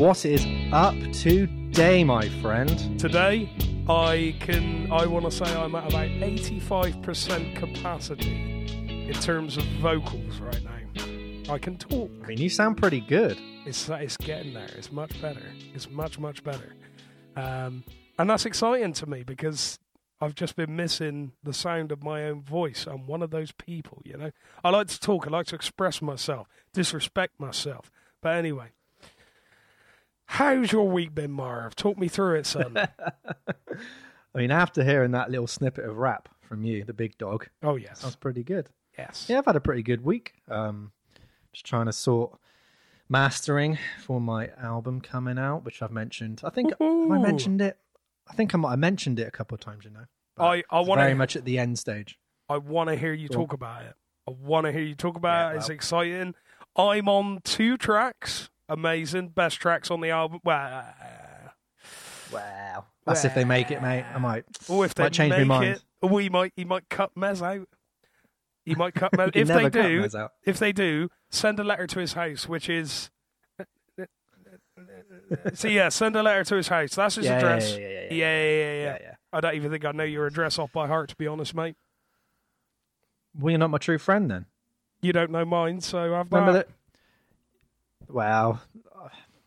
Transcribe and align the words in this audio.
What 0.00 0.24
is 0.24 0.46
up 0.72 0.94
today, 1.12 2.04
my 2.04 2.26
friend? 2.40 2.98
Today, 2.98 3.52
I 3.86 4.34
can 4.40 4.90
I 4.90 5.04
want 5.04 5.26
to 5.26 5.30
say 5.30 5.44
I'm 5.54 5.74
at 5.74 5.86
about 5.90 6.08
85% 6.08 7.54
capacity 7.54 8.64
in 9.10 9.12
terms 9.12 9.58
of 9.58 9.64
vocals 9.82 10.40
right 10.40 10.62
now. 10.64 11.52
I 11.52 11.58
can 11.58 11.76
talk. 11.76 12.10
I 12.24 12.28
mean, 12.28 12.38
you 12.38 12.48
sound 12.48 12.78
pretty 12.78 13.02
good. 13.02 13.38
It's 13.66 13.90
it's 13.90 14.16
getting 14.16 14.54
there. 14.54 14.70
It's 14.74 14.90
much 14.90 15.20
better. 15.20 15.44
It's 15.74 15.90
much 15.90 16.18
much 16.18 16.42
better. 16.42 16.74
Um, 17.36 17.84
and 18.18 18.30
that's 18.30 18.46
exciting 18.46 18.94
to 18.94 19.06
me 19.06 19.22
because 19.22 19.78
I've 20.18 20.34
just 20.34 20.56
been 20.56 20.74
missing 20.76 21.32
the 21.42 21.52
sound 21.52 21.92
of 21.92 22.02
my 22.02 22.24
own 22.24 22.40
voice. 22.40 22.86
I'm 22.90 23.06
one 23.06 23.20
of 23.20 23.32
those 23.32 23.52
people, 23.52 24.00
you 24.06 24.16
know. 24.16 24.30
I 24.64 24.70
like 24.70 24.86
to 24.86 24.98
talk. 24.98 25.26
I 25.26 25.30
like 25.30 25.48
to 25.48 25.56
express 25.56 26.00
myself, 26.00 26.48
disrespect 26.72 27.38
myself. 27.38 27.90
But 28.22 28.36
anyway, 28.36 28.68
how's 30.30 30.70
your 30.72 30.88
week 30.88 31.14
been, 31.14 31.32
Marv? 31.32 31.74
Talk 31.76 31.98
me 31.98 32.08
through 32.08 32.36
it, 32.36 32.46
son. 32.46 32.76
I 32.78 34.38
mean, 34.38 34.50
after 34.50 34.84
hearing 34.84 35.10
that 35.12 35.30
little 35.30 35.46
snippet 35.48 35.84
of 35.84 35.96
rap 35.96 36.28
from 36.40 36.62
you, 36.64 36.84
the 36.84 36.92
big 36.94 37.18
dog, 37.18 37.48
oh 37.62 37.76
yes, 37.76 38.00
sounds 38.00 38.16
pretty 38.16 38.44
good. 38.44 38.68
yes. 38.96 39.26
Yeah, 39.28 39.38
I've 39.38 39.46
had 39.46 39.56
a 39.56 39.60
pretty 39.60 39.82
good 39.82 40.04
week. 40.04 40.34
Um, 40.48 40.92
just 41.52 41.66
trying 41.66 41.86
to 41.86 41.92
sort 41.92 42.38
mastering 43.08 43.76
for 44.04 44.20
my 44.20 44.50
album 44.62 45.00
coming 45.00 45.36
out, 45.38 45.64
which 45.64 45.82
I've 45.82 45.90
mentioned. 45.90 46.40
I 46.44 46.50
think 46.50 46.72
I 46.80 47.18
mentioned 47.18 47.60
it. 47.60 47.76
I 48.28 48.34
think 48.34 48.54
I 48.54 48.58
might 48.58 48.70
have 48.70 48.78
mentioned 48.78 49.18
it 49.18 49.26
a 49.26 49.32
couple 49.32 49.56
of 49.56 49.60
times. 49.60 49.84
You 49.84 49.90
know, 49.90 50.04
I 50.38 50.62
I 50.70 50.80
want 50.80 51.00
very 51.00 51.14
much 51.14 51.34
at 51.34 51.44
the 51.44 51.58
end 51.58 51.78
stage. 51.78 52.18
I 52.48 52.58
want 52.58 52.88
to 52.88 52.96
hear 52.96 53.12
you 53.12 53.28
talk 53.28 53.52
about 53.52 53.82
it. 53.82 53.94
I 54.28 54.32
want 54.32 54.66
to 54.66 54.72
hear 54.72 54.82
you 54.82 54.94
talk 54.94 55.16
about 55.16 55.50
Yeah, 55.50 55.54
it. 55.54 55.56
It's 55.58 55.68
well. 55.68 55.74
exciting. 55.74 56.34
I'm 56.76 57.08
on 57.08 57.40
two 57.42 57.76
tracks. 57.76 58.48
Amazing, 58.70 59.28
best 59.28 59.56
tracks 59.60 59.90
on 59.90 60.00
the 60.00 60.10
album. 60.10 60.40
Wow. 60.44 60.84
Wow, 62.32 62.84
that's 63.04 63.24
if 63.24 63.34
they 63.34 63.44
make 63.44 63.72
it, 63.72 63.82
mate. 63.82 64.04
I 64.14 64.18
might. 64.18 64.44
or 64.68 64.84
if 64.84 64.94
they 64.94 65.02
Might 65.04 65.12
change 65.12 65.32
my 65.32 65.42
mind. 65.44 65.80
it, 66.00 66.06
we 66.08 66.28
might. 66.28 66.52
He 66.54 66.64
might 66.64 66.88
cut 66.88 67.12
Mez 67.16 67.42
out. 67.42 67.68
He 68.64 68.76
might 68.76 68.94
cut 68.94 69.10
Mez. 69.14 69.32
If 69.34 69.48
they 69.48 69.68
do, 69.68 70.06
out. 70.16 70.30
if 70.46 70.58
they 70.60 70.70
do, 70.72 71.08
send 71.28 71.58
a 71.58 71.64
letter 71.64 71.88
to 71.88 71.98
his 71.98 72.12
house, 72.12 72.48
which 72.48 72.68
is. 72.70 73.10
so 75.54 75.66
yeah, 75.68 75.88
send 75.88 76.14
a 76.14 76.22
letter 76.22 76.44
to 76.44 76.54
his 76.56 76.68
house. 76.68 76.94
That's 76.94 77.16
his 77.16 77.24
Yeah, 77.26 77.32
yeah, 77.32 77.36
address. 77.38 77.72
yeah, 77.72 77.78
yeah, 77.78 77.88
yeah, 77.88 77.90
yeah, 77.90 78.10
yeah, 78.10 78.12
yeah, 78.12 78.72
yeah. 78.72 78.82
yeah, 78.84 78.98
yeah. 79.02 79.14
I 79.32 79.40
don't 79.40 79.54
even 79.56 79.70
think 79.72 79.84
I 79.84 79.90
know 79.92 80.04
your 80.04 80.26
address 80.26 80.58
off 80.58 80.70
by 80.72 80.86
heart, 80.86 81.08
to 81.10 81.16
be 81.16 81.26
honest, 81.26 81.54
mate. 81.54 81.74
Well, 83.38 83.50
you're 83.50 83.58
not 83.58 83.70
my 83.70 83.78
true 83.78 83.98
friend 83.98 84.30
then. 84.30 84.46
You 85.02 85.12
don't 85.12 85.30
know 85.32 85.44
mine, 85.44 85.80
so 85.80 86.14
I've 86.14 86.30
Remember 86.32 86.52
that. 86.52 86.68
Wow. 88.12 88.60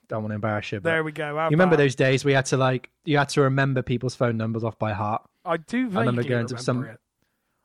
Don't 0.09 0.21
want 0.23 0.31
to 0.31 0.35
embarrass 0.35 0.71
you. 0.71 0.79
But 0.79 0.89
There 0.89 1.03
we 1.03 1.11
go. 1.11 1.37
Have 1.37 1.51
you 1.51 1.55
remember 1.55 1.75
those 1.77 1.95
days 1.95 2.25
we 2.25 2.33
had 2.33 2.45
to 2.47 2.57
like 2.57 2.89
you 3.05 3.17
had 3.17 3.29
to 3.29 3.41
remember 3.41 3.81
people's 3.81 4.15
phone 4.15 4.37
numbers 4.37 4.63
off 4.63 4.77
by 4.77 4.91
heart. 4.93 5.23
I 5.45 5.57
do 5.57 5.89
I 5.95 5.99
remember 6.01 6.23
going 6.23 6.47
to 6.47 6.57
some- 6.57 6.83
it. 6.83 6.99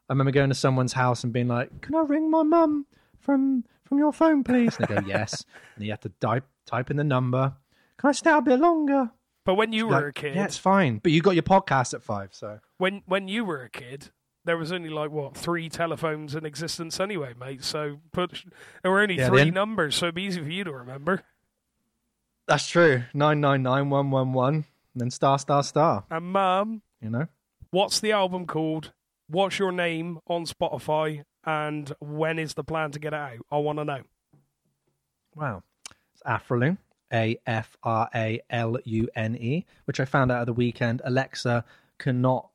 I 0.09 0.13
remember 0.13 0.31
going 0.31 0.49
to 0.49 0.55
someone's 0.55 0.95
house 0.95 1.25
and 1.25 1.33
being 1.33 1.49
like, 1.49 1.83
"Can 1.83 1.95
I 1.95 2.01
ring 2.01 2.31
my 2.31 2.43
mum 2.43 2.87
from 3.19 3.65
from 3.85 3.99
your 3.99 4.13
phone, 4.13 4.43
please?" 4.45 4.77
And 4.79 4.89
they 4.89 4.95
go, 4.95 5.01
"Yes." 5.07 5.45
and 5.77 5.85
you 5.85 5.91
have 5.91 6.01
to 6.01 6.09
type 6.21 6.45
type 6.65 6.91
in 6.91 6.97
the 6.97 7.05
number. 7.05 7.53
Can 7.99 8.09
I 8.09 8.13
stay 8.13 8.31
out 8.31 8.39
a 8.39 8.43
bit 8.43 8.61
longer? 8.61 9.11
But 9.45 9.55
when 9.57 9.73
you 9.73 9.87
were 9.89 9.95
Like, 9.95 10.05
a 10.05 10.13
kid, 10.13 10.37
yeah, 10.37 10.45
it's 10.45 10.57
fine. 10.59 10.99
But 11.03 11.13
you 11.13 11.21
got 11.21 11.35
your 11.35 11.43
podcast 11.43 11.93
at 11.95 12.03
five, 12.03 12.31
so 12.33 12.61
when 12.79 13.03
when 13.07 13.29
you 13.29 13.45
were 13.45 13.63
a 13.63 13.69
kid, 13.71 14.11
there 14.49 14.57
was 14.57 14.73
only 14.73 14.89
like 14.89 15.11
what 15.11 15.37
three 15.37 15.69
telephones 15.69 16.35
in 16.35 16.45
existence 16.47 16.99
anyway, 16.99 17.35
mate. 17.39 17.63
So 17.63 18.01
put 18.13 18.45
there 18.83 18.91
were 18.91 19.01
only 19.01 19.17
Yeah, 19.19 19.29
three 19.29 19.51
numbers, 19.51 19.95
so 19.97 20.07
it'd 20.07 20.15
be 20.15 20.23
easy 20.25 20.43
for 20.43 20.49
you 20.51 20.65
to 20.65 20.73
remember. 20.73 21.23
that's 22.47 22.67
true. 22.69 23.05
Nine 23.15 23.41
nine 23.41 23.63
nine 23.63 23.91
one 23.91 24.11
one 24.11 24.33
one, 24.33 24.55
and 24.55 24.65
then 24.97 25.11
star 25.11 25.39
star 25.39 25.63
star. 25.63 26.05
And 26.11 26.33
mum, 26.33 26.83
You 27.01 27.11
know. 27.11 27.27
what's 27.71 28.01
the 28.01 28.13
album 28.13 28.47
called? 28.47 28.93
What's 29.29 29.59
your 29.59 29.73
name 29.73 30.19
on 30.27 30.47
Spotify? 30.47 31.25
And 31.45 31.93
when 32.01 32.39
is 32.39 32.55
the 32.55 32.65
plan 32.65 32.91
to 32.93 32.99
get 32.99 33.13
it 33.13 33.17
out? 33.17 33.39
I 33.51 33.59
want 33.59 33.79
to 33.79 33.85
know. 33.85 34.01
Wow. 35.35 35.63
It's 36.15 36.23
Afralune, 36.27 36.79
A 37.13 37.39
F 37.47 37.77
R 37.83 38.09
A 38.15 38.41
L 38.51 38.77
U 38.85 39.09
N 39.15 39.37
E, 39.37 39.67
which 39.85 40.01
I 40.01 40.05
found 40.05 40.33
out 40.33 40.41
at 40.41 40.47
the 40.47 40.53
weekend 40.53 41.01
Alexa 41.05 41.65
cannot 41.99 42.49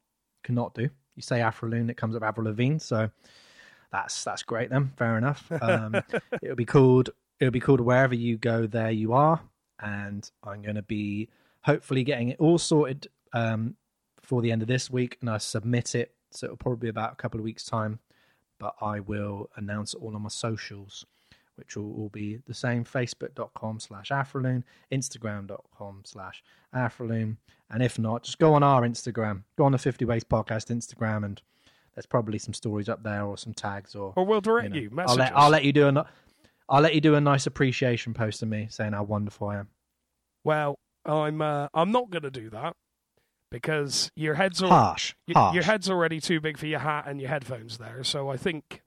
cannot 0.43 0.73
do. 0.73 0.89
You 1.15 1.21
say 1.21 1.39
Afralune, 1.39 1.89
it 1.89 1.97
comes 1.97 2.15
up 2.15 2.23
Avril 2.23 2.45
Lavigne, 2.45 2.77
so 2.77 3.09
that's 3.91 4.23
that's 4.23 4.43
great 4.43 4.69
then. 4.69 4.91
Fair 4.97 5.17
enough. 5.17 5.49
Um, 5.61 5.95
it'll 6.41 6.55
be 6.55 6.65
called 6.65 7.11
it'll 7.39 7.51
be 7.51 7.59
called 7.59 7.81
wherever 7.81 8.15
you 8.15 8.37
go, 8.37 8.67
there 8.67 8.91
you 8.91 9.13
are, 9.13 9.41
and 9.79 10.29
I'm 10.43 10.61
going 10.61 10.75
to 10.75 10.81
be 10.81 11.29
hopefully 11.61 12.03
getting 12.03 12.29
it 12.29 12.39
all 12.39 12.57
sorted 12.57 13.07
um, 13.33 13.75
before 14.19 14.41
the 14.41 14.51
end 14.51 14.61
of 14.61 14.67
this 14.67 14.89
week, 14.89 15.17
and 15.21 15.29
I 15.29 15.37
submit 15.37 15.95
it. 15.95 16.13
So 16.31 16.45
it'll 16.45 16.57
probably 16.57 16.87
be 16.87 16.89
about 16.89 17.13
a 17.13 17.15
couple 17.15 17.39
of 17.39 17.43
weeks 17.43 17.65
time, 17.65 17.99
but 18.59 18.75
I 18.81 18.99
will 18.99 19.49
announce 19.55 19.93
it 19.93 20.01
all 20.01 20.15
on 20.15 20.21
my 20.23 20.29
socials 20.29 21.05
which 21.55 21.75
will 21.75 21.93
all 21.95 22.09
be 22.09 22.39
the 22.47 22.53
same 22.53 22.83
facebook.com 22.83 23.79
slash 23.79 24.09
afralune 24.09 24.63
instagram.com 24.91 26.01
slash 26.05 26.43
afralune 26.75 27.37
and 27.69 27.83
if 27.83 27.99
not 27.99 28.23
just 28.23 28.39
go 28.39 28.53
on 28.53 28.63
our 28.63 28.81
instagram 28.81 29.43
go 29.57 29.63
on 29.65 29.71
the 29.71 29.77
50 29.77 30.05
ways 30.05 30.23
podcast 30.23 30.75
instagram 30.75 31.23
and 31.23 31.41
there's 31.95 32.05
probably 32.05 32.39
some 32.39 32.53
stories 32.53 32.89
up 32.89 33.03
there 33.03 33.23
or 33.23 33.37
some 33.37 33.53
tags 33.53 33.93
or 33.95 34.13
Or 34.15 34.25
we'll 34.25 34.41
direct 34.41 34.71
know, 34.71 34.79
you. 34.79 34.91
I'll 34.97 35.15
let. 35.15 35.31
I'll 35.37 35.49
let 35.51 35.63
you 35.63 35.71
do 35.71 35.87
a 35.87 36.05
I'll 36.67 36.81
let 36.81 36.95
you 36.95 37.01
do 37.01 37.13
a 37.15 37.21
nice 37.21 37.45
appreciation 37.45 38.13
post 38.15 38.41
of 38.41 38.49
me 38.49 38.67
saying 38.71 38.93
how 38.93 39.03
wonderful 39.03 39.49
I 39.49 39.57
am. 39.59 39.67
Well, 40.43 40.75
I'm 41.05 41.39
uh, 41.41 41.67
I'm 41.73 41.91
not 41.91 42.09
going 42.09 42.23
to 42.23 42.31
do 42.31 42.49
that 42.49 42.73
because 43.51 44.09
your 44.15 44.33
head's 44.33 44.63
al- 44.63 44.69
Harsh, 44.69 45.13
harsh. 45.33 45.53
your 45.53 45.63
head's 45.63 45.89
already 45.89 46.19
too 46.19 46.41
big 46.41 46.57
for 46.57 46.65
your 46.65 46.79
hat 46.79 47.05
and 47.07 47.19
your 47.21 47.29
headphones 47.29 47.77
there. 47.77 48.03
So 48.03 48.29
I 48.29 48.37
think 48.37 48.81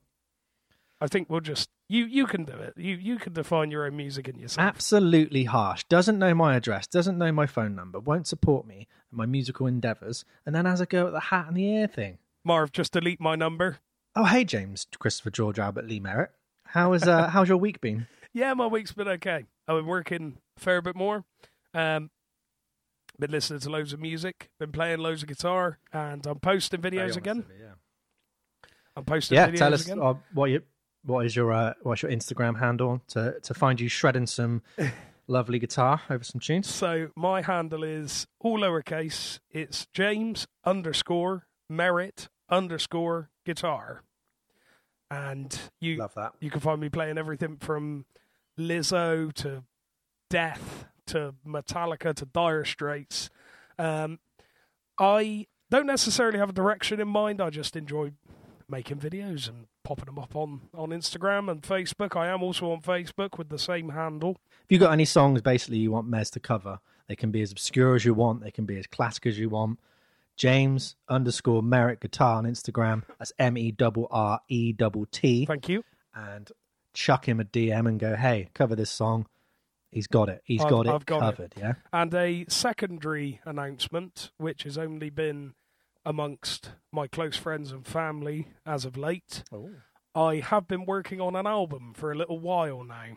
I 1.06 1.08
think 1.08 1.30
we'll 1.30 1.40
just 1.40 1.68
you 1.88 2.04
you 2.04 2.26
can 2.26 2.44
do 2.44 2.52
it. 2.54 2.74
You 2.76 2.96
you 2.96 3.18
can 3.18 3.32
define 3.32 3.70
your 3.70 3.86
own 3.86 3.96
music 3.96 4.26
in 4.26 4.40
yourself. 4.40 4.66
Absolutely 4.66 5.44
harsh. 5.44 5.84
Doesn't 5.88 6.18
know 6.18 6.34
my 6.34 6.56
address, 6.56 6.88
doesn't 6.88 7.16
know 7.16 7.30
my 7.30 7.46
phone 7.46 7.76
number, 7.76 8.00
won't 8.00 8.26
support 8.26 8.66
me 8.66 8.88
and 9.10 9.18
my 9.18 9.24
musical 9.26 9.68
endeavours, 9.68 10.24
and 10.44 10.52
then 10.52 10.64
has 10.64 10.80
a 10.80 10.86
go 10.86 11.06
at 11.06 11.12
the 11.12 11.20
hat 11.20 11.46
and 11.46 11.56
the 11.56 11.64
ear 11.64 11.86
thing. 11.86 12.18
Marv, 12.44 12.72
just 12.72 12.92
delete 12.92 13.20
my 13.20 13.36
number. 13.36 13.78
Oh, 14.16 14.24
hey, 14.24 14.44
James, 14.44 14.86
Christopher 14.98 15.30
George 15.30 15.58
Albert 15.60 15.86
Lee 15.86 16.00
Merritt. 16.00 16.32
How 16.64 16.92
is 16.94 17.04
uh, 17.04 17.28
how's 17.28 17.48
your 17.48 17.58
week 17.58 17.80
been? 17.80 18.08
Yeah, 18.34 18.52
my 18.52 18.66
week's 18.66 18.92
been 18.92 19.08
okay. 19.08 19.46
I've 19.66 19.76
been 19.76 19.86
working 19.86 20.36
a 20.58 20.60
fair 20.60 20.82
bit 20.82 20.94
more. 20.94 21.24
Um, 21.72 22.10
been 23.18 23.30
listening 23.30 23.60
to 23.60 23.70
loads 23.70 23.94
of 23.94 24.00
music. 24.00 24.50
Been 24.60 24.72
playing 24.72 24.98
loads 24.98 25.22
of 25.22 25.28
guitar, 25.28 25.78
and 25.90 26.26
I'm 26.26 26.38
posting 26.40 26.82
videos 26.82 27.16
again. 27.16 27.46
Yeah. 27.58 27.72
I'm 28.94 29.04
posting 29.06 29.36
Yeah, 29.36 29.48
videos 29.48 29.56
tell 29.56 29.72
us 29.72 29.84
again. 29.86 30.00
uh, 30.02 30.14
what 30.34 30.50
you 30.50 30.62
what 31.06 31.24
is 31.24 31.34
your 31.34 31.52
uh, 31.52 31.72
what's 31.82 32.02
your 32.02 32.10
Instagram 32.10 32.58
handle 32.58 33.00
to 33.08 33.36
to 33.40 33.54
find 33.54 33.80
you 33.80 33.88
shredding 33.88 34.26
some 34.26 34.62
lovely 35.26 35.58
guitar 35.58 36.02
over 36.10 36.22
some 36.24 36.40
tunes. 36.40 36.68
So 36.68 37.08
my 37.16 37.42
handle 37.42 37.82
is 37.84 38.26
all 38.40 38.58
lowercase. 38.58 39.38
It's 39.50 39.86
James 39.92 40.46
underscore 40.64 41.46
Merritt 41.70 42.28
underscore 42.50 43.30
guitar, 43.44 44.02
and 45.10 45.58
you 45.80 45.96
Love 45.96 46.14
that. 46.14 46.32
you 46.40 46.50
can 46.50 46.60
find 46.60 46.80
me 46.80 46.88
playing 46.88 47.18
everything 47.18 47.56
from 47.56 48.04
Lizzo 48.58 49.32
to 49.34 49.64
Death 50.30 50.86
to 51.06 51.34
Metallica 51.47 52.14
to 52.14 52.24
Dire 52.26 52.64
Straits. 52.64 53.30
Um, 53.78 54.18
I 54.98 55.47
don't 55.70 55.86
necessarily 55.86 56.38
have 56.38 56.50
a 56.50 56.52
direction 56.52 57.00
in 57.00 57.09
mind. 57.09 57.41
I 57.41 57.50
just 57.50 57.76
enjoy 57.76 58.12
making 58.68 58.98
videos 58.98 59.48
and 59.48 59.66
popping 59.84 60.07
them 60.07 60.18
up 60.18 60.34
on, 60.34 60.63
on 60.74 60.91
Instagram 60.91 61.51
and 61.51 61.63
Facebook. 61.63 62.16
I 62.16 62.28
am 62.28 62.42
also 62.42 62.71
on 62.72 62.80
Facebook 62.80 63.39
with 63.39 63.48
the 63.48 63.59
same 63.59 63.91
handle. 63.91 64.36
If 64.65 64.71
you've 64.72 64.80
got 64.80 64.92
any 64.92 65.04
songs 65.04 65.42
basically 65.42 65.78
you 65.78 65.92
want 65.92 66.10
Mez 66.10 66.30
to 66.33 66.41
cover, 66.41 66.80
they 67.09 67.16
can 67.16 67.30
be 67.30 67.42
as 67.42 67.53
obscure 67.53 67.95
as 67.95 68.04
you 68.04 68.15
want. 68.15 68.42
They 68.42 68.51
can 68.51 68.65
be 68.65 68.78
as 68.78 68.86
classic 68.86 69.27
as 69.27 69.39
you 69.39 69.48
want. 69.48 69.78
James 70.36 70.97
underscore 71.09 71.63
Merritt 71.63 72.01
Guitar 72.01 72.36
on 72.36 72.45
Instagram. 72.45 73.03
That's 73.18 73.33
M 73.39 73.57
E 73.57 73.74
R 73.80 73.92
R 74.10 74.41
E 74.48 74.72
T 74.72 74.91
T. 75.10 75.47
Thank 75.47 75.69
you. 75.69 75.83
And 76.15 76.51
chuck 76.92 77.28
him 77.28 77.41
a 77.41 77.45
DM 77.45 77.86
and 77.89 77.98
go, 78.01 78.16
hey, 78.16 78.48
cover 78.54 78.74
this 78.74 78.91
song. 78.91 79.27
He's 79.92 80.07
got 80.07 80.28
it. 80.28 80.42
He's 80.45 80.60
I've- 80.60 80.71
got 80.71 80.86
it 80.86 80.91
I've 80.92 81.07
got 81.07 81.16
it. 81.19 81.21
covered. 81.21 81.54
Yeah. 81.57 81.74
And 81.92 82.12
a 82.12 82.45
secondary 82.48 83.41
announcement, 83.45 84.30
which 84.36 84.65
has 84.65 84.77
only 84.77 85.09
been 85.10 85.54
amongst 86.06 86.70
my 86.92 87.06
close 87.08 87.36
friends 87.36 87.72
and 87.72 87.84
family 87.84 88.47
as 88.64 88.84
of 88.86 88.97
late. 88.97 89.42
I 90.14 90.36
have 90.36 90.66
been 90.66 90.86
working 90.86 91.20
on 91.20 91.36
an 91.36 91.47
album 91.47 91.92
for 91.94 92.10
a 92.10 92.14
little 92.14 92.38
while 92.38 92.82
now. 92.84 93.16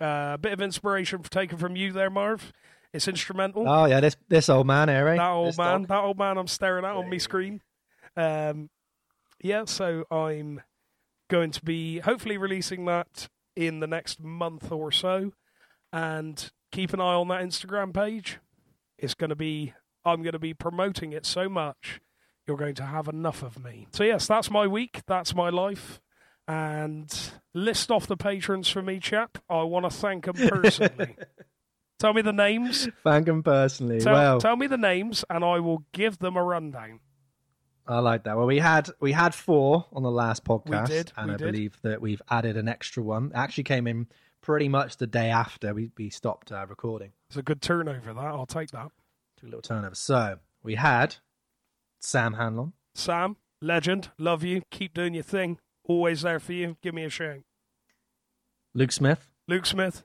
Uh, 0.00 0.34
a 0.34 0.38
bit 0.38 0.52
of 0.52 0.60
inspiration 0.62 1.20
taken 1.24 1.58
from 1.58 1.76
you 1.76 1.92
there, 1.92 2.08
Marv. 2.08 2.52
It's 2.92 3.08
instrumental. 3.08 3.68
Oh 3.68 3.84
yeah, 3.84 4.00
this 4.00 4.16
this 4.28 4.48
old 4.48 4.66
man 4.66 4.88
here, 4.88 5.08
eh? 5.08 5.16
that 5.16 5.30
old 5.30 5.48
This 5.48 5.58
man, 5.58 5.80
dog. 5.80 5.88
that 5.88 6.04
old 6.04 6.18
man 6.18 6.38
I'm 6.38 6.46
staring 6.46 6.84
at 6.86 6.94
on 6.94 7.10
my 7.10 7.18
screen. 7.18 7.60
Um, 8.16 8.70
yeah, 9.42 9.64
so 9.66 10.04
I'm 10.10 10.62
going 11.28 11.50
to 11.50 11.62
be 11.62 11.98
hopefully 11.98 12.38
releasing 12.38 12.86
that 12.86 13.28
in 13.54 13.80
the 13.80 13.86
next 13.86 14.22
month 14.22 14.72
or 14.72 14.90
so. 14.90 15.32
And 15.92 16.50
keep 16.72 16.92
an 16.94 17.00
eye 17.00 17.14
on 17.14 17.28
that 17.28 17.42
Instagram 17.42 17.92
page. 17.92 18.38
It's 18.98 19.14
going 19.14 19.30
to 19.30 19.36
be, 19.36 19.74
I'm 20.04 20.22
going 20.22 20.32
to 20.32 20.38
be 20.38 20.54
promoting 20.54 21.12
it 21.12 21.26
so 21.26 21.48
much, 21.48 22.00
you're 22.48 22.56
going 22.56 22.74
to 22.76 22.86
have 22.86 23.06
enough 23.08 23.42
of 23.42 23.62
me. 23.62 23.86
So, 23.92 24.02
yes, 24.02 24.26
that's 24.26 24.50
my 24.50 24.66
week. 24.66 25.02
That's 25.06 25.34
my 25.34 25.50
life. 25.50 26.00
And 26.48 27.14
list 27.52 27.90
off 27.90 28.06
the 28.06 28.16
patrons 28.16 28.68
for 28.68 28.80
me, 28.80 28.98
chap. 28.98 29.38
I 29.50 29.62
want 29.62 29.84
to 29.84 29.90
thank 29.90 30.24
them 30.24 30.48
personally. 30.48 31.14
tell 31.98 32.14
me 32.14 32.22
the 32.22 32.32
names. 32.32 32.88
Thank 33.04 33.26
them 33.26 33.42
personally. 33.42 34.00
Tell, 34.00 34.14
well, 34.14 34.40
tell 34.40 34.56
me 34.56 34.66
the 34.66 34.78
names, 34.78 35.26
and 35.28 35.44
I 35.44 35.60
will 35.60 35.84
give 35.92 36.18
them 36.18 36.36
a 36.36 36.42
rundown. 36.42 37.00
I 37.86 38.00
like 38.00 38.24
that. 38.24 38.36
Well, 38.36 38.46
we 38.46 38.58
had 38.58 38.90
we 39.00 39.12
had 39.12 39.34
four 39.34 39.86
on 39.92 40.02
the 40.02 40.10
last 40.10 40.44
podcast, 40.44 40.88
did, 40.88 41.12
and 41.16 41.30
I 41.30 41.36
did. 41.36 41.52
believe 41.52 41.78
that 41.82 42.00
we've 42.00 42.20
added 42.30 42.56
an 42.56 42.68
extra 42.68 43.02
one. 43.02 43.26
It 43.26 43.36
actually 43.36 43.64
came 43.64 43.86
in 43.86 44.08
pretty 44.42 44.68
much 44.68 44.98
the 44.98 45.06
day 45.06 45.30
after 45.30 45.74
we, 45.74 45.90
we 45.96 46.10
stopped 46.10 46.52
uh, 46.52 46.66
recording. 46.66 47.12
It's 47.28 47.36
a 47.36 47.42
good 47.42 47.62
turnover, 47.62 48.12
that. 48.12 48.20
I'll 48.20 48.46
take 48.46 48.70
that. 48.70 48.90
Took 49.36 49.42
a 49.42 49.46
little 49.46 49.62
turnover. 49.62 49.94
So 49.94 50.38
we 50.62 50.74
had 50.74 51.16
Sam 52.00 52.34
Hanlon, 52.34 52.72
Sam, 52.94 53.36
legend. 53.60 54.10
Love 54.18 54.44
you. 54.44 54.62
Keep 54.70 54.94
doing 54.94 55.14
your 55.14 55.22
thing. 55.22 55.58
Always 55.84 56.22
there 56.22 56.40
for 56.40 56.52
you. 56.52 56.76
Give 56.82 56.94
me 56.94 57.04
a 57.04 57.10
shout. 57.10 57.40
Luke 58.74 58.92
Smith, 58.92 59.28
Luke 59.46 59.66
Smith, 59.66 60.04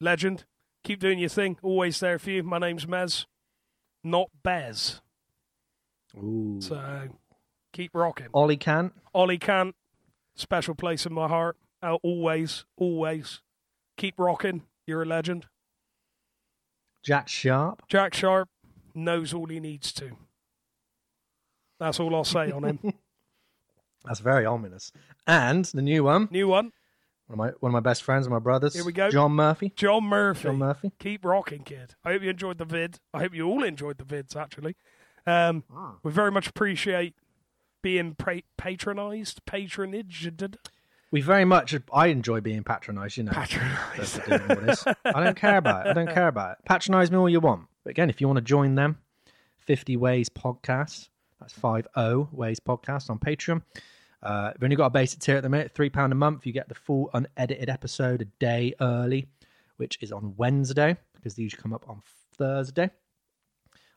legend. 0.00 0.44
Keep 0.84 1.00
doing 1.00 1.18
your 1.18 1.28
thing. 1.28 1.58
Always 1.62 2.00
there 2.00 2.18
for 2.18 2.30
you. 2.30 2.42
My 2.42 2.58
name's 2.58 2.86
Mez, 2.86 3.26
not 4.02 4.28
Bez. 4.42 5.00
Ooh. 6.16 6.58
So 6.60 7.08
keep 7.72 7.92
rocking. 7.94 8.26
Ollie 8.34 8.56
Cant, 8.56 8.92
Ollie 9.14 9.38
Kant, 9.38 9.74
special 10.34 10.74
place 10.74 11.06
in 11.06 11.12
my 11.12 11.28
heart. 11.28 11.56
Uh, 11.82 11.94
always, 12.02 12.64
always. 12.76 13.40
Keep 13.96 14.14
rocking. 14.18 14.62
You're 14.86 15.02
a 15.02 15.06
legend. 15.06 15.46
Jack 17.04 17.28
Sharp, 17.28 17.82
Jack 17.88 18.14
Sharp 18.14 18.48
knows 18.94 19.32
all 19.34 19.46
he 19.46 19.58
needs 19.58 19.92
to. 19.94 20.16
That's 21.82 21.98
all 21.98 22.14
I'll 22.14 22.22
say 22.24 22.52
on 22.52 22.62
him. 22.62 22.78
that's 24.04 24.20
very 24.20 24.46
ominous, 24.46 24.92
and 25.26 25.64
the 25.66 25.82
new 25.82 26.04
one, 26.04 26.28
New 26.30 26.46
one, 26.46 26.70
one 27.26 27.32
of 27.32 27.38
my 27.38 27.48
one 27.58 27.70
of 27.70 27.72
my 27.72 27.80
best 27.80 28.04
friends, 28.04 28.24
and 28.26 28.32
my 28.32 28.38
brothers. 28.38 28.74
Here 28.74 28.84
we 28.84 28.92
go. 28.92 29.10
John 29.10 29.32
Murphy. 29.32 29.72
John 29.74 30.04
Murphy. 30.04 30.44
John 30.44 30.58
Murphy. 30.58 30.92
Keep 31.00 31.24
rocking, 31.24 31.64
kid. 31.64 31.96
I 32.04 32.12
hope 32.12 32.22
you 32.22 32.30
enjoyed 32.30 32.58
the 32.58 32.64
vid. 32.64 33.00
I 33.12 33.18
hope 33.18 33.34
you 33.34 33.48
all 33.48 33.64
enjoyed 33.64 33.98
the 33.98 34.04
vids, 34.04 34.36
actually. 34.36 34.76
Um, 35.26 35.64
We 36.04 36.12
very 36.12 36.30
much 36.30 36.46
appreciate 36.46 37.14
being 37.82 38.14
pra- 38.14 38.42
patronized, 38.56 39.44
patronaged. 39.44 40.56
We 41.10 41.20
very 41.20 41.44
much. 41.44 41.74
I 41.92 42.06
enjoy 42.06 42.40
being 42.40 42.62
patronised. 42.62 43.16
You 43.16 43.24
know, 43.24 43.32
Patronised. 43.32 44.22
for 44.22 44.38
doing 44.38 44.50
all 44.50 44.64
this. 44.66 44.84
I 45.04 45.24
don't 45.24 45.36
care 45.36 45.56
about 45.56 45.86
it. 45.86 45.90
I 45.90 45.92
don't 45.94 46.12
care 46.14 46.28
about 46.28 46.52
it. 46.52 46.64
Patronise 46.64 47.10
me 47.10 47.16
all 47.18 47.28
you 47.28 47.40
want. 47.40 47.66
But 47.82 47.90
again, 47.90 48.08
if 48.08 48.20
you 48.20 48.28
want 48.28 48.36
to 48.36 48.42
join 48.44 48.76
them, 48.76 48.98
50 49.58 49.96
Ways 49.96 50.28
Podcast. 50.28 51.08
That's 51.42 51.52
50 51.54 52.28
Ways 52.36 52.60
Podcast 52.60 53.10
on 53.10 53.18
Patreon. 53.18 53.62
Uh, 54.22 54.52
we've 54.54 54.64
only 54.64 54.76
got 54.76 54.86
a 54.86 54.90
basic 54.90 55.18
tier 55.18 55.36
at 55.36 55.42
the 55.42 55.48
minute, 55.48 55.74
£3 55.74 56.12
a 56.12 56.14
month. 56.14 56.46
You 56.46 56.52
get 56.52 56.68
the 56.68 56.74
full 56.74 57.10
unedited 57.12 57.68
episode 57.68 58.22
a 58.22 58.26
day 58.26 58.74
early, 58.80 59.26
which 59.76 59.98
is 60.00 60.12
on 60.12 60.34
Wednesday, 60.36 60.96
because 61.14 61.34
these 61.34 61.54
come 61.54 61.72
up 61.72 61.84
on 61.88 62.00
Thursday. 62.36 62.90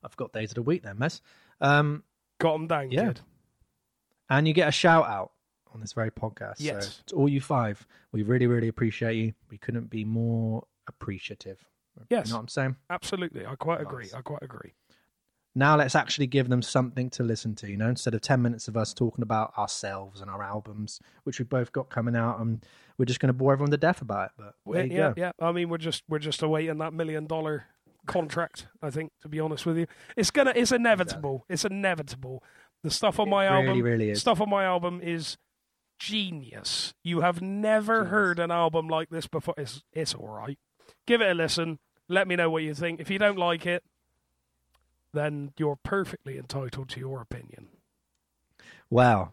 I 0.03 0.07
forgot 0.07 0.33
days 0.33 0.49
of 0.51 0.55
the 0.55 0.61
week 0.63 0.81
then, 0.83 0.97
Mez. 0.97 1.21
Um, 1.61 2.03
Got 2.39 2.53
them 2.53 2.67
down, 2.67 2.91
Yeah. 2.91 3.07
kid. 3.07 3.21
and 4.29 4.47
you 4.47 4.53
get 4.55 4.67
a 4.67 4.71
shout 4.71 5.05
out 5.05 5.31
on 5.73 5.79
this 5.81 5.93
very 5.93 6.09
podcast. 6.11 6.55
Yes. 6.57 6.87
So 6.97 7.03
to 7.07 7.15
all 7.15 7.29
you 7.29 7.39
five, 7.41 7.85
we 8.11 8.23
really, 8.23 8.47
really 8.47 8.67
appreciate 8.67 9.15
you. 9.15 9.33
We 9.51 9.57
couldn't 9.59 9.89
be 9.91 10.03
more 10.03 10.65
appreciative. 10.87 11.63
Yes. 12.09 12.27
You 12.27 12.31
know 12.33 12.37
what 12.37 12.41
I'm 12.41 12.47
saying? 12.47 12.75
Absolutely. 12.89 13.45
I 13.45 13.55
quite 13.55 13.81
agree. 13.81 14.09
I 14.15 14.21
quite 14.21 14.41
agree. 14.41 14.73
Now 15.57 15.77
let's 15.77 15.95
actually 15.95 16.27
give 16.27 16.49
them 16.49 16.61
something 16.61 17.09
to 17.11 17.23
listen 17.23 17.55
to, 17.55 17.69
you 17.69 17.77
know, 17.77 17.87
instead 17.87 18.13
of 18.13 18.19
10 18.21 18.41
minutes 18.41 18.67
of 18.67 18.75
us 18.75 18.93
talking 18.93 19.21
about 19.23 19.57
ourselves 19.57 20.19
and 20.19 20.29
our 20.29 20.43
albums, 20.43 20.99
which 21.23 21.39
we've 21.39 21.47
both 21.47 21.71
got 21.71 21.89
coming 21.89 22.15
out, 22.15 22.39
and 22.41 22.61
we're 22.97 23.05
just 23.05 23.21
going 23.21 23.27
to 23.29 23.33
bore 23.33 23.53
everyone 23.53 23.71
to 23.71 23.77
death 23.77 24.01
about 24.01 24.25
it. 24.25 24.31
But 24.37 24.73
there 24.73 24.85
you 24.85 24.91
yeah, 24.97 25.09
go. 25.09 25.13
yeah. 25.17 25.31
I 25.39 25.51
mean, 25.53 25.69
we're 25.69 25.77
just 25.77 26.03
we're 26.09 26.19
just 26.19 26.41
awaiting 26.41 26.77
that 26.79 26.93
million 26.93 27.25
dollar 27.25 27.65
contract. 28.05 28.67
I 28.81 28.89
think, 28.89 29.11
to 29.21 29.29
be 29.29 29.39
honest 29.39 29.65
with 29.65 29.77
you, 29.77 29.87
it's 30.17 30.29
gonna 30.29 30.51
it's 30.55 30.71
inevitable. 30.73 31.45
It's 31.49 31.63
inevitable. 31.63 32.43
The 32.83 32.91
stuff 32.91 33.19
on 33.19 33.27
It 33.27 33.31
my 33.31 33.45
really, 33.47 33.67
album, 33.69 33.81
really 33.83 34.09
is. 34.11 34.19
stuff 34.21 34.41
on 34.41 34.49
my 34.49 34.65
album 34.65 34.99
is 35.01 35.37
genius. 35.99 36.93
You 37.03 37.21
have 37.21 37.41
never 37.41 37.99
Genius. 37.99 38.11
heard 38.11 38.39
an 38.39 38.51
album 38.51 38.87
like 38.87 39.09
this 39.09 39.27
before. 39.27 39.53
It's 39.57 39.83
it's 39.93 40.13
all 40.13 40.27
right. 40.27 40.57
Give 41.07 41.21
it 41.21 41.31
a 41.31 41.33
listen. 41.33 41.79
Let 42.09 42.27
me 42.27 42.35
know 42.35 42.49
what 42.49 42.63
you 42.63 42.73
think. 42.73 42.99
If 42.99 43.09
you 43.09 43.17
don't 43.17 43.37
like 43.37 43.65
it, 43.65 43.83
then 45.15 45.53
you're 45.57 45.77
perfectly 45.77 46.37
entitled 46.37 46.89
to 46.89 46.99
your 46.99 47.21
opinion. 47.21 47.67
Wow. 48.89 49.31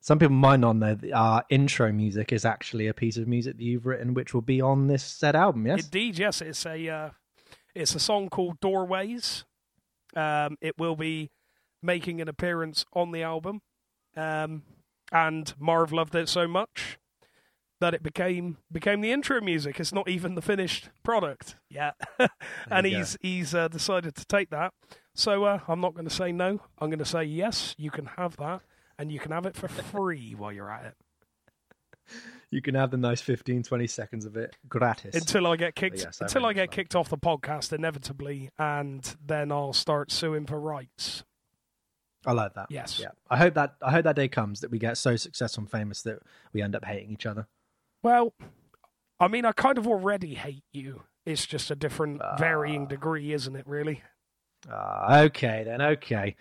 Some 0.00 0.18
people 0.18 0.36
might 0.36 0.60
not 0.60 0.76
know 0.76 0.94
that 0.94 1.12
our 1.12 1.44
intro 1.50 1.92
music 1.92 2.32
is 2.32 2.44
actually 2.44 2.86
a 2.86 2.94
piece 2.94 3.16
of 3.16 3.28
music 3.28 3.56
that 3.56 3.62
you've 3.62 3.86
written, 3.86 4.14
which 4.14 4.32
will 4.32 4.42
be 4.42 4.60
on 4.60 4.86
this 4.86 5.02
said 5.02 5.36
album, 5.36 5.66
yes? 5.66 5.84
Indeed, 5.84 6.18
yes. 6.18 6.40
It's 6.40 6.64
a 6.64 6.88
uh, 6.88 7.10
it's 7.74 7.94
a 7.94 8.00
song 8.00 8.28
called 8.28 8.60
Doorways. 8.60 9.44
Um, 10.16 10.56
it 10.60 10.78
will 10.78 10.96
be 10.96 11.30
making 11.82 12.20
an 12.20 12.28
appearance 12.28 12.84
on 12.92 13.12
the 13.12 13.22
album, 13.22 13.60
um, 14.16 14.62
and 15.12 15.52
Marv 15.58 15.92
loved 15.92 16.14
it 16.14 16.28
so 16.28 16.48
much 16.48 16.98
that 17.80 17.94
it 17.94 18.02
became 18.02 18.58
became 18.70 19.00
the 19.00 19.12
intro 19.12 19.40
music. 19.40 19.78
It's 19.80 19.92
not 19.92 20.08
even 20.08 20.34
the 20.34 20.42
finished 20.42 20.90
product 21.02 21.56
yet, 21.70 21.94
and 22.70 22.86
you 22.86 22.92
go. 22.92 22.98
he's 22.98 23.16
he's 23.20 23.54
uh, 23.54 23.68
decided 23.68 24.14
to 24.16 24.26
take 24.26 24.50
that. 24.50 24.72
So 25.14 25.44
uh, 25.44 25.60
I'm 25.66 25.80
not 25.80 25.94
going 25.94 26.08
to 26.08 26.14
say 26.14 26.32
no. 26.32 26.60
I'm 26.78 26.90
going 26.90 26.98
to 26.98 27.04
say 27.04 27.24
yes. 27.24 27.74
You 27.78 27.90
can 27.90 28.06
have 28.16 28.36
that, 28.36 28.60
and 28.98 29.10
you 29.10 29.18
can 29.18 29.32
have 29.32 29.46
it 29.46 29.56
for 29.56 29.68
free 29.68 30.34
while 30.36 30.52
you're 30.52 30.70
at 30.70 30.86
it. 30.86 30.94
You 32.50 32.62
can 32.62 32.74
have 32.74 32.90
the 32.90 32.96
nice 32.96 33.20
15, 33.20 33.64
20 33.64 33.86
seconds 33.86 34.24
of 34.24 34.34
it 34.36 34.56
gratis. 34.66 35.14
until 35.14 35.46
I 35.46 35.56
get 35.56 35.74
kicked 35.74 35.98
yes, 35.98 36.22
I 36.22 36.24
until 36.24 36.46
I 36.46 36.54
get 36.54 36.70
kicked 36.70 36.96
off 36.96 37.10
the 37.10 37.18
podcast 37.18 37.72
inevitably, 37.72 38.50
and 38.58 39.16
then 39.24 39.52
I'll 39.52 39.74
start 39.74 40.10
suing 40.10 40.46
for 40.46 40.58
rights. 40.58 41.24
I 42.26 42.32
like 42.32 42.54
that. 42.54 42.66
Yes. 42.70 42.98
Yeah. 42.98 43.08
I 43.30 43.36
hope 43.36 43.54
that 43.54 43.74
I 43.82 43.90
hope 43.90 44.04
that 44.04 44.16
day 44.16 44.28
comes 44.28 44.60
that 44.60 44.70
we 44.70 44.78
get 44.78 44.96
so 44.96 45.16
successful 45.16 45.62
and 45.62 45.70
famous 45.70 46.02
that 46.02 46.20
we 46.52 46.62
end 46.62 46.74
up 46.74 46.84
hating 46.84 47.10
each 47.10 47.26
other. 47.26 47.46
Well, 48.02 48.34
I 49.20 49.28
mean, 49.28 49.44
I 49.44 49.52
kind 49.52 49.78
of 49.78 49.86
already 49.86 50.34
hate 50.34 50.64
you. 50.72 51.02
It's 51.26 51.44
just 51.46 51.70
a 51.70 51.76
different, 51.76 52.22
varying 52.38 52.86
degree, 52.86 53.32
isn't 53.32 53.54
it? 53.54 53.66
Really? 53.66 54.02
Ah, 54.70 55.20
okay 55.22 55.62
then. 55.64 55.82
Okay. 55.82 56.36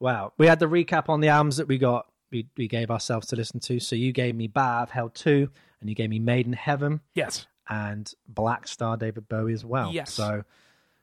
Wow. 0.00 0.32
We 0.38 0.46
had 0.46 0.58
the 0.60 0.66
recap 0.66 1.08
on 1.08 1.20
the 1.20 1.28
albums 1.28 1.56
that 1.56 1.66
we 1.68 1.76
got. 1.78 2.06
We 2.30 2.46
we 2.56 2.68
gave 2.68 2.90
ourselves 2.90 3.26
to 3.28 3.36
listen 3.36 3.58
to. 3.60 3.80
So 3.80 3.96
you 3.96 4.12
gave 4.12 4.34
me 4.36 4.50
Out 4.54 4.84
of 4.84 4.90
Hell 4.90 5.08
two, 5.08 5.50
and 5.80 5.88
you 5.88 5.96
gave 5.96 6.10
me 6.10 6.18
Made 6.18 6.46
in 6.46 6.52
Heaven 6.52 7.00
Yes. 7.14 7.46
and 7.68 8.12
Blackstar 8.32 8.98
David 8.98 9.28
Bowie 9.28 9.54
as 9.54 9.64
well. 9.64 9.90
Yes. 9.92 10.12
So 10.12 10.44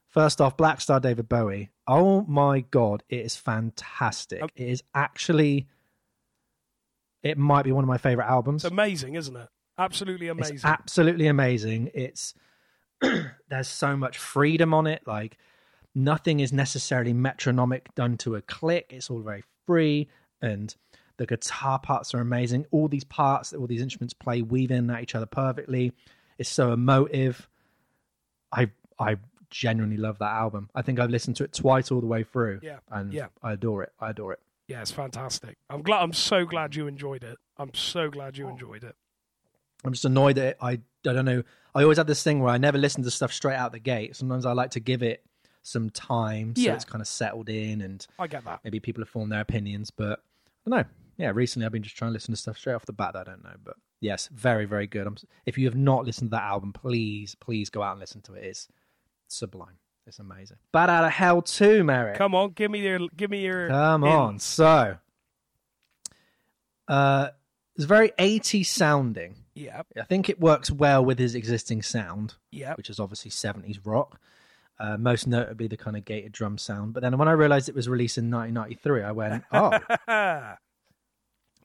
first 0.08 0.40
off, 0.40 0.56
Blackstar 0.56 1.02
David 1.02 1.28
Bowie. 1.28 1.72
Oh 1.88 2.22
my 2.22 2.62
god, 2.62 3.04
it 3.10 3.20
is 3.26 3.36
fantastic. 3.36 4.42
Um, 4.44 4.50
it 4.56 4.68
is 4.70 4.84
actually. 4.94 5.68
It 7.24 7.38
might 7.40 7.64
be 7.64 7.72
one 7.72 7.84
of 7.84 7.88
my 7.88 7.98
favorite 7.98 8.28
albums. 8.28 8.64
It's 8.64 8.72
amazing, 8.72 9.16
isn't 9.16 9.36
it? 9.36 9.50
Absolutely 9.77 10.27
amazing. 10.27 10.55
It's 10.55 10.65
absolutely 10.65 11.27
amazing. 11.27 11.91
It's 11.94 12.34
there's 13.50 13.67
so 13.67 13.98
much 13.98 14.17
freedom 14.17 14.74
on 14.74 14.88
it. 14.88 15.03
Like 15.05 15.38
nothing 15.94 16.39
is 16.39 16.53
necessarily 16.53 17.13
metronomic 17.13 17.94
done 17.96 18.17
to 18.17 18.36
a 18.36 18.41
click. 18.41 18.88
It's 18.89 19.10
all 19.10 19.20
very 19.20 19.44
free, 19.65 20.08
and 20.41 20.74
the 21.17 21.25
guitar 21.25 21.79
parts 21.79 22.13
are 22.13 22.20
amazing. 22.20 22.65
All 22.72 22.88
these 22.88 23.03
parts 23.03 23.50
that 23.50 23.58
all 23.58 23.67
these 23.67 23.82
instruments 23.82 24.13
play 24.13 24.41
weave 24.41 24.72
in 24.72 24.89
at 24.89 25.01
each 25.01 25.15
other 25.15 25.25
perfectly. 25.25 25.91
It's 26.38 26.50
so 26.50 26.72
emotive. 26.72 27.48
I 28.51 28.72
I 29.00 29.17
genuinely 29.50 29.98
love 29.98 30.20
that 30.20 30.32
album. 30.32 30.70
I 30.75 30.82
think 30.82 31.00
I've 31.00 31.10
listened 31.10 31.38
to 31.38 31.44
it 31.44 31.53
twice 31.53 31.91
all 31.91 32.01
the 32.01 32.08
way 32.08 32.24
through. 32.24 32.60
Yeah, 32.62 32.79
and 32.89 33.13
yeah. 33.13 33.27
I 33.44 33.53
adore 33.53 33.84
it. 33.84 33.91
I 34.00 34.10
adore 34.10 34.34
it. 34.34 34.39
yeah, 34.67 34.82
it's 34.82 34.91
fantastic. 34.91 35.58
I'm 35.70 35.82
glad. 35.82 36.01
I'm 36.01 36.13
so 36.13 36.46
glad 36.46 36.75
you 36.75 36.88
enjoyed 36.88 37.24
it. 37.24 37.38
I'm 37.58 37.74
so 37.74 38.10
glad 38.10 38.38
you 38.38 38.48
oh. 38.48 38.50
enjoyed 38.50 38.84
it. 38.84 38.96
I'm 39.86 39.94
just 39.94 40.06
annoyed 40.06 40.36
that 40.38 40.58
I 40.62 40.72
I 40.72 40.80
don't 41.01 41.25
know. 41.25 41.44
I 41.74 41.84
always 41.84 41.98
have 41.98 42.08
this 42.08 42.24
thing 42.24 42.39
where 42.39 42.51
I 42.54 42.58
never 42.58 42.77
listen 42.77 43.04
to 43.04 43.12
stuff 43.12 43.32
straight 43.34 43.56
out 43.56 43.72
the 43.72 43.80
gate. 43.80 44.15
Sometimes 44.15 44.46
I 44.46 44.54
like 44.54 44.72
to 44.72 44.80
give 44.80 45.04
it 45.04 45.24
some 45.62 45.89
time 45.89 46.56
so 46.56 46.62
Yeah. 46.62 46.74
it's 46.75 46.86
kind 46.86 47.01
of 47.01 47.08
settled 47.08 47.50
in 47.50 47.82
and 47.82 48.06
I 48.20 48.27
get 48.27 48.46
that. 48.46 48.62
maybe 48.63 48.80
people 48.80 49.01
have 49.01 49.10
formed 49.10 49.32
their 49.32 49.42
opinions. 49.42 49.92
But 49.92 50.20
I 50.65 50.70
don't 50.70 50.80
know. 50.80 50.86
Yeah, 51.18 51.32
recently 51.34 51.65
I've 51.65 51.72
been 51.72 51.84
just 51.84 51.96
trying 51.98 52.10
to 52.10 52.13
listen 52.13 52.34
to 52.34 52.39
stuff 52.39 52.58
straight 52.58 52.74
off 52.74 52.86
the 52.86 52.94
bat 52.94 53.13
that 53.13 53.27
I 53.27 53.32
don't 53.32 53.44
know. 53.44 53.56
But 53.63 53.75
yes, 54.00 54.27
very 54.34 54.65
very 54.65 54.88
good. 54.88 55.06
I'm, 55.08 55.15
if 55.46 55.58
you 55.58 55.65
have 55.65 55.75
not 55.75 56.06
listened 56.06 56.32
to 56.32 56.36
that 56.36 56.44
album, 56.44 56.74
please 56.74 57.36
please 57.36 57.70
go 57.70 57.82
out 57.84 57.92
and 57.92 58.00
listen 58.00 58.22
to 58.24 58.34
it. 58.34 58.44
It's 58.46 58.68
sublime. 59.27 59.77
It's 60.08 60.20
amazing. 60.20 60.58
Bat 60.72 60.89
Out 60.92 61.04
of 61.06 61.12
Hell 61.12 61.42
too, 61.42 61.84
Merritt. 61.84 62.15
Come 62.18 62.36
on, 62.36 62.51
give 62.51 62.70
me 62.70 62.80
your, 62.82 63.00
give 63.18 63.32
me 63.32 63.42
your. 63.44 63.70
Come 63.70 64.04
on. 64.04 64.38
So, 64.38 64.98
uh, 66.88 67.30
it's 67.75 67.86
very 67.86 68.12
80 68.20 68.63
sounding. 68.63 69.36
Yeah, 69.56 69.84
I 69.98 70.04
think 70.04 70.30
it 70.30 70.40
works 70.40 70.70
well 70.70 71.04
with 71.04 71.18
his 71.18 71.34
existing 71.34 71.82
sound, 71.82 72.36
yeah. 72.52 72.74
which 72.76 72.90
is 72.90 73.00
obviously 73.00 73.32
70s 73.32 73.80
rock, 73.86 74.20
uh, 74.80 74.98
most 74.98 75.28
notably 75.28 75.68
the 75.68 75.78
kind 75.78 75.96
of 75.96 76.04
gated 76.04 76.34
drum 76.34 76.58
sound. 76.58 76.94
But 76.94 77.02
then 77.02 77.18
when 77.18 77.30
I 77.30 77.32
realized 77.32 77.70
it 77.70 77.76
was 77.76 77.88
released 77.88 78.18
in 78.18 78.30
1993, 78.30 79.04
I 79.04 79.12
went, 79.14 79.44
oh, 79.54 79.80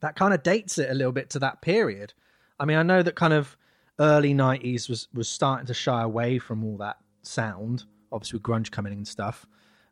that 0.01 0.15
kind 0.15 0.33
of 0.33 0.43
dates 0.45 0.79
it 0.79 0.89
a 0.89 0.95
little 0.95 1.13
bit 1.13 1.31
to 1.31 1.41
that 1.41 1.63
period. 1.63 2.15
I 2.61 2.65
mean, 2.65 2.77
I 2.79 2.85
know 2.85 3.03
that 3.03 3.17
kind 3.17 3.33
of 3.33 3.57
early 3.99 4.35
90s 4.35 4.89
was, 4.89 5.09
was 5.13 5.29
starting 5.29 5.67
to 5.67 5.75
shy 5.75 6.03
away 6.03 6.39
from 6.39 6.65
all 6.65 6.77
that 6.77 6.99
sound, 7.23 7.85
obviously 8.13 8.37
with 8.37 8.45
grunge 8.45 8.71
coming 8.71 8.93
in 8.93 8.99
and 8.99 9.09
stuff. 9.09 9.47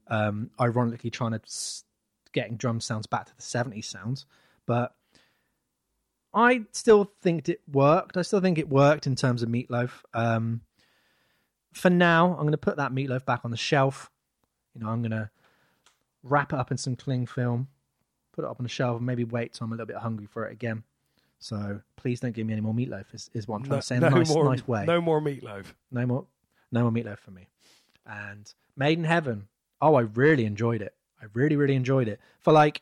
Um, 0.07 0.51
ironically, 0.61 1.11
trying 1.11 1.33
to 1.33 1.41
s- 1.45 1.85
getting 2.33 2.57
drum 2.57 2.81
sounds 2.81 3.07
back 3.07 3.27
to 3.27 3.37
the 3.37 3.43
70s 3.43 3.87
sounds. 3.87 4.25
But 4.67 4.95
I 6.39 6.61
still 6.71 7.11
think 7.21 7.49
it 7.49 7.61
worked. 7.71 8.17
I 8.17 8.23
still 8.23 8.41
think 8.41 8.59
it 8.59 8.69
worked 8.69 9.09
in 9.09 9.17
terms 9.17 9.43
of 9.43 9.49
Meat 9.49 9.69
Loaf. 9.71 10.05
Um, 10.15 10.61
for 11.73 11.91
now, 11.91 12.29
I'm 12.31 12.43
going 12.43 12.53
to 12.53 12.59
put 12.59 12.77
that 12.77 12.93
Meatloaf 12.93 13.25
back 13.25 13.41
on 13.45 13.51
the 13.51 13.57
shelf. 13.57 14.09
You 14.73 14.81
know, 14.81 14.89
I'm 14.89 15.03
going 15.03 15.11
to 15.11 15.31
wrap 16.23 16.53
it 16.53 16.59
up 16.59 16.71
in 16.71 16.77
some 16.77 16.95
cling 16.95 17.27
film, 17.27 17.67
put 18.33 18.45
it 18.45 18.49
up 18.49 18.61
on 18.61 18.65
the 18.65 18.69
shelf, 18.71 18.99
and 18.99 19.07
maybe 19.07 19.25
wait 19.25 19.55
till 19.55 19.65
I'm 19.65 19.73
a 19.73 19.75
little 19.75 19.87
bit 19.87 19.97
hungry 19.97 20.27
for 20.27 20.47
it 20.47 20.53
again. 20.53 20.85
So 21.41 21.81
please 21.97 22.21
don't 22.21 22.33
give 22.33 22.47
me 22.47 22.53
any 22.53 22.63
more 22.63 22.75
meatloaf. 22.75 23.13
Is, 23.13 23.31
is 23.35 23.49
what 23.49 23.57
I'm 23.57 23.63
trying 23.65 23.77
No, 23.77 23.81
to 23.81 23.87
say 23.87 23.97
in 23.97 24.03
no 24.03 24.07
a 24.07 24.11
nice, 24.11 24.29
more, 24.29 24.45
nice 24.45 24.69
way. 24.69 24.85
No 24.87 25.01
more 25.01 25.21
meatloaf. 25.21 25.67
No 25.91 26.07
more, 26.07 26.27
no 26.71 26.83
more 26.83 26.93
meatloaf 26.93 27.19
for 27.19 27.33
me. 27.33 27.49
And 28.07 28.53
Made 28.77 28.99
in 28.99 29.05
Heaven. 29.05 29.49
Oh, 29.81 29.97
I 29.97 30.03
really 30.03 30.45
enjoyed 30.45 30.83
it. 30.83 30.95
I 31.21 31.27
really, 31.35 31.57
really 31.57 31.75
enjoyed 31.75 32.07
it 32.07 32.21
for 32.39 32.53
like 32.53 32.81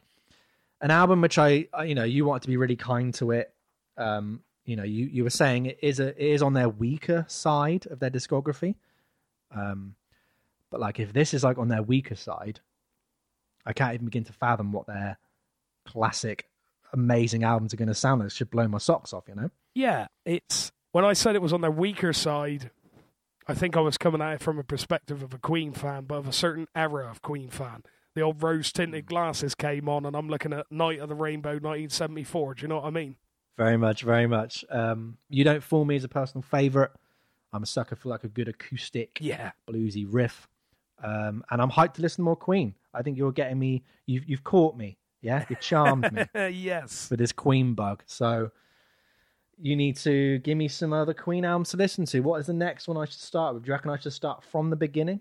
an 0.81 0.91
album 0.91 1.21
which 1.21 1.39
I, 1.39 1.69
I- 1.73 1.85
you 1.85 1.95
know, 1.95 2.05
you 2.05 2.25
wanted 2.25 2.43
to 2.43 2.49
be 2.49 2.57
really 2.57 2.77
kind 2.77 3.13
to 3.15 3.31
it. 3.33 3.53
Um, 3.97 4.41
you 4.65 4.77
know, 4.77 4.83
you 4.83 5.07
you 5.07 5.23
were 5.25 5.31
saying 5.31 5.67
it 5.67 5.79
is 5.81 6.01
a 6.01 6.09
it 6.09 6.33
is 6.35 6.43
on 6.43 6.53
their 6.53 6.69
weaker 6.69 7.25
side 7.29 7.87
of 7.87 8.01
their 8.01 8.11
discography. 8.11 8.75
Um, 9.55 9.95
but 10.71 10.81
like 10.81 10.99
if 10.99 11.13
this 11.13 11.33
is 11.35 11.45
like 11.45 11.57
on 11.59 11.69
their 11.69 11.83
weaker 11.83 12.17
side, 12.17 12.61
I 13.65 13.73
can't 13.73 13.95
even 13.95 14.07
begin 14.07 14.25
to 14.25 14.33
fathom 14.33 14.73
what 14.73 14.87
their 14.87 15.19
classic, 15.87 16.49
amazing 16.93 17.45
albums 17.45 17.73
are 17.73 17.77
going 17.77 17.89
to 17.89 17.95
sound 17.95 18.21
like. 18.21 18.27
It 18.29 18.33
should 18.33 18.51
blow 18.51 18.67
my 18.69 18.79
socks 18.79 19.13
off, 19.13 19.25
you 19.29 19.37
know. 19.37 19.51
Yeah, 19.75 20.09
it's 20.25 20.73
when 20.93 21.05
I 21.05 21.13
said 21.13 21.37
it 21.37 21.43
was 21.43 21.53
on 21.53 21.61
their 21.61 21.71
weaker 21.71 22.13
side. 22.13 22.71
I 23.47 23.55
think 23.55 23.77
I 23.77 23.81
was 23.81 23.97
coming 23.97 24.21
at 24.21 24.33
it 24.35 24.41
from 24.41 24.59
a 24.59 24.65
perspective 24.65 25.23
of 25.23 25.33
a 25.33 25.39
Queen 25.39 25.73
fan, 25.73 26.05
but 26.07 26.17
of 26.17 26.27
a 26.27 26.33
certain 26.33 26.67
era 26.75 27.09
of 27.09 27.23
Queen 27.23 27.49
fan. 27.49 27.85
The 28.17 28.23
old 28.23 28.43
rose 28.43 28.73
tinted 28.73 29.05
glasses 29.05 29.55
came 29.55 29.91
on, 29.91 30.07
and 30.07 30.17
I'm 30.17 30.31
looking 30.31 30.55
at 30.55 30.73
Night 30.73 31.01
of 31.01 31.11
the 31.11 31.15
Rainbow 31.15 31.51
1974. 31.51 32.55
Do 32.55 32.63
you 32.63 32.69
know 32.69 32.77
what 32.77 32.87
I 32.87 32.91
mean? 32.91 33.17
Very 33.59 33.77
much, 33.77 34.05
very 34.05 34.27
much. 34.27 34.65
Um, 34.71 35.19
you 35.29 35.45
don't 35.45 35.63
fool 35.63 35.85
me 35.85 35.97
as 35.97 36.05
a 36.05 36.09
personal 36.09 36.41
favorite. 36.41 36.93
I'm 37.53 37.63
a 37.63 37.67
sucker 37.67 37.95
for 37.95 38.09
like 38.09 38.25
a 38.25 38.29
good 38.29 38.49
acoustic, 38.49 39.19
Yeah. 39.21 39.53
bluesy 39.69 40.07
riff, 40.09 40.49
um, 41.05 41.45
and 41.51 41.61
I'm 41.61 41.71
hyped 41.71 41.93
to 41.95 42.03
listen 42.03 42.17
to 42.17 42.23
more 42.23 42.37
Queen. 42.37 42.75
I 42.95 43.03
think 43.03 43.19
you're 43.19 43.33
getting 43.33 43.59
me. 43.59 43.85
You've 44.07 44.25
you've 44.27 44.45
caught 44.45 44.79
me. 44.79 44.97
Yeah, 45.21 45.45
you 45.51 45.57
charmed 45.61 46.11
me 46.11 46.25
yes. 46.51 47.11
with 47.11 47.19
this 47.19 47.33
Queen 47.33 47.75
bug. 47.75 48.03
So 48.07 48.51
you 49.59 49.77
need 49.77 49.99
to 49.99 50.39
give 50.39 50.57
me 50.57 50.69
some 50.69 50.95
other 50.95 51.13
Queen 51.13 51.45
albums 51.45 51.69
to 51.71 51.77
listen 51.77 52.07
to. 52.07 52.21
What 52.21 52.41
is 52.41 52.47
the 52.47 52.55
next 52.55 52.89
one 52.89 52.97
I 52.97 53.05
should 53.05 53.21
start 53.21 53.53
with? 53.53 53.65
Do 53.65 53.69
you 53.69 53.73
reckon 53.75 53.91
I 53.91 53.99
should 53.99 54.15
start 54.15 54.43
from 54.43 54.71
the 54.71 54.77
beginning 54.77 55.21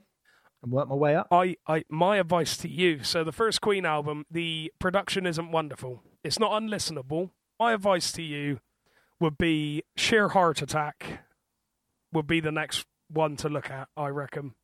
and 0.65 0.73
work 0.73 0.89
my 0.89 0.95
way 0.95 1.15
up? 1.15 1.27
I, 1.31 1.55
I, 1.67 1.85
my 1.89 2.17
advice 2.17 2.57
to 2.57 2.67
you. 2.67 3.03
So 3.03 3.23
the 3.23 3.31
first 3.31 3.61
Queen 3.61 3.85
album, 3.85 4.25
the 4.29 4.73
production 4.79 5.25
isn't 5.25 5.51
wonderful. 5.51 6.03
It's 6.23 6.39
not 6.39 6.51
unlistenable. 6.51 7.29
My 7.59 7.73
advice 7.73 8.11
to 8.13 8.21
you 8.21 8.59
would 9.19 9.37
be 9.37 9.83
Sheer 9.95 10.29
Heart 10.29 10.61
Attack. 10.61 11.21
Would 12.11 12.27
be 12.27 12.39
the 12.39 12.51
next 12.51 12.85
one 13.09 13.35
to 13.37 13.49
look 13.49 13.69
at, 13.69 13.89
I 13.95 14.07
reckon, 14.07 14.55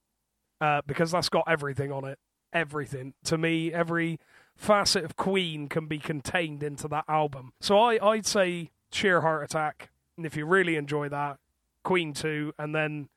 uh, 0.59 0.81
because 0.87 1.11
that's 1.11 1.29
got 1.29 1.45
everything 1.47 1.91
on 1.91 2.05
it. 2.05 2.17
Everything 2.53 3.13
to 3.23 3.37
me, 3.37 3.71
every 3.73 4.19
facet 4.57 5.05
of 5.05 5.15
Queen 5.15 5.69
can 5.69 5.87
be 5.87 5.99
contained 5.99 6.63
into 6.63 6.87
that 6.89 7.05
album. 7.07 7.53
So 7.61 7.79
I, 7.79 7.99
I'd 8.05 8.25
say 8.25 8.71
Sheer 8.91 9.21
Heart 9.21 9.45
Attack, 9.45 9.89
and 10.17 10.25
if 10.25 10.35
you 10.35 10.45
really 10.45 10.75
enjoy 10.75 11.07
that, 11.09 11.37
Queen 11.83 12.13
Two, 12.13 12.53
and 12.59 12.75
then 12.75 13.09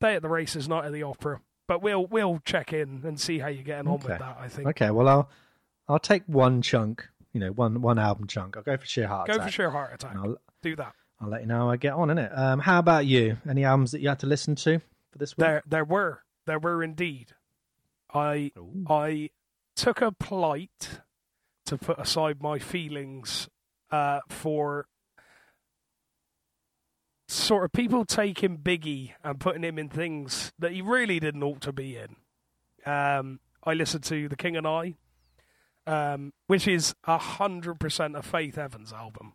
Day 0.00 0.16
at 0.16 0.22
the 0.22 0.28
Races, 0.28 0.68
Night 0.68 0.84
at 0.84 0.92
the 0.92 1.02
Opera. 1.02 1.40
But 1.68 1.82
we'll 1.82 2.06
we'll 2.06 2.40
check 2.44 2.72
in 2.72 3.02
and 3.04 3.20
see 3.20 3.38
how 3.38 3.46
you're 3.48 3.62
getting 3.62 3.86
on 3.86 3.98
with 4.00 4.06
that. 4.08 4.36
I 4.40 4.48
think 4.48 4.66
Okay, 4.68 4.90
well 4.90 5.06
I'll 5.06 5.30
I'll 5.86 5.98
take 6.00 6.24
one 6.26 6.62
chunk. 6.62 7.06
You 7.32 7.40
know, 7.40 7.52
one 7.52 7.80
one 7.82 7.98
album 7.98 8.26
chunk. 8.26 8.56
I'll 8.56 8.62
go 8.64 8.76
for 8.76 8.86
Sheer 8.86 9.06
Heart 9.06 9.28
go 9.28 9.34
Attack. 9.34 9.46
for 9.46 9.52
Sheer 9.52 9.70
Heart 9.70 9.94
Attack. 9.94 10.16
I'll, 10.16 10.36
Do 10.62 10.74
that. 10.76 10.94
I'll 11.20 11.28
let 11.28 11.42
you 11.42 11.46
know 11.46 11.58
how 11.58 11.70
I 11.70 11.76
get 11.76 11.92
on 11.92 12.10
in 12.10 12.18
it. 12.18 12.32
Um, 12.36 12.58
how 12.58 12.78
about 12.78 13.04
you? 13.06 13.36
Any 13.48 13.64
albums 13.64 13.92
that 13.92 14.00
you 14.00 14.08
had 14.08 14.20
to 14.20 14.26
listen 14.26 14.54
to 14.56 14.78
for 15.12 15.18
this 15.18 15.36
week? 15.36 15.46
There 15.46 15.62
there 15.66 15.84
were 15.84 16.22
there 16.46 16.58
were 16.58 16.82
indeed. 16.82 17.32
I 18.12 18.50
Ooh. 18.56 18.86
I 18.88 19.30
took 19.76 20.00
a 20.00 20.10
plight 20.10 21.00
to 21.66 21.76
put 21.76 21.98
aside 21.98 22.40
my 22.42 22.58
feelings 22.58 23.48
uh, 23.90 24.20
for 24.30 24.86
sort 27.28 27.64
of 27.64 27.72
people 27.72 28.04
taking 28.04 28.58
Biggie 28.58 29.12
and 29.22 29.38
putting 29.38 29.62
him 29.62 29.78
in 29.78 29.88
things 29.88 30.52
that 30.58 30.72
he 30.72 30.80
really 30.80 31.20
didn't 31.20 31.42
ought 31.42 31.60
to 31.62 31.72
be 31.72 31.96
in. 31.96 32.16
Um, 32.90 33.40
I 33.64 33.74
listened 33.74 34.04
to 34.04 34.28
The 34.28 34.36
King 34.36 34.56
and 34.56 34.66
I, 34.66 34.94
um, 35.86 36.32
which 36.46 36.66
is 36.66 36.94
a 37.04 37.18
hundred 37.18 37.78
percent 37.78 38.16
a 38.16 38.22
Faith 38.22 38.56
Evans 38.56 38.92
album. 38.92 39.34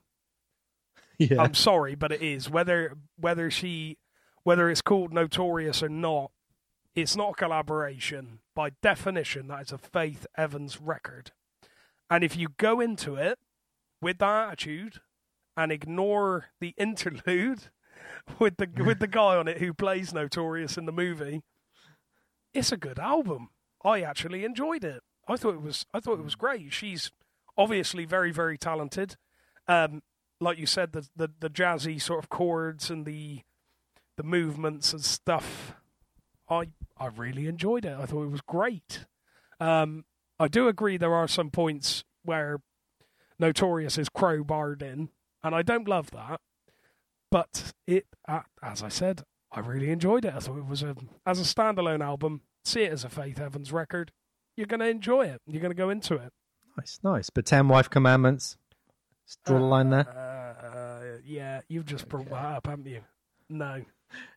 yeah. 1.20 1.42
I'm 1.42 1.54
sorry, 1.54 1.96
but 1.96 2.12
it 2.12 2.22
is 2.22 2.50
whether 2.50 2.98
whether 3.18 3.52
she 3.52 3.98
whether 4.44 4.70
it's 4.70 4.82
called 4.82 5.14
Notorious 5.14 5.82
or 5.84 5.90
not. 5.90 6.32
It's 6.96 7.16
not 7.16 7.32
a 7.32 7.34
collaboration. 7.34 8.40
By 8.56 8.72
definition, 8.82 9.48
that 9.48 9.64
is 9.64 9.72
a 9.72 9.78
Faith 9.80 10.28
Evans 10.38 10.80
record. 10.80 11.32
And 12.10 12.24
if 12.24 12.38
you 12.38 12.50
go 12.58 12.80
into 12.80 13.16
it 13.16 13.40
with 14.00 14.20
that 14.20 14.50
attitude 14.50 15.02
and 15.58 15.72
ignore 15.72 16.50
the 16.60 16.76
interlude 16.78 17.70
with 18.40 18.58
the 18.58 18.68
with 18.84 19.00
the 19.00 19.08
guy 19.08 19.36
on 19.36 19.48
it 19.48 19.58
who 19.58 19.74
plays 19.74 20.14
Notorious 20.14 20.78
in 20.78 20.86
the 20.86 20.92
movie, 20.92 21.42
it's 22.54 22.72
a 22.72 22.78
good 22.78 23.00
album. 23.00 23.50
I 23.84 24.02
actually 24.02 24.46
enjoyed 24.46 24.84
it. 24.84 25.02
I 25.28 25.38
thought 25.38 25.56
it 25.56 25.62
was 25.62 25.86
I 25.94 26.00
thought 26.00 26.20
it 26.20 26.26
was 26.26 26.36
great. 26.36 26.74
She's 26.74 27.12
obviously 27.58 28.06
very 28.06 28.32
very 28.32 28.58
talented. 28.58 29.16
Um, 29.68 30.02
like 30.40 30.58
you 30.58 30.66
said, 30.66 30.92
the, 30.92 31.08
the 31.16 31.32
the 31.40 31.50
jazzy 31.50 32.02
sort 32.02 32.24
of 32.24 32.30
chords 32.30 32.90
and 32.90 33.06
the 33.06 33.42
the 34.18 34.24
movements 34.24 34.94
and 34.94 35.04
stuff. 35.04 35.76
I 36.50 36.70
I 36.98 37.08
really 37.08 37.48
enjoyed 37.48 37.86
it. 37.86 37.98
I 37.98 38.06
thought 38.06 38.24
it 38.24 38.32
was 38.32 38.42
great. 38.42 39.06
Um, 39.60 40.06
I 40.40 40.48
do 40.48 40.68
agree 40.68 40.98
there 40.98 41.14
are 41.14 41.28
some 41.28 41.50
points 41.50 42.04
where 42.24 42.60
Notorious 43.40 43.98
is 43.98 44.10
crowbarred 44.10 44.82
in, 44.82 45.10
and 45.44 45.56
I 45.56 45.62
don't 45.62 45.88
love 45.88 46.12
that. 46.12 46.42
But 47.34 47.74
it, 47.88 48.06
uh, 48.28 48.42
as 48.62 48.84
I 48.84 48.90
said, 48.90 49.24
I 49.52 49.60
really 49.62 49.90
enjoyed 49.90 50.24
it. 50.24 50.36
I 50.36 50.40
thought 50.40 50.60
it 50.60 50.68
was 50.68 50.84
a 50.84 50.96
as 51.26 51.40
a 51.40 51.44
standalone 51.44 52.04
album. 52.06 52.42
See 52.64 52.84
it 52.84 52.94
as 52.94 53.04
a 53.04 53.10
Faith 53.10 53.40
Evans 53.40 53.74
record. 53.74 54.12
You're 54.56 54.68
going 54.68 54.82
to 54.82 54.88
enjoy 54.88 55.26
it. 55.26 55.42
You're 55.48 55.60
going 55.60 55.72
to 55.72 55.76
go 55.76 55.90
into 55.90 56.14
it. 56.14 56.32
Nice, 56.78 57.00
nice. 57.04 57.32
But 57.32 57.48
ten 57.48 57.68
wife 57.70 57.90
commandments. 57.90 58.58
Just 59.26 59.44
draw 59.46 59.58
the 59.58 59.66
line 59.66 59.90
there. 59.90 60.08
Uh, 60.08 61.18
yeah, 61.26 61.62
you've 61.68 61.88
just 61.88 62.08
brought 62.08 62.30
that 62.30 62.36
up, 62.36 62.68
haven't 62.68 62.86
you? 62.86 63.02
No, 63.50 63.82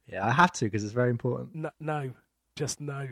Yeah, 0.06 0.26
I 0.26 0.30
have 0.30 0.52
to 0.52 0.64
because 0.64 0.82
it's 0.82 0.94
very 0.94 1.10
important. 1.10 1.54
no, 1.54 1.70
no, 1.78 2.12
just 2.56 2.80
no. 2.80 3.08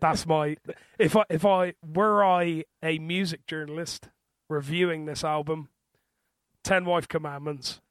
That's 0.00 0.26
my. 0.26 0.56
If 0.98 1.16
I 1.16 1.24
if 1.28 1.44
I 1.44 1.74
were 1.86 2.24
I 2.24 2.64
a 2.82 2.98
music 2.98 3.46
journalist 3.46 4.08
reviewing 4.48 5.04
this 5.04 5.22
album, 5.22 5.68
Ten 6.64 6.86
Wife 6.86 7.08
Commandments, 7.08 7.82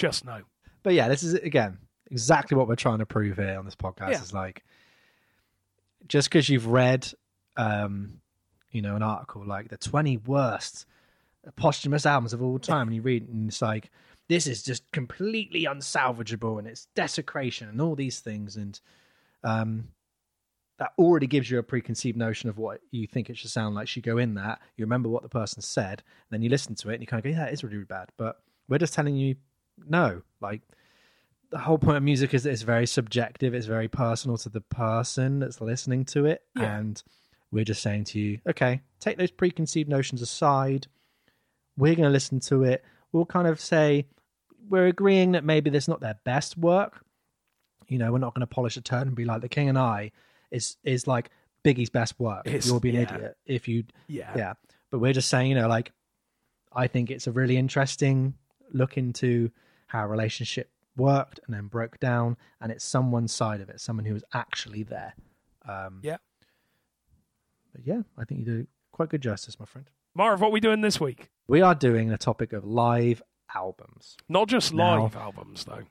just 0.00 0.24
no. 0.24 0.42
But 0.82 0.94
yeah, 0.94 1.08
this 1.08 1.22
is 1.22 1.34
again 1.34 1.78
exactly 2.10 2.56
what 2.56 2.68
we're 2.68 2.76
trying 2.76 2.98
to 2.98 3.06
prove 3.06 3.36
here 3.36 3.58
on 3.58 3.64
this 3.64 3.76
podcast. 3.76 4.10
Yeah. 4.10 4.22
Is 4.22 4.32
like 4.32 4.64
just 6.08 6.28
because 6.28 6.48
you've 6.48 6.66
read, 6.66 7.12
um, 7.56 8.20
you 8.70 8.82
know, 8.82 8.96
an 8.96 9.02
article 9.02 9.44
like 9.44 9.68
the 9.68 9.76
twenty 9.76 10.16
worst 10.16 10.86
posthumous 11.56 12.06
albums 12.06 12.32
of 12.32 12.42
all 12.42 12.58
time, 12.58 12.88
and 12.88 12.96
you 12.96 13.02
read 13.02 13.28
and 13.28 13.48
it's 13.48 13.62
like 13.62 13.90
this 14.28 14.46
is 14.46 14.62
just 14.62 14.90
completely 14.92 15.64
unsalvageable 15.64 16.58
and 16.58 16.68
it's 16.68 16.86
desecration 16.94 17.68
and 17.68 17.80
all 17.80 17.94
these 17.94 18.20
things, 18.20 18.56
and 18.56 18.80
um, 19.42 19.88
that 20.78 20.92
already 20.98 21.26
gives 21.26 21.50
you 21.50 21.58
a 21.58 21.62
preconceived 21.62 22.16
notion 22.16 22.48
of 22.48 22.56
what 22.56 22.80
you 22.90 23.06
think 23.06 23.28
it 23.28 23.36
should 23.36 23.50
sound 23.50 23.74
like. 23.74 23.86
should 23.86 24.02
go 24.02 24.16
in 24.16 24.34
that, 24.34 24.60
you 24.76 24.84
remember 24.84 25.10
what 25.10 25.22
the 25.22 25.28
person 25.28 25.60
said, 25.60 26.02
and 26.02 26.30
then 26.30 26.42
you 26.42 26.48
listen 26.48 26.74
to 26.74 26.88
it 26.88 26.94
and 26.94 27.02
you 27.02 27.06
kind 27.06 27.18
of 27.18 27.24
go, 27.24 27.38
yeah, 27.38 27.46
it 27.46 27.52
is 27.52 27.62
really, 27.62 27.76
really 27.76 27.84
bad. 27.84 28.08
But 28.16 28.40
we're 28.66 28.78
just 28.78 28.94
telling 28.94 29.14
you, 29.14 29.34
no, 29.88 30.22
like 30.40 30.62
the 31.50 31.58
whole 31.58 31.78
point 31.78 31.96
of 31.96 32.02
music 32.02 32.32
is 32.34 32.44
that 32.44 32.50
it's 32.50 32.62
very 32.62 32.86
subjective, 32.86 33.54
it's 33.54 33.66
very 33.66 33.88
personal 33.88 34.36
to 34.38 34.48
the 34.48 34.60
person 34.60 35.40
that's 35.40 35.60
listening 35.60 36.04
to 36.06 36.26
it. 36.26 36.42
Yeah. 36.56 36.78
And 36.78 37.02
we're 37.50 37.64
just 37.64 37.82
saying 37.82 38.04
to 38.04 38.20
you, 38.20 38.38
okay, 38.48 38.80
take 39.00 39.18
those 39.18 39.30
preconceived 39.32 39.88
notions 39.88 40.22
aside. 40.22 40.86
We're 41.76 41.94
going 41.96 42.06
to 42.08 42.12
listen 42.12 42.40
to 42.40 42.62
it. 42.64 42.84
We'll 43.12 43.26
kind 43.26 43.48
of 43.48 43.60
say, 43.60 44.06
we're 44.68 44.86
agreeing 44.86 45.32
that 45.32 45.42
maybe 45.44 45.70
this 45.70 45.84
is 45.84 45.88
not 45.88 46.00
their 46.00 46.18
best 46.24 46.56
work. 46.56 47.04
You 47.88 47.98
know, 47.98 48.12
we're 48.12 48.18
not 48.18 48.34
going 48.34 48.42
to 48.42 48.46
polish 48.46 48.76
a 48.76 48.80
turd 48.80 49.08
and 49.08 49.16
be 49.16 49.24
like 49.24 49.40
the 49.40 49.48
King 49.48 49.68
and 49.68 49.78
I 49.78 50.12
is 50.52 50.76
is 50.84 51.08
like 51.08 51.30
Biggie's 51.64 51.90
best 51.90 52.18
work. 52.20 52.46
It's- 52.46 52.66
You'll 52.66 52.78
be 52.78 52.90
an 52.90 52.96
yeah. 52.96 53.14
idiot 53.14 53.36
if 53.46 53.66
you 53.66 53.84
Yeah. 54.06 54.32
yeah. 54.36 54.52
But 54.90 55.00
we're 55.00 55.12
just 55.12 55.28
saying, 55.28 55.48
you 55.48 55.56
know, 55.56 55.66
like 55.66 55.90
I 56.72 56.86
think 56.86 57.10
it's 57.10 57.26
a 57.26 57.32
really 57.32 57.56
interesting 57.56 58.34
look 58.72 58.96
into 58.96 59.50
how 59.90 60.04
a 60.04 60.06
relationship 60.08 60.70
worked 60.96 61.40
and 61.46 61.54
then 61.54 61.66
broke 61.66 61.98
down, 62.00 62.36
and 62.60 62.70
it's 62.72 62.84
someone's 62.84 63.32
side 63.32 63.60
of 63.60 63.68
it, 63.68 63.80
someone 63.80 64.04
who 64.04 64.14
was 64.14 64.24
actually 64.32 64.82
there. 64.82 65.14
Um, 65.68 66.00
Yeah. 66.02 66.16
But 67.72 67.86
yeah, 67.86 68.02
I 68.18 68.24
think 68.24 68.40
you 68.40 68.46
do 68.46 68.66
quite 68.92 69.08
good 69.08 69.20
justice, 69.22 69.58
my 69.60 69.66
friend. 69.66 69.88
Marv, 70.14 70.40
what 70.40 70.50
we 70.52 70.60
doing 70.60 70.80
this 70.80 71.00
week? 71.00 71.30
We 71.48 71.60
are 71.62 71.74
doing 71.74 72.08
the 72.08 72.18
topic 72.18 72.52
of 72.52 72.64
live 72.64 73.22
albums. 73.54 74.16
Not 74.28 74.48
just 74.48 74.72
Now- 74.72 75.02
live 75.02 75.16
albums, 75.16 75.64
though. 75.64 75.84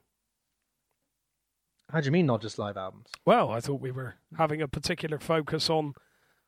How 1.91 2.01
do 2.01 2.05
you 2.05 2.11
mean 2.11 2.25
not 2.27 2.41
just 2.41 2.59
live 2.59 2.77
albums? 2.77 3.07
Well, 3.25 3.49
I 3.49 3.59
thought 3.61 3.81
we 3.81 3.91
were 3.91 4.15
having 4.37 4.61
a 4.61 4.67
particular 4.67 5.19
focus 5.19 5.69
on 5.69 5.93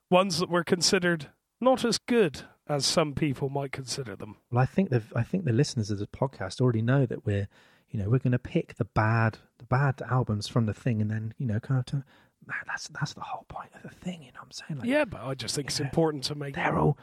ones 0.10 0.38
that 0.40 0.50
were 0.50 0.64
considered 0.64 1.32
not 1.60 1.84
as 1.84 1.98
good 1.98 2.44
as 2.72 2.86
some 2.86 3.14
people 3.14 3.50
might 3.50 3.72
consider 3.72 4.16
them. 4.16 4.38
Well, 4.52 4.62
I 4.62 4.66
think 4.66 4.90
the 4.90 5.04
I 5.16 5.24
think 5.24 5.46
the 5.46 5.52
listeners 5.54 5.92
of 5.92 6.00
this 6.00 6.08
podcast 6.08 6.62
already 6.62 6.82
know 6.82 7.06
that 7.06 7.26
we're, 7.26 7.48
you 7.90 8.00
know, 8.00 8.10
we're 8.10 8.20
going 8.20 8.32
to 8.32 8.40
pick 8.40 8.76
the 8.76 8.86
bad 8.86 9.38
the 9.58 9.66
bad 9.66 10.02
albums 10.10 10.48
from 10.48 10.66
the 10.66 10.74
thing, 10.74 11.02
and 11.02 11.12
then 11.12 11.34
you 11.38 11.46
know, 11.46 11.60
kind 11.60 11.80
of. 11.80 11.86
To, 11.88 11.96
man, 12.48 12.58
that's 12.66 12.88
that's 12.90 13.14
the 13.14 13.22
whole 13.22 13.46
point 13.50 13.70
of 13.76 13.84
the 13.84 13.96
thing. 13.96 14.24
You 14.24 14.32
know 14.32 14.40
what 14.40 14.46
I'm 14.46 14.52
saying? 14.52 14.80
Like, 14.80 14.90
Yeah, 14.90 15.06
but 15.06 15.22
I 15.22 15.34
just 15.36 15.56
think 15.56 15.68
it's 15.68 15.80
Yeah. 15.80 15.86
important 15.86 16.24
to 16.26 16.36
make. 16.36 16.56
they're 16.56 16.78
all 16.78 16.98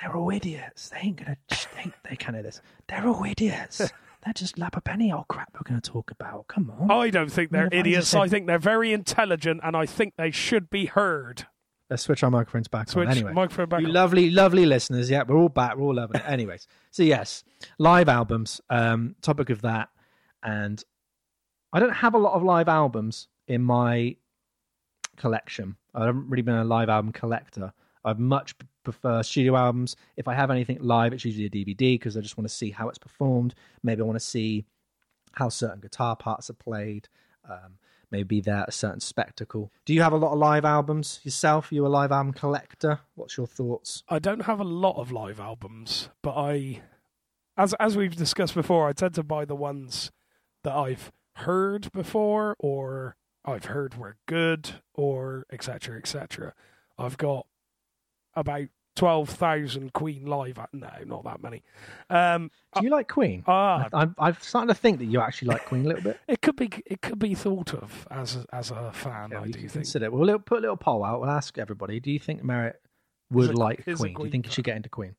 they're 0.00 0.16
all 0.16 0.30
idiots. 0.30 0.90
They 0.90 0.98
ain't 0.98 1.16
gonna 1.16 1.36
they, 1.76 1.92
they 2.08 2.16
can't 2.16 2.36
do 2.36 2.42
this. 2.42 2.60
They're 2.88 3.06
all 3.06 3.24
idiots. 3.24 3.78
they're 4.24 4.34
just 4.34 4.58
lap 4.58 4.76
a 4.76 4.80
penny 4.80 5.12
old 5.12 5.28
crap 5.28 5.50
we're 5.54 5.68
gonna 5.68 5.80
talk 5.80 6.10
about. 6.10 6.46
Come 6.48 6.70
on. 6.78 6.90
I 6.90 7.10
don't 7.10 7.30
think 7.32 7.50
they're 7.50 7.66
I 7.66 7.68
just 7.70 7.74
idiots. 7.80 8.08
said- 8.08 8.20
I 8.20 8.28
think 8.28 8.46
they're 8.46 8.58
very 8.58 8.92
intelligent, 8.92 9.60
and 9.64 9.76
I 9.76 9.86
think 9.86 10.14
they 10.16 10.30
should 10.30 10.70
be 10.70 10.86
heard. 10.86 11.46
Let's 11.90 12.02
switch 12.02 12.22
our 12.22 12.30
microphones 12.30 12.68
back 12.68 12.88
Switch 12.88 13.06
on. 13.06 13.12
Anyway, 13.12 13.32
microphone 13.32 13.68
back 13.68 13.80
you 13.80 13.86
on. 13.86 13.92
lovely, 13.94 14.30
lovely 14.30 14.66
listeners. 14.66 15.10
Yeah, 15.10 15.22
we're 15.26 15.36
all 15.38 15.48
back. 15.48 15.76
We're 15.76 15.84
all 15.84 15.94
loving 15.94 16.20
it. 16.20 16.28
Anyways, 16.28 16.66
so 16.90 17.02
yes, 17.02 17.44
live 17.78 18.08
albums. 18.08 18.60
Um, 18.68 19.16
topic 19.22 19.48
of 19.50 19.62
that, 19.62 19.88
and 20.42 20.82
I 21.72 21.80
don't 21.80 21.94
have 21.94 22.14
a 22.14 22.18
lot 22.18 22.34
of 22.34 22.42
live 22.42 22.68
albums 22.68 23.28
in 23.46 23.62
my 23.62 24.16
collection. 25.16 25.76
I 25.94 26.06
haven't 26.06 26.28
really 26.28 26.42
been 26.42 26.56
a 26.56 26.64
live 26.64 26.88
album 26.88 27.12
collector. 27.12 27.72
I 28.04 28.12
much 28.14 28.54
prefer 28.84 29.22
studio 29.22 29.56
albums. 29.56 29.96
If 30.16 30.28
I 30.28 30.34
have 30.34 30.50
anything 30.50 30.78
live, 30.80 31.12
it's 31.12 31.24
usually 31.24 31.46
a 31.46 31.50
DVD 31.50 31.94
because 31.94 32.16
I 32.16 32.20
just 32.20 32.36
want 32.38 32.48
to 32.48 32.54
see 32.54 32.70
how 32.70 32.88
it's 32.88 32.98
performed. 32.98 33.54
Maybe 33.82 34.02
I 34.02 34.04
want 34.04 34.18
to 34.18 34.24
see 34.24 34.64
how 35.32 35.48
certain 35.48 35.80
guitar 35.80 36.16
parts 36.16 36.50
are 36.50 36.54
played. 36.54 37.08
Um, 37.48 37.78
maybe 38.10 38.40
they're 38.40 38.64
a 38.66 38.72
certain 38.72 39.00
spectacle. 39.00 39.70
Do 39.84 39.92
you 39.92 40.02
have 40.02 40.12
a 40.12 40.16
lot 40.16 40.32
of 40.32 40.38
live 40.38 40.64
albums 40.64 41.20
yourself? 41.22 41.70
Are 41.70 41.74
you 41.74 41.86
a 41.86 41.88
live 41.88 42.12
album 42.12 42.32
collector? 42.32 43.00
What's 43.14 43.36
your 43.36 43.46
thoughts? 43.46 44.02
I 44.08 44.18
don't 44.18 44.42
have 44.42 44.60
a 44.60 44.64
lot 44.64 44.96
of 44.96 45.12
live 45.12 45.40
albums, 45.40 46.08
but 46.22 46.34
I, 46.36 46.82
as 47.56 47.74
as 47.74 47.96
we've 47.96 48.16
discussed 48.16 48.54
before, 48.54 48.88
I 48.88 48.92
tend 48.92 49.14
to 49.14 49.22
buy 49.22 49.44
the 49.44 49.56
ones 49.56 50.10
that 50.64 50.74
I've 50.74 51.12
heard 51.36 51.90
before, 51.92 52.56
or 52.58 53.16
I've 53.44 53.66
heard 53.66 53.96
were 53.96 54.16
good, 54.26 54.70
or 54.94 55.46
etc. 55.52 55.98
etc. 55.98 56.54
I've 56.98 57.16
got 57.16 57.46
about 58.34 58.68
twelve 58.98 59.28
thousand 59.28 59.92
Queen 59.92 60.26
live. 60.26 60.58
At, 60.58 60.72
No, 60.74 60.90
not 61.04 61.24
that 61.24 61.42
many. 61.42 61.62
Um, 62.10 62.50
Do 62.74 62.84
you 62.84 62.90
like 62.90 63.08
Queen? 63.08 63.44
ah, 63.46 63.88
I, 63.92 64.02
I'm, 64.02 64.14
I'm 64.18 64.36
starting 64.40 64.68
to 64.68 64.74
think 64.74 64.98
that 64.98 65.06
you 65.06 65.20
actually 65.20 65.48
like 65.48 65.64
Queen 65.66 65.84
a 65.84 65.88
little 65.88 66.02
bit. 66.02 66.20
it 66.28 66.42
could 66.42 66.56
be 66.56 66.70
it 66.86 67.00
could 67.00 67.18
be 67.18 67.34
thought 67.34 67.74
of 67.74 68.06
as 68.10 68.36
a, 68.36 68.44
as 68.52 68.70
a 68.70 68.92
fan. 68.92 69.30
Yeah, 69.32 69.40
I 69.40 69.44
you 69.46 69.52
do 69.52 69.60
think. 69.60 69.72
consider 69.72 70.06
it. 70.06 70.12
We'll 70.12 70.38
put 70.38 70.58
a 70.58 70.60
little 70.60 70.76
poll 70.76 71.04
out. 71.04 71.20
We'll 71.20 71.30
ask 71.30 71.56
everybody. 71.58 72.00
Do 72.00 72.10
you 72.10 72.18
think 72.18 72.42
Merritt 72.42 72.80
would 73.30 73.54
like 73.54 73.80
a 73.86 73.94
Queen? 73.94 74.14
Do 74.14 74.24
you 74.24 74.30
think 74.30 74.46
he 74.46 74.52
should 74.52 74.64
get 74.64 74.76
into 74.76 74.88
Queen? 74.88 75.14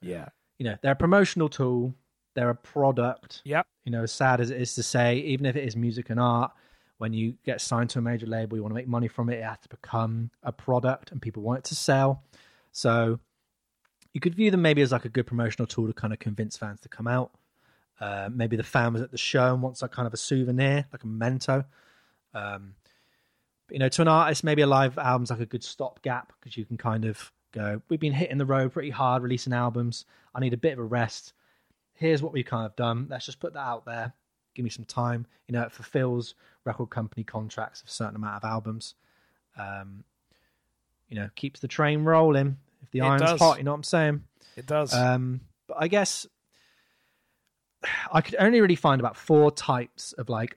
Yeah. 0.00 0.28
You 0.58 0.64
know, 0.64 0.76
they're 0.82 0.92
a 0.92 0.96
promotional 0.96 1.48
tool. 1.48 1.94
They're 2.34 2.50
a 2.50 2.54
product. 2.54 3.42
Yep. 3.44 3.66
You 3.84 3.92
know, 3.92 4.02
as 4.04 4.12
sad 4.12 4.40
as 4.40 4.50
it 4.50 4.60
is 4.60 4.74
to 4.76 4.82
say, 4.82 5.16
even 5.16 5.46
if 5.46 5.56
it 5.56 5.64
is 5.64 5.74
music 5.76 6.10
and 6.10 6.20
art, 6.20 6.52
when 6.98 7.12
you 7.12 7.34
get 7.44 7.60
signed 7.60 7.90
to 7.90 7.98
a 7.98 8.02
major 8.02 8.26
label, 8.26 8.56
you 8.56 8.62
want 8.62 8.70
to 8.72 8.74
make 8.74 8.86
money 8.86 9.08
from 9.08 9.30
it. 9.30 9.38
It 9.38 9.44
has 9.44 9.58
to 9.60 9.68
become 9.68 10.30
a 10.42 10.52
product, 10.52 11.12
and 11.12 11.20
people 11.20 11.42
want 11.42 11.58
it 11.60 11.64
to 11.64 11.74
sell. 11.74 12.22
So 12.72 13.20
you 14.12 14.20
could 14.20 14.34
view 14.34 14.50
them 14.50 14.62
maybe 14.62 14.82
as 14.82 14.92
like 14.92 15.04
a 15.04 15.08
good 15.08 15.26
promotional 15.26 15.66
tool 15.66 15.86
to 15.86 15.92
kind 15.92 16.12
of 16.12 16.18
convince 16.18 16.56
fans 16.56 16.80
to 16.80 16.88
come 16.88 17.06
out. 17.06 17.32
Uh, 18.00 18.30
maybe 18.32 18.56
the 18.56 18.62
fan 18.62 18.92
was 18.92 19.02
at 19.02 19.10
the 19.10 19.18
show 19.18 19.52
and 19.52 19.62
wants 19.62 19.82
like 19.82 19.92
kind 19.92 20.06
of 20.06 20.14
a 20.14 20.16
souvenir, 20.16 20.86
like 20.92 21.04
a 21.04 21.06
memento. 21.06 21.64
Um, 22.34 22.74
but, 23.66 23.74
you 23.74 23.78
know, 23.78 23.88
to 23.88 24.02
an 24.02 24.08
artist, 24.08 24.42
maybe 24.42 24.62
a 24.62 24.66
live 24.66 24.98
album's 24.98 25.30
like 25.30 25.40
a 25.40 25.46
good 25.46 25.62
stopgap 25.62 26.32
because 26.40 26.56
you 26.56 26.64
can 26.64 26.76
kind 26.76 27.04
of 27.04 27.30
go, 27.52 27.82
we've 27.88 28.00
been 28.00 28.12
hitting 28.12 28.38
the 28.38 28.46
road 28.46 28.72
pretty 28.72 28.90
hard 28.90 29.22
releasing 29.22 29.52
albums. 29.52 30.06
I 30.34 30.40
need 30.40 30.54
a 30.54 30.58
bit 30.58 30.72
of 30.72 30.78
a 30.78 30.84
rest. 30.84 31.34
Here's 31.92 32.22
what 32.22 32.32
we've 32.32 32.46
kind 32.46 32.64
of 32.64 32.74
done. 32.76 33.06
Let's 33.10 33.26
just 33.26 33.40
put 33.40 33.52
that 33.52 33.60
out 33.60 33.84
there. 33.84 34.14
Give 34.54 34.64
me 34.64 34.70
some 34.70 34.86
time. 34.86 35.26
You 35.46 35.52
know, 35.52 35.62
it 35.62 35.72
fulfills 35.72 36.34
record 36.64 36.90
company 36.90 37.22
contracts 37.22 37.82
of 37.82 37.88
a 37.88 37.92
certain 37.92 38.16
amount 38.16 38.42
of 38.42 38.48
albums. 38.48 38.94
Um, 39.58 40.04
you 41.10 41.16
know, 41.16 41.28
keeps 41.34 41.60
the 41.60 41.68
train 41.68 42.04
rolling. 42.04 42.56
If 42.82 42.90
the 42.92 43.00
It 43.00 43.02
iron's 43.02 43.22
does. 43.22 43.38
hot, 43.38 43.58
you 43.58 43.64
know 43.64 43.72
what 43.72 43.76
I'm 43.78 43.82
saying? 43.84 44.24
It 44.56 44.66
does. 44.66 44.94
Um, 44.94 45.40
but 45.68 45.76
I 45.80 45.88
guess 45.88 46.26
I 48.12 48.20
could 48.22 48.36
only 48.38 48.60
really 48.60 48.76
find 48.76 49.00
about 49.00 49.16
four 49.16 49.50
types 49.50 50.12
of 50.14 50.28
like 50.28 50.56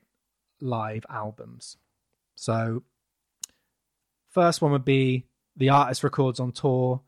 live 0.60 1.04
albums. 1.10 1.76
So, 2.36 2.82
first 4.30 4.62
one 4.62 4.72
would 4.72 4.84
be 4.84 5.26
the 5.56 5.68
artist 5.68 6.02
records 6.02 6.40
on 6.40 6.52
tour 6.52 7.00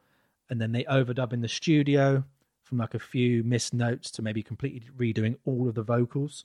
and 0.48 0.60
then 0.60 0.72
they 0.72 0.84
overdub 0.84 1.32
in 1.32 1.40
the 1.40 1.48
studio 1.48 2.22
from 2.62 2.78
like 2.78 2.94
a 2.94 2.98
few 2.98 3.42
missed 3.42 3.74
notes 3.74 4.10
to 4.12 4.22
maybe 4.22 4.42
completely 4.42 4.82
redoing 4.96 5.36
all 5.44 5.68
of 5.68 5.74
the 5.74 5.82
vocals. 5.82 6.44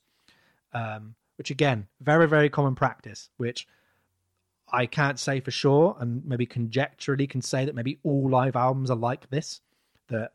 Um, 0.74 1.16
which 1.38 1.50
again, 1.52 1.88
very, 2.00 2.28
very 2.28 2.50
common 2.50 2.76
practice, 2.76 3.30
which 3.38 3.68
I 4.72 4.86
can't 4.86 5.20
say 5.20 5.40
for 5.40 5.52
sure, 5.52 5.98
and 6.00 6.26
maybe 6.26 6.46
conjecturally 6.46 7.28
can 7.28 7.42
say 7.42 7.66
that 7.66 7.76
maybe 7.76 8.00
all 8.04 8.30
live 8.30 8.56
albums 8.56 8.90
are 8.90 8.98
like 8.98 9.30
this. 9.30 9.62
That 10.08 10.32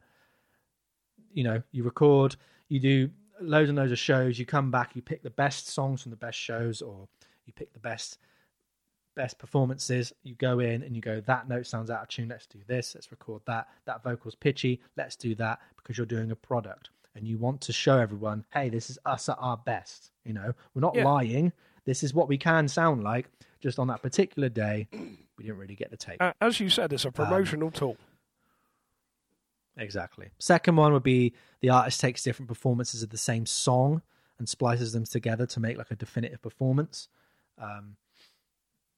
you 1.33 1.45
know, 1.45 1.63
you 1.73 1.83
record, 1.83 2.37
you 2.69 2.81
do 2.81 3.11
loads 3.41 3.69
and 3.69 3.77
loads 3.77 3.93
of 3.93 3.99
shows, 3.99 4.39
you 4.39 4.47
come 4.47 4.71
back, 4.71 4.97
you 4.97 5.03
pick 5.03 5.23
the 5.23 5.31
best 5.31 5.69
songs 5.69 6.03
from 6.03 6.11
the 6.11 6.17
best 6.17 6.39
shows, 6.39 6.81
or 6.81 7.09
you 7.45 7.53
pick 7.53 7.73
the 7.73 7.79
best 7.81 8.19
best 9.15 9.39
performances. 9.39 10.13
You 10.23 10.35
go 10.35 10.61
in 10.61 10.83
and 10.83 10.95
you 10.95 11.01
go, 11.01 11.21
that 11.23 11.49
note 11.49 11.67
sounds 11.67 11.91
out 11.91 12.03
of 12.03 12.09
tune. 12.09 12.29
Let's 12.29 12.47
do 12.47 12.59
this. 12.67 12.95
Let's 12.95 13.11
record 13.11 13.43
that. 13.47 13.67
That 13.87 14.03
vocal's 14.03 14.35
pitchy. 14.35 14.81
Let's 14.97 15.17
do 15.17 15.35
that 15.37 15.59
because 15.77 15.97
you're 15.97 16.07
doing 16.07 16.31
a 16.31 16.37
product 16.37 16.91
and 17.15 17.27
you 17.27 17.39
want 17.39 17.63
to 17.63 17.73
show 17.73 17.99
everyone, 17.99 18.45
hey, 18.53 18.69
this 18.69 18.91
is 18.91 18.99
us 19.07 19.31
at 19.31 19.39
our 19.41 19.57
best. 19.57 20.11
You 20.25 20.35
know, 20.35 20.53
we're 20.75 20.83
not 20.83 20.95
Yeah. 20.95 21.05
lying. 21.05 21.53
This 21.87 22.03
is 22.03 22.13
what 22.13 22.29
we 22.29 22.37
can 22.37 22.69
sound 22.69 23.03
like. 23.03 23.31
Just 23.61 23.79
on 23.79 23.89
that 23.89 24.03
particular 24.03 24.49
day, 24.49 24.87
we 24.93 25.45
didn't 25.45 25.59
really 25.59 25.75
get 25.75 25.91
the 25.91 25.97
take. 25.97 26.21
Uh, 26.21 26.33
as 26.41 26.61
you 26.61 26.69
said, 26.69 26.93
it's 26.93 27.05
a 27.05 27.11
promotional 27.11 27.71
tool. 27.71 27.97
Exactly. 29.79 30.31
Second 30.39 30.77
one 30.77 30.93
would 30.93 31.03
be 31.03 31.33
the 31.61 31.71
artist 31.71 32.01
takes 32.01 32.23
different 32.23 32.49
performances 32.49 33.03
of 33.03 33.11
the 33.11 33.19
same 33.19 33.47
song 33.47 34.03
and 34.39 34.49
splices 34.49 34.93
them 34.93 35.05
together 35.05 35.47
to 35.47 35.61
make 35.61 35.79
like 35.79 35.91
a 35.91 35.97
definitive 35.97 36.43
performance. 36.43 37.09
Um, 37.59 37.97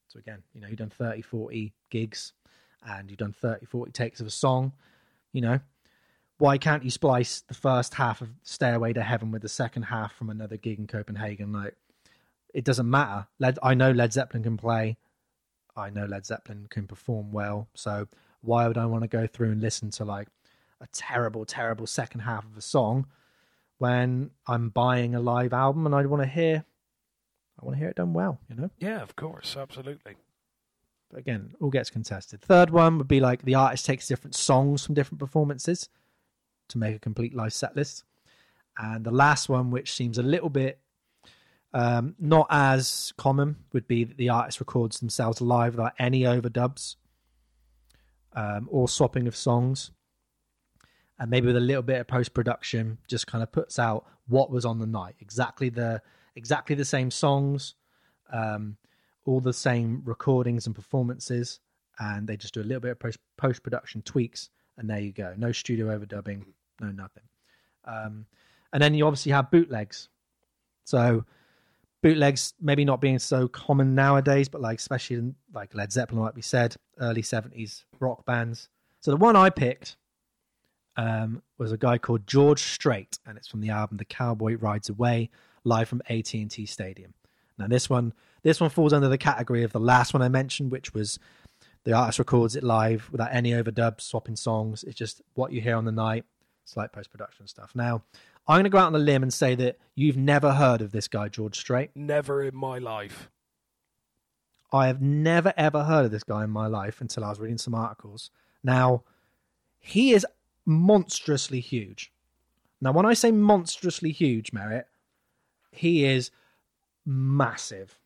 so 0.08 0.18
again, 0.18 0.42
you 0.54 0.60
know, 0.60 0.68
you've 0.68 0.78
done 0.78 0.90
30, 0.90 1.22
40 1.22 1.72
gigs 1.90 2.32
and 2.86 3.10
you've 3.10 3.18
done 3.18 3.32
30, 3.32 3.66
40 3.66 3.92
takes 3.92 4.20
of 4.20 4.26
a 4.26 4.30
song, 4.30 4.72
you 5.32 5.40
know, 5.40 5.60
why 6.38 6.56
can't 6.56 6.84
you 6.84 6.90
splice 6.90 7.40
the 7.40 7.54
first 7.54 7.94
half 7.94 8.20
of 8.20 8.30
Stairway 8.44 8.92
to 8.92 9.02
Heaven 9.02 9.32
with 9.32 9.42
the 9.42 9.48
second 9.48 9.82
half 9.82 10.14
from 10.14 10.30
another 10.30 10.56
gig 10.56 10.78
in 10.78 10.86
Copenhagen? 10.86 11.52
Like, 11.52 11.74
it 12.54 12.64
doesn't 12.64 12.88
matter. 12.88 13.26
Led, 13.38 13.58
I 13.62 13.74
know 13.74 13.90
Led 13.90 14.12
Zeppelin 14.12 14.42
can 14.42 14.56
play. 14.56 14.96
I 15.76 15.90
know 15.90 16.06
Led 16.06 16.26
Zeppelin 16.26 16.66
can 16.70 16.86
perform 16.86 17.32
well. 17.32 17.68
So 17.74 18.08
why 18.40 18.66
would 18.66 18.78
I 18.78 18.86
want 18.86 19.02
to 19.02 19.08
go 19.08 19.26
through 19.26 19.52
and 19.52 19.60
listen 19.60 19.90
to 19.92 20.04
like 20.04 20.28
a 20.80 20.86
terrible, 20.92 21.44
terrible 21.44 21.86
second 21.86 22.20
half 22.20 22.44
of 22.44 22.56
a 22.56 22.60
song 22.60 23.06
when 23.78 24.30
I'm 24.46 24.70
buying 24.70 25.14
a 25.14 25.20
live 25.20 25.52
album 25.52 25.86
and 25.86 25.94
I 25.94 26.04
want 26.06 26.22
to 26.22 26.28
hear, 26.28 26.64
I 27.60 27.64
want 27.64 27.76
to 27.76 27.78
hear 27.78 27.88
it 27.88 27.96
done 27.96 28.12
well, 28.12 28.40
you 28.48 28.56
know? 28.56 28.70
Yeah, 28.78 29.02
of 29.02 29.14
course, 29.14 29.56
absolutely. 29.56 30.16
But 31.10 31.20
again, 31.20 31.54
all 31.60 31.70
gets 31.70 31.90
contested. 31.90 32.42
Third 32.42 32.70
one 32.70 32.98
would 32.98 33.08
be 33.08 33.20
like 33.20 33.42
the 33.42 33.54
artist 33.54 33.86
takes 33.86 34.08
different 34.08 34.34
songs 34.34 34.84
from 34.84 34.94
different 34.94 35.20
performances 35.20 35.88
to 36.68 36.78
make 36.78 36.96
a 36.96 36.98
complete 36.98 37.34
live 37.34 37.52
set 37.52 37.76
list. 37.76 38.04
And 38.76 39.04
the 39.04 39.10
last 39.10 39.48
one, 39.48 39.70
which 39.70 39.92
seems 39.92 40.18
a 40.18 40.22
little 40.22 40.50
bit 40.50 40.80
um, 41.74 42.14
not 42.18 42.46
as 42.50 43.12
common, 43.16 43.56
would 43.72 43.86
be 43.86 44.04
that 44.04 44.16
the 44.16 44.30
artist 44.30 44.60
records 44.60 45.00
themselves 45.00 45.40
live 45.40 45.74
without 45.74 45.92
any 45.98 46.22
overdubs 46.22 46.96
um, 48.34 48.68
or 48.70 48.88
swapping 48.88 49.26
of 49.26 49.36
songs. 49.36 49.90
and 51.18 51.30
maybe 51.30 51.46
with 51.46 51.56
a 51.56 51.60
little 51.60 51.82
bit 51.82 52.00
of 52.00 52.06
post 52.06 52.32
production, 52.32 52.98
just 53.08 53.26
kind 53.26 53.42
of 53.42 53.50
puts 53.50 53.78
out 53.78 54.06
what 54.28 54.50
was 54.50 54.64
on 54.64 54.78
the 54.78 54.86
night, 54.86 55.16
exactly 55.20 55.68
the 55.68 56.00
exactly 56.36 56.76
the 56.76 56.84
same 56.84 57.10
songs, 57.10 57.74
um, 58.32 58.76
all 59.24 59.40
the 59.40 59.52
same 59.52 60.02
recordings 60.04 60.66
and 60.66 60.74
performances, 60.74 61.60
and 61.98 62.28
they 62.28 62.36
just 62.36 62.54
do 62.54 62.60
a 62.60 62.62
little 62.62 62.80
bit 62.80 62.92
of 62.92 62.98
post 63.00 63.18
post 63.36 63.62
production 63.62 64.02
tweaks, 64.02 64.50
and 64.76 64.88
there 64.88 65.00
you 65.00 65.12
go. 65.12 65.34
No 65.36 65.50
studio 65.52 65.86
overdubbing, 65.98 66.44
no 66.80 66.88
nothing. 66.88 67.24
Um, 67.84 68.26
and 68.72 68.82
then 68.82 68.94
you 68.94 69.06
obviously 69.06 69.32
have 69.32 69.50
bootlegs. 69.50 70.08
So 70.84 71.24
bootlegs 72.02 72.54
maybe 72.60 72.84
not 72.84 73.00
being 73.00 73.18
so 73.18 73.48
common 73.48 73.94
nowadays, 73.94 74.48
but 74.48 74.60
like 74.60 74.78
especially 74.78 75.16
in, 75.16 75.34
like 75.52 75.74
Led 75.74 75.92
Zeppelin, 75.92 76.22
like 76.22 76.36
we 76.36 76.42
said, 76.42 76.76
early 77.00 77.22
seventies 77.22 77.84
rock 78.00 78.24
bands. 78.24 78.68
So 79.00 79.10
the 79.10 79.16
one 79.16 79.36
I 79.36 79.50
picked 79.50 79.96
um, 80.96 81.42
was 81.58 81.72
a 81.72 81.78
guy 81.78 81.98
called 81.98 82.26
George 82.26 82.62
Strait, 82.62 83.18
and 83.26 83.36
it's 83.36 83.48
from 83.48 83.60
the 83.60 83.70
album 83.70 83.96
"The 83.96 84.04
Cowboy 84.04 84.56
Rides 84.56 84.88
Away," 84.88 85.30
live 85.64 85.88
from 85.88 86.02
AT 86.08 86.32
and 86.34 86.50
T 86.50 86.66
Stadium. 86.66 87.14
Now 87.58 87.66
this 87.66 87.90
one, 87.90 88.12
this 88.42 88.60
one 88.60 88.70
falls 88.70 88.92
under 88.92 89.08
the 89.08 89.18
category 89.18 89.64
of 89.64 89.72
the 89.72 89.80
last 89.80 90.14
one 90.14 90.22
I 90.22 90.28
mentioned, 90.28 90.70
which 90.70 90.94
was 90.94 91.18
the 91.84 91.92
artist 91.92 92.18
records 92.18 92.54
it 92.54 92.62
live 92.62 93.08
without 93.10 93.32
any 93.32 93.52
overdubs, 93.52 94.02
swapping 94.02 94.36
songs. 94.36 94.84
It's 94.84 94.96
just 94.96 95.22
what 95.34 95.52
you 95.52 95.60
hear 95.60 95.76
on 95.76 95.84
the 95.84 95.92
night, 95.92 96.24
slight 96.64 96.92
post 96.92 97.10
production 97.10 97.46
stuff. 97.46 97.72
Now, 97.74 98.02
I'm 98.48 98.54
going 98.54 98.64
to 98.64 98.70
go 98.70 98.78
out 98.78 98.86
on 98.86 98.94
a 98.94 98.98
limb 98.98 99.22
and 99.22 99.32
say 99.32 99.54
that 99.56 99.76
you've 99.94 100.16
never 100.16 100.54
heard 100.54 100.80
of 100.80 100.90
this 100.90 101.06
guy, 101.06 101.28
George 101.28 101.58
Strait. 101.58 101.90
Never 101.94 102.42
in 102.42 102.56
my 102.56 102.78
life. 102.78 103.28
I 104.72 104.86
have 104.86 105.02
never 105.02 105.52
ever 105.56 105.84
heard 105.84 106.06
of 106.06 106.10
this 106.10 106.24
guy 106.24 106.44
in 106.44 106.50
my 106.50 106.66
life 106.66 107.02
until 107.02 107.24
I 107.24 107.28
was 107.28 107.38
reading 107.38 107.58
some 107.58 107.74
articles. 107.74 108.30
Now, 108.64 109.02
he 109.78 110.12
is 110.12 110.26
monstrously 110.64 111.60
huge. 111.60 112.10
Now, 112.80 112.92
when 112.92 113.04
I 113.04 113.12
say 113.12 113.30
monstrously 113.30 114.12
huge, 114.12 114.52
Merritt, 114.52 114.86
he 115.70 116.06
is 116.06 116.30
massive. 117.04 117.98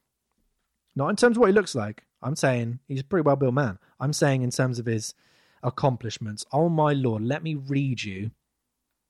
Not 0.96 1.08
in 1.08 1.16
terms 1.16 1.36
of 1.36 1.40
what 1.40 1.50
he 1.50 1.52
looks 1.52 1.76
like. 1.76 2.04
I'm 2.20 2.36
saying 2.36 2.80
he's 2.88 3.00
a 3.00 3.04
pretty 3.04 3.24
well 3.24 3.36
built 3.36 3.54
man. 3.54 3.78
I'm 4.00 4.12
saying 4.12 4.42
in 4.42 4.50
terms 4.50 4.80
of 4.80 4.86
his 4.86 5.14
accomplishments. 5.62 6.44
Oh 6.52 6.68
my 6.68 6.92
lord, 6.92 7.22
let 7.22 7.44
me 7.44 7.54
read 7.54 8.02
you 8.02 8.32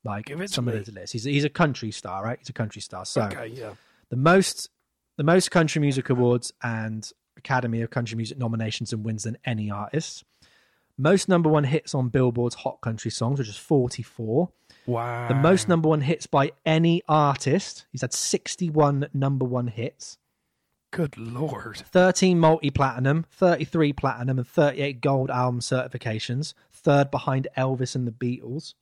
like 0.05 0.27
Give 0.27 0.41
it 0.41 0.49
to 0.49 0.53
some 0.53 0.69
of 0.69 0.75
me. 0.75 0.81
his 0.81 0.93
list. 0.93 1.13
He's 1.13 1.25
he's 1.25 1.45
a 1.45 1.49
country 1.51 1.91
star, 1.91 2.25
right? 2.25 2.39
He's 2.39 2.49
a 2.49 2.53
country 2.53 2.83
star. 2.83 3.05
So 3.05 3.23
Okay, 3.23 3.49
yeah. 3.49 3.75
the 4.11 4.17
most 4.17 4.69
the 5.17 5.25
most 5.25 5.51
country 5.51 5.81
music 5.81 6.11
awards 6.11 6.53
and 6.63 7.09
Academy 7.37 7.83
of 7.83 7.91
Country 7.91 8.17
Music 8.17 8.39
nominations 8.39 8.93
and 8.93 9.05
wins 9.05 9.25
than 9.25 9.37
any 9.45 9.71
artist. 9.71 10.25
Most 10.99 11.29
number 11.29 11.49
one 11.49 11.65
hits 11.65 11.95
on 11.95 12.09
Billboard's 12.09 12.55
Hot 12.57 12.81
Country 12.83 13.11
Songs, 13.11 13.39
which 13.39 13.49
is 13.49 13.57
44. 13.57 14.51
Wow. 14.87 15.29
The 15.29 15.35
most 15.35 15.69
number 15.69 15.89
one 15.89 16.03
hits 16.03 16.27
by 16.27 16.53
any 16.67 17.03
artist. 17.09 17.87
He's 17.91 18.03
had 18.03 18.13
61 18.13 19.09
number 19.15 19.45
one 19.45 19.69
hits, 19.69 20.19
Good 20.91 21.17
lord. 21.17 21.79
13 21.91 22.39
multi 22.39 22.71
platinum, 22.71 23.25
33 23.31 23.93
platinum, 23.95 24.39
and 24.39 24.47
38 24.47 25.01
gold 25.01 25.31
album 25.31 25.61
certifications, 25.61 26.53
third 26.71 27.11
behind 27.11 27.49
Elvis 27.57 27.95
and 27.95 28.07
the 28.07 28.13
Beatles. 28.13 28.75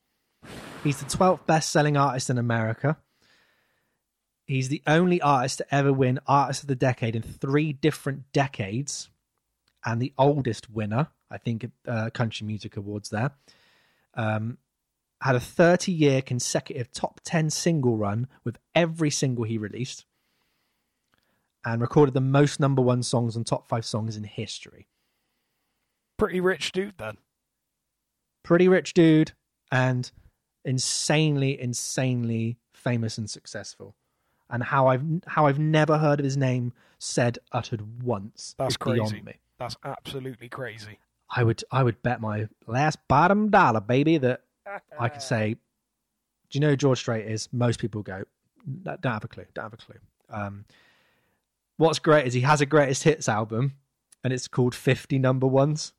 He's 0.83 0.99
the 0.99 1.05
12th 1.05 1.45
best 1.47 1.71
selling 1.71 1.97
artist 1.97 2.31
in 2.31 2.39
America. 2.39 2.97
He's 4.47 4.69
the 4.69 4.83
only 4.87 5.21
artist 5.21 5.59
to 5.59 5.75
ever 5.75 5.93
win 5.93 6.19
Artist 6.27 6.63
of 6.63 6.69
the 6.69 6.75
Decade 6.75 7.15
in 7.15 7.23
three 7.23 7.73
different 7.73 8.33
decades, 8.33 9.11
and 9.85 10.01
the 10.01 10.13
oldest 10.19 10.71
winner, 10.71 11.09
I 11.31 11.39
think, 11.39 11.65
at 11.65 11.71
uh, 11.87 12.11
Country 12.11 12.47
Music 12.47 12.77
Awards 12.77 13.11
there. 13.11 13.33
Um, 14.15 14.59
had 15.21 15.37
a 15.37 15.41
30 15.41 15.93
year 15.93 16.23
consecutive 16.23 16.91
top 16.91 17.21
10 17.25 17.51
single 17.51 17.97
run 17.97 18.27
with 18.43 18.59
every 18.75 19.11
single 19.11 19.45
he 19.45 19.59
released, 19.59 20.07
and 21.65 21.83
recorded 21.83 22.15
the 22.15 22.21
most 22.21 22.59
number 22.59 22.83
one 22.83 23.03
songs 23.03 23.37
and 23.37 23.47
top 23.47 23.69
five 23.69 23.85
songs 23.85 24.17
in 24.17 24.25
history. 24.25 24.89
Pretty 26.17 26.41
rich 26.41 26.73
dude 26.73 26.95
then. 26.99 27.19
Pretty 28.43 28.67
rich 28.67 28.95
dude, 28.95 29.33
and 29.71 30.11
insanely, 30.65 31.61
insanely 31.61 32.57
famous 32.73 33.19
and 33.19 33.29
successful. 33.29 33.95
And 34.49 34.63
how 34.63 34.89
I've 34.89 35.05
how 35.27 35.47
I've 35.47 35.59
never 35.59 35.99
heard 35.99 36.19
of 36.19 36.25
his 36.25 36.37
name 36.37 36.73
said 36.99 37.39
uttered 37.53 38.03
once. 38.03 38.55
That's 38.59 38.77
crazy. 38.77 39.21
me. 39.23 39.35
That's 39.59 39.77
absolutely 39.85 40.49
crazy. 40.49 40.99
I 41.31 41.45
would 41.45 41.63
I 41.71 41.83
would 41.83 42.03
bet 42.03 42.21
my 42.21 42.49
last 42.67 42.99
bottom 43.09 43.51
dollar, 43.51 43.81
baby, 43.81 44.19
that 44.19 44.43
I 44.99 45.09
could 45.09 45.23
say. 45.23 45.55
Do 45.55 46.57
you 46.59 46.61
know 46.61 46.71
who 46.71 46.77
George 46.77 46.99
Strait 46.99 47.27
is? 47.29 47.49
Most 47.53 47.79
people 47.79 48.03
go, 48.03 48.25
don't 48.83 49.05
have 49.05 49.23
a 49.23 49.29
clue, 49.29 49.45
don't 49.55 49.67
have 49.67 49.73
a 49.73 49.77
clue. 49.77 50.01
Um, 50.29 50.65
what's 51.77 52.01
great 52.01 52.27
is 52.27 52.35
he 52.35 52.41
has 52.41 52.61
a 52.61 52.67
greatest 52.67 53.05
hits 53.05 53.29
album, 53.29 53.75
and 54.25 54.33
it's 54.33 54.49
called 54.49 54.75
Fifty 54.75 55.19
Number 55.19 55.47
Ones. 55.47 55.93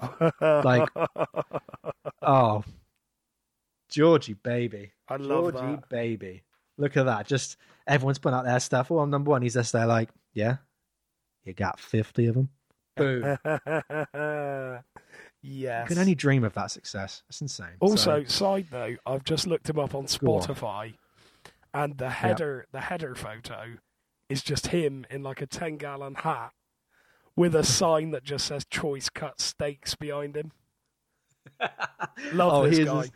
Like, 0.40 0.88
oh, 2.22 2.64
Georgie 3.90 4.34
baby, 4.34 4.92
I 5.08 5.16
love 5.16 5.52
Georgie 5.52 5.76
that. 5.76 5.88
baby. 5.88 6.42
Look 6.78 6.96
at 6.96 7.04
that. 7.06 7.26
Just 7.26 7.56
everyone's 7.86 8.18
putting 8.18 8.38
out 8.38 8.44
their 8.44 8.60
stuff. 8.60 8.90
Oh, 8.90 8.98
I'm 9.00 9.10
number 9.10 9.30
one. 9.30 9.42
He's 9.42 9.54
just 9.54 9.72
there, 9.72 9.86
like, 9.86 10.08
yeah, 10.32 10.56
you 11.44 11.52
got 11.52 11.78
fifty 11.80 12.26
of 12.26 12.34
them. 12.36 12.48
Boom. 12.96 13.38
yes. 15.42 15.88
You 15.90 15.94
can 15.94 15.98
only 15.98 16.14
dream 16.14 16.44
of 16.44 16.54
that 16.54 16.70
success. 16.70 17.22
It's 17.28 17.40
insane. 17.40 17.76
Also, 17.80 18.22
So- 18.22 18.24
side 18.24 18.66
note, 18.72 18.98
I've 19.06 19.24
just 19.24 19.46
looked 19.46 19.68
him 19.68 19.78
up 19.78 19.94
on 19.94 20.06
Go 20.06 20.34
on. 20.36 20.42
Spotify, 20.42 20.94
and 21.74 21.96
the 21.98 22.10
header, 22.10 22.66
the 22.72 22.80
header 22.80 23.14
photo, 23.14 23.74
is 24.28 24.42
just 24.42 24.68
him 24.68 25.06
in 25.10 25.22
like 25.22 25.40
a 25.42 25.46
ten 25.46 25.76
gallon 25.76 26.14
hat 26.16 26.52
with 27.36 27.54
a 27.54 27.64
sign 27.64 28.10
that 28.12 28.24
just 28.24 28.46
says 28.46 28.64
"choice 28.64 29.08
cut 29.08 29.40
steaks" 29.40 29.94
behind 29.94 30.36
him. 30.36 30.52
Love 32.32 32.52
Oh, 32.52 32.68
this 32.68 32.78
guy. 32.80 33.08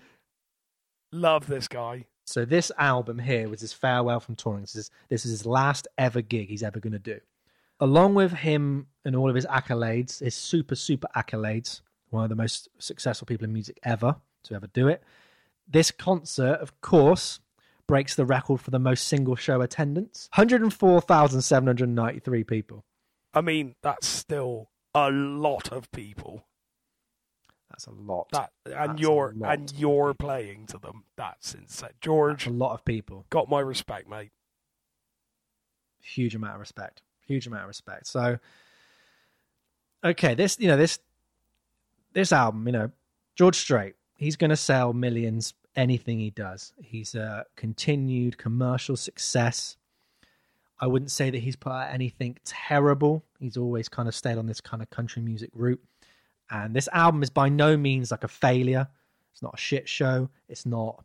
Love 1.15 1.47
this 1.47 1.69
guy. 1.69 2.05
So 2.27 2.45
this 2.45 2.73
album 2.77 3.21
here 3.21 3.49
was 3.49 3.61
his 3.61 3.73
farewell 3.73 4.19
from 4.19 4.35
touring. 4.35 4.63
This 4.63 4.75
is 4.75 4.91
this 5.09 5.25
is 5.25 5.31
his 5.31 5.47
last 5.47 5.87
ever 5.97 6.23
gig 6.23 6.49
he's 6.49 6.65
ever 6.65 6.81
going 6.81 6.95
to 6.95 6.99
do. 6.99 7.21
Along 7.79 8.15
with 8.15 8.33
him 8.33 8.89
and 9.05 9.15
all 9.15 9.29
of 9.29 9.37
his 9.37 9.47
accolades, 9.47 10.19
his 10.19 10.35
super 10.35 10.75
super 10.75 11.07
accolades, 11.17 11.83
one 12.11 12.25
of 12.25 12.31
the 12.31 12.35
most 12.35 12.69
successful 12.79 13.27
people 13.27 13.45
in 13.45 13.53
music 13.53 13.79
ever 13.85 14.17
to 14.43 14.55
ever 14.55 14.67
do 14.67 14.89
it. 14.89 15.05
This 15.69 15.93
concert, 15.93 16.59
of 16.61 16.81
course, 16.81 17.39
breaks 17.87 18.17
the 18.17 18.27
record 18.27 18.61
for 18.61 18.73
the 18.73 18.81
most 18.81 19.07
single 19.07 19.37
show 19.37 19.61
attendance: 19.61 20.29
104,793 20.35 22.43
people. 22.43 22.85
I 23.33 23.41
mean, 23.41 23.77
that's 23.83 24.09
still 24.09 24.71
a 24.93 25.13
lot 25.13 25.71
of 25.71 25.93
people. 25.93 26.45
That's 27.75 27.87
a 27.87 27.91
lot. 27.91 28.29
That 28.31 28.53
and 28.67 28.97
That's 28.97 29.03
lot 29.03 29.35
and 29.59 29.73
you're 29.77 30.15
playing 30.15 30.67
to 30.67 30.79
them. 30.79 31.03
That's 31.17 31.55
insane. 31.55 31.89
That's 31.89 31.95
George 32.01 32.47
a 32.47 32.51
lot 32.51 32.75
of 32.75 32.85
people. 32.85 33.27
got 33.31 33.51
my 33.51 33.59
respect, 33.59 34.09
mate. 34.09 34.31
huge 36.01 36.37
amount 36.37 36.55
of 36.55 36.61
respect 36.61 37.03
huge 37.27 37.47
amount 37.47 37.63
of 37.63 37.69
respect 37.69 38.07
so 38.07 38.39
okay 40.05 40.35
this 40.35 40.59
you 40.61 40.69
know 40.69 40.77
this 40.77 40.99
this 42.13 42.33
album 42.33 42.67
you 42.67 42.73
know 42.73 42.91
george 43.35 43.57
strait 43.57 43.95
he's 44.17 44.37
going 44.37 44.51
to 44.51 44.57
sell 44.57 44.93
millions 44.93 45.55
anything 45.75 46.19
he 46.19 46.31
does 46.31 46.73
he's 46.83 47.15
a 47.15 47.45
continued 47.57 48.37
commercial 48.37 48.95
success 48.95 49.77
i 50.81 50.87
wouldn't 50.87 51.11
say 51.11 51.31
that 51.31 51.39
he's 51.39 51.57
put 51.57 51.73
out 51.73 51.91
anything 51.91 52.37
terrible 52.45 53.25
he's 53.41 53.57
always 53.57 53.89
kind 53.89 54.07
of 54.07 54.15
stayed 54.15 54.37
on 54.37 54.47
this 54.47 54.61
kind 54.61 54.83
of 54.83 54.91
country 54.91 55.23
music 55.23 55.51
route 55.55 55.81
and 56.51 56.75
this 56.75 56.89
album 56.93 57.23
is 57.23 57.31
by 57.31 57.49
no 57.49 57.77
means 57.77 58.11
like 58.11 58.25
a 58.25 58.29
failure 58.29 58.89
it's 59.33 59.43
not 59.43 59.55
a 59.55 59.59
shit 59.59 59.89
show 59.89 60.29
it's 60.49 60.67
not 60.67 61.05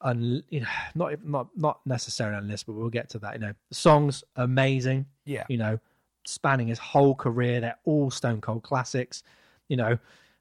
un, 0.00 0.42
you 0.48 0.60
know, 0.60 0.66
not 0.94 1.24
not 1.24 1.48
not 1.56 1.80
necessarily 1.86 2.40
unlistenable. 2.40 2.66
but 2.66 2.74
we'll 2.74 2.90
get 2.90 3.08
to 3.10 3.18
that. 3.20 3.34
You 3.34 3.40
know, 3.40 3.54
the 3.68 3.74
songs 3.74 4.24
amazing. 4.36 5.06
Yeah. 5.24 5.44
You 5.48 5.58
know, 5.58 5.78
spanning 6.24 6.68
his 6.68 6.78
whole 6.78 7.14
career, 7.14 7.60
they're 7.60 7.78
all 7.84 8.10
Stone 8.10 8.40
Cold 8.40 8.62
classics. 8.62 9.22
You 9.68 9.76
know, 9.76 9.98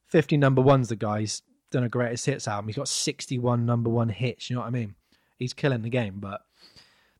fifty 0.07 0.37
number 0.37 0.61
ones. 0.61 0.89
The 0.89 0.95
guy's 0.95 1.41
done 1.71 1.83
a 1.83 1.89
greatest 1.89 2.25
hits 2.25 2.47
album. 2.47 2.67
He's 2.67 2.77
got 2.77 2.87
sixty-one 2.87 3.65
number 3.65 3.89
one 3.89 4.09
hits. 4.09 4.49
You 4.49 4.55
know 4.55 4.61
what 4.61 4.67
I 4.67 4.71
mean? 4.71 4.95
He's 5.37 5.53
killing 5.53 5.81
the 5.81 5.89
game. 5.89 6.15
But 6.17 6.41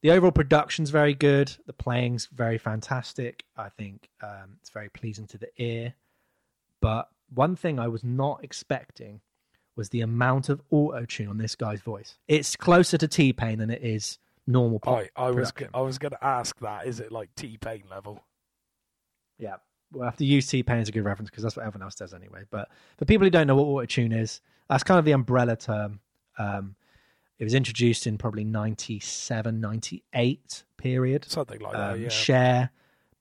the 0.02 0.12
overall 0.12 0.32
production's 0.32 0.90
very 0.90 1.14
good. 1.14 1.52
The 1.66 1.74
playing's 1.74 2.28
very 2.28 2.58
fantastic. 2.58 3.44
I 3.58 3.70
think 3.70 4.10
um, 4.22 4.58
it's 4.62 4.70
very 4.70 4.90
pleasing 4.90 5.28
to 5.28 5.38
the 5.38 5.50
ear. 5.58 5.94
But 6.82 7.10
one 7.34 7.56
thing 7.56 7.80
I 7.80 7.88
was 7.88 8.04
not 8.04 8.44
expecting 8.44 9.22
was 9.76 9.90
the 9.90 10.02
amount 10.02 10.50
of 10.50 10.62
auto 10.72 11.06
tune 11.06 11.28
on 11.28 11.38
this 11.38 11.56
guy's 11.56 11.82
voice. 11.82 12.18
It's 12.28 12.56
closer 12.56 12.98
to 12.98 13.08
T 13.08 13.34
Pain 13.34 13.60
than 13.60 13.70
it 13.70 13.84
is 13.84 14.18
normal 14.48 14.80
pop. 14.80 14.98
I, 14.98 15.10
I 15.28 15.32
was. 15.32 15.52
I 15.74 15.82
was 15.82 15.98
going 16.00 16.12
to 16.14 16.24
ask 16.24 16.58
that. 16.60 16.88
Is 16.88 17.00
it 17.00 17.12
like 17.12 17.30
T 17.36 17.58
Pain 17.58 17.84
level? 17.90 18.24
Yeah. 19.40 19.58
we'll 19.92 20.04
have 20.06 20.18
to 20.18 20.26
use 20.26 20.48
T 20.48 20.64
Pain 20.64 20.80
as 20.80 20.90
a 20.90 20.92
good 20.92 21.04
reference 21.06 21.30
because 21.30 21.44
that's 21.44 21.56
what 21.56 21.66
everyone 21.66 21.84
else 21.84 21.96
does 21.96 22.14
anyway. 22.14 22.44
But 22.50 22.70
for 22.98 23.06
people 23.06 23.26
who 23.26 23.30
don't 23.32 23.48
know 23.48 23.56
what 23.56 23.64
auto 23.66 23.86
tune 23.86 24.12
is, 24.12 24.42
that's 24.70 24.84
kind 24.84 25.00
of 25.00 25.06
the 25.06 25.12
umbrella 25.12 25.56
term. 25.56 26.00
Um, 26.40 26.76
it 27.40 27.44
was 27.44 27.54
introduced 27.54 28.08
in 28.08 28.18
probably 28.18 28.44
97, 28.44 29.62
98 29.62 30.64
period. 30.78 31.26
Something 31.26 31.60
like 31.60 31.74
that, 31.74 31.94
Um, 31.94 32.02
yeah. 32.02 32.10
Cher, 32.10 32.70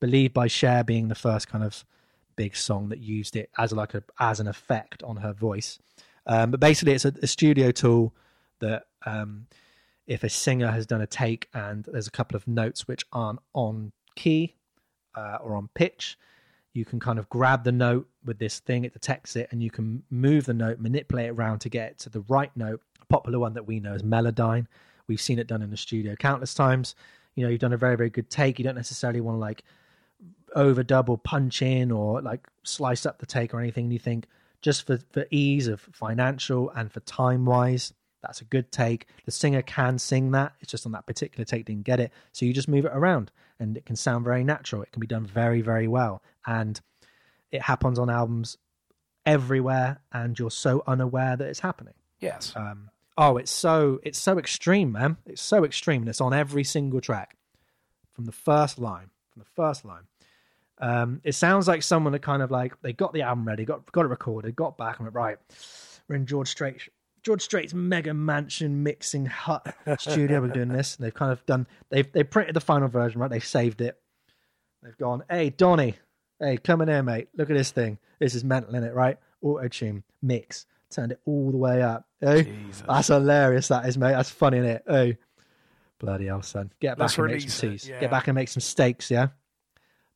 believed 0.00 0.32
by 0.32 0.46
Cher 0.46 0.82
being 0.84 1.08
the 1.08 1.14
first 1.14 1.48
kind 1.48 1.62
of 1.62 1.84
big 2.36 2.56
song 2.56 2.88
that 2.90 2.98
used 2.98 3.36
it 3.36 3.50
as 3.58 3.72
like 3.72 3.94
a 3.94 4.02
as 4.20 4.40
an 4.40 4.46
effect 4.46 5.02
on 5.02 5.16
her 5.16 5.32
voice. 5.32 5.78
Um, 6.26 6.50
but 6.50 6.60
basically, 6.60 6.92
it's 6.92 7.04
a, 7.04 7.12
a 7.22 7.26
studio 7.26 7.70
tool 7.70 8.14
that 8.60 8.84
um, 9.04 9.46
if 10.06 10.22
a 10.24 10.28
singer 10.28 10.70
has 10.70 10.86
done 10.86 11.00
a 11.00 11.06
take 11.06 11.48
and 11.54 11.84
there's 11.84 12.06
a 12.06 12.12
couple 12.12 12.36
of 12.36 12.46
notes 12.46 12.86
which 12.86 13.04
aren't 13.12 13.40
on 13.54 13.92
key 14.14 14.54
uh, 15.14 15.38
or 15.40 15.56
on 15.56 15.68
pitch, 15.74 16.18
you 16.72 16.84
can 16.84 17.00
kind 17.00 17.18
of 17.18 17.28
grab 17.28 17.64
the 17.64 17.72
note 17.72 18.08
with 18.24 18.38
this 18.38 18.60
thing, 18.60 18.84
it 18.84 18.92
detects 18.92 19.34
it, 19.36 19.48
and 19.50 19.62
you 19.62 19.70
can 19.70 20.02
move 20.10 20.46
the 20.46 20.54
note, 20.54 20.78
manipulate 20.78 21.26
it 21.26 21.30
around 21.30 21.60
to 21.60 21.68
get 21.68 21.98
to 21.98 22.10
the 22.10 22.20
right 22.28 22.54
note. 22.56 22.80
A 23.00 23.06
popular 23.06 23.38
one 23.38 23.54
that 23.54 23.66
we 23.66 23.80
know 23.80 23.94
is 23.94 24.02
Melodyne. 24.02 24.66
We've 25.08 25.20
seen 25.20 25.38
it 25.38 25.46
done 25.46 25.62
in 25.62 25.70
the 25.70 25.76
studio 25.76 26.14
countless 26.16 26.54
times. 26.54 26.94
You 27.34 27.44
know, 27.44 27.50
you've 27.50 27.60
done 27.60 27.72
a 27.72 27.78
very, 27.78 27.96
very 27.96 28.10
good 28.10 28.30
take. 28.30 28.58
You 28.58 28.64
don't 28.64 28.74
necessarily 28.74 29.20
want 29.20 29.36
to 29.36 29.40
like 29.40 29.62
overdub 30.54 31.08
or 31.08 31.18
punch 31.18 31.62
in 31.62 31.90
or 31.90 32.20
like 32.22 32.46
slice 32.62 33.06
up 33.06 33.18
the 33.18 33.26
take 33.26 33.54
or 33.54 33.60
anything. 33.60 33.90
You 33.90 33.98
think 33.98 34.26
just 34.62 34.86
for, 34.86 34.98
for 35.12 35.26
ease 35.30 35.68
of 35.68 35.80
financial 35.92 36.70
and 36.70 36.92
for 36.92 37.00
time 37.00 37.44
wise, 37.44 37.92
that's 38.22 38.40
a 38.40 38.44
good 38.44 38.72
take. 38.72 39.06
The 39.24 39.30
singer 39.30 39.62
can 39.62 39.98
sing 39.98 40.32
that. 40.32 40.54
It's 40.60 40.70
just 40.70 40.86
on 40.86 40.92
that 40.92 41.06
particular 41.06 41.44
take 41.44 41.66
they 41.66 41.72
didn't 41.72 41.86
get 41.86 42.00
it. 42.00 42.12
So 42.32 42.44
you 42.44 42.52
just 42.52 42.68
move 42.68 42.84
it 42.84 42.92
around 42.94 43.30
and 43.58 43.76
it 43.76 43.86
can 43.86 43.96
sound 43.96 44.24
very 44.24 44.44
natural. 44.44 44.82
It 44.82 44.92
can 44.92 45.00
be 45.00 45.06
done 45.06 45.26
very, 45.26 45.60
very 45.60 45.88
well. 45.88 46.22
And 46.46 46.80
it 47.50 47.62
happens 47.62 47.98
on 47.98 48.10
albums 48.10 48.56
everywhere 49.24 50.00
and 50.12 50.38
you're 50.38 50.50
so 50.50 50.82
unaware 50.86 51.36
that 51.36 51.48
it's 51.48 51.60
happening. 51.60 51.94
yes. 52.20 52.52
Um, 52.56 52.90
oh, 53.18 53.36
it's 53.36 53.50
so 53.50 54.00
it's 54.02 54.18
so 54.18 54.38
extreme, 54.38 54.92
man. 54.92 55.16
It's 55.26 55.42
so 55.42 55.64
extreme, 55.64 56.02
and 56.02 56.08
it's 56.08 56.20
on 56.20 56.32
every 56.32 56.64
single 56.64 57.00
track 57.00 57.36
from 58.14 58.24
the 58.24 58.32
first 58.32 58.78
line. 58.78 59.10
From 59.32 59.40
the 59.40 59.50
first 59.54 59.84
line, 59.84 60.04
um, 60.78 61.20
it 61.24 61.34
sounds 61.34 61.66
like 61.68 61.82
someone 61.82 62.12
that 62.12 62.22
kind 62.22 62.42
of 62.42 62.50
like 62.50 62.80
they 62.82 62.92
got 62.92 63.12
the 63.12 63.22
album 63.22 63.46
ready, 63.46 63.64
got 63.64 63.90
got 63.92 64.04
it 64.04 64.08
recorded, 64.08 64.54
got 64.56 64.76
back, 64.76 64.98
and 64.98 65.06
went 65.06 65.14
right. 65.14 65.38
We're 66.08 66.16
in 66.16 66.26
George 66.26 66.48
Strait. 66.48 66.88
George 67.22 67.42
Strait's 67.42 67.74
mega 67.74 68.14
mansion 68.14 68.84
mixing 68.84 69.26
hut 69.26 69.74
studio. 69.98 70.40
We're 70.40 70.48
doing 70.48 70.68
this. 70.68 70.96
And 70.96 71.04
they've 71.04 71.14
kind 71.14 71.32
of 71.32 71.44
done. 71.46 71.66
They've 71.90 72.10
they 72.10 72.22
printed 72.22 72.54
the 72.54 72.60
final 72.60 72.88
version, 72.88 73.20
right? 73.20 73.30
They've 73.30 73.44
saved 73.44 73.80
it. 73.80 73.98
They've 74.82 74.96
gone, 74.96 75.24
hey 75.28 75.50
Donny, 75.50 75.96
hey 76.38 76.56
come 76.58 76.82
in 76.82 76.88
here, 76.88 77.02
mate. 77.02 77.28
Look 77.36 77.50
at 77.50 77.56
this 77.56 77.72
thing. 77.72 77.98
This 78.20 78.34
is 78.34 78.44
mental 78.44 78.74
in 78.74 78.84
it, 78.84 78.94
right? 78.94 79.18
Auto 79.42 79.66
tune 79.68 80.04
mix. 80.22 80.66
Turned 80.88 81.12
it 81.12 81.20
all 81.24 81.50
the 81.50 81.56
way 81.56 81.82
up. 81.82 82.06
Hey, 82.20 82.44
Jesus. 82.44 82.84
that's 82.86 83.08
hilarious. 83.08 83.68
That 83.68 83.86
is, 83.86 83.98
mate. 83.98 84.12
That's 84.12 84.30
funny, 84.30 84.58
in 84.58 84.64
it? 84.64 84.84
Hey, 84.86 85.18
bloody 85.98 86.26
hell, 86.26 86.42
son. 86.42 86.70
Get 86.80 86.96
Let's 86.96 87.16
back 87.16 87.24
and 87.24 87.32
make 87.32 87.50
some 87.50 87.70
teas. 87.70 87.88
yeah. 87.88 88.00
Get 88.00 88.10
back 88.12 88.28
and 88.28 88.34
make 88.36 88.48
some 88.48 88.60
steaks, 88.60 89.10
yeah. 89.10 89.28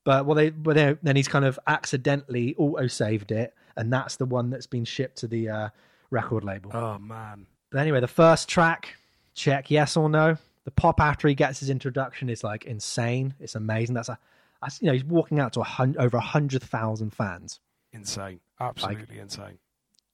But 0.04 0.26
well, 0.26 0.34
they 0.34 0.50
but 0.50 0.98
then 1.02 1.16
he's 1.16 1.28
kind 1.28 1.44
of 1.44 1.58
accidentally 1.66 2.54
auto 2.56 2.86
saved 2.86 3.32
it, 3.32 3.54
and 3.76 3.92
that's 3.92 4.16
the 4.16 4.26
one 4.26 4.50
that's 4.50 4.66
been 4.66 4.84
shipped 4.84 5.18
to 5.18 5.26
the 5.28 5.48
uh, 5.48 5.68
record 6.10 6.44
label. 6.44 6.70
Oh 6.74 6.98
man. 6.98 7.46
But 7.70 7.80
anyway, 7.80 8.00
the 8.00 8.08
first 8.08 8.48
track, 8.48 8.96
check 9.34 9.70
yes 9.70 9.96
or 9.96 10.08
no. 10.08 10.36
The 10.64 10.70
pop 10.70 11.00
after 11.00 11.28
he 11.28 11.34
gets 11.34 11.60
his 11.60 11.70
introduction 11.70 12.28
is 12.28 12.42
like 12.44 12.64
insane. 12.64 13.34
It's 13.40 13.54
amazing. 13.54 13.94
That's 13.94 14.08
a, 14.08 14.18
that's, 14.60 14.80
you 14.82 14.88
know, 14.88 14.92
he's 14.92 15.04
walking 15.04 15.38
out 15.38 15.52
to 15.54 15.60
a 15.60 15.64
hun- 15.64 15.96
over 15.98 16.16
a 16.16 16.20
hundred 16.22 16.62
thousand 16.62 17.10
fans. 17.14 17.60
Insane. 17.92 18.40
Absolutely 18.58 19.18
insane. 19.18 19.58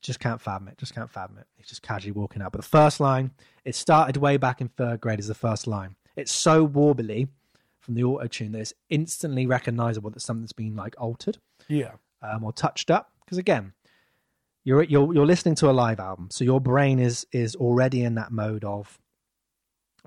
Just 0.02 0.20
can't 0.20 0.40
fathom 0.40 0.68
it. 0.68 0.78
Just 0.78 0.94
can't 0.94 1.10
fathom 1.10 1.38
it. 1.38 1.46
He's 1.56 1.66
just 1.66 1.82
casually 1.82 2.12
walking 2.12 2.42
out. 2.42 2.52
But 2.52 2.60
the 2.60 2.68
first 2.68 3.00
line, 3.00 3.32
it 3.64 3.74
started 3.74 4.16
way 4.18 4.36
back 4.36 4.60
in 4.60 4.68
third 4.68 5.00
grade 5.00 5.18
is 5.18 5.26
the 5.26 5.34
first 5.34 5.66
line. 5.66 5.96
It's 6.14 6.30
so 6.30 6.66
warbly 6.66 7.28
from 7.86 7.94
the 7.94 8.04
auto 8.04 8.26
tune 8.26 8.52
that 8.52 8.58
it's 8.60 8.74
instantly 8.90 9.46
recognizable 9.46 10.10
that 10.10 10.20
something's 10.20 10.52
been 10.52 10.76
like 10.76 10.94
altered 10.98 11.38
Yeah. 11.68 11.92
um, 12.20 12.44
or 12.44 12.52
touched 12.52 12.90
up. 12.90 13.12
Because 13.24 13.38
again, 13.38 13.72
you're 14.64 14.82
you're 14.82 15.14
you're 15.14 15.26
listening 15.26 15.54
to 15.56 15.70
a 15.70 15.72
live 15.72 15.98
album, 16.00 16.28
so 16.30 16.44
your 16.44 16.60
brain 16.60 16.98
is 16.98 17.26
is 17.32 17.56
already 17.56 18.02
in 18.02 18.16
that 18.16 18.30
mode 18.32 18.64
of, 18.64 18.98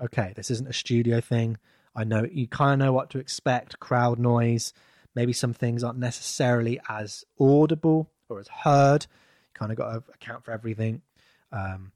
okay, 0.02 0.32
this 0.36 0.50
isn't 0.50 0.68
a 0.68 0.72
studio 0.72 1.20
thing. 1.20 1.56
I 1.94 2.04
know 2.04 2.26
you 2.30 2.46
kind 2.46 2.80
of 2.80 2.86
know 2.86 2.92
what 2.92 3.10
to 3.10 3.18
expect. 3.18 3.80
Crowd 3.80 4.18
noise, 4.18 4.72
maybe 5.14 5.32
some 5.32 5.52
things 5.52 5.82
aren't 5.82 5.98
necessarily 5.98 6.80
as 6.88 7.24
audible 7.40 8.10
or 8.28 8.38
as 8.38 8.48
heard. 8.48 9.06
You 9.48 9.54
kind 9.54 9.72
of 9.72 9.78
got 9.78 9.92
to 9.92 10.02
account 10.14 10.44
for 10.44 10.52
everything. 10.52 11.02
Um, 11.52 11.92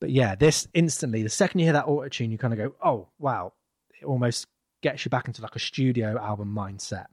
but 0.00 0.10
yeah, 0.10 0.34
this 0.34 0.68
instantly, 0.74 1.22
the 1.22 1.28
second 1.30 1.60
you 1.60 1.66
hear 1.66 1.72
that 1.72 1.86
auto 1.88 2.08
tune, 2.08 2.30
you 2.30 2.38
kind 2.38 2.52
of 2.52 2.58
go, 2.58 2.74
oh 2.84 3.08
wow, 3.18 3.52
it 4.00 4.04
almost 4.04 4.46
gets 4.84 5.04
you 5.04 5.10
back 5.10 5.26
into 5.26 5.42
like 5.42 5.56
a 5.56 5.58
studio 5.58 6.16
album 6.18 6.54
mindset 6.54 7.06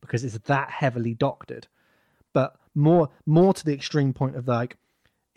because 0.00 0.24
it's 0.24 0.38
that 0.46 0.70
heavily 0.70 1.14
doctored 1.14 1.68
but 2.32 2.56
more 2.74 3.08
more 3.26 3.54
to 3.54 3.64
the 3.64 3.72
extreme 3.72 4.12
point 4.12 4.36
of 4.36 4.48
like 4.48 4.76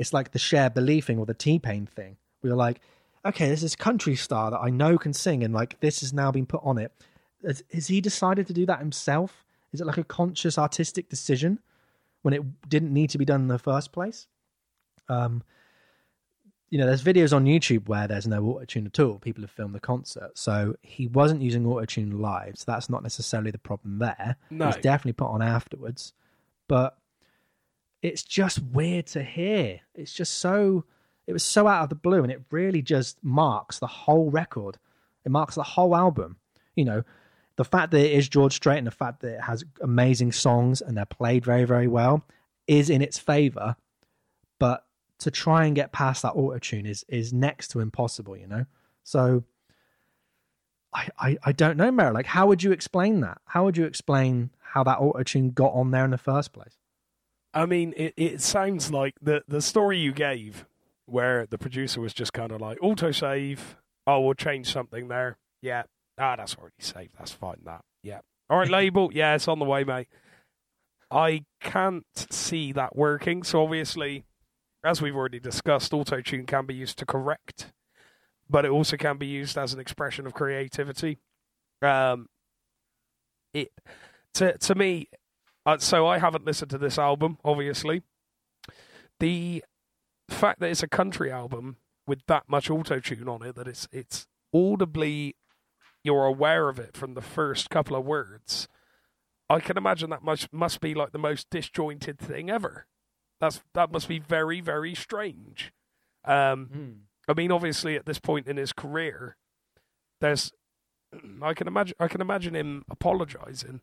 it's 0.02 0.14
like 0.14 0.32
the 0.32 0.40
Cher 0.40 0.70
Believe 0.70 1.06
thing 1.06 1.20
or 1.20 1.28
the 1.28 1.36
T-Pain 1.36 1.86
thing. 1.86 2.18
We 2.42 2.50
are 2.50 2.56
like, 2.56 2.82
okay, 3.24 3.50
this 3.50 3.62
is 3.62 3.76
country 3.76 4.16
star 4.16 4.50
that 4.50 4.58
I 4.58 4.72
know 4.72 4.98
can 4.98 5.14
sing, 5.14 5.44
and 5.44 5.54
like 5.54 5.80
this 5.80 6.02
has 6.02 6.12
now 6.12 6.32
been 6.32 6.48
put 6.48 6.62
on 6.64 6.80
it. 6.80 6.92
Has, 7.46 7.64
has 7.72 7.88
he 7.88 8.02
decided 8.02 8.48
to 8.48 8.54
do 8.54 8.66
that 8.66 8.80
himself? 8.80 9.46
Is 9.72 9.80
it 9.80 9.86
like 9.86 10.00
a 10.00 10.04
conscious 10.04 10.58
artistic 10.58 11.08
decision 11.08 11.60
when 12.24 12.34
it 12.34 12.42
didn't 12.68 12.92
need 12.92 13.12
to 13.12 13.20
be 13.20 13.26
done 13.26 13.42
in 13.42 13.48
the 13.48 13.60
first 13.60 13.92
place? 13.92 14.28
Um, 15.08 15.44
you 16.72 16.78
know, 16.78 16.86
there's 16.88 17.04
videos 17.04 17.36
on 17.36 17.46
YouTube 17.46 17.90
where 17.90 18.08
there's 18.08 18.26
no 18.26 18.44
auto 18.46 18.64
tune 18.64 18.88
at 18.88 19.00
all. 19.00 19.20
People 19.20 19.44
have 19.44 19.52
filmed 19.52 19.76
the 19.76 19.80
concert, 19.80 20.32
so 20.38 20.76
he 20.82 21.06
wasn't 21.06 21.42
using 21.42 21.66
auto 21.66 21.86
tune 21.86 22.20
live. 22.20 22.58
So 22.58 22.64
that's 22.66 22.90
not 22.90 23.04
necessarily 23.04 23.52
the 23.52 23.58
problem 23.58 24.00
there. 24.00 24.38
No. 24.50 24.70
It 24.70 24.82
definitely 24.82 25.14
put 25.14 25.28
on 25.28 25.42
afterwards, 25.42 26.14
but 26.70 26.98
it's 28.02 28.24
just 28.24 28.64
weird 28.64 29.08
to 29.08 29.22
hear. 29.22 29.82
It's 29.94 30.14
just 30.14 30.38
so 30.38 30.86
it 31.28 31.34
was 31.34 31.44
so 31.44 31.68
out 31.68 31.84
of 31.84 31.90
the 31.90 31.96
blue, 31.96 32.24
and 32.24 32.32
it 32.32 32.42
really 32.52 32.82
just 32.82 33.18
marks 33.22 33.80
the 33.80 33.88
whole 33.88 34.32
record. 34.32 34.78
It 35.26 35.32
marks 35.32 35.56
the 35.56 35.64
whole 35.64 35.94
album. 35.94 36.38
You 36.76 36.86
know, 36.86 37.04
the 37.58 37.66
fact 37.66 37.92
that 37.92 38.00
it 38.00 38.14
is 38.14 38.30
George 38.30 38.54
Strait 38.54 38.78
and 38.78 38.88
the 38.88 38.92
fact 38.92 39.20
that 39.22 39.36
it 39.36 39.42
has 39.42 39.66
amazing 39.82 40.32
songs 40.32 40.82
and 40.82 40.96
they're 40.96 41.06
played 41.06 41.44
very, 41.44 41.66
very 41.66 41.88
well 41.88 42.24
is 42.66 42.90
in 42.90 43.02
its 43.02 43.20
favor. 43.20 43.76
But 44.58 44.86
to 45.22 45.32
try 45.32 45.66
and 45.66 45.76
get 45.76 45.92
past 45.92 46.22
that 46.22 46.34
auto 46.34 46.60
tune 46.60 46.86
is 46.86 47.04
is 47.08 47.34
next 47.34 47.70
to 47.70 47.80
impossible. 47.80 48.38
You 48.38 48.48
know, 48.48 48.66
so. 49.04 49.44
I, 50.94 51.08
I, 51.18 51.38
I 51.46 51.52
don't 51.54 51.78
know, 51.78 51.90
Marv. 51.90 52.14
Like, 52.14 52.26
how 52.26 52.48
would 52.48 52.64
you 52.64 52.74
explain 52.74 53.22
that? 53.22 53.38
How 53.46 53.64
would 53.64 53.78
you 53.78 53.86
explain 53.86 54.50
how 54.60 54.84
that 54.84 54.98
auto 55.00 55.24
tune 55.24 55.52
got 55.52 55.72
on 55.72 55.92
there 55.92 56.04
in 56.04 56.12
the 56.12 56.18
first 56.18 56.52
place? 56.52 56.76
I 57.54 57.66
mean, 57.66 57.94
it, 57.96 58.14
it 58.18 58.42
sounds 58.42 58.92
like 58.92 59.14
the 59.22 59.42
the 59.48 59.62
story 59.62 60.00
you 60.00 60.12
gave, 60.12 60.66
where 61.06 61.46
the 61.46 61.58
producer 61.58 62.02
was 62.02 62.14
just 62.14 62.34
kind 62.34 62.52
of 62.52 62.60
like 62.60 62.78
autosave. 62.80 63.60
Oh, 64.06 64.20
we'll 64.20 64.34
change 64.34 64.72
something 64.72 65.08
there. 65.08 65.38
Yeah. 65.62 65.84
Ah, 66.18 66.36
that's 66.36 66.58
already 66.58 66.76
saved. 66.80 67.14
That's 67.18 67.32
fine. 67.32 67.62
That. 67.64 67.86
Yeah. 68.04 68.20
All 68.50 68.58
right, 68.58 68.70
label. 68.70 69.12
Yeah, 69.14 69.36
it's 69.36 69.48
on 69.48 69.60
the 69.60 69.66
way, 69.66 69.86
mate. 69.86 70.10
I 71.10 71.46
can't 71.62 72.06
see 72.30 72.74
that 72.74 72.98
working. 72.98 73.44
So 73.44 73.64
obviously, 73.64 74.26
as 74.84 75.02
we've 75.02 75.16
already 75.16 75.40
discussed, 75.40 75.92
autotune 75.92 76.48
can 76.48 76.66
be 76.66 76.74
used 76.74 76.98
to 77.00 77.06
correct, 77.06 77.72
but 78.50 78.66
it 78.66 78.72
also 78.72 78.98
can 78.98 79.18
be 79.18 79.28
used 79.28 79.58
as 79.58 79.74
an 79.74 79.80
expression 79.80 80.26
of 80.26 80.34
creativity. 80.34 81.20
Um, 81.82 82.28
it 83.54 83.72
to 84.36 84.58
to 84.58 84.76
me, 84.76 85.10
uh, 85.66 85.78
so 85.78 86.08
I 86.08 86.20
haven't 86.20 86.46
listened 86.46 86.72
to 86.72 86.78
this 86.78 86.98
album, 86.98 87.38
obviously. 87.44 88.04
The 89.20 89.64
fact 90.30 90.60
that 90.60 90.70
it's 90.70 90.84
a 90.84 90.88
country 90.88 91.32
album 91.32 91.78
with 92.08 92.26
that 92.28 92.44
much 92.48 92.70
autotune 92.70 93.28
on 93.28 93.46
it, 93.46 93.56
that 93.56 93.68
it's 93.68 93.88
it's 93.92 94.28
audibly 94.54 95.36
you're 96.04 96.26
aware 96.26 96.70
of 96.70 96.80
it 96.80 96.98
from 96.98 97.14
the 97.14 97.22
first 97.22 97.70
couple 97.70 97.96
of 97.96 98.06
words. 98.06 98.68
I 99.50 99.60
can 99.60 99.78
imagine 99.78 100.10
that 100.10 100.24
must 100.24 100.52
must 100.52 100.82
be 100.82 100.94
like 100.94 101.12
the 101.12 101.20
most 101.20 101.50
disjointed 101.50 102.18
thing 102.18 102.50
ever. 102.50 102.88
That's 103.42 103.62
that 103.74 103.92
must 103.92 104.08
be 104.08 104.20
very 104.20 104.62
very 104.62 104.96
strange. 104.96 105.74
Um, 106.24 107.02
I 107.28 107.34
mean, 107.34 107.52
obviously, 107.52 107.96
at 107.96 108.06
this 108.06 108.20
point 108.20 108.48
in 108.48 108.56
his 108.56 108.72
career, 108.72 109.36
there's 110.22 110.54
I 111.42 111.54
can 111.54 111.68
imagine 111.68 111.96
I 112.00 112.08
can 112.08 112.22
imagine 112.22 112.56
him 112.56 112.86
apologizing, 112.90 113.82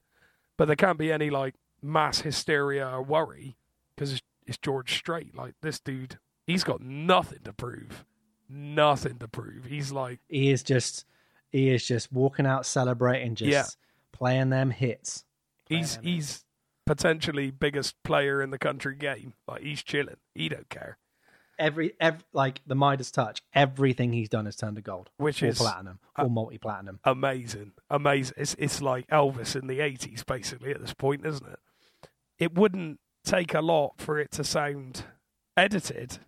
but 0.57 0.67
there 0.67 0.77
can't 0.77 0.99
be 0.99 1.13
any 1.13 1.29
like 1.29 1.55
mass 1.83 2.21
hysteria 2.21 2.89
or 2.89 3.03
worry 3.03 3.57
because 3.95 4.13
it's, 4.13 4.23
it's 4.47 4.59
George 4.59 4.95
Strait. 4.95 5.35
Like 5.35 5.55
this 5.61 5.81
dude, 5.81 6.19
he's 6.47 6.65
got 6.65 6.81
nothing 6.81 7.41
to 7.45 7.53
prove, 7.53 8.05
nothing 8.49 9.19
to 9.19 9.29
prove. 9.29 9.65
He's 9.65 9.91
like, 9.93 10.21
He 10.29 10.51
is 10.51 10.63
just 10.63 11.05
he 11.51 11.71
is 11.71 11.85
just 11.85 12.13
walking 12.13 12.47
out 12.47 12.65
celebrating, 12.65 13.35
just 13.35 13.51
Yeah. 13.51 13.65
playing 14.13 14.51
them 14.51 14.71
hits. 14.71 15.25
Playing 15.67 15.83
he's 15.83 15.95
them 15.97 16.05
he's 16.05 16.45
potentially 16.89 17.51
biggest 17.51 18.03
player 18.03 18.41
in 18.41 18.51
the 18.51 18.59
country 18.59 18.97
game. 18.97 19.35
Like 19.47 19.63
he's 19.63 19.83
chilling. 19.83 20.17
He 20.35 20.49
don't 20.49 20.69
care. 20.71 20.97
Every, 21.59 21.93
every 22.01 22.23
like 22.33 22.61
the 22.67 22.75
Midas 22.75 23.11
touch, 23.11 23.43
everything 23.53 24.13
he's 24.13 24.29
done 24.29 24.47
has 24.47 24.57
turned 24.57 24.77
to 24.77 24.83
gold, 24.83 25.11
Which 25.17 25.43
or 25.43 25.47
is 25.47 25.59
platinum, 25.59 25.99
uh, 26.17 26.23
or 26.23 26.31
multi-platinum. 26.31 27.01
amazing, 27.05 27.73
amazing. 27.91 28.35
It's 28.39 28.55
it's 28.59 28.81
like 28.81 29.07
Elvis 29.09 29.61
in 29.61 29.67
the 29.67 29.81
eighties, 29.81 30.23
basically 30.25 30.71
at 30.71 30.81
this 30.81 30.95
point, 30.95 31.27
isn't 31.27 31.47
it? 31.47 31.59
It 32.39 32.55
wouldn't 32.55 33.01
take 33.25 33.53
a 33.55 33.61
lot 33.61 33.95
for 33.99 34.19
it 34.19 34.31
to 34.33 34.45
sound 34.45 35.05
edited 35.57 36.21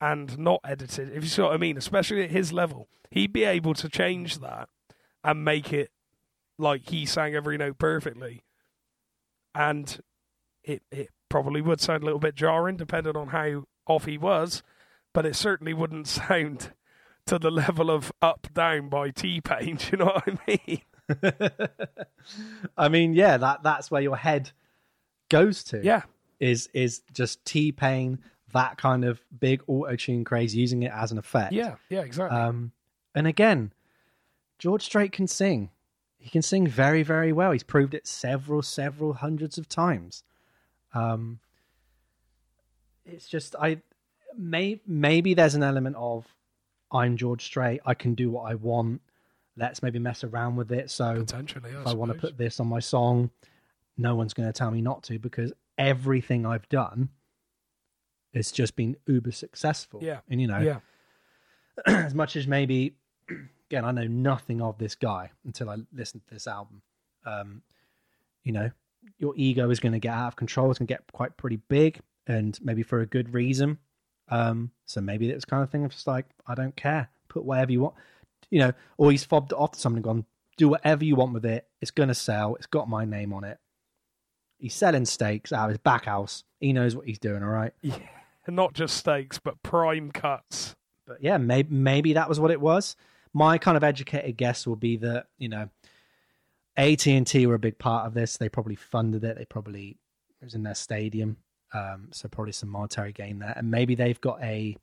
and 0.00 0.38
not 0.38 0.60
edited, 0.64 1.08
if 1.16 1.22
you 1.22 1.28
see 1.30 1.42
what 1.42 1.54
I 1.54 1.56
mean. 1.56 1.78
Especially 1.78 2.22
at 2.22 2.30
his 2.30 2.52
level, 2.52 2.88
he'd 3.10 3.32
be 3.32 3.44
able 3.44 3.72
to 3.74 3.88
change 3.88 4.38
that 4.40 4.68
and 5.24 5.44
make 5.44 5.72
it 5.72 5.90
like 6.58 6.90
he 6.90 7.06
sang 7.06 7.34
every 7.34 7.56
note 7.56 7.78
perfectly, 7.78 8.42
and 9.54 10.00
it 10.64 10.82
it 10.90 11.08
probably 11.28 11.60
would 11.60 11.80
sound 11.80 12.02
a 12.02 12.06
little 12.06 12.20
bit 12.20 12.34
jarring, 12.34 12.76
depending 12.76 13.16
on 13.16 13.28
how 13.28 13.64
off 13.86 14.04
he 14.04 14.18
was, 14.18 14.62
but 15.12 15.26
it 15.26 15.36
certainly 15.36 15.74
wouldn't 15.74 16.06
sound 16.08 16.72
to 17.26 17.38
the 17.38 17.50
level 17.50 17.90
of 17.90 18.12
Up 18.20 18.48
Down 18.52 18.88
by 18.88 19.10
T 19.10 19.40
Pain. 19.40 19.76
Do 19.78 19.86
you 19.92 19.98
know 19.98 20.06
what 20.06 20.24
I 20.28 20.58
mean? 20.66 20.82
I 22.76 22.88
mean, 22.88 23.14
yeah, 23.14 23.36
that 23.36 23.62
that's 23.62 23.90
where 23.90 24.02
your 24.02 24.16
head 24.16 24.50
goes 25.30 25.64
to. 25.64 25.82
Yeah, 25.82 26.02
is 26.40 26.68
is 26.72 27.02
just 27.12 27.44
T 27.44 27.72
Pain, 27.72 28.18
that 28.52 28.78
kind 28.78 29.04
of 29.04 29.20
big 29.38 29.62
auto 29.66 29.96
tune 29.96 30.24
craze, 30.24 30.54
using 30.54 30.82
it 30.82 30.92
as 30.94 31.12
an 31.12 31.18
effect. 31.18 31.52
yeah, 31.52 31.76
yeah, 31.88 32.00
exactly. 32.02 32.38
Um, 32.38 32.72
and 33.14 33.26
again, 33.26 33.72
George 34.58 34.82
Strait 34.82 35.12
can 35.12 35.26
sing. 35.26 35.70
He 36.22 36.30
can 36.30 36.42
sing 36.42 36.68
very, 36.68 37.02
very 37.02 37.32
well. 37.32 37.50
He's 37.50 37.64
proved 37.64 37.94
it 37.94 38.06
several, 38.06 38.62
several 38.62 39.14
hundreds 39.14 39.58
of 39.58 39.68
times. 39.68 40.22
Um, 40.94 41.40
it's 43.04 43.28
just 43.28 43.56
I 43.60 43.78
may 44.38 44.80
maybe 44.86 45.34
there's 45.34 45.56
an 45.56 45.64
element 45.64 45.96
of 45.96 46.26
I'm 46.92 47.16
George 47.16 47.42
Strait. 47.42 47.80
I 47.84 47.94
can 47.94 48.14
do 48.14 48.30
what 48.30 48.42
I 48.42 48.54
want. 48.54 49.00
Let's 49.56 49.82
maybe 49.82 49.98
mess 49.98 50.22
around 50.22 50.54
with 50.54 50.70
it. 50.70 50.90
So 50.90 51.16
Potentially, 51.16 51.74
I, 51.74 51.80
if 51.80 51.86
I 51.88 51.94
want 51.94 52.12
to 52.12 52.18
put 52.18 52.38
this 52.38 52.60
on 52.60 52.68
my 52.68 52.78
song, 52.78 53.30
no 53.98 54.14
one's 54.14 54.32
going 54.32 54.48
to 54.48 54.52
tell 54.52 54.70
me 54.70 54.80
not 54.80 55.02
to 55.04 55.18
because 55.18 55.52
everything 55.76 56.46
I've 56.46 56.68
done 56.68 57.08
has 58.32 58.52
just 58.52 58.76
been 58.76 58.96
uber 59.06 59.32
successful. 59.32 59.98
Yeah. 60.02 60.20
and 60.30 60.40
you 60.40 60.46
know, 60.46 60.60
Yeah, 60.60 60.78
as 61.86 62.14
much 62.14 62.36
as 62.36 62.46
maybe 62.46 62.94
again 63.72 63.84
i 63.86 63.90
know 63.90 64.06
nothing 64.06 64.60
of 64.60 64.76
this 64.78 64.94
guy 64.94 65.30
until 65.46 65.70
i 65.70 65.76
listen 65.94 66.20
to 66.20 66.34
this 66.34 66.46
album 66.46 66.82
um 67.24 67.62
you 68.44 68.52
know 68.52 68.70
your 69.18 69.32
ego 69.36 69.70
is 69.70 69.80
going 69.80 69.92
to 69.92 69.98
get 69.98 70.12
out 70.12 70.28
of 70.28 70.36
control 70.36 70.70
it's 70.70 70.78
going 70.78 70.86
to 70.86 70.92
get 70.92 71.02
quite 71.12 71.36
pretty 71.38 71.56
big 71.56 71.98
and 72.26 72.58
maybe 72.62 72.82
for 72.82 73.00
a 73.00 73.06
good 73.06 73.32
reason 73.32 73.78
um 74.28 74.70
so 74.84 75.00
maybe 75.00 75.30
it's 75.30 75.44
kind 75.44 75.62
of 75.62 75.70
thing 75.70 75.84
of 75.84 75.90
just 75.90 76.06
like 76.06 76.26
i 76.46 76.54
don't 76.54 76.76
care 76.76 77.08
put 77.28 77.44
whatever 77.44 77.72
you 77.72 77.80
want 77.80 77.94
you 78.50 78.58
know 78.58 78.72
or 78.98 79.10
he's 79.10 79.24
fobbed 79.24 79.52
it 79.52 79.56
off 79.56 79.72
to 79.72 79.80
someone 79.80 79.98
and 79.98 80.04
gone 80.04 80.24
do 80.58 80.68
whatever 80.68 81.04
you 81.04 81.16
want 81.16 81.32
with 81.32 81.46
it 81.46 81.66
it's 81.80 81.90
going 81.90 82.08
to 82.08 82.14
sell 82.14 82.54
it's 82.56 82.66
got 82.66 82.88
my 82.88 83.06
name 83.06 83.32
on 83.32 83.42
it 83.42 83.58
he's 84.58 84.74
selling 84.74 85.06
steaks 85.06 85.50
out 85.50 85.64
of 85.64 85.70
his 85.70 85.78
back 85.78 86.04
house 86.04 86.44
he 86.60 86.74
knows 86.74 86.94
what 86.94 87.06
he's 87.06 87.18
doing 87.18 87.42
all 87.42 87.48
right 87.48 87.72
yeah. 87.80 87.96
Not 88.48 88.74
just 88.74 88.96
steaks, 88.96 89.38
but 89.38 89.62
prime 89.62 90.10
cuts. 90.10 90.74
but 91.06 91.18
yeah, 91.22 91.36
maybe 91.36 91.72
maybe 91.72 92.14
that 92.14 92.28
was 92.28 92.40
what 92.40 92.50
it 92.50 92.60
was. 92.60 92.96
My 93.34 93.58
kind 93.58 93.76
of 93.76 93.84
educated 93.84 94.36
guess 94.36 94.66
will 94.66 94.76
be 94.76 94.96
that 94.98 95.26
you 95.38 95.48
know, 95.48 95.68
AT 96.76 97.06
and 97.06 97.26
T 97.26 97.46
were 97.46 97.54
a 97.54 97.58
big 97.58 97.78
part 97.78 98.06
of 98.06 98.14
this. 98.14 98.36
They 98.36 98.48
probably 98.48 98.76
funded 98.76 99.24
it. 99.24 99.36
They 99.38 99.44
probably 99.44 99.98
it 100.40 100.44
was 100.44 100.54
in 100.54 100.62
their 100.62 100.74
stadium, 100.74 101.36
um, 101.72 102.08
so 102.10 102.28
probably 102.28 102.52
some 102.52 102.68
monetary 102.68 103.12
gain 103.12 103.38
there. 103.38 103.54
And 103.56 103.70
maybe 103.70 103.94
they've 103.94 104.20
got 104.20 104.42
a 104.42 104.76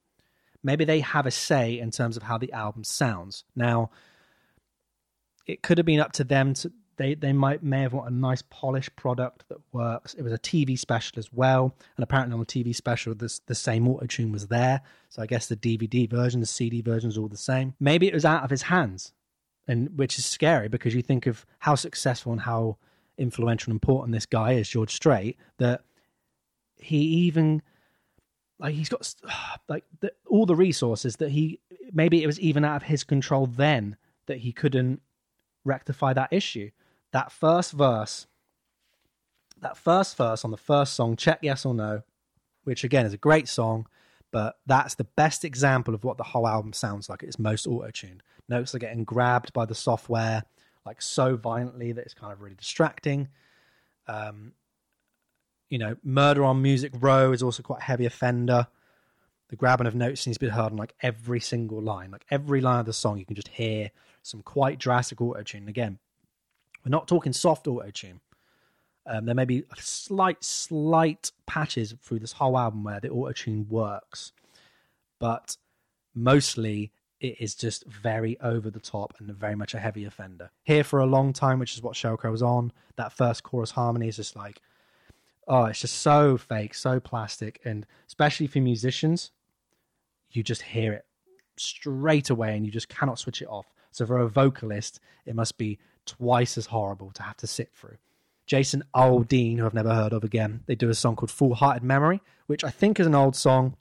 maybe 0.64 0.86
they 0.86 1.00
have 1.02 1.26
a 1.26 1.32
say 1.32 1.80
in 1.80 1.92
terms 1.92 2.18
of 2.18 2.24
how 2.24 2.38
the 2.38 2.54
album 2.54 2.84
sounds. 2.84 3.44
Now, 3.56 3.92
it 5.46 5.64
could 5.64 5.78
have 5.78 5.86
been 5.86 6.00
up 6.00 6.12
to 6.14 6.24
them 6.24 6.54
to 6.56 6.72
they 7.00 7.16
they 7.16 7.34
might 7.34 7.64
may 7.64 7.82
have 7.82 7.94
wanted 7.94 8.12
a 8.12 8.16
nice 8.16 8.44
polished 8.50 8.96
product 8.96 9.46
that 9.48 9.58
works. 9.72 10.14
It 10.14 10.22
was 10.22 10.34
a 10.34 10.38
TV 10.38 10.78
special 10.78 11.18
as 11.18 11.32
well, 11.34 11.74
and 11.96 12.04
apparently 12.04 12.34
on 12.34 12.40
the 12.40 12.46
TV 12.46 12.76
special, 12.76 13.16
this 13.16 13.40
the 13.40 13.56
same 13.56 13.88
auto 13.88 14.06
tune 14.06 14.32
was 14.32 14.48
there. 14.48 14.82
So 15.08 15.22
I 15.22 15.26
guess 15.26 15.48
the 15.48 15.56
DVD 15.56 16.08
version, 16.08 16.42
the 16.42 16.46
CD 16.46 16.82
version 16.82 17.10
is 17.10 17.18
all 17.18 17.30
the 17.30 17.38
same. 17.38 17.74
Maybe 17.80 18.08
it 18.08 18.14
was 18.14 18.26
out 18.26 18.44
of 18.44 18.50
his 18.50 18.64
hands, 18.64 19.14
and 19.68 19.98
which 19.98 20.20
is 20.20 20.26
scary 20.26 20.68
because 20.68 20.94
you 20.94 21.02
think 21.02 21.26
of 21.26 21.46
how 21.60 21.76
successful 21.76 22.34
and 22.34 22.42
how 22.42 22.78
influential 23.18 23.72
and 23.72 23.76
important 23.76 24.14
this 24.14 24.26
guy 24.26 24.54
is, 24.54 24.68
George 24.68 24.94
Strait, 24.94 25.38
that 25.58 25.82
he 26.76 26.98
even 26.98 27.62
like 28.60 28.76
he's 28.76 28.90
got 28.90 29.16
like 29.70 29.86
the, 30.02 30.12
all 30.28 30.46
the 30.46 30.56
resources 30.56 31.16
that 31.16 31.30
he 31.30 31.62
maybe 31.94 32.22
it 32.22 32.28
was 32.28 32.40
even 32.42 32.66
out 32.66 32.76
of 32.76 32.84
his 32.84 33.06
control 33.06 33.48
then 33.48 33.96
that 34.26 34.40
he 34.40 34.52
couldn't 34.52 35.02
rectify 35.64 36.12
that 36.14 36.32
issue. 36.32 36.70
That 37.12 37.32
first 37.32 37.72
verse, 37.72 38.28
that 39.62 39.78
first 39.78 40.16
verse 40.16 40.46
on 40.46 40.52
the 40.52 40.58
first 40.58 40.94
song, 40.94 41.16
Check 41.16 41.40
Yes 41.42 41.66
or 41.66 41.74
No, 41.74 42.04
which 42.64 42.84
again 42.84 43.06
is 43.06 43.14
a 43.14 43.18
great 43.18 43.48
song, 43.48 43.88
but 44.32 44.58
that's 44.66 44.96
the 44.96 45.04
best 45.04 45.44
example 45.44 45.96
of 45.96 46.04
what 46.04 46.18
the 46.18 46.24
whole 46.24 46.48
album 46.48 46.74
sounds 46.74 47.10
like. 47.10 47.24
It's 47.24 47.40
most 47.40 47.66
auto 47.66 47.90
tuned. 47.92 48.24
Notes 48.48 48.76
are 48.76 48.80
getting 48.80 49.04
grabbed 49.04 49.54
by 49.54 49.66
the 49.66 49.76
software 49.76 50.44
like 50.86 51.02
so 51.02 51.36
violently 51.36 51.92
that 51.92 52.04
it's 52.06 52.14
kind 52.14 52.34
of 52.34 52.42
really 52.42 52.56
distracting. 52.56 53.30
Um, 54.08 54.54
you 55.70 55.78
know, 55.78 55.96
Murder 56.04 56.44
on 56.44 56.62
Music 56.62 56.92
Row 57.00 57.32
is 57.32 57.44
also 57.44 57.62
quite 57.62 57.82
a 57.82 57.84
heavy 57.84 58.06
offender. 58.06 58.68
The 59.50 59.56
grabbing 59.56 59.88
of 59.88 59.96
notes 59.96 60.22
seems 60.22 60.38
to 60.38 60.46
be 60.46 60.50
heard 60.50 60.72
on 60.72 60.78
like 60.78 60.96
every 61.02 61.40
single 61.40 61.82
line. 61.82 62.12
Like 62.12 62.26
every 62.32 62.62
line 62.62 62.80
of 62.80 62.86
the 62.86 62.94
song, 62.94 63.18
you 63.18 63.26
can 63.26 63.36
just 63.36 63.50
hear 63.50 63.92
some 64.24 64.42
quite 64.42 64.80
drastic 64.80 65.22
auto 65.22 65.44
tune. 65.44 65.68
Again, 65.68 66.00
we're 66.86 66.92
not 66.92 67.08
talking 67.08 67.34
soft 67.34 67.68
auto 67.68 67.90
tune. 67.92 68.22
Um, 69.06 69.26
there 69.26 69.36
may 69.36 69.46
be 69.46 69.64
slight, 69.78 70.44
slight 70.44 71.32
patches 71.48 71.96
through 72.02 72.20
this 72.20 72.34
whole 72.34 72.58
album 72.58 72.84
where 72.84 73.00
the 73.00 73.10
auto 73.10 73.32
tune 73.32 73.68
works, 73.70 74.32
but 75.20 75.58
mostly 76.14 76.92
it 77.20 77.36
is 77.42 77.56
just 77.56 77.86
very 77.86 78.40
over 78.40 78.70
the 78.70 78.80
top 78.80 79.14
and 79.20 79.30
very 79.36 79.56
much 79.56 79.74
a 79.74 79.80
heavy 79.80 80.06
offender. 80.06 80.52
Here 80.64 80.84
for 80.84 81.00
a 81.00 81.06
long 81.06 81.34
time, 81.34 81.60
which 81.60 81.76
is 81.76 81.82
what 81.82 81.96
Sheryl 81.96 82.18
Crow 82.18 82.32
was 82.32 82.42
on, 82.42 82.72
that 82.96 83.12
first 83.12 83.44
chorus 83.44 83.72
harmony 83.72 84.08
is 84.08 84.16
just 84.16 84.36
like, 84.36 84.62
oh, 85.48 85.66
it's 85.66 85.82
just 85.82 85.98
so 85.98 86.38
fake, 86.38 86.74
so 86.76 87.00
plastic, 87.00 87.60
and 87.66 87.86
especially 88.08 88.48
for 88.48 88.60
musicians, 88.60 89.32
you 90.32 90.44
just 90.44 90.62
hear 90.62 90.94
it 90.94 91.06
straight 91.58 92.30
away 92.30 92.56
and 92.56 92.66
you 92.66 92.72
just 92.72 92.88
cannot 92.88 93.20
switch 93.20 93.42
it 93.42 93.48
off. 93.48 93.74
So 93.92 94.06
for 94.06 94.20
a 94.20 94.30
vocalist, 94.30 95.00
it 95.26 95.36
must 95.36 95.58
be 95.58 95.80
twice 96.10 96.58
as 96.58 96.68
horrible 96.68 97.12
to 97.12 97.24
have 97.24 97.38
to 97.38 97.48
sit 97.48 97.72
through. 97.74 97.98
Jason 98.46 98.84
Aldean, 98.96 99.58
who 99.60 99.66
I've 99.66 99.74
never 99.74 99.94
heard 99.94 100.14
of 100.14 100.24
again, 100.24 100.64
they 100.66 100.76
do 100.76 100.90
a 100.90 100.96
song 100.96 101.16
called 101.16 101.32
Fool 101.32 101.56
Hearted 101.56 101.84
Memory, 101.84 102.22
which 102.48 102.64
I 102.64 102.70
think 102.72 103.00
is 103.00 103.06
an 103.08 103.16
old 103.16 103.36
song. 103.36 103.76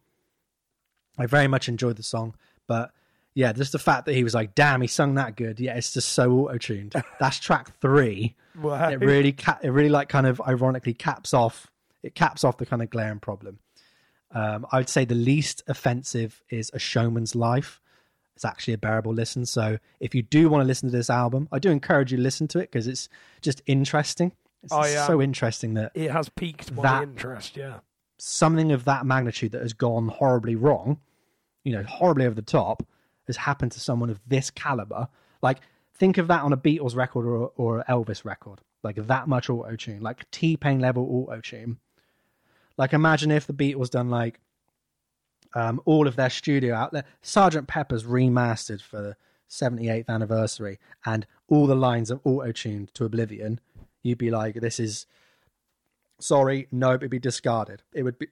I 1.18 1.26
very 1.26 1.48
much 1.48 1.68
enjoyed 1.68 1.96
the 1.96 2.02
song, 2.02 2.34
but 2.66 2.92
yeah, 3.34 3.52
just 3.52 3.72
the 3.72 3.78
fact 3.78 4.06
that 4.06 4.14
he 4.14 4.24
was 4.24 4.34
like, 4.34 4.54
damn, 4.54 4.80
he 4.80 4.86
sung 4.86 5.14
that 5.14 5.36
good. 5.36 5.60
Yeah, 5.60 5.74
it's 5.76 5.92
just 5.92 6.10
so 6.10 6.32
auto 6.32 6.58
tuned. 6.58 6.94
That's 7.20 7.38
track 7.38 7.78
three. 7.80 8.34
Wow. 8.60 8.90
It 8.90 8.96
really, 8.96 9.32
ca- 9.32 9.58
it 9.62 9.70
really 9.70 9.88
like 9.88 10.08
kind 10.08 10.26
of 10.26 10.40
ironically 10.40 10.94
caps 10.94 11.32
off. 11.32 11.68
It 12.02 12.14
caps 12.14 12.44
off 12.44 12.58
the 12.58 12.66
kind 12.66 12.82
of 12.82 12.90
glaring 12.90 13.20
problem. 13.20 13.60
Um, 14.32 14.66
I 14.70 14.78
would 14.78 14.88
say 14.88 15.04
the 15.04 15.14
least 15.14 15.62
offensive 15.66 16.42
is 16.50 16.70
A 16.74 16.78
Showman's 16.78 17.34
Life. 17.34 17.80
It's 18.38 18.44
actually 18.44 18.74
a 18.74 18.78
bearable 18.78 19.12
listen. 19.12 19.44
So 19.46 19.80
if 19.98 20.14
you 20.14 20.22
do 20.22 20.48
want 20.48 20.62
to 20.62 20.64
listen 20.64 20.88
to 20.88 20.96
this 20.96 21.10
album, 21.10 21.48
I 21.50 21.58
do 21.58 21.70
encourage 21.72 22.12
you 22.12 22.18
to 22.18 22.22
listen 22.22 22.46
to 22.48 22.60
it 22.60 22.70
because 22.70 22.86
it's 22.86 23.08
just 23.42 23.62
interesting. 23.66 24.30
It's 24.62 24.72
I, 24.72 24.94
um, 24.94 25.08
so 25.08 25.20
interesting 25.20 25.74
that 25.74 25.90
it 25.96 26.12
has 26.12 26.28
piqued 26.28 26.70
my 26.70 26.82
That- 26.82 27.02
interest. 27.02 27.56
Yeah, 27.56 27.80
something 28.16 28.70
of 28.70 28.84
that 28.84 29.04
magnitude 29.04 29.50
that 29.52 29.62
has 29.62 29.72
gone 29.72 30.06
horribly 30.06 30.54
wrong, 30.54 31.00
you 31.64 31.72
know, 31.72 31.82
horribly 31.82 32.26
over 32.26 32.36
the 32.36 32.42
top, 32.42 32.86
has 33.26 33.38
happened 33.38 33.72
to 33.72 33.80
someone 33.80 34.08
of 34.08 34.20
this 34.24 34.50
caliber. 34.50 35.08
Like, 35.42 35.58
think 35.94 36.16
of 36.16 36.28
that 36.28 36.42
on 36.42 36.52
a 36.52 36.56
Beatles 36.56 36.94
record 36.94 37.26
or, 37.26 37.50
or 37.56 37.84
Elvis 37.88 38.24
record. 38.24 38.60
Like, 38.84 38.94
that 39.08 39.26
much 39.26 39.50
auto 39.50 39.74
tune, 39.74 40.00
like 40.00 40.30
T 40.30 40.56
Pain 40.56 40.78
level 40.78 41.02
auto 41.10 41.40
tune. 41.40 41.78
Like, 42.76 42.92
imagine 42.92 43.32
if 43.32 43.48
the 43.48 43.52
Beatles 43.52 43.90
done 43.90 44.10
like 44.10 44.38
um, 45.54 45.80
all 45.84 46.06
of 46.06 46.16
their 46.16 46.30
studio 46.30 46.74
out 46.74 46.92
there, 46.92 47.04
Sergeant 47.22 47.68
Pepper's 47.68 48.04
remastered 48.04 48.82
for 48.82 49.00
the 49.02 49.16
78th 49.50 50.08
anniversary, 50.08 50.78
and 51.06 51.26
all 51.48 51.66
the 51.66 51.74
lines 51.74 52.10
are 52.10 52.20
auto 52.24 52.52
tuned 52.52 52.92
to 52.94 53.04
oblivion. 53.04 53.60
You'd 54.02 54.18
be 54.18 54.30
like, 54.30 54.56
this 54.56 54.78
is 54.78 55.06
sorry, 56.20 56.68
no, 56.70 56.94
it'd 56.94 57.10
be 57.10 57.18
discarded. 57.18 57.82
It 57.92 58.02
would 58.02 58.18
be 58.18 58.28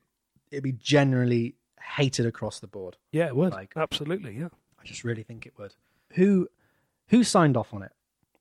it'd 0.51 0.63
be 0.65 0.73
generally 0.73 1.55
hated 1.97 2.27
across 2.27 2.61
the 2.61 2.67
board. 2.67 2.97
yeah, 3.13 3.27
it 3.27 3.37
would 3.37 3.53
Like- 3.53 3.73
absolutely. 3.77 4.37
Yeah, 4.39 4.49
I 4.81 4.85
just 4.85 5.05
really 5.05 5.23
think 5.23 5.47
it 5.47 5.55
would. 5.59 5.75
Who 6.15 6.49
who 7.09 7.23
signed 7.25 7.57
off 7.57 7.73
on 7.75 7.83
it? 7.83 7.93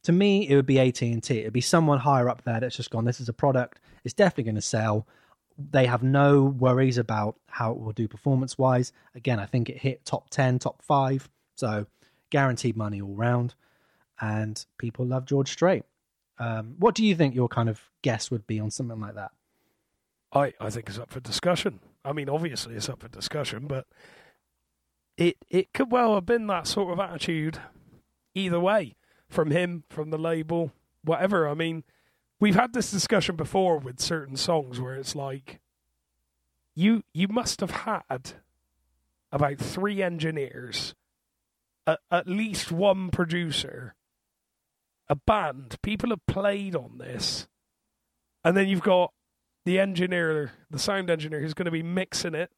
to 0.03 0.11
me, 0.11 0.47
it 0.47 0.55
would 0.55 0.67
be 0.67 0.77
AT 0.79 1.01
and 1.01 1.23
T. 1.23 1.39
It'd 1.39 1.51
be 1.53 1.61
someone 1.61 1.97
higher 1.97 2.29
up 2.29 2.43
there 2.43 2.59
that's 2.59 2.75
just 2.75 2.91
gone. 2.91 3.05
This 3.05 3.19
is 3.19 3.27
a 3.27 3.33
product. 3.33 3.79
It's 4.03 4.13
definitely 4.13 4.43
going 4.43 4.53
to 4.55 4.61
sell. 4.61 5.07
They 5.57 5.85
have 5.85 6.03
no 6.03 6.43
worries 6.43 6.97
about 6.97 7.35
how 7.47 7.71
it 7.71 7.79
will 7.79 7.93
do 7.93 8.07
performance 8.07 8.57
wise. 8.57 8.91
Again, 9.15 9.39
I 9.39 9.45
think 9.45 9.69
it 9.69 9.77
hit 9.77 10.05
top 10.05 10.29
ten, 10.29 10.59
top 10.59 10.81
five, 10.81 11.29
so 11.55 11.85
guaranteed 12.29 12.75
money 12.75 13.01
all 13.01 13.15
round. 13.15 13.55
And 14.19 14.63
people 14.77 15.05
love 15.05 15.25
George 15.25 15.51
Strait. 15.51 15.83
Um, 16.37 16.75
what 16.77 16.95
do 16.95 17.05
you 17.05 17.15
think 17.15 17.35
your 17.35 17.47
kind 17.47 17.69
of 17.69 17.81
guess 18.01 18.29
would 18.29 18.45
be 18.47 18.59
on 18.59 18.71
something 18.71 18.99
like 18.99 19.15
that? 19.15 19.31
I, 20.33 20.53
I 20.59 20.69
think 20.69 20.89
it's 20.89 20.99
up 20.99 21.11
for 21.11 21.21
discussion. 21.21 21.79
I 22.03 22.11
mean, 22.11 22.29
obviously 22.29 22.75
it's 22.75 22.89
up 22.89 23.01
for 23.01 23.07
discussion, 23.07 23.67
but 23.67 23.87
it 25.17 25.37
it 25.49 25.73
could 25.73 25.91
well 25.91 26.15
have 26.15 26.25
been 26.25 26.47
that 26.47 26.67
sort 26.67 26.91
of 26.91 26.99
attitude 26.99 27.59
either 28.33 28.59
way 28.59 28.95
from 29.29 29.51
him, 29.51 29.85
from 29.89 30.09
the 30.09 30.17
label, 30.17 30.71
whatever. 31.03 31.47
I 31.47 31.53
mean, 31.53 31.83
we've 32.39 32.55
had 32.55 32.73
this 32.73 32.91
discussion 32.91 33.35
before 33.35 33.77
with 33.77 33.99
certain 33.99 34.35
songs 34.35 34.79
where 34.79 34.95
it's 34.95 35.15
like 35.15 35.59
you 36.75 37.03
you 37.13 37.27
must 37.27 37.61
have 37.61 37.71
had 37.71 38.33
about 39.31 39.57
three 39.57 40.01
engineers, 40.01 40.93
a, 41.87 41.97
at 42.11 42.27
least 42.27 42.71
one 42.71 43.09
producer, 43.09 43.95
a 45.09 45.15
band. 45.15 45.77
People 45.81 46.09
have 46.09 46.25
played 46.25 46.75
on 46.75 46.97
this, 46.97 47.47
and 48.43 48.55
then 48.55 48.67
you've 48.67 48.81
got 48.81 49.13
the 49.65 49.79
engineer, 49.79 50.51
the 50.69 50.79
sound 50.79 51.09
engineer, 51.09 51.41
who's 51.41 51.53
going 51.53 51.65
to 51.65 51.71
be 51.71 51.83
mixing 51.83 52.35
it. 52.35 52.51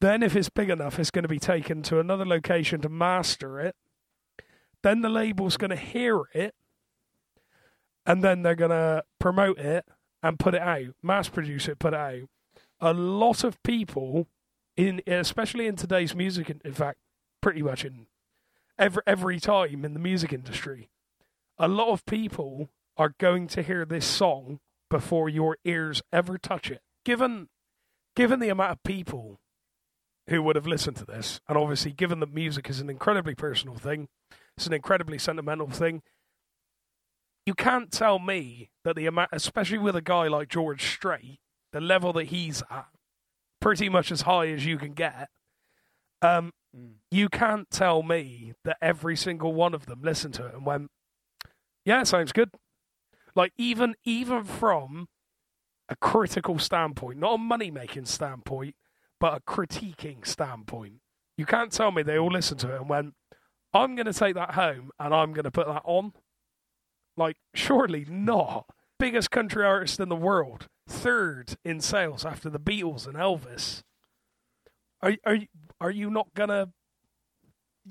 Then, 0.00 0.22
if 0.22 0.34
it's 0.34 0.48
big 0.48 0.70
enough, 0.70 0.98
it's 0.98 1.10
going 1.10 1.24
to 1.24 1.28
be 1.28 1.38
taken 1.38 1.82
to 1.82 2.00
another 2.00 2.24
location 2.24 2.80
to 2.80 2.88
master 2.88 3.60
it. 3.60 3.76
Then 4.82 5.02
the 5.02 5.10
label's 5.10 5.58
going 5.58 5.70
to 5.70 5.76
hear 5.76 6.22
it, 6.32 6.54
and 8.10 8.24
then 8.24 8.42
they're 8.42 8.56
going 8.56 8.72
to 8.72 9.04
promote 9.20 9.56
it 9.60 9.86
and 10.20 10.36
put 10.36 10.56
it 10.56 10.60
out, 10.60 10.96
mass 11.00 11.28
produce 11.28 11.68
it, 11.68 11.78
put 11.78 11.94
it 11.94 12.00
out. 12.00 12.28
A 12.80 12.92
lot 12.92 13.44
of 13.44 13.62
people, 13.62 14.26
in 14.76 15.00
especially 15.06 15.68
in 15.68 15.76
today's 15.76 16.12
music, 16.12 16.50
in 16.50 16.72
fact, 16.72 16.98
pretty 17.40 17.62
much 17.62 17.84
in 17.84 18.06
every 18.76 19.02
every 19.06 19.38
time 19.38 19.84
in 19.84 19.94
the 19.94 20.00
music 20.00 20.32
industry, 20.32 20.90
a 21.56 21.68
lot 21.68 21.90
of 21.90 22.04
people 22.04 22.68
are 22.96 23.14
going 23.20 23.46
to 23.46 23.62
hear 23.62 23.84
this 23.84 24.06
song 24.06 24.58
before 24.90 25.28
your 25.28 25.56
ears 25.64 26.02
ever 26.12 26.36
touch 26.36 26.68
it. 26.68 26.80
Given 27.04 27.48
given 28.16 28.40
the 28.40 28.48
amount 28.48 28.72
of 28.72 28.82
people 28.82 29.38
who 30.28 30.42
would 30.42 30.56
have 30.56 30.66
listened 30.66 30.96
to 30.96 31.06
this, 31.06 31.40
and 31.48 31.56
obviously 31.56 31.92
given 31.92 32.18
that 32.20 32.34
music 32.34 32.68
is 32.68 32.80
an 32.80 32.90
incredibly 32.90 33.36
personal 33.36 33.76
thing, 33.76 34.08
it's 34.56 34.66
an 34.66 34.72
incredibly 34.72 35.18
sentimental 35.18 35.68
thing. 35.68 36.02
You 37.50 37.54
can't 37.54 37.90
tell 37.90 38.20
me 38.20 38.70
that 38.84 38.94
the 38.94 39.06
amount, 39.06 39.30
especially 39.32 39.78
with 39.78 39.96
a 39.96 40.00
guy 40.00 40.28
like 40.28 40.48
George 40.48 40.84
Strait, 40.84 41.40
the 41.72 41.80
level 41.80 42.12
that 42.12 42.26
he's 42.26 42.62
at, 42.70 42.86
pretty 43.60 43.88
much 43.88 44.12
as 44.12 44.20
high 44.20 44.46
as 44.46 44.64
you 44.64 44.78
can 44.78 44.92
get. 44.92 45.28
Um, 46.22 46.52
mm. 46.72 46.92
you 47.10 47.28
can't 47.28 47.68
tell 47.68 48.04
me 48.04 48.52
that 48.64 48.76
every 48.80 49.16
single 49.16 49.52
one 49.52 49.74
of 49.74 49.86
them 49.86 50.00
listened 50.00 50.34
to 50.34 50.46
it 50.46 50.54
and 50.54 50.64
went, 50.64 50.92
"Yeah, 51.84 52.04
sounds 52.04 52.30
good." 52.30 52.50
Like 53.34 53.52
even 53.58 53.96
even 54.04 54.44
from 54.44 55.08
a 55.88 55.96
critical 55.96 56.60
standpoint, 56.60 57.18
not 57.18 57.34
a 57.34 57.38
money 57.38 57.72
making 57.72 58.04
standpoint, 58.04 58.76
but 59.18 59.36
a 59.36 59.40
critiquing 59.40 60.24
standpoint. 60.24 61.00
You 61.36 61.46
can't 61.46 61.72
tell 61.72 61.90
me 61.90 62.04
they 62.04 62.16
all 62.16 62.30
listened 62.30 62.60
to 62.60 62.72
it 62.72 62.80
and 62.80 62.88
went, 62.88 63.14
I'm 63.74 63.96
going 63.96 64.06
to 64.06 64.12
take 64.12 64.36
that 64.36 64.52
home 64.52 64.92
and 65.00 65.12
I'm 65.12 65.32
going 65.32 65.46
to 65.46 65.50
put 65.50 65.66
that 65.66 65.82
on. 65.84 66.12
Like, 67.20 67.36
surely 67.54 68.06
not. 68.08 68.64
Biggest 68.98 69.30
country 69.30 69.62
artist 69.64 70.00
in 70.00 70.08
the 70.08 70.16
world, 70.16 70.68
third 70.88 71.56
in 71.64 71.80
sales 71.80 72.24
after 72.24 72.48
the 72.48 72.58
Beatles 72.58 73.06
and 73.06 73.14
Elvis. 73.14 73.82
Are 75.02 75.14
are 75.26 75.34
you, 75.34 75.46
are 75.80 75.90
you 75.90 76.10
not 76.10 76.32
gonna? 76.34 76.70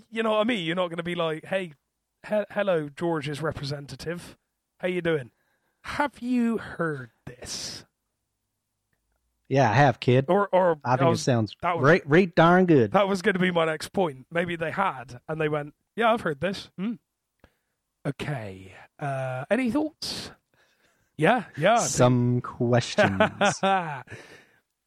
You 0.09 0.23
know 0.23 0.31
what 0.31 0.41
I 0.41 0.43
mean? 0.45 0.65
You're 0.65 0.75
not 0.75 0.89
gonna 0.89 1.03
be 1.03 1.15
like, 1.15 1.45
hey, 1.45 1.73
he- 2.27 2.43
hello, 2.51 2.89
George's 2.89 3.41
representative. 3.41 4.35
How 4.79 4.87
you 4.87 5.01
doing? 5.01 5.29
Have 5.83 6.19
you 6.19 6.57
heard 6.57 7.11
this? 7.25 7.85
Yeah, 9.47 9.69
I 9.69 9.73
have, 9.73 9.99
kid. 9.99 10.25
Or, 10.27 10.47
or 10.51 10.79
I 10.83 10.95
think 10.95 11.09
was, 11.09 11.21
it 11.21 11.23
sounds 11.23 11.55
that 11.61 11.75
was, 11.77 11.83
great, 11.83 12.07
great, 12.07 12.35
darn 12.35 12.65
good. 12.65 12.91
That 12.91 13.07
was 13.07 13.21
going 13.21 13.33
to 13.33 13.39
be 13.39 13.51
my 13.51 13.65
next 13.65 13.93
point. 13.93 14.25
Maybe 14.31 14.55
they 14.55 14.71
had, 14.71 15.19
and 15.27 15.41
they 15.41 15.49
went, 15.49 15.73
"Yeah, 15.95 16.13
I've 16.13 16.21
heard 16.21 16.39
this." 16.39 16.69
Hmm. 16.77 16.93
Okay. 18.05 18.73
Uh, 18.99 19.45
any 19.49 19.71
thoughts? 19.71 20.31
Yeah, 21.17 21.45
yeah. 21.57 21.77
Some 21.79 22.41
questions. 22.41 23.21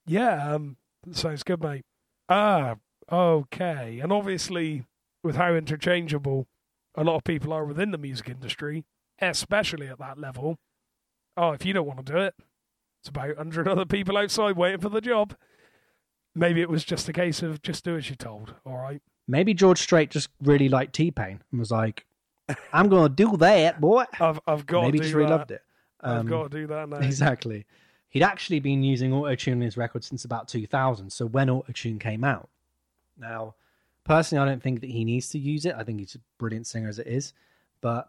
yeah, 0.07 0.55
um, 0.55 0.77
sounds 1.11 1.43
good, 1.43 1.63
mate. 1.63 1.85
Ah, 2.29 2.77
okay. 3.11 4.01
And 4.01 4.13
obviously, 4.13 4.85
with 5.23 5.37
how 5.37 5.55
interchangeable 5.55 6.47
a 6.95 7.05
lot 7.05 7.17
of 7.17 7.25
people 7.25 7.53
are 7.53 7.65
within 7.65 7.91
the 7.91 7.99
music 7.99 8.29
industry, 8.29 8.85
especially 9.21 9.89
at 9.89 9.99
that 9.99 10.19
level, 10.19 10.59
oh, 11.37 11.53
if 11.53 11.65
you 11.65 11.73
don't 11.73 11.87
want 11.87 12.05
to 12.05 12.13
do 12.13 12.19
it, 12.19 12.35
it's 13.01 13.09
about 13.09 13.37
100 13.37 13.69
other 13.69 13.85
people 13.85 14.17
outside 14.17 14.57
waiting 14.57 14.81
for 14.81 14.89
the 14.89 15.01
job. 15.01 15.35
Maybe 16.35 16.63
it 16.63 16.71
was 16.71 16.85
just 16.85 17.09
a 17.09 17.13
case 17.13 17.43
of 17.43 17.61
just 17.61 17.85
do 17.85 17.97
as 17.97 18.09
you're 18.09 18.17
told, 18.17 18.55
all 18.65 18.79
right? 18.79 19.03
Maybe 19.29 19.55
George 19.55 19.79
Strait 19.79 20.11
just 20.11 20.31
really 20.43 20.69
liked 20.69 20.95
T 20.95 21.11
Pain 21.11 21.43
and 21.51 21.61
was 21.61 21.71
like, 21.71 22.07
I'm 22.73 22.89
going 22.89 23.05
to 23.05 23.15
do 23.15 23.37
that, 23.39 23.81
boy. 23.81 24.05
I've, 24.21 24.41
I've 24.47 24.67
got 24.67 24.83
Maybe 24.83 24.99
to 24.99 25.05
just 25.05 25.15
really 25.15 25.31
loved 25.31 25.51
it. 25.51 25.63
Um, 26.01 26.19
I've 26.19 26.27
got 26.27 26.43
to 26.45 26.49
do 26.49 26.67
that 26.69 26.89
now. 26.89 26.99
Exactly. 26.99 27.67
He'd 28.09 28.23
actually 28.23 28.61
been 28.61 28.83
using 28.83 29.13
autotune 29.13 29.53
in 29.53 29.61
his 29.63 29.77
record 29.77 30.05
since 30.05 30.25
about 30.25 30.49
2000, 30.49 31.11
so 31.11 31.27
when 31.27 31.49
autotune 31.49 31.99
came 31.99 32.25
out. 32.25 32.49
Now, 33.19 33.55
personally, 34.05 34.43
I 34.43 34.51
don't 34.51 34.63
think 34.63 34.81
that 34.81 34.91
he 34.91 35.05
needs 35.05 35.31
to 35.31 35.39
use 35.39 35.65
it. 35.65 35.75
I 35.79 35.85
think 35.85 36.01
he's 36.01 36.15
a 36.15 36.21
brilliant 36.39 36.67
singer 36.67 36.89
as 36.89 36.99
it 36.99 37.07
is. 37.07 37.33
But 37.81 38.09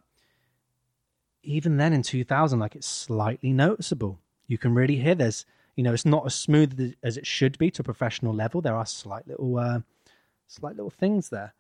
even 1.44 1.78
then 1.78 1.94
in 1.94 2.02
2000, 2.02 2.60
like 2.60 2.76
it's 2.76 2.88
slightly 2.88 3.54
noticeable 3.54 4.20
you 4.48 4.58
can 4.58 4.74
really 4.74 4.98
hear 4.98 5.16
there's 5.16 5.46
you 5.76 5.84
know 5.84 5.94
it's 5.94 6.06
not 6.06 6.26
as 6.26 6.36
smooth 6.36 6.96
as 7.04 7.18
it 7.18 7.26
should 7.26 7.58
be 7.58 7.72
to 7.72 7.82
a 7.82 7.86
professional 7.86 8.34
level. 8.34 8.62
There 8.62 8.76
are 8.76 8.86
slight 8.86 9.28
little 9.28 9.58
uh, 9.58 9.80
slight 10.48 10.76
little 10.76 10.92
things 10.92 11.30
there. 11.30 11.54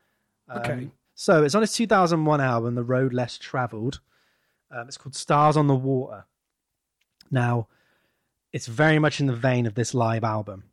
Okay. 0.55 0.89
So 1.15 1.43
it's 1.43 1.55
on 1.55 1.61
his 1.61 1.73
2001 1.73 2.41
album, 2.41 2.75
The 2.75 2.83
Road 2.83 3.13
Less 3.13 3.37
Traveled. 3.37 3.99
Um, 4.71 4.87
it's 4.87 4.97
called 4.97 5.15
Stars 5.15 5.55
on 5.55 5.67
the 5.67 5.75
Water. 5.75 6.25
Now, 7.29 7.67
it's 8.51 8.67
very 8.67 8.99
much 8.99 9.19
in 9.19 9.27
the 9.27 9.35
vein 9.35 9.65
of 9.65 9.75
this 9.75 9.93
live 9.93 10.23
album. 10.23 10.63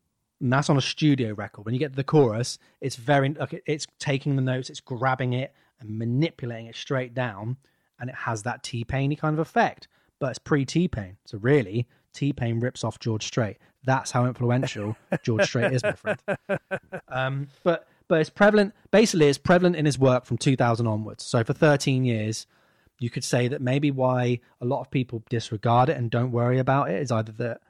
And 0.41 0.53
that's 0.53 0.71
on 0.71 0.79
a 0.79 0.83
studio 0.83 1.35
record. 1.35 1.65
When 1.65 1.75
you 1.75 1.81
get 1.81 1.93
to 1.93 1.97
the 1.97 2.05
chorus, 2.05 2.59
it's 2.81 2.97
very 2.97 3.29
like 3.31 3.63
it's 3.67 3.87
taking 3.99 4.37
the 4.37 4.43
notes, 4.43 4.71
it's 4.71 4.81
grabbing 4.81 5.35
it 5.35 5.53
and 5.81 5.99
manipulating 5.99 6.67
it 6.67 6.77
straight 6.77 7.15
down, 7.15 7.59
and 7.99 8.09
it 8.09 8.17
has 8.17 8.43
that 8.45 8.63
T 8.63 8.85
Painy 8.85 9.17
kind 9.17 9.35
of 9.35 9.39
effect. 9.39 9.89
But 10.19 10.31
it's 10.31 10.39
pre 10.39 10.65
T 10.65 10.89
Pain, 10.89 11.19
so 11.27 11.37
really 11.39 11.87
T 12.15 12.33
Pain 12.33 12.59
rips 12.59 12.85
off 12.85 12.99
George 12.99 13.27
Strait. 13.27 13.59
That's 13.85 14.11
how 14.11 14.25
influential 14.25 14.97
George 15.23 15.45
Strait 15.45 15.73
is, 15.73 15.83
my 15.83 15.93
friend. 15.93 16.19
Um, 17.13 17.49
but 17.65 17.89
but 18.11 18.21
it's 18.21 18.29
prevalent. 18.29 18.75
Basically, 18.91 19.29
it's 19.29 19.39
prevalent 19.39 19.77
in 19.77 19.87
his 19.87 19.97
work 19.97 20.27
from 20.27 20.37
2000 20.37 20.85
onwards. 20.89 21.25
So 21.25 21.45
for 21.45 21.53
13 21.53 22.05
years, 22.05 22.45
you 22.99 23.09
could 23.09 23.23
say 23.23 23.47
that 23.47 23.63
maybe 23.63 23.93
why 23.93 24.41
a 24.61 24.65
lot 24.65 24.81
of 24.81 24.91
people 24.91 25.23
disregard 25.31 25.89
it 25.89 25.97
and 25.97 26.11
don't 26.11 26.33
worry 26.33 26.59
about 26.59 26.91
it 26.91 27.01
is 27.01 27.13
either 27.13 27.31
that 27.33 27.61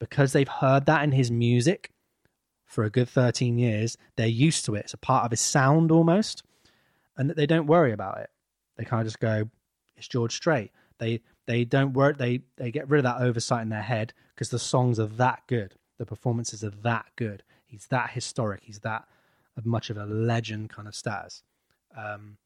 because 0.00 0.32
they've 0.32 0.48
heard 0.48 0.86
that 0.86 1.04
in 1.04 1.12
his 1.12 1.30
music 1.30 1.92
for 2.64 2.82
a 2.82 2.90
good 2.90 3.08
13 3.08 3.58
years, 3.58 3.96
they're 4.16 4.26
used 4.26 4.64
to 4.64 4.74
it. 4.74 4.80
It's 4.80 4.94
a 4.94 4.98
part 4.98 5.24
of 5.24 5.30
his 5.30 5.40
sound 5.40 5.92
almost, 5.92 6.42
and 7.16 7.30
that 7.30 7.36
they 7.36 7.46
don't 7.46 7.68
worry 7.68 7.92
about 7.92 8.18
it. 8.18 8.30
They 8.76 8.84
kind 8.84 9.02
of 9.02 9.06
just 9.06 9.20
go, 9.20 9.48
"It's 9.96 10.08
George 10.08 10.34
Strait." 10.34 10.72
They 10.98 11.20
they 11.46 11.64
don't 11.64 11.92
work. 11.92 12.18
They 12.18 12.40
they 12.56 12.72
get 12.72 12.90
rid 12.90 12.98
of 12.98 13.04
that 13.04 13.22
oversight 13.22 13.62
in 13.62 13.68
their 13.68 13.82
head 13.82 14.12
because 14.34 14.50
the 14.50 14.58
songs 14.58 14.98
are 14.98 15.06
that 15.06 15.44
good. 15.46 15.76
The 15.96 16.06
performances 16.06 16.64
are 16.64 16.70
that 16.82 17.06
good. 17.14 17.44
He's 17.64 17.86
that 17.86 18.10
historic. 18.10 18.64
He's 18.64 18.80
that 18.80 19.06
much 19.64 19.90
of 19.90 19.96
a 19.96 20.04
legend 20.04 20.70
kind 20.70 20.88
of 20.88 20.94
status. 20.94 21.42
Um, 21.96 22.36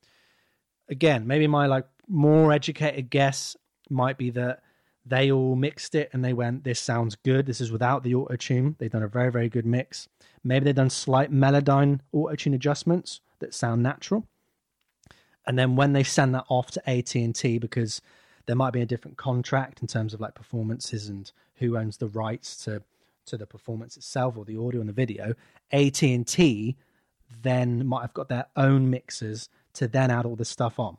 again, 0.88 1.26
maybe 1.26 1.46
my 1.46 1.66
like 1.66 1.86
more 2.06 2.52
educated 2.52 3.10
guess 3.10 3.56
might 3.88 4.18
be 4.18 4.30
that 4.30 4.62
they 5.06 5.32
all 5.32 5.56
mixed 5.56 5.94
it 5.94 6.10
and 6.12 6.24
they 6.24 6.32
went, 6.32 6.64
"This 6.64 6.78
sounds 6.78 7.16
good. 7.16 7.46
This 7.46 7.60
is 7.60 7.72
without 7.72 8.04
the 8.04 8.14
auto 8.14 8.36
tune." 8.36 8.76
They've 8.78 8.90
done 8.90 9.02
a 9.02 9.08
very 9.08 9.32
very 9.32 9.48
good 9.48 9.66
mix. 9.66 10.08
Maybe 10.44 10.64
they've 10.64 10.74
done 10.74 10.90
slight 10.90 11.32
Melodyne 11.32 12.00
auto 12.12 12.36
tune 12.36 12.54
adjustments 12.54 13.20
that 13.40 13.54
sound 13.54 13.82
natural. 13.82 14.26
And 15.46 15.58
then 15.58 15.74
when 15.74 15.94
they 15.94 16.02
send 16.02 16.34
that 16.34 16.44
off 16.48 16.70
to 16.72 16.90
AT 16.90 17.14
and 17.16 17.34
T 17.34 17.58
because 17.58 18.00
there 18.46 18.56
might 18.56 18.72
be 18.72 18.82
a 18.82 18.86
different 18.86 19.16
contract 19.16 19.80
in 19.80 19.88
terms 19.88 20.14
of 20.14 20.20
like 20.20 20.34
performances 20.34 21.08
and 21.08 21.30
who 21.56 21.76
owns 21.76 21.96
the 21.96 22.08
rights 22.08 22.56
to 22.64 22.82
to 23.26 23.36
the 23.36 23.46
performance 23.46 23.96
itself 23.96 24.36
or 24.36 24.44
the 24.44 24.56
audio 24.56 24.80
and 24.80 24.88
the 24.88 24.92
video. 24.92 25.34
AT 25.72 26.02
and 26.02 26.26
T 26.26 26.76
then 27.42 27.86
might 27.86 28.02
have 28.02 28.14
got 28.14 28.28
their 28.28 28.46
own 28.56 28.90
mixers 28.90 29.48
to 29.74 29.86
then 29.88 30.10
add 30.10 30.26
all 30.26 30.36
this 30.36 30.48
stuff 30.48 30.78
on. 30.78 30.96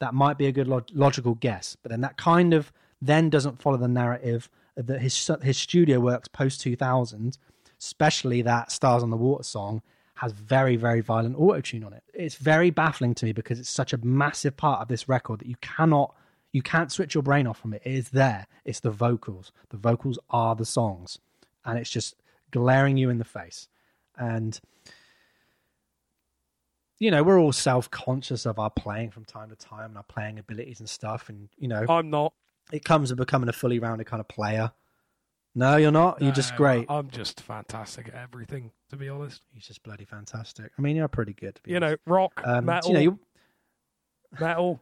that 0.00 0.14
might 0.14 0.38
be 0.38 0.46
a 0.46 0.52
good 0.52 0.68
log- 0.68 0.90
logical 0.92 1.34
guess. 1.34 1.76
But 1.82 1.90
then 1.90 2.00
that 2.02 2.16
kind 2.16 2.54
of 2.54 2.72
then 3.02 3.30
doesn't 3.30 3.60
follow 3.60 3.76
the 3.76 3.88
narrative 3.88 4.48
that 4.76 5.00
his 5.00 5.30
his 5.42 5.58
studio 5.58 5.98
works 6.00 6.28
post 6.28 6.60
2000, 6.60 7.36
especially 7.80 8.42
that 8.42 8.70
Stars 8.70 9.02
on 9.02 9.10
the 9.10 9.16
Water 9.16 9.42
song 9.42 9.82
has 10.16 10.32
very 10.32 10.76
very 10.76 11.00
violent 11.00 11.36
auto 11.36 11.60
tune 11.60 11.84
on 11.84 11.92
it. 11.92 12.02
It's 12.14 12.36
very 12.36 12.70
baffling 12.70 13.14
to 13.16 13.26
me 13.26 13.32
because 13.32 13.58
it's 13.58 13.70
such 13.70 13.92
a 13.92 13.98
massive 14.04 14.56
part 14.56 14.80
of 14.80 14.88
this 14.88 15.08
record 15.08 15.40
that 15.40 15.48
you 15.48 15.56
cannot 15.60 16.14
you 16.52 16.62
can't 16.62 16.90
switch 16.92 17.14
your 17.14 17.22
brain 17.22 17.46
off 17.46 17.58
from 17.58 17.74
it. 17.74 17.82
It 17.84 17.92
is 17.92 18.10
there. 18.10 18.46
It's 18.64 18.80
the 18.80 18.90
vocals. 18.90 19.52
The 19.70 19.76
vocals 19.76 20.18
are 20.30 20.54
the 20.54 20.64
songs, 20.64 21.18
and 21.64 21.76
it's 21.78 21.90
just 21.90 22.14
glaring 22.52 22.96
you 22.96 23.10
in 23.10 23.18
the 23.18 23.24
face. 23.24 23.68
And 24.16 24.58
you 26.98 27.10
know, 27.10 27.22
we're 27.22 27.38
all 27.38 27.52
self 27.52 27.90
conscious 27.90 28.46
of 28.46 28.58
our 28.58 28.70
playing 28.70 29.10
from 29.10 29.24
time 29.24 29.50
to 29.50 29.56
time 29.56 29.90
and 29.90 29.96
our 29.96 30.02
playing 30.04 30.38
abilities 30.38 30.80
and 30.80 30.88
stuff. 30.88 31.28
And 31.28 31.48
you 31.56 31.68
know, 31.68 31.84
I'm 31.88 32.10
not. 32.10 32.32
it 32.72 32.84
comes 32.84 33.10
with 33.10 33.18
becoming 33.18 33.48
a 33.48 33.52
fully 33.52 33.78
rounded 33.78 34.06
kind 34.06 34.20
of 34.20 34.28
player. 34.28 34.72
No, 35.54 35.76
you're 35.76 35.90
not. 35.90 36.22
You're 36.22 36.32
just 36.32 36.54
great. 36.56 36.86
I'm 36.88 37.10
just 37.10 37.40
fantastic 37.40 38.08
at 38.08 38.14
everything, 38.14 38.70
to 38.90 38.96
be 38.96 39.08
honest. 39.08 39.42
You're 39.52 39.60
just 39.62 39.82
bloody 39.82 40.04
fantastic. 40.04 40.70
I 40.78 40.82
mean, 40.82 40.94
you're 40.94 41.08
pretty 41.08 41.32
good. 41.32 41.56
To 41.56 41.62
be 41.62 41.72
You 41.72 41.80
know, 41.80 41.96
rock, 42.06 42.40
um, 42.44 42.66
metal, 42.66 42.90
you 42.90 42.94
know, 42.94 43.00
you 43.00 43.18
metal, 44.38 44.80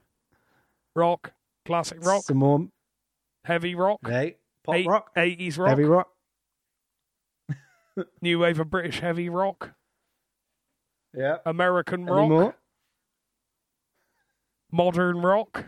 rock, 0.95 1.33
classic 1.65 2.05
rock, 2.05 2.25
some 2.25 2.39
more, 2.39 2.69
heavy 3.45 3.75
rock, 3.75 4.01
pop 4.03 4.13
eight- 4.75 4.87
rock, 4.87 5.15
80s 5.15 5.57
rock, 5.57 5.69
heavy 5.69 5.85
rock. 5.85 6.11
new 8.21 8.39
wave 8.41 8.61
of 8.61 8.69
British 8.69 9.01
heavy 9.01 9.29
rock, 9.29 9.75
Yeah. 11.15 11.39
American 11.47 12.05
rock, 12.07 12.29
more? 12.29 12.57
modern 14.71 15.19
rock, 15.23 15.67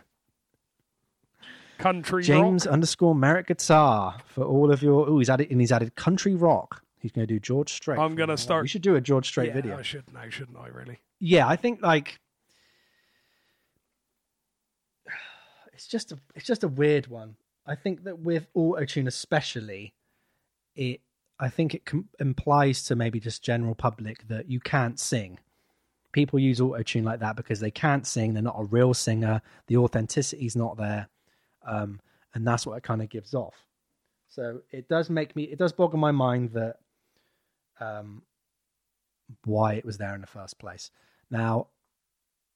country 1.78 2.22
James 2.22 2.66
rock. 2.66 2.72
underscore 2.72 3.14
Merritt 3.14 3.46
Guitar 3.46 4.18
for 4.26 4.44
all 4.44 4.70
of 4.72 4.82
your. 4.82 5.08
Oh, 5.08 5.18
he's 5.18 5.30
added 5.30 5.50
and 5.50 5.60
he's 5.60 5.72
added 5.72 5.94
country 5.94 6.34
rock. 6.34 6.82
He's 7.00 7.12
going 7.12 7.26
to 7.26 7.32
do 7.32 7.38
George 7.38 7.72
Strait. 7.72 7.98
I'm 7.98 8.16
gonna 8.16 8.36
start- 8.36 8.64
You 8.64 8.68
should 8.68 8.82
do 8.82 8.96
a 8.96 9.00
George 9.00 9.28
Strait 9.28 9.48
yeah, 9.48 9.54
video. 9.54 9.78
I 9.78 9.82
should 9.82 10.12
know, 10.12 10.28
shouldn't 10.28 10.58
I? 10.58 10.66
Really? 10.68 10.98
yeah, 11.20 11.46
I 11.46 11.54
think 11.56 11.80
like 11.80 12.18
it's 15.72 15.86
just 15.86 16.12
a 16.12 16.18
it's 16.34 16.46
just 16.46 16.64
a 16.64 16.68
weird 16.68 17.06
one. 17.06 17.36
I 17.66 17.74
think 17.74 18.04
that 18.04 18.18
with 18.18 18.46
auto 18.54 18.84
tune, 18.84 19.06
especially, 19.06 19.94
it 20.74 21.00
I 21.40 21.48
think 21.48 21.74
it 21.74 21.84
com- 21.84 22.08
implies 22.18 22.82
to 22.84 22.96
maybe 22.96 23.20
just 23.20 23.42
general 23.42 23.74
public 23.74 24.26
that 24.28 24.50
you 24.50 24.60
can't 24.60 24.98
sing. 24.98 25.38
People 26.12 26.38
use 26.38 26.60
auto 26.60 26.82
tune 26.82 27.04
like 27.04 27.20
that 27.20 27.36
because 27.36 27.60
they 27.60 27.70
can't 27.70 28.06
sing. 28.06 28.34
They're 28.34 28.42
not 28.42 28.58
a 28.58 28.64
real 28.64 28.94
singer. 28.94 29.42
The 29.66 29.76
authenticity's 29.76 30.56
not 30.56 30.76
there, 30.76 31.08
um, 31.66 32.00
and 32.34 32.46
that's 32.46 32.66
what 32.66 32.76
it 32.76 32.82
kind 32.82 33.02
of 33.02 33.08
gives 33.08 33.34
off. 33.34 33.54
So 34.28 34.60
it 34.70 34.88
does 34.88 35.10
make 35.10 35.36
me 35.36 35.44
it 35.44 35.58
does 35.58 35.72
boggle 35.72 35.98
my 35.98 36.10
mind 36.10 36.52
that 36.52 36.76
um, 37.80 38.22
why 39.44 39.74
it 39.74 39.84
was 39.84 39.98
there 39.98 40.14
in 40.14 40.20
the 40.20 40.26
first 40.26 40.58
place. 40.58 40.90
Now, 41.30 41.68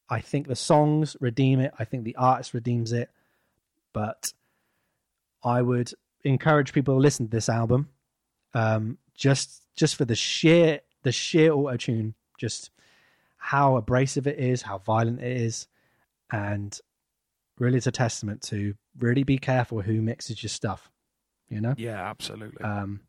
I 0.09 0.21
think 0.21 0.47
the 0.47 0.57
songs 0.57 1.17
redeem 1.21 1.61
it. 1.61 1.73
I 1.79 1.85
think 1.85 2.05
the 2.05 2.17
artist 2.17 2.55
redeems 2.55 2.93
it. 2.93 3.11
But 3.93 4.33
I 5.45 5.63
would 5.63 5.93
encourage 6.25 6.73
people 6.73 6.95
to 6.95 7.01
listen 7.01 7.27
to 7.27 7.31
this 7.31 7.49
album, 7.49 7.89
um, 8.55 8.99
just 9.15 9.63
just 9.77 9.97
for 9.97 10.05
the 10.05 10.15
sheer 10.15 10.81
the 11.03 11.13
sheer 11.13 11.53
auto 11.53 11.77
tune, 11.77 12.15
just 12.39 12.71
how 13.37 13.77
abrasive 13.77 14.27
it 14.27 14.39
is, 14.39 14.63
how 14.63 14.79
violent 14.79 15.21
it 15.21 15.37
is, 15.37 15.67
and 16.31 16.79
really 17.59 17.77
it's 17.77 17.87
a 17.87 17.93
testament 17.93 18.43
to 18.43 18.75
really 18.99 19.23
be 19.25 19.39
careful 19.39 19.81
who 19.83 20.01
mixes 20.03 20.43
your 20.43 20.51
stuff. 20.51 20.91
You 21.49 21.61
know 21.61 21.75
Yeah, 21.77 22.09
absolutely. 22.09 22.65
um, 22.65 23.01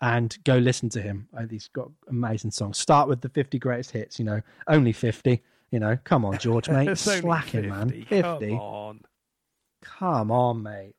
and 0.00 0.36
go 0.44 0.56
listen 0.58 0.88
to 0.90 1.00
him. 1.00 1.28
He's 1.50 1.68
got 1.68 1.90
amazing 2.08 2.50
songs. 2.50 2.78
Start 2.78 3.08
with 3.08 3.22
the 3.22 3.28
50 3.28 3.58
greatest 3.58 3.90
hits, 3.92 4.18
you 4.18 4.24
know, 4.24 4.40
only 4.68 4.92
50. 4.92 5.42
You 5.72 5.80
know, 5.80 5.98
come 6.04 6.24
on, 6.24 6.38
George, 6.38 6.68
mate. 6.68 6.96
Slacking, 6.98 7.68
man. 7.68 7.88
50. 7.90 8.12
Come 8.20 8.52
on. 8.52 9.00
Come 9.82 10.30
on, 10.30 10.62
mate. 10.62 10.94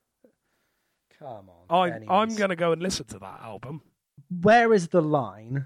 Come 1.20 1.50
on. 1.70 1.92
I'm, 1.92 2.10
I'm 2.10 2.36
going 2.36 2.50
to 2.50 2.56
go 2.56 2.72
and 2.72 2.82
listen 2.82 3.06
to 3.08 3.20
that 3.20 3.42
album. 3.42 3.82
Where 4.42 4.74
is 4.74 4.90
the 4.90 5.02
line 5.02 5.66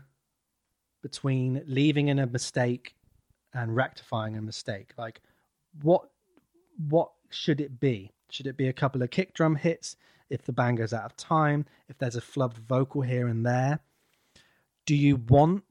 between 1.02 1.64
leaving 1.66 2.08
in 2.08 2.20
a 2.20 2.28
mistake 2.28 2.96
and 3.54 3.76
rectifying 3.76 4.38
a 4.38 4.42
mistake? 4.42 4.94
Like, 4.98 5.22
what 5.82 6.10
what 6.90 7.12
should 7.30 7.62
it 7.62 7.80
be? 7.80 8.12
Should 8.30 8.48
it 8.48 8.58
be 8.58 8.68
a 8.68 8.74
couple 8.74 9.02
of 9.02 9.10
kick 9.10 9.34
drum 9.34 9.56
hits 9.56 9.96
if 10.30 10.44
the 10.44 10.54
band 10.54 10.78
goes 10.78 10.94
out 10.94 11.06
of 11.06 11.18
time? 11.18 11.66
If 11.90 11.98
there's 11.98 12.16
a 12.16 12.22
flubbed 12.22 12.58
vocal 12.58 13.02
here 13.02 13.28
and 13.28 13.46
there? 13.46 13.80
Do 14.86 14.96
you 14.96 15.18
want 15.18 15.64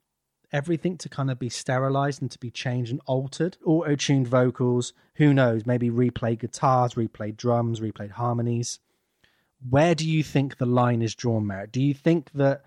everything 0.53 0.97
to 0.99 1.09
kind 1.09 1.31
of 1.31 1.39
be 1.39 1.49
sterilized 1.49 2.21
and 2.21 2.31
to 2.31 2.39
be 2.39 2.51
changed 2.51 2.91
and 2.91 3.01
altered? 3.07 3.57
Auto 3.65 3.97
tuned 3.97 4.29
vocals, 4.29 4.93
who 5.15 5.33
knows? 5.33 5.65
Maybe 5.67 5.91
replay 5.91 6.39
guitars, 6.39 6.95
replay 6.95 7.37
drums, 7.37 7.81
replayed 7.81 8.13
harmonies. 8.13 8.79
Where 9.69 9.95
do 9.95 10.09
you 10.09 10.23
think 10.23 10.57
the 10.57 10.67
line 10.67 11.03
is 11.03 11.15
drawn, 11.15 11.47
Merritt? 11.47 11.73
Do 11.73 11.83
you 11.83 11.95
think 11.95 12.31
that, 12.35 12.63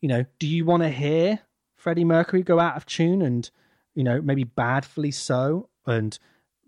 you 0.00 0.08
know, 0.08 0.24
do 0.38 0.46
you 0.46 0.64
want 0.64 0.82
to 0.82 0.90
hear 0.90 1.40
Freddie 1.76 2.04
Mercury 2.04 2.42
go 2.42 2.60
out 2.60 2.76
of 2.76 2.86
tune 2.86 3.22
and, 3.22 3.50
you 3.94 4.04
know, 4.04 4.20
maybe 4.20 4.44
badly 4.44 5.10
so, 5.10 5.68
and 5.86 6.18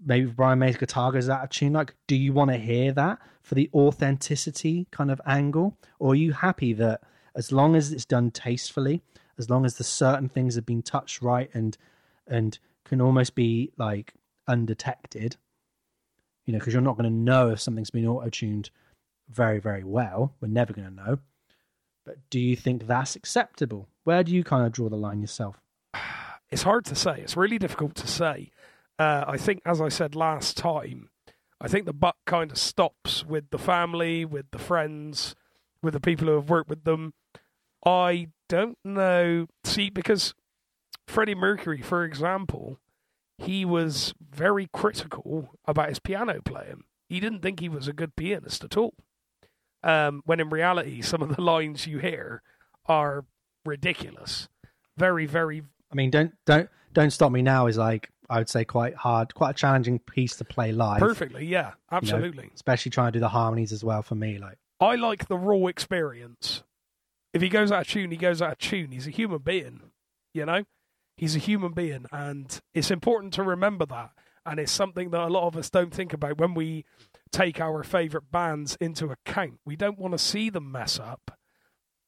maybe 0.05 0.27
Brian 0.27 0.59
May's 0.59 0.77
guitar 0.77 1.13
goes 1.13 1.29
out 1.29 1.45
of 1.45 1.51
tune? 1.51 1.75
Like, 1.75 1.95
do 2.09 2.17
you 2.17 2.33
want 2.33 2.51
to 2.51 2.57
hear 2.57 2.93
that 2.93 3.19
for 3.43 3.55
the 3.55 3.71
authenticity 3.73 4.89
kind 4.91 5.11
of 5.11 5.21
angle? 5.27 5.77
Or 5.99 6.13
are 6.13 6.17
you 6.17 6.33
happy 6.33 6.73
that 6.75 7.03
as 7.37 7.53
long 7.53 7.77
as 7.77 7.93
it's 7.93 8.05
done 8.05 8.31
tastefully, 8.31 9.03
as 9.39 9.49
long 9.49 9.65
as 9.65 9.77
the 9.77 9.85
certain 9.85 10.29
things 10.29 10.57
have 10.57 10.67
been 10.67 10.83
touched 10.83 11.23
right 11.23 11.51
and 11.55 11.77
and 12.27 12.59
can 12.85 13.01
almost 13.01 13.35
be 13.35 13.73
like 13.77 14.15
undetected, 14.49 15.37
you 16.45 16.53
know, 16.53 16.59
because 16.59 16.73
you're 16.73 16.83
not 16.83 16.97
going 16.97 17.11
to 17.11 17.17
know 17.17 17.51
if 17.51 17.61
something's 17.61 17.91
been 17.91 18.07
auto 18.07 18.29
tuned 18.29 18.71
very, 19.31 19.61
very 19.61 19.85
well. 19.85 20.35
We're 20.41 20.49
never 20.49 20.73
going 20.73 20.89
to 20.89 20.95
know. 20.95 21.19
But 22.05 22.17
do 22.31 22.41
you 22.41 22.57
think 22.57 22.87
that's 22.87 23.17
acceptable? 23.17 23.89
Where 24.05 24.25
do 24.25 24.33
you 24.33 24.43
kind 24.43 24.67
of 24.67 24.73
draw 24.73 24.89
the 24.89 24.97
line 24.97 25.21
yourself? 25.21 25.57
It's 26.53 26.65
hard 26.65 26.85
to 26.87 26.97
say. 26.97 27.21
It's 27.21 27.37
really 27.37 27.61
difficult 27.61 27.95
to 27.95 28.09
say. 28.09 28.51
Uh, 28.99 29.25
I 29.25 29.37
think, 29.37 29.63
as 29.65 29.81
I 29.81 29.89
said 29.89 30.17
last 30.17 30.57
time, 30.57 31.09
I 31.61 31.69
think 31.69 31.87
the 31.87 31.93
buck 31.93 32.17
kind 32.27 32.51
of 32.51 32.59
stops 32.59 33.25
with 33.25 33.51
the 33.51 33.59
family, 33.59 34.25
with 34.25 34.51
the 34.51 34.59
friends, 34.59 35.37
with 35.81 35.95
the 35.95 36.01
people 36.01 36.27
who 36.27 36.35
have 36.35 36.51
worked 36.51 36.69
with 36.69 36.83
them. 36.83 37.15
I 37.87 38.31
don't 38.49 38.79
know. 38.85 39.47
See, 39.63 39.91
because 39.91 40.35
Freddie 41.07 41.37
Mercury, 41.37 41.83
for 41.83 42.05
example, 42.05 42.81
he 43.39 43.65
was 43.65 44.13
very 44.21 44.69
critical 44.73 45.51
about 45.67 45.89
his 45.89 45.99
piano 45.99 46.41
playing. 46.45 46.83
He 47.09 47.21
didn't 47.21 47.43
think 47.43 47.61
he 47.61 47.69
was 47.69 47.89
a 47.89 47.93
good 47.93 48.17
pianist 48.17 48.65
at 48.65 48.77
all. 48.77 48.95
Um, 49.83 50.23
when 50.27 50.41
in 50.41 50.51
reality, 50.51 51.01
some 51.01 51.23
of 51.23 51.35
the 51.35 51.43
lines 51.43 51.87
you 51.87 51.99
hear 51.99 52.43
are 52.87 53.25
ridiculous. 53.65 54.49
Very, 54.97 55.27
very 55.27 55.63
I 55.91 55.95
mean, 55.95 56.11
don't 56.11 56.33
don't 56.47 56.69
don't 56.93 57.11
stop 57.11 57.33
me 57.33 57.43
now 57.43 57.67
is 57.67 57.79
like 57.79 58.11
I 58.29 58.39
would 58.39 58.49
say 58.49 58.65
quite 58.65 58.95
hard, 58.95 59.35
quite 59.35 59.51
a 59.51 59.55
challenging 59.55 59.99
piece 59.99 60.37
to 60.37 60.45
play 60.45 60.71
live. 60.73 61.01
perfectly. 61.01 61.45
Yeah, 61.47 61.59
you 61.61 61.67
know, 61.67 61.73
absolutely. 61.93 62.51
especially 62.55 62.91
trying 62.91 63.09
to 63.09 63.13
do 63.13 63.21
the 63.21 63.29
harmonies 63.29 63.73
as 63.73 63.83
well 63.83 64.03
for 64.03 64.15
me. 64.15 64.39
Like, 64.39 64.59
I 64.81 64.95
like 64.95 65.27
the 65.27 65.37
raw 65.37 65.67
experience. 65.67 66.63
If 67.35 67.43
he 67.43 67.49
goes 67.49 67.73
out 67.73 67.83
of 67.83 67.89
tune, 67.89 68.11
he 68.11 68.17
goes 68.17 68.41
out 68.41 68.53
of 68.53 68.59
tune. 68.59 68.93
He's 68.93 69.07
a 69.07 69.11
human 69.11 69.39
being, 69.39 69.81
you 70.33 70.47
know? 70.47 70.65
He's 71.17 71.37
a 71.37 71.41
human 71.41 71.73
being, 71.73 72.07
and 72.13 72.61
it's 72.73 72.91
important 72.91 73.35
to 73.35 73.43
remember 73.43 73.85
that. 73.87 74.11
And 74.47 74.59
it's 74.59 74.73
something 74.73 75.11
that 75.11 75.21
a 75.21 75.27
lot 75.27 75.47
of 75.47 75.57
us 75.57 75.69
don't 75.69 75.93
think 75.93 76.13
about 76.13 76.39
when 76.39 76.55
we 76.55 76.85
take 77.33 77.61
our 77.61 77.83
favourite 77.83 78.31
bands 78.31 78.77
into 78.81 79.07
account. 79.07 79.61
We 79.65 79.77
don't 79.77 79.99
want 79.99 80.13
to 80.13 80.19
see 80.19 80.51
them 80.51 80.71
mess 80.71 80.99
up, 80.99 81.39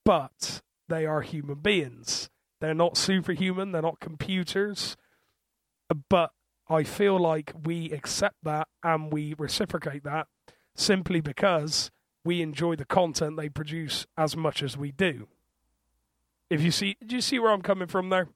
but 0.04 0.62
they 0.88 1.06
are 1.06 1.22
human 1.22 1.60
beings. 1.60 2.30
They're 2.60 2.74
not 2.74 2.96
superhuman, 2.96 3.72
they're 3.72 3.82
not 3.82 4.00
computers. 4.00 4.96
But 6.08 6.30
I 6.68 6.84
feel 6.84 7.18
like 7.18 7.52
we 7.64 7.90
accept 7.90 8.36
that 8.44 8.68
and 8.82 9.12
we 9.12 9.34
reciprocate 9.36 10.04
that 10.04 10.26
simply 10.74 11.20
because 11.20 11.90
we 12.24 12.40
enjoy 12.40 12.76
the 12.76 12.84
content 12.84 13.36
they 13.36 13.48
produce 13.48 14.06
as 14.16 14.36
much 14.36 14.62
as 14.62 14.76
we 14.76 14.92
do. 14.92 15.28
If 16.48 16.62
you 16.62 16.70
see, 16.70 16.96
do 17.04 17.16
you 17.16 17.22
see 17.22 17.38
where 17.38 17.50
I'm 17.50 17.62
coming 17.62 17.88
from 17.88 18.10
there? 18.10 18.28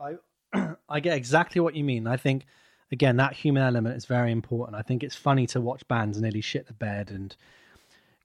I 0.00 0.16
I 0.88 1.00
get 1.00 1.16
exactly 1.16 1.60
what 1.60 1.74
you 1.74 1.84
mean. 1.84 2.06
I 2.06 2.16
think 2.16 2.44
again 2.92 3.16
that 3.16 3.32
human 3.32 3.62
element 3.62 3.96
is 3.96 4.04
very 4.04 4.30
important. 4.30 4.76
I 4.76 4.82
think 4.82 5.02
it's 5.02 5.16
funny 5.16 5.46
to 5.48 5.60
watch 5.60 5.88
bands 5.88 6.20
nearly 6.20 6.42
shit 6.42 6.66
the 6.66 6.74
bed 6.74 7.10
and 7.10 7.34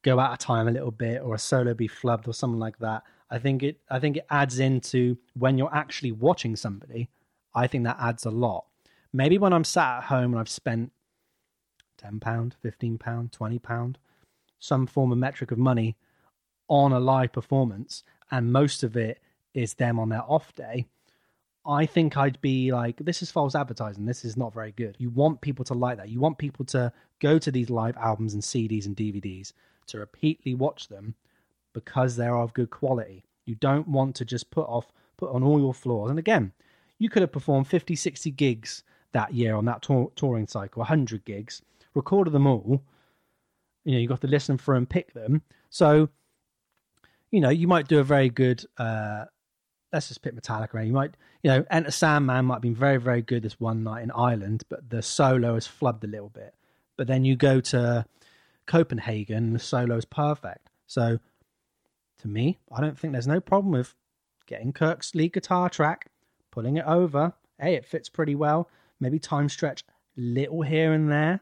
go 0.04 0.20
out 0.20 0.34
of 0.34 0.40
time 0.40 0.68
a 0.68 0.72
little 0.72 0.92
bit, 0.92 1.22
or 1.22 1.34
a 1.34 1.40
solo 1.40 1.74
be 1.74 1.88
flubbed 1.88 2.28
or 2.28 2.34
something 2.34 2.60
like 2.60 2.78
that. 2.80 3.04
I 3.32 3.40
think 3.40 3.64
it 3.64 3.80
I 3.90 4.00
think 4.00 4.18
it 4.18 4.26
adds 4.30 4.60
into 4.60 5.18
when 5.34 5.58
you're 5.58 5.74
actually 5.74 6.12
watching 6.12 6.56
somebody. 6.56 7.10
I 7.56 7.68
think 7.68 7.86
that 7.86 7.98
adds 8.00 8.26
a 8.26 8.30
lot. 8.30 8.66
Maybe 9.12 9.38
when 9.38 9.54
I'm 9.54 9.64
sat 9.64 9.98
at 9.98 10.04
home 10.04 10.34
and 10.34 10.40
I've 10.40 10.50
spent 10.50 10.92
ten 11.98 12.20
pound, 12.20 12.56
fifteen 12.62 12.98
pound, 12.98 13.32
twenty 13.32 13.58
pound, 13.58 13.98
some 14.60 14.86
form 14.86 15.12
of 15.12 15.18
metric 15.18 15.52
of 15.52 15.58
money 15.58 15.96
on 16.68 16.92
a 16.92 17.00
live 17.00 17.32
performance, 17.32 18.04
and 18.30 18.52
most 18.52 18.84
of 18.84 18.96
it 18.96 19.20
is 19.54 19.76
them 19.76 19.98
on 19.98 20.10
their 20.10 20.24
off 20.24 20.54
day. 20.54 20.86
I 21.68 21.86
think 21.86 22.16
I'd 22.16 22.40
be 22.40 22.72
like, 22.72 22.98
this 22.98 23.22
is 23.22 23.30
false 23.30 23.54
advertising. 23.54 24.06
This 24.06 24.24
is 24.24 24.38
not 24.38 24.54
very 24.54 24.72
good. 24.72 24.96
You 25.00 25.10
want 25.10 25.42
people 25.42 25.66
to 25.66 25.74
like 25.74 25.98
that. 25.98 26.10
You 26.10 26.22
want 26.22 26.38
people 26.38 26.64
to 26.66 26.94
go 27.20 27.38
to 27.38 27.52
these 27.52 27.70
live 27.70 27.98
albums 27.98 28.34
and 28.34 28.42
CDs 28.42 28.86
and 28.86 28.96
DVDs 28.96 29.52
to 29.88 30.00
repeatedly 30.00 30.54
watch 30.54 30.88
them 30.88 31.16
because 31.74 32.16
they're 32.16 32.38
of 32.38 32.54
good 32.54 32.70
quality. 32.70 33.26
You 33.46 33.56
don't 33.56 33.88
want 33.88 34.16
to 34.16 34.26
just 34.26 34.50
put 34.50 34.68
off, 34.68 34.92
put 35.18 35.32
on 35.32 35.44
all 35.44 35.60
your 35.60 35.74
flaws. 35.74 36.10
And 36.10 36.20
again, 36.20 36.54
you 37.00 37.10
could 37.10 37.22
have 37.22 37.34
performed 37.34 37.68
50, 37.68 37.96
60 37.96 38.32
gigs 38.32 38.84
that 39.12 39.34
year 39.34 39.56
on 39.56 39.66
that 39.66 39.82
tour, 39.82 40.12
touring 40.16 40.48
cycle, 40.48 40.80
100 40.82 41.26
gigs, 41.26 41.62
recorded 41.94 42.32
them 42.32 42.48
all. 42.48 42.82
You 43.84 43.94
know, 43.94 44.00
you've 44.00 44.10
got 44.10 44.22
to 44.22 44.28
listen 44.28 44.58
for 44.58 44.76
and 44.76 44.90
pick 44.90 45.14
them. 45.14 45.42
So, 45.70 46.10
you 47.32 47.42
know, 47.42 47.50
you 47.50 47.68
might 47.68 47.88
do 47.88 48.00
a 48.00 48.04
very 48.04 48.30
good 48.30 48.64
uh, 48.78 49.26
let's 49.98 50.10
just 50.10 50.22
pick 50.22 50.36
Metallica. 50.36 50.86
You 50.86 50.94
might, 50.94 51.18
you 51.42 51.50
know, 51.50 51.66
Enter 51.72 51.90
Sandman 51.90 52.46
might 52.46 52.56
have 52.56 52.62
been 52.62 52.76
very, 52.76 52.98
very 52.98 53.24
good 53.24 53.42
this 53.42 53.60
one 53.60 53.84
night 53.84 54.04
in 54.04 54.12
Ireland, 54.12 54.64
but 54.70 54.92
the 54.92 55.02
solo 55.02 55.56
has 55.56 55.68
flubbed 55.68 56.04
a 56.04 56.08
little 56.08 56.30
bit. 56.30 56.54
But 56.98 57.08
then 57.08 57.26
you 57.26 57.36
go 57.36 57.60
to 57.62 58.06
Copenhagen, 58.68 59.54
the 59.54 59.60
solo 59.60 59.98
is 59.98 60.06
perfect. 60.06 60.70
So, 60.86 61.18
to 62.20 62.28
me, 62.28 62.60
I 62.72 62.80
don't 62.80 62.98
think 62.98 63.14
there's 63.14 63.26
no 63.26 63.40
problem 63.40 63.72
with 63.72 63.96
getting 64.46 64.72
Kirk's 64.72 65.16
lead 65.16 65.34
guitar 65.34 65.68
track, 65.68 66.12
pulling 66.52 66.78
it 66.78 66.86
over. 66.86 67.34
Hey, 67.60 67.74
it 67.74 67.84
fits 67.84 68.08
pretty 68.08 68.36
well. 68.36 68.70
Maybe 69.00 69.18
time 69.18 69.50
stretch 69.50 69.84
little 70.16 70.62
here 70.62 70.94
and 70.94 71.12
there, 71.12 71.40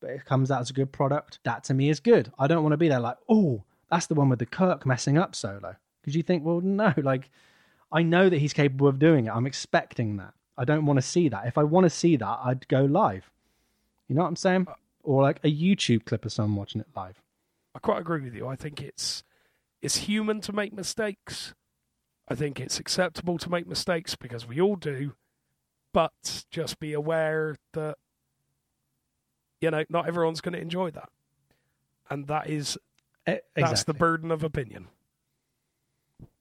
but 0.00 0.08
it 0.08 0.24
comes 0.24 0.50
out 0.50 0.62
as 0.62 0.70
a 0.70 0.74
good 0.74 0.90
product. 0.90 1.38
That 1.44 1.64
to 1.64 1.74
me 1.74 1.90
is 1.90 2.00
good. 2.00 2.32
I 2.38 2.46
don't 2.46 2.62
want 2.62 2.72
to 2.72 2.78
be 2.78 2.88
there 2.88 3.00
like, 3.00 3.18
oh, 3.28 3.62
that's 3.90 4.06
the 4.06 4.14
one 4.14 4.30
with 4.30 4.38
the 4.38 4.46
Kirk 4.46 4.86
messing 4.86 5.18
up 5.18 5.34
solo. 5.34 5.76
Because 6.00 6.16
you 6.16 6.22
think, 6.22 6.46
well, 6.46 6.62
no, 6.62 6.94
like 7.02 7.28
I 7.94 8.02
know 8.02 8.28
that 8.28 8.38
he's 8.38 8.52
capable 8.52 8.88
of 8.88 8.98
doing 8.98 9.26
it. 9.26 9.30
I'm 9.30 9.46
expecting 9.46 10.16
that. 10.16 10.34
I 10.58 10.64
don't 10.64 10.84
want 10.84 10.98
to 10.98 11.02
see 11.02 11.28
that. 11.28 11.46
If 11.46 11.56
I 11.56 11.62
want 11.62 11.84
to 11.84 11.90
see 11.90 12.16
that, 12.16 12.40
I'd 12.44 12.66
go 12.66 12.84
live. 12.84 13.30
You 14.08 14.16
know 14.16 14.22
what 14.22 14.28
I'm 14.28 14.36
saying? 14.36 14.66
Uh, 14.68 14.74
or 15.04 15.22
like 15.22 15.38
a 15.44 15.48
YouTube 15.48 16.04
clip 16.04 16.24
of 16.24 16.32
someone 16.32 16.56
watching 16.56 16.80
it 16.80 16.88
live. 16.96 17.22
I 17.72 17.78
quite 17.78 18.00
agree 18.00 18.20
with 18.20 18.34
you. 18.34 18.48
I 18.48 18.56
think 18.56 18.82
it's 18.82 19.22
it's 19.80 19.96
human 19.98 20.40
to 20.42 20.52
make 20.52 20.72
mistakes. 20.72 21.54
I 22.26 22.34
think 22.34 22.58
it's 22.58 22.80
acceptable 22.80 23.38
to 23.38 23.50
make 23.50 23.66
mistakes 23.66 24.16
because 24.16 24.46
we 24.46 24.60
all 24.60 24.76
do. 24.76 25.14
But 25.92 26.44
just 26.50 26.80
be 26.80 26.94
aware 26.94 27.56
that 27.74 27.96
you 29.60 29.70
know 29.70 29.84
not 29.88 30.08
everyone's 30.08 30.40
going 30.40 30.54
to 30.54 30.60
enjoy 30.60 30.90
that, 30.90 31.10
and 32.10 32.26
that 32.26 32.50
is 32.50 32.76
exactly. 33.24 33.62
that's 33.62 33.84
the 33.84 33.94
burden 33.94 34.32
of 34.32 34.42
opinion 34.42 34.88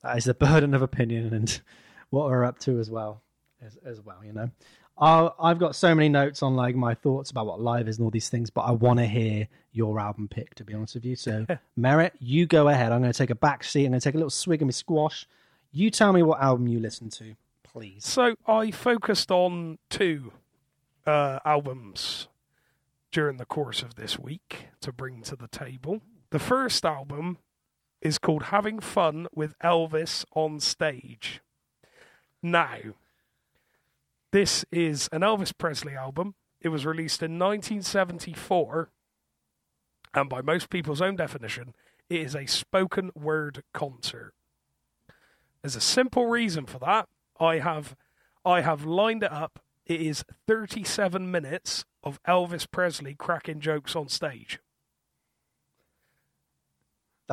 that 0.01 0.17
is 0.17 0.25
the 0.25 0.33
burden 0.45 0.73
of 0.73 0.81
opinion 0.81 1.33
and 1.33 1.61
what 2.09 2.25
we're 2.25 2.43
up 2.43 2.59
to 2.59 2.79
as 2.79 2.89
well 2.89 3.21
as, 3.65 3.77
as 3.85 4.01
well 4.01 4.23
you 4.23 4.33
know. 4.33 4.49
I 4.97 5.29
i've 5.39 5.59
got 5.59 5.75
so 5.75 5.95
many 5.95 6.09
notes 6.09 6.43
on 6.43 6.55
like 6.55 6.75
my 6.75 6.93
thoughts 6.93 7.31
about 7.31 7.47
what 7.47 7.59
live 7.59 7.87
is 7.87 7.97
and 7.97 8.05
all 8.05 8.11
these 8.11 8.29
things 8.29 8.51
but 8.51 8.61
i 8.61 8.71
want 8.71 8.99
to 8.99 9.07
hear 9.07 9.47
your 9.73 9.99
album 9.99 10.27
pick 10.27 10.53
to 10.55 10.63
be 10.63 10.73
honest 10.73 10.95
with 10.95 11.05
you. 11.05 11.15
So 11.15 11.45
merritt 11.75 12.13
you 12.19 12.45
go 12.45 12.69
ahead. 12.69 12.91
I'm 12.91 13.01
going 13.01 13.11
to 13.11 13.17
take 13.17 13.31
a 13.31 13.35
back 13.35 13.63
seat. 13.63 13.85
I'm 13.85 13.91
going 13.91 13.99
to 13.99 14.03
take 14.03 14.15
a 14.15 14.17
little 14.17 14.29
swig 14.29 14.61
of 14.61 14.67
my 14.67 14.71
squash. 14.71 15.27
You 15.71 15.89
tell 15.89 16.13
me 16.13 16.23
what 16.23 16.39
album 16.39 16.67
you 16.67 16.79
listen 16.79 17.09
to 17.11 17.35
please. 17.63 18.05
So 18.05 18.35
i 18.47 18.71
focused 18.71 19.31
on 19.31 19.79
two 19.89 20.31
uh, 21.05 21.39
albums 21.43 22.27
during 23.11 23.37
the 23.37 23.45
course 23.45 23.81
of 23.81 23.95
this 23.95 24.17
week 24.17 24.67
to 24.81 24.93
bring 24.93 25.23
to 25.23 25.35
the 25.35 25.47
table. 25.47 26.01
The 26.29 26.39
first 26.39 26.85
album 26.85 27.39
is 28.03 28.17
called 28.17 28.43
Having 28.43 28.81
Fun 28.81 29.27
with 29.33 29.57
Elvis 29.59 30.25
on 30.35 30.59
Stage. 30.59 31.41
Now, 32.41 32.77
this 34.31 34.65
is 34.71 35.07
an 35.13 35.21
Elvis 35.21 35.53
Presley 35.57 35.95
album. 35.95 36.35
It 36.59 36.67
was 36.67 36.85
released 36.85 37.23
in 37.23 37.39
1974, 37.39 38.89
and 40.13 40.29
by 40.29 40.41
most 40.41 40.69
people's 40.69 41.01
own 41.01 41.15
definition, 41.15 41.73
it 42.09 42.19
is 42.19 42.35
a 42.35 42.45
spoken 42.45 43.11
word 43.15 43.63
concert. 43.73 44.33
There's 45.61 45.77
a 45.77 45.81
simple 45.81 46.25
reason 46.25 46.65
for 46.65 46.79
that. 46.79 47.07
I 47.39 47.59
have 47.59 47.95
I 48.45 48.61
have 48.61 48.83
lined 48.83 49.23
it 49.23 49.31
up. 49.31 49.59
It 49.85 50.01
is 50.01 50.25
37 50.47 51.31
minutes 51.31 51.85
of 52.03 52.21
Elvis 52.23 52.69
Presley 52.69 53.15
cracking 53.15 53.61
jokes 53.61 53.95
on 53.95 54.09
stage. 54.09 54.59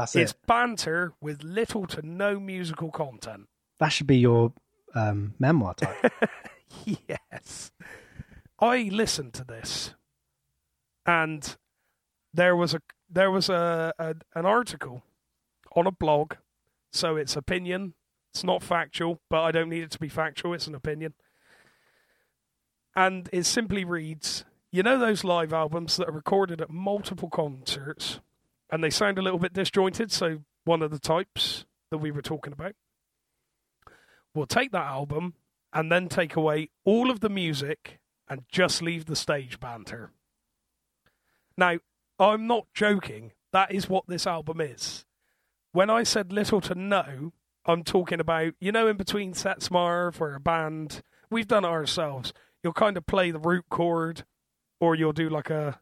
That's 0.01 0.17
it's 0.17 0.33
it. 0.33 0.47
banter 0.47 1.13
with 1.21 1.45
little 1.45 1.87
to 1.89 2.01
no 2.01 2.41
musical 2.41 2.91
content. 2.91 3.49
That 3.81 3.91
should 3.91 4.07
be 4.07 4.17
your 4.17 4.55
um, 4.95 5.35
memoir 5.39 5.75
title. 5.75 6.11
yes. 7.07 7.71
I 8.59 8.89
listened 8.91 9.35
to 9.35 9.45
this, 9.45 9.95
and 11.05 11.55
there 12.33 12.57
was 12.57 12.73
a 12.73 12.81
there 13.11 13.31
was 13.31 13.51
a, 13.51 13.93
a 13.99 14.15
an 14.35 14.47
article 14.47 15.03
on 15.77 15.87
a 15.87 15.93
blog, 15.93 16.35
so 16.93 17.17
it's 17.17 17.37
opinion. 17.37 17.93
It's 18.33 18.43
not 18.43 18.63
factual, 18.63 19.21
but 19.29 19.43
I 19.43 19.51
don't 19.51 19.69
need 19.69 19.83
it 19.83 19.91
to 19.91 19.99
be 19.99 20.09
factual. 20.09 20.55
It's 20.55 20.67
an 20.67 20.75
opinion, 20.75 21.13
and 22.97 23.29
it 23.35 23.45
simply 23.45 23.85
reads: 23.85 24.47
You 24.73 24.83
know 24.83 24.99
those 24.99 25.25
live 25.25 25.53
albums 25.53 25.99
that 25.99 26.09
are 26.09 26.13
recorded 26.13 26.63
at 26.63 26.71
multiple 26.71 27.29
concerts 27.29 28.21
and 28.71 28.83
they 28.83 28.91
sound 28.91 29.19
a 29.19 29.23
little 29.23 29.39
bit 29.39 29.53
disjointed. 29.53 30.13
So 30.13 30.41
one 30.65 30.83
of 30.83 30.91
the 30.91 30.99
types 30.99 31.65
that 31.91 31.99
we 31.99 32.11
were 32.11 32.23
talking 32.23 32.53
about. 32.53 32.75
We'll 34.35 34.47
take 34.47 34.73
that 34.73 34.87
album 34.87 35.35
and 35.73 35.91
then 35.91 36.09
take 36.09 36.37
away 36.37 36.71
all 36.85 37.11
of 37.11 37.21
the 37.21 37.29
music 37.29 37.99
and 38.29 38.45
just 38.51 38.81
leave 38.81 39.07
the 39.07 39.17
stage 39.17 39.59
banter. 39.59 40.13
Now, 41.57 41.79
I'm 42.19 42.47
not 42.47 42.67
joking. 42.75 43.33
That 43.53 43.73
is 43.73 43.89
what 43.89 44.05
this 44.07 44.27
album 44.27 44.61
is. 44.61 45.05
When 45.73 45.91
I 45.91 46.05
said 46.05 46.33
little 46.33 46.61
to 46.63 46.75
no, 46.75 47.33
I'm 47.67 47.83
talking 47.83 48.21
about, 48.21 48.55
you 48.61 48.73
know, 48.73 48.87
in 48.87 48.97
between 48.97 49.35
sets, 49.35 49.71
Marv, 49.71 50.21
where 50.21 50.35
a 50.35 50.41
band, 50.41 51.03
we've 51.31 51.49
done 51.49 51.65
it 51.65 51.69
ourselves. 51.69 52.33
You'll 52.63 52.73
kind 52.73 52.97
of 52.97 53.07
play 53.07 53.31
the 53.31 53.39
root 53.39 53.65
chord, 53.69 54.25
or 54.81 54.95
you'll 54.95 55.13
do 55.13 55.29
like 55.29 55.51
a, 55.51 55.81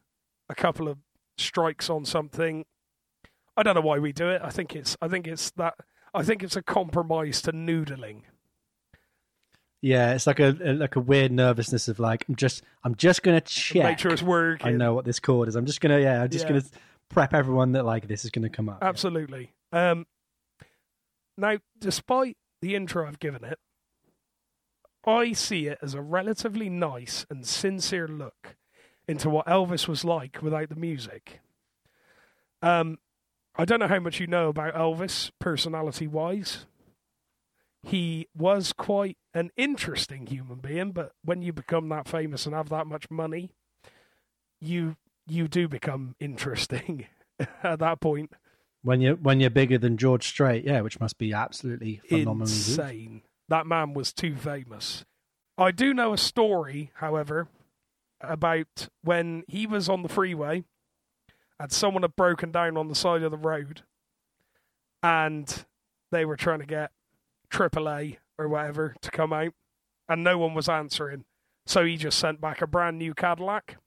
a 0.49 0.55
couple 0.55 0.87
of 0.87 0.97
strikes 1.37 1.89
on 1.89 2.05
something, 2.05 2.65
I 3.59 3.63
don't 3.63 3.75
know 3.75 3.81
why 3.81 3.99
we 3.99 4.13
do 4.13 4.29
it. 4.29 4.41
I 4.41 4.51
think 4.51 4.73
it's 4.73 4.95
I 5.01 5.09
think 5.09 5.27
it's 5.27 5.51
that 5.51 5.73
I 6.13 6.23
think 6.23 6.43
it's 6.43 6.55
a 6.55 6.61
compromise 6.61 7.41
to 7.41 7.51
noodling. 7.51 8.21
Yeah, 9.81 10.13
it's 10.13 10.25
like 10.25 10.39
a, 10.39 10.51
like 10.51 10.95
a 10.95 11.01
weird 11.01 11.33
nervousness 11.33 11.89
of 11.89 11.99
like 11.99 12.23
I'm 12.29 12.37
just 12.37 12.63
I'm 12.85 12.95
just 12.95 13.21
gonna 13.21 13.41
check 13.41 13.83
make 13.83 13.99
sure 13.99 14.13
it's 14.13 14.23
working. 14.23 14.65
I 14.65 14.71
know 14.71 14.93
what 14.93 15.03
this 15.03 15.19
chord 15.19 15.49
is. 15.49 15.57
I'm 15.57 15.65
just 15.65 15.81
gonna 15.81 15.99
yeah 15.99 16.23
I'm 16.23 16.29
just 16.29 16.45
yeah. 16.45 16.51
gonna 16.51 16.63
prep 17.09 17.33
everyone 17.33 17.73
that 17.73 17.83
like 17.83 18.07
this 18.07 18.23
is 18.23 18.31
gonna 18.31 18.49
come 18.49 18.69
up. 18.69 18.79
Absolutely. 18.81 19.51
Yeah. 19.73 19.91
Um, 19.91 20.07
now, 21.37 21.57
despite 21.81 22.37
the 22.61 22.77
intro 22.77 23.05
I've 23.05 23.19
given 23.19 23.43
it, 23.43 23.59
I 25.05 25.33
see 25.33 25.67
it 25.67 25.79
as 25.81 25.95
a 25.95 26.01
relatively 26.01 26.69
nice 26.69 27.25
and 27.29 27.45
sincere 27.45 28.07
look 28.07 28.55
into 29.05 29.29
what 29.29 29.47
Elvis 29.47 29.85
was 29.85 30.05
like 30.05 30.41
without 30.41 30.69
the 30.69 30.75
music. 30.75 31.41
Um, 32.61 32.99
I 33.59 33.65
don't 33.65 33.81
know 33.81 33.89
how 33.89 33.99
much 33.99 34.21
you 34.21 34.27
know 34.27 34.47
about 34.47 34.73
Elvis 34.73 35.31
personality 35.37 36.07
wise. 36.07 36.65
He 37.83 38.29
was 38.33 38.71
quite 38.71 39.17
an 39.33 39.51
interesting 39.57 40.27
human 40.27 40.59
being, 40.59 40.93
but 40.93 41.11
when 41.25 41.41
you 41.41 41.51
become 41.51 41.89
that 41.89 42.07
famous 42.07 42.45
and 42.45 42.55
have 42.55 42.69
that 42.69 42.87
much 42.87 43.11
money, 43.11 43.51
you 44.61 44.95
you 45.27 45.49
do 45.49 45.67
become 45.67 46.15
interesting 46.21 47.07
at 47.63 47.79
that 47.79 47.99
point. 47.99 48.31
When 48.81 49.01
you 49.01 49.19
when 49.21 49.41
you're 49.41 49.49
bigger 49.49 49.77
than 49.77 49.97
George 49.97 50.25
Strait, 50.25 50.63
yeah, 50.63 50.79
which 50.79 51.01
must 51.01 51.17
be 51.17 51.33
absolutely 51.33 51.99
phenomenal. 52.07 52.43
Insane. 52.43 53.23
That 53.49 53.67
man 53.67 53.93
was 53.93 54.13
too 54.13 54.37
famous. 54.37 55.03
I 55.57 55.71
do 55.71 55.93
know 55.93 56.13
a 56.13 56.17
story, 56.17 56.91
however, 56.95 57.49
about 58.21 58.87
when 59.03 59.43
he 59.49 59.67
was 59.67 59.89
on 59.89 60.01
the 60.01 60.09
freeway 60.09 60.63
and 61.59 61.71
someone 61.71 62.03
had 62.03 62.15
broken 62.15 62.51
down 62.51 62.77
on 62.77 62.87
the 62.87 62.95
side 62.95 63.23
of 63.23 63.31
the 63.31 63.37
road 63.37 63.81
and 65.03 65.65
they 66.11 66.25
were 66.25 66.37
trying 66.37 66.59
to 66.59 66.65
get 66.65 66.91
AAA 67.51 68.17
or 68.37 68.47
whatever 68.47 68.95
to 69.01 69.11
come 69.11 69.33
out 69.33 69.53
and 70.07 70.23
no 70.23 70.37
one 70.37 70.53
was 70.53 70.69
answering. 70.69 71.25
So 71.65 71.85
he 71.85 71.97
just 71.97 72.17
sent 72.17 72.41
back 72.41 72.61
a 72.61 72.67
brand 72.67 72.97
new 72.97 73.13
Cadillac. 73.13 73.77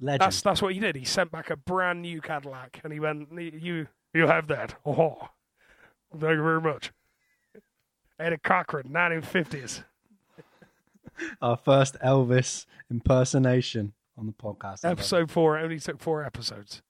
Legend. 0.00 0.20
That's 0.20 0.42
that's 0.42 0.60
what 0.60 0.74
he 0.74 0.80
did. 0.80 0.96
He 0.96 1.04
sent 1.04 1.30
back 1.32 1.50
a 1.50 1.56
brand 1.56 2.02
new 2.02 2.20
Cadillac 2.20 2.80
and 2.84 2.92
he 2.92 3.00
went, 3.00 3.28
You 3.32 3.88
you 4.12 4.26
have 4.26 4.48
that. 4.48 4.74
Oh 4.86 5.18
thank 6.12 6.36
you 6.36 6.42
very 6.42 6.60
much. 6.60 6.92
Eddie 8.20 8.36
Cochran, 8.36 8.92
nineteen 8.92 9.22
fifties. 9.22 9.82
Our 11.42 11.56
first 11.56 11.96
Elvis 12.04 12.66
impersonation 12.90 13.92
on 14.16 14.26
the 14.26 14.32
podcast. 14.32 14.84
Episode 14.84 15.30
four 15.30 15.58
it 15.58 15.62
only 15.62 15.78
took 15.80 16.00
four 16.00 16.24
episodes. 16.24 16.82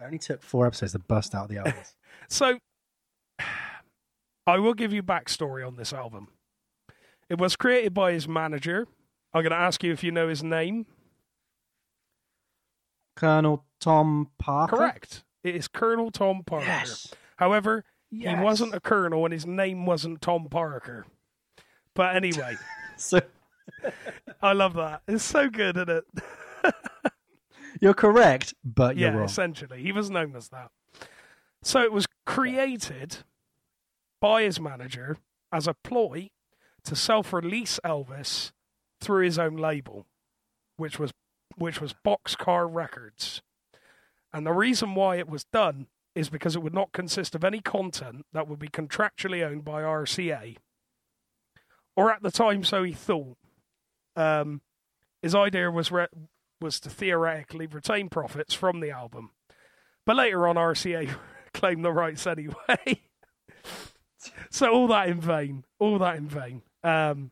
It 0.00 0.04
only 0.04 0.18
took 0.18 0.42
four 0.42 0.66
episodes 0.66 0.92
to 0.92 0.98
bust 0.98 1.34
out 1.34 1.48
the 1.48 1.56
Elvis. 1.56 1.94
So, 2.28 2.58
I 4.46 4.58
will 4.58 4.74
give 4.74 4.92
you 4.92 5.02
backstory 5.02 5.66
on 5.66 5.76
this 5.76 5.92
album. 5.92 6.28
It 7.28 7.38
was 7.38 7.56
created 7.56 7.92
by 7.94 8.12
his 8.12 8.28
manager. 8.28 8.86
I'm 9.32 9.42
going 9.42 9.50
to 9.50 9.56
ask 9.56 9.82
you 9.82 9.92
if 9.92 10.04
you 10.04 10.10
know 10.12 10.28
his 10.28 10.42
name. 10.42 10.86
Colonel 13.16 13.64
Tom 13.80 14.30
Parker. 14.38 14.76
Correct. 14.76 15.24
It 15.42 15.56
is 15.56 15.66
Colonel 15.68 16.10
Tom 16.10 16.42
Parker. 16.44 16.66
Yes. 16.66 17.12
However, 17.36 17.84
Yes. 18.12 18.38
he 18.38 18.44
wasn't 18.44 18.74
a 18.74 18.80
colonel 18.80 19.24
and 19.24 19.32
his 19.32 19.46
name 19.46 19.86
wasn't 19.86 20.20
Tom 20.20 20.48
Parker. 20.50 21.06
But 21.94 22.16
anyway, 22.16 22.56
So 22.96 23.20
I 24.42 24.52
love 24.52 24.74
that. 24.74 25.02
It's 25.08 25.24
so 25.24 25.48
good, 25.48 25.76
isn't 25.76 25.88
it? 25.88 26.04
you're 27.80 27.94
correct, 27.94 28.54
but 28.64 28.96
you're 28.96 29.10
yeah, 29.10 29.16
wrong. 29.16 29.24
essentially. 29.24 29.82
He 29.82 29.92
was 29.92 30.10
known 30.10 30.34
as 30.36 30.48
that. 30.48 30.70
So 31.62 31.82
it 31.82 31.92
was 31.92 32.06
created 32.26 33.18
by 34.20 34.42
his 34.42 34.60
manager 34.60 35.18
as 35.52 35.66
a 35.66 35.74
ploy 35.74 36.30
to 36.84 36.96
self-release 36.96 37.78
Elvis 37.84 38.52
through 39.00 39.24
his 39.24 39.38
own 39.38 39.56
label, 39.56 40.06
which 40.76 40.98
was 40.98 41.12
which 41.56 41.80
was 41.80 41.94
Boxcar 42.06 42.66
Records. 42.72 43.42
And 44.32 44.46
the 44.46 44.52
reason 44.52 44.94
why 44.94 45.16
it 45.16 45.28
was 45.28 45.44
done 45.44 45.88
is 46.14 46.30
because 46.30 46.56
it 46.56 46.62
would 46.62 46.74
not 46.74 46.92
consist 46.92 47.34
of 47.34 47.44
any 47.44 47.60
content 47.60 48.24
that 48.32 48.48
would 48.48 48.58
be 48.58 48.68
contractually 48.68 49.44
owned 49.44 49.64
by 49.64 49.82
RCA. 49.82 50.56
Or 51.96 52.12
at 52.12 52.22
the 52.22 52.30
time, 52.30 52.64
so 52.64 52.82
he 52.82 52.92
thought. 52.92 53.36
Um, 54.20 54.60
his 55.22 55.34
idea 55.34 55.70
was 55.70 55.90
re- 55.92 56.06
was 56.60 56.80
to 56.80 56.90
theoretically 56.90 57.66
retain 57.66 58.08
profits 58.08 58.54
from 58.54 58.80
the 58.80 58.90
album. 58.90 59.30
But 60.06 60.16
later 60.16 60.46
on, 60.46 60.56
RCA 60.56 61.10
claimed 61.54 61.84
the 61.84 61.92
rights 61.92 62.26
anyway. 62.26 63.02
so 64.50 64.72
all 64.72 64.86
that 64.88 65.08
in 65.08 65.20
vain. 65.20 65.64
All 65.78 65.98
that 65.98 66.16
in 66.16 66.28
vain. 66.28 66.62
Um, 66.82 67.30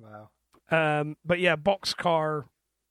Wow. 0.00 0.30
um, 0.70 1.16
but 1.24 1.40
yeah, 1.40 1.56
Boxcar 1.56 2.44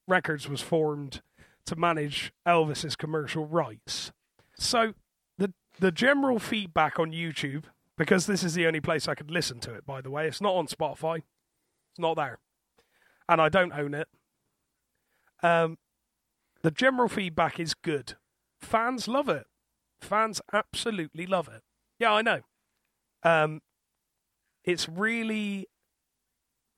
Records 0.09 0.49
was 0.49 0.61
formed 0.61 1.21
to 1.65 1.75
manage 1.77 2.33
Elvis's 2.45 2.95
commercial 2.97 3.45
rights. 3.45 4.11
So 4.59 4.93
the 5.37 5.53
the 5.79 5.91
general 5.91 6.39
feedback 6.39 6.99
on 6.99 7.11
YouTube, 7.11 7.63
because 7.97 8.25
this 8.25 8.43
is 8.43 8.55
the 8.55 8.67
only 8.67 8.81
place 8.81 9.07
I 9.07 9.15
could 9.15 9.31
listen 9.31 9.59
to 9.61 9.73
it. 9.73 9.85
By 9.85 10.01
the 10.01 10.09
way, 10.11 10.27
it's 10.27 10.41
not 10.41 10.55
on 10.55 10.67
Spotify. 10.67 11.17
It's 11.17 11.99
not 11.99 12.15
there, 12.15 12.39
and 13.29 13.41
I 13.41 13.49
don't 13.49 13.73
own 13.73 13.93
it. 13.93 14.07
Um, 15.43 15.77
the 16.63 16.71
general 16.71 17.07
feedback 17.07 17.59
is 17.59 17.73
good. 17.73 18.15
Fans 18.61 19.07
love 19.07 19.29
it. 19.29 19.45
Fans 20.01 20.41
absolutely 20.53 21.25
love 21.25 21.47
it. 21.47 21.61
Yeah, 21.99 22.13
I 22.13 22.21
know. 22.21 22.41
Um, 23.23 23.61
it's 24.63 24.87
really 24.87 25.67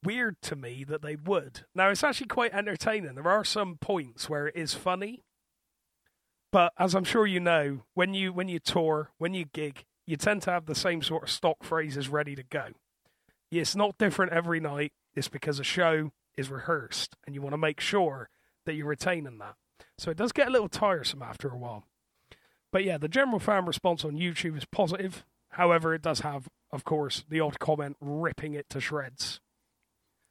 weird 0.03 0.41
to 0.43 0.55
me 0.55 0.83
that 0.85 1.01
they 1.01 1.15
would. 1.15 1.65
Now 1.75 1.89
it's 1.89 2.03
actually 2.03 2.27
quite 2.27 2.53
entertaining. 2.53 3.15
There 3.15 3.27
are 3.27 3.43
some 3.43 3.77
points 3.79 4.29
where 4.29 4.47
it 4.47 4.55
is 4.55 4.73
funny, 4.73 5.23
but 6.51 6.71
as 6.77 6.95
I'm 6.95 7.03
sure 7.03 7.27
you 7.27 7.39
know, 7.39 7.83
when 7.93 8.13
you 8.13 8.31
when 8.31 8.47
you 8.47 8.59
tour, 8.59 9.11
when 9.17 9.33
you 9.33 9.45
gig, 9.45 9.85
you 10.05 10.15
tend 10.15 10.41
to 10.43 10.51
have 10.51 10.65
the 10.65 10.75
same 10.75 11.01
sort 11.01 11.23
of 11.23 11.29
stock 11.29 11.63
phrases 11.63 12.09
ready 12.09 12.35
to 12.35 12.43
go. 12.43 12.67
It's 13.51 13.75
not 13.75 13.97
different 13.97 14.31
every 14.31 14.59
night. 14.59 14.93
It's 15.15 15.27
because 15.27 15.59
a 15.59 15.63
show 15.63 16.11
is 16.39 16.49
rehearsed, 16.49 17.15
and 17.25 17.35
you 17.35 17.41
want 17.41 17.53
to 17.53 17.57
make 17.57 17.79
sure 17.79 18.29
that 18.65 18.73
you're 18.73 18.87
retaining 18.87 19.37
that. 19.39 19.55
So 19.97 20.09
it 20.11 20.17
does 20.17 20.31
get 20.31 20.47
a 20.47 20.51
little 20.51 20.69
tiresome 20.69 21.21
after 21.21 21.49
a 21.49 21.57
while. 21.57 21.85
But 22.71 22.83
yeah, 22.83 22.97
the 22.97 23.07
general 23.07 23.39
fan 23.39 23.65
response 23.65 24.05
on 24.05 24.13
YouTube 24.13 24.57
is 24.57 24.65
positive. 24.65 25.25
However, 25.53 25.93
it 25.93 26.01
does 26.01 26.21
have, 26.21 26.47
of 26.71 26.83
course, 26.83 27.23
the 27.27 27.39
odd 27.39 27.59
comment 27.59 27.97
ripping 27.99 28.53
it 28.53 28.69
to 28.69 28.79
shreds. 28.79 29.39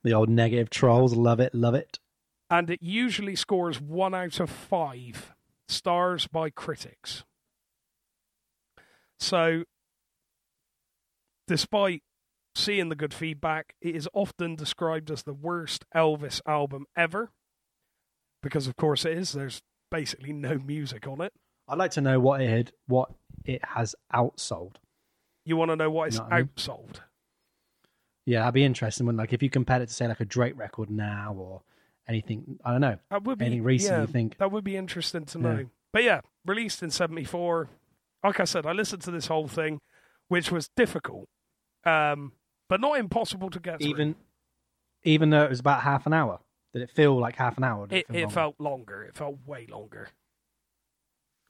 The 0.05 0.15
old 0.15 0.29
negative 0.29 0.71
trolls 0.71 1.15
love 1.15 1.41
it, 1.41 1.55
love 1.55 1.75
it. 1.75 1.99
and 2.51 2.71
it 2.71 2.83
usually 2.83 3.37
scores 3.37 3.81
one 3.81 4.15
out 4.15 4.41
of 4.41 4.49
five 4.49 5.35
stars 5.69 6.27
by 6.29 6.49
critics. 6.49 7.25
So, 9.19 9.65
despite 11.47 12.03
seeing 12.59 12.89
the 12.89 12.97
good 12.97 13.15
feedback, 13.15 13.75
it 13.81 13.95
is 13.97 14.09
often 14.13 14.55
described 14.57 15.11
as 15.11 15.23
the 15.23 15.33
worst 15.35 15.85
Elvis 15.95 16.41
album 16.47 16.87
ever. 16.97 17.31
Because, 18.43 18.67
of 18.67 18.77
course, 18.77 19.05
it 19.05 19.17
is. 19.17 19.33
There's 19.33 19.63
basically 19.91 20.33
no 20.33 20.59
music 20.59 21.07
on 21.07 21.21
it. 21.21 21.33
I'd 21.69 21.79
like 21.79 21.91
to 21.93 22.01
know 22.01 22.21
what 22.21 22.41
it 22.41 22.49
had, 22.49 22.73
what 22.87 23.11
it 23.45 23.63
has 23.65 23.95
outsold. 24.15 24.77
You 25.45 25.57
want 25.57 25.71
to 25.71 25.77
know 25.77 25.91
what 25.91 26.09
it's 26.09 26.17
You 26.17 26.21
know 26.21 26.25
what 26.29 26.33
I 26.35 26.39
mean? 26.41 26.49
outsold? 26.57 27.01
Yeah, 28.27 28.41
that'd 28.41 28.55
be 28.55 28.65
interesting 28.65 29.07
when 29.07 29.17
like 29.17 29.33
if 29.33 29.43
you 29.43 29.49
compared 29.51 29.81
it 29.83 29.87
to 29.89 29.95
say 29.95 30.07
like 30.07 30.21
a 30.21 30.25
Drake 30.27 30.59
record 30.59 30.91
now 30.91 31.35
or 31.39 31.63
anything. 32.07 32.59
I 32.65 32.73
don't 32.73 32.81
know. 32.83 32.99
That 33.11 33.25
would 33.25 33.39
be 33.39 33.47
Anything 33.47 33.65
recent 33.65 33.93
yeah, 33.93 34.01
you 34.03 34.07
think? 34.07 34.37
That 34.39 34.53
would 34.53 34.65
be 34.65 34.77
interesting 34.77 35.25
to 35.27 35.39
Yeah. 35.39 35.43
know. 35.45 35.71
But 35.93 36.05
yeah, 36.05 36.21
released 36.45 36.83
in 36.83 36.91
'74. 36.91 37.69
Like 38.23 38.41
I 38.41 38.45
said, 38.45 38.67
I 38.67 38.73
listened 38.73 39.03
to 39.03 39.11
this 39.11 39.29
whole 39.29 39.49
thing, 39.49 39.81
which 40.29 40.51
was 40.53 40.69
difficult, 40.77 41.29
um, 41.85 42.33
but 42.69 42.81
not 42.81 42.99
impossible 42.99 43.51
to 43.51 43.61
get 43.61 43.81
through. 43.81 43.91
Even 43.91 44.17
even 45.05 45.31
though 45.31 45.45
it 45.45 45.51
was 45.51 45.61
about 45.61 45.83
half 45.83 46.07
an 46.07 46.13
hour, 46.13 46.41
did 46.73 46.83
it 46.83 46.91
feel 46.91 47.19
like 47.19 47.37
half 47.37 47.57
an 47.57 47.65
hour? 47.65 47.87
it, 47.91 48.07
it 48.09 48.11
longer? 48.11 48.29
felt 48.29 48.55
longer. 48.59 49.03
It 49.03 49.17
felt 49.17 49.37
way 49.47 49.67
longer. 49.71 50.09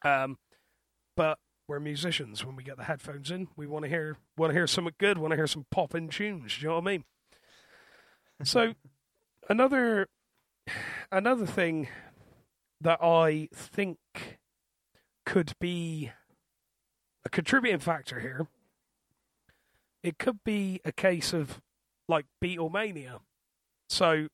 Um, 0.05 0.39
but 1.17 1.39
we're 1.67 1.81
musicians. 1.81 2.45
When 2.45 2.57
we 2.57 2.63
get 2.63 2.77
the 2.77 2.85
headphones 2.85 3.31
in, 3.31 3.49
we 3.57 3.67
want 3.67 3.85
to 3.85 3.89
hear 3.89 4.17
want 4.37 4.51
to 4.51 4.55
hear 4.55 4.67
something 4.67 4.95
good. 4.99 5.19
Want 5.19 5.33
to 5.33 5.37
hear 5.37 5.47
some 5.47 5.67
popping 5.71 6.09
tunes. 6.09 6.57
Do 6.57 6.63
you 6.63 6.69
know 6.69 6.75
what 6.77 6.89
I 6.89 6.91
mean? 6.93 7.05
so 8.45 8.75
another 9.49 10.07
another 11.11 11.47
thing 11.47 11.89
that 12.81 13.03
I 13.03 13.49
think 13.53 13.99
could 15.27 15.53
be 15.61 16.13
a 17.25 17.29
contributing 17.29 17.81
factor 17.81 18.21
here. 18.21 18.47
It 20.03 20.19
could 20.19 20.39
be 20.45 20.81
a 20.85 20.93
case 20.93 21.33
of 21.33 21.61
like 22.09 22.27
Beatlemania. 22.43 23.21
So, 23.89 24.29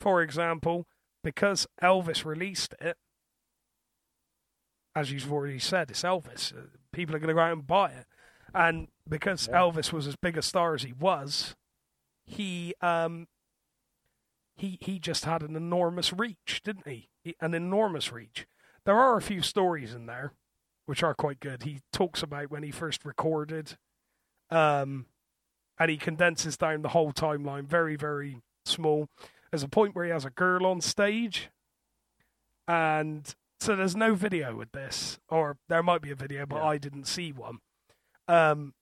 for 0.00 0.22
example, 0.22 0.86
because 1.22 1.66
Elvis 1.82 2.24
released 2.24 2.74
it, 2.80 2.96
as 4.94 5.12
you've 5.12 5.30
already 5.32 5.58
said, 5.58 5.90
it's 5.90 6.02
Elvis. 6.02 6.52
Uh, 6.56 6.66
People 6.92 7.14
are 7.14 7.18
going 7.18 7.28
to 7.28 7.34
go 7.34 7.40
out 7.40 7.52
and 7.52 7.66
buy 7.66 7.90
it, 7.90 8.06
and 8.54 8.88
because 9.06 9.48
Yeah. 9.48 9.58
Elvis 9.60 9.92
was 9.92 10.06
as 10.06 10.16
big 10.16 10.38
a 10.38 10.42
star 10.42 10.74
as 10.74 10.82
he 10.82 10.94
was, 10.94 11.54
he 12.24 12.72
um 12.80 13.28
he 14.56 14.78
he 14.80 14.98
just 14.98 15.26
had 15.26 15.42
an 15.42 15.54
enormous 15.56 16.12
reach, 16.14 16.62
didn't 16.64 16.88
he? 16.88 17.10
he? 17.22 17.36
An 17.40 17.52
enormous 17.52 18.10
reach. 18.12 18.46
There 18.86 18.96
are 18.96 19.18
a 19.18 19.22
few 19.22 19.42
stories 19.42 19.92
in 19.92 20.06
there 20.06 20.32
which 20.86 21.02
are 21.02 21.14
quite 21.14 21.40
good. 21.40 21.64
He 21.64 21.80
talks 21.92 22.22
about 22.22 22.50
when 22.50 22.62
he 22.62 22.70
first 22.70 23.04
recorded, 23.04 23.76
um, 24.50 25.06
and 25.78 25.90
he 25.90 25.96
condenses 25.96 26.56
down 26.56 26.82
the 26.82 26.88
whole 26.90 27.12
timeline 27.12 27.66
very 27.66 27.96
very 27.96 28.42
small. 28.64 29.08
There's 29.50 29.62
a 29.62 29.68
point 29.68 29.94
where 29.94 30.04
he 30.04 30.10
has 30.10 30.24
a 30.24 30.30
girl 30.30 30.66
on 30.66 30.80
stage, 30.80 31.50
and 32.68 33.34
so 33.60 33.76
there's 33.76 33.96
no 33.96 34.14
video 34.14 34.56
with 34.56 34.72
this, 34.72 35.18
or 35.28 35.56
there 35.68 35.82
might 35.82 36.02
be 36.02 36.10
a 36.10 36.16
video, 36.16 36.46
but 36.46 36.56
Yeah. 36.56 36.64
I 36.66 36.78
didn't 36.78 37.04
see 37.06 37.32
one. 37.32 37.58
Um, 38.28 38.74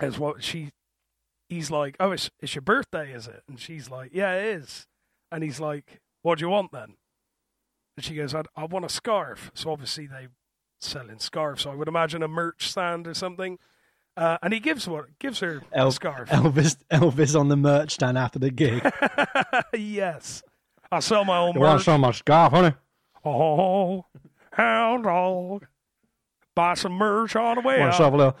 as 0.00 0.18
what 0.18 0.42
she, 0.42 0.70
he's 1.48 1.70
like, 1.70 1.96
oh, 2.00 2.12
it's 2.12 2.30
it's 2.40 2.54
your 2.54 2.62
birthday, 2.62 3.12
is 3.12 3.26
it? 3.26 3.42
And 3.48 3.58
she's 3.60 3.90
like, 3.90 4.10
yeah, 4.12 4.34
it 4.34 4.44
is. 4.44 4.86
And 5.30 5.42
he's 5.42 5.60
like, 5.60 6.00
what 6.22 6.38
do 6.38 6.44
you 6.44 6.50
want 6.50 6.72
then? 6.72 6.96
And 7.96 8.04
she 8.04 8.14
goes, 8.14 8.34
I, 8.34 8.42
I 8.56 8.64
want 8.64 8.84
a 8.84 8.88
scarf. 8.88 9.50
So 9.54 9.70
obviously 9.70 10.06
they 10.06 10.28
selling 10.80 11.18
scarves. 11.18 11.62
So 11.62 11.70
I 11.70 11.74
would 11.74 11.88
imagine 11.88 12.22
a 12.22 12.28
merch 12.28 12.68
stand 12.70 13.06
or 13.06 13.14
something. 13.14 13.58
Uh, 14.16 14.38
and 14.42 14.52
he 14.54 14.60
gives 14.60 14.86
what 14.88 15.18
gives 15.18 15.40
her 15.40 15.62
a 15.72 15.90
scarf. 15.90 16.28
Elvis 16.30 16.76
Elvis 16.90 17.38
on 17.38 17.48
the 17.48 17.56
merch 17.56 17.92
stand 17.92 18.16
after 18.16 18.38
the 18.38 18.50
gig. 18.50 18.82
yes, 19.74 20.42
I 20.92 21.00
sell 21.00 21.24
my 21.24 21.38
own 21.38 21.54
you 21.54 21.60
want 21.60 21.78
merch. 21.78 21.84
some 21.84 21.94
of 21.96 22.00
my 22.00 22.12
scarf, 22.12 22.52
honey? 22.52 22.74
Oh, 23.24 24.04
hound 24.52 25.04
dog. 25.04 25.66
Buy 26.54 26.74
some 26.74 26.92
merch 26.92 27.34
on 27.34 27.56
the 27.56 27.62
way 27.62 27.80
Want 27.80 27.88
out. 27.94 27.96
to 27.96 28.02
shove 28.04 28.14
a 28.14 28.16
little? 28.16 28.36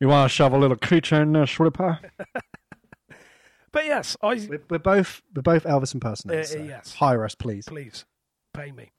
You 0.00 0.08
want 0.08 0.30
to 0.30 0.34
shove 0.34 0.52
a 0.52 0.58
little 0.58 0.76
creature 0.76 1.22
in 1.22 1.32
there, 1.32 1.46
sweetie 1.46 1.70
pie? 1.70 1.98
But 3.72 3.84
yes, 3.84 4.16
I 4.22 4.46
We're, 4.48 4.62
we're 4.70 4.78
both 4.78 5.20
we're 5.34 5.42
both 5.42 5.64
Elvis 5.64 5.92
impersonators. 5.92 6.50
Uh, 6.50 6.54
so 6.58 6.62
yes. 6.64 6.94
Hire 6.94 7.24
us, 7.26 7.34
please. 7.34 7.66
please 7.66 8.06
pay 8.54 8.72
me. 8.72 8.90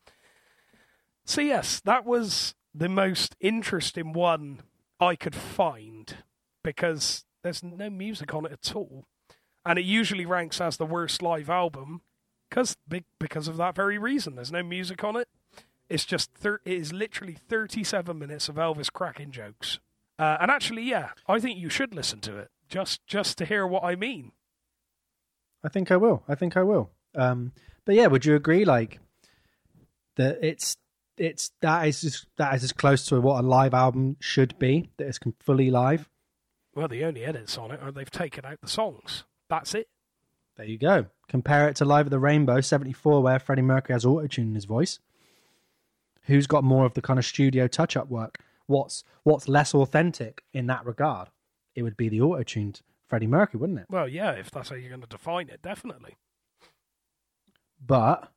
So 1.26 1.41
yes, 1.41 1.80
that 1.86 2.05
was 2.05 2.53
the 2.76 2.88
most 2.88 3.36
interesting 3.39 4.13
one 4.13 4.59
I 5.00 5.16
could 5.16 5.36
find 5.36 6.18
because 6.64 7.26
there's 7.43 7.64
no 7.64 7.89
music 7.89 8.34
on 8.34 8.45
it 8.45 8.52
at 8.52 8.76
all. 8.76 9.06
and 9.66 9.78
it 9.78 9.86
usually 9.86 10.26
ranks 10.26 10.60
as 10.62 10.78
the 10.78 10.86
worst 10.86 11.22
live 11.22 11.50
album 11.50 12.02
because 12.50 12.78
because 13.20 13.48
of 13.48 13.58
that 13.58 13.76
very 13.76 13.98
reason. 13.98 14.36
There's 14.36 14.52
no 14.52 14.64
music 14.64 15.04
on 15.04 15.16
it. 15.16 15.28
It's 15.89 16.06
just 16.06 16.34
thir- 16.34 16.62
it 16.66 16.74
is 16.74 16.91
literally 16.93 17.34
37 17.48 18.18
minutes 18.18 18.50
of 18.50 18.56
Elvis 18.56 18.91
cracking 18.91 19.32
jokes. 19.32 19.80
Uh, 20.20 20.38
and 20.41 20.50
actually, 20.52 20.84
yeah, 20.84 21.10
I 21.28 21.39
think 21.39 21.60
you 21.60 21.70
should 21.70 21.93
listen 21.93 22.20
to 22.22 22.38
it 22.38 22.50
just 22.68 23.06
just 23.08 23.38
to 23.38 23.45
hear 23.45 23.66
what 23.68 23.84
I 23.84 23.95
mean. 23.95 24.32
I 25.64 25.70
think 25.70 25.91
I 25.91 25.98
will. 25.98 26.24
I 26.28 26.36
think 26.36 26.56
I 26.58 26.64
will. 26.64 26.91
Um, 27.16 27.52
but 27.86 27.95
yeah, 27.95 28.08
would 28.08 28.26
you 28.26 28.36
agree? 28.36 28.66
Like 28.66 29.00
that, 30.16 30.39
it's 30.41 30.76
it's 31.18 31.51
that 31.61 31.88
is 31.88 32.01
just, 32.01 32.28
that 32.38 32.53
is 32.55 32.63
as 32.63 32.72
close 32.72 33.05
to 33.07 33.20
what 33.20 33.43
a 33.43 33.47
live 33.47 33.74
album 33.74 34.18
should 34.20 34.57
be. 34.59 34.89
That 34.97 35.07
is 35.07 35.20
fully 35.39 35.72
live. 35.72 36.09
Well, 36.76 36.88
the 36.88 37.03
only 37.05 37.26
edits 37.26 37.57
on 37.57 37.72
it 37.72 37.82
are 37.82 37.91
they've 37.91 38.09
taken 38.09 38.45
out 38.45 38.61
the 38.61 38.68
songs. 38.68 39.24
That's 39.49 39.74
it. 39.74 39.88
There 40.57 40.65
you 40.65 40.78
go. 40.78 41.07
Compare 41.28 41.70
it 41.70 41.76
to 41.78 41.86
Live 41.86 42.07
at 42.07 42.11
the 42.11 42.20
Rainbow 42.20 42.61
'74, 42.61 43.22
where 43.22 43.39
Freddie 43.39 43.61
Mercury 43.61 43.93
has 43.93 44.05
auto 44.05 44.28
tune 44.28 44.49
in 44.49 44.55
his 44.55 44.65
voice. 44.65 44.99
Who's 46.24 46.47
got 46.47 46.63
more 46.63 46.86
of 46.86 46.93
the 46.93 47.01
kind 47.01 47.20
of 47.20 47.26
studio 47.26 47.68
touch 47.68 47.95
up 47.95 48.09
work? 48.09 48.39
What's 48.65 49.03
what's 49.24 49.47
less 49.47 49.74
authentic 49.74 50.43
in 50.53 50.68
that 50.68 50.86
regard? 50.86 51.30
It 51.76 51.84
would 51.84 51.97
be 51.97 52.09
the 52.09 52.22
auto 52.22 52.43
tuned 52.43 52.82
Freddie 53.07 53.28
Mercury, 53.28 53.59
wouldn't 53.61 53.80
it? 53.80 53.86
Well, 53.89 54.07
yeah, 54.07 54.32
if 54.32 54.51
that's 54.51 54.70
how 54.70 54.76
you're 54.76 54.89
going 54.89 55.01
to 55.01 55.07
define 55.07 55.49
it, 55.49 55.61
definitely. 55.61 56.18
But 57.86 58.32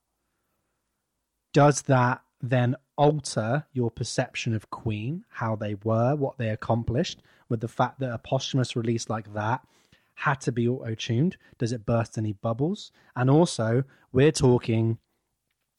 does 1.52 1.82
that 1.82 2.22
then 2.42 2.76
alter 2.96 3.66
your 3.72 3.90
perception 3.90 4.54
of 4.54 4.70
Queen, 4.70 5.24
how 5.28 5.56
they 5.56 5.74
were, 5.84 6.14
what 6.16 6.38
they 6.38 6.48
accomplished, 6.48 7.22
with 7.48 7.60
the 7.60 7.68
fact 7.68 8.00
that 8.00 8.12
a 8.12 8.18
posthumous 8.18 8.76
release 8.76 9.10
like 9.10 9.32
that 9.34 9.66
had 10.14 10.40
to 10.42 10.52
be 10.52 10.68
auto 10.68 10.94
tuned? 10.94 11.36
Does 11.58 11.72
it 11.72 11.86
burst 11.86 12.18
any 12.18 12.32
bubbles? 12.32 12.92
And 13.16 13.30
also, 13.30 13.84
we're 14.12 14.32
talking 14.32 14.98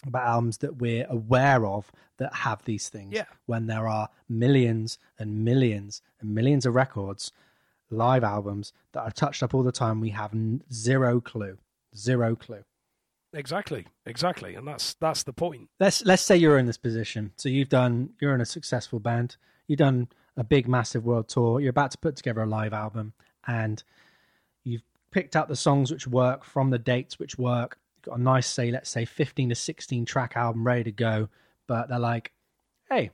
about 0.06 0.28
albums 0.28 0.58
that 0.60 0.78
we're 0.78 1.06
aware 1.10 1.66
of 1.66 1.92
that 2.18 2.34
have 2.34 2.64
these 2.66 2.90
things. 2.90 3.14
Yeah. 3.14 3.26
When 3.46 3.68
there 3.68 3.88
are 3.88 4.10
millions 4.30 4.98
and 5.20 5.44
millions 5.44 6.02
and 6.20 6.34
millions 6.34 6.66
of 6.66 6.76
records, 6.76 7.32
live 7.90 8.24
albums 8.24 8.74
that 8.94 9.02
are 9.02 9.12
touched 9.12 9.44
up 9.44 9.54
all 9.54 9.64
the 9.64 9.72
time, 9.72 10.02
we 10.02 10.10
have 10.10 10.32
zero 10.72 11.22
clue. 11.22 11.58
Zero 11.96 12.36
clue. 12.36 12.64
Exactly, 13.34 13.86
exactly, 14.06 14.56
and 14.56 14.68
that's 14.68 14.96
that's 14.96 15.24
the 15.24 15.32
point. 15.32 15.70
Let's 15.80 16.04
let's 16.04 16.22
say 16.22 16.36
you're 16.36 16.58
in 16.58 16.66
this 16.66 16.78
position. 16.78 17.32
So 17.38 17.48
you've 17.48 17.70
done 17.70 18.12
you're 18.20 18.36
in 18.36 18.42
a 18.42 18.46
successful 18.46 19.00
band. 19.00 19.38
You've 19.68 19.80
done 19.80 20.10
a 20.36 20.44
big, 20.44 20.68
massive 20.68 21.06
world 21.06 21.30
tour. 21.30 21.60
You're 21.60 21.70
about 21.70 21.92
to 21.92 21.98
put 21.98 22.16
together 22.16 22.42
a 22.42 22.46
live 22.46 22.74
album, 22.74 23.14
and 23.48 23.82
you've 24.64 24.84
picked 25.12 25.36
out 25.36 25.48
the 25.48 25.56
songs 25.56 25.92
which 25.92 26.08
work 26.08 26.44
from 26.44 26.70
the 26.70 26.80
dates 26.80 27.20
which 27.20 27.38
work. 27.38 27.78
You've 27.98 28.14
got 28.14 28.20
a 28.20 28.24
nice, 28.24 28.48
say, 28.48 28.72
let's 28.72 28.90
say, 28.90 29.06
15 29.06 29.50
to 29.50 29.56
16 29.56 30.06
track 30.06 30.36
album 30.36 30.66
ready 30.66 30.84
to 30.86 30.92
go. 30.92 31.30
But 31.68 31.90
they're 31.90 32.00
like, 32.00 32.32
hey, 32.90 33.12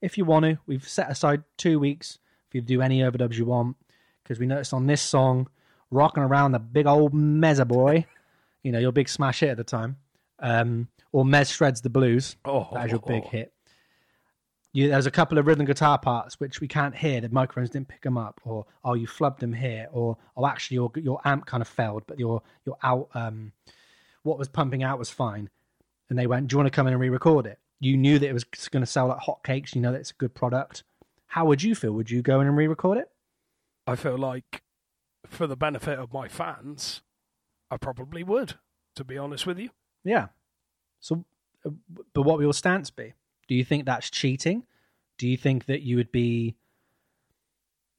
if 0.00 0.16
you 0.16 0.24
want 0.24 0.44
to, 0.46 0.58
we've 0.66 0.88
set 0.88 1.10
aside 1.10 1.44
two 1.56 1.78
weeks 1.78 2.18
for 2.48 2.56
you 2.56 2.60
to 2.62 2.66
do 2.66 2.80
any 2.80 3.00
overdubs 3.00 3.36
you 3.36 3.44
want. 3.44 3.76
Because 4.22 4.38
we 4.38 4.46
noticed 4.46 4.72
on 4.72 4.86
this 4.86 5.02
song, 5.02 5.48
rocking 5.90 6.22
around 6.22 6.52
the 6.52 6.58
big 6.58 6.86
old 6.86 7.12
Mezza 7.12 7.66
boy 7.66 8.06
you 8.62 8.72
know, 8.72 8.78
your 8.78 8.92
big 8.92 9.08
smash 9.08 9.40
hit 9.40 9.50
at 9.50 9.56
the 9.56 9.64
time, 9.64 9.96
um, 10.40 10.88
or 11.12 11.24
Mez 11.24 11.52
Shreds 11.52 11.80
the 11.80 11.90
Blues. 11.90 12.36
Oh, 12.44 12.68
that 12.72 12.84
was 12.84 12.92
your 12.92 13.00
big 13.00 13.24
hit. 13.24 13.52
You, 14.72 14.88
there's 14.88 15.06
a 15.06 15.10
couple 15.10 15.36
of 15.36 15.46
rhythm 15.46 15.66
guitar 15.66 15.98
parts 15.98 16.38
which 16.38 16.60
we 16.60 16.68
can't 16.68 16.94
hear. 16.94 17.20
The 17.20 17.28
microphones 17.28 17.70
didn't 17.70 17.88
pick 17.88 18.02
them 18.02 18.16
up, 18.16 18.40
or 18.44 18.66
oh, 18.84 18.94
you 18.94 19.06
flubbed 19.06 19.38
them 19.38 19.52
here, 19.52 19.88
or 19.92 20.16
oh, 20.36 20.46
actually 20.46 20.76
your 20.76 20.92
your 20.96 21.20
amp 21.24 21.46
kind 21.46 21.60
of 21.60 21.68
failed, 21.68 22.04
but 22.06 22.18
your 22.18 22.42
your 22.64 22.76
out 22.82 23.08
um, 23.14 23.52
what 24.22 24.38
was 24.38 24.48
pumping 24.48 24.82
out 24.82 24.98
was 24.98 25.10
fine. 25.10 25.50
And 26.08 26.18
they 26.18 26.26
went, 26.26 26.48
"Do 26.48 26.54
you 26.54 26.58
want 26.58 26.66
to 26.66 26.70
come 26.70 26.86
in 26.86 26.92
and 26.92 27.00
re-record 27.00 27.46
it?" 27.46 27.58
You 27.80 27.96
knew 27.96 28.18
that 28.18 28.28
it 28.28 28.32
was 28.32 28.44
going 28.44 28.82
to 28.82 28.86
sell 28.86 29.08
like 29.08 29.18
hotcakes. 29.18 29.74
You 29.74 29.80
know 29.80 29.92
that 29.92 30.00
it's 30.00 30.10
a 30.10 30.14
good 30.14 30.34
product. 30.34 30.84
How 31.26 31.44
would 31.46 31.62
you 31.62 31.74
feel? 31.74 31.92
Would 31.92 32.10
you 32.10 32.22
go 32.22 32.40
in 32.40 32.46
and 32.46 32.56
re-record 32.56 32.98
it? 32.98 33.10
I 33.86 33.96
feel 33.96 34.18
like, 34.18 34.62
for 35.26 35.46
the 35.46 35.56
benefit 35.56 35.98
of 35.98 36.12
my 36.12 36.28
fans, 36.28 37.02
I 37.70 37.76
probably 37.76 38.22
would, 38.22 38.54
to 38.96 39.04
be 39.04 39.16
honest 39.16 39.46
with 39.46 39.58
you. 39.58 39.70
Yeah. 40.04 40.28
So, 40.98 41.24
uh, 41.64 41.70
but 42.12 42.22
what 42.22 42.38
will 42.38 42.44
your 42.44 42.54
stance 42.54 42.90
be? 42.90 43.14
Do 43.48 43.54
you 43.54 43.64
think 43.64 43.84
that's 43.84 44.10
cheating? 44.10 44.64
Do 45.18 45.28
you 45.28 45.36
think 45.36 45.66
that 45.66 45.82
you 45.82 45.96
would 45.96 46.12
be 46.12 46.56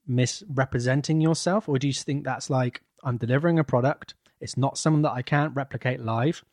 misrepresenting 0.07 1.21
yourself? 1.21 1.69
Or 1.69 1.77
do 1.77 1.87
you 1.87 1.93
think 1.93 2.23
that's 2.23 2.49
like, 2.49 2.81
I'm 3.03 3.17
delivering 3.17 3.59
a 3.59 3.63
product, 3.63 4.15
it's 4.39 4.57
not 4.57 4.77
something 4.77 5.03
that 5.03 5.11
I 5.11 5.21
can't 5.21 5.55
replicate 5.55 6.01
live? 6.01 6.43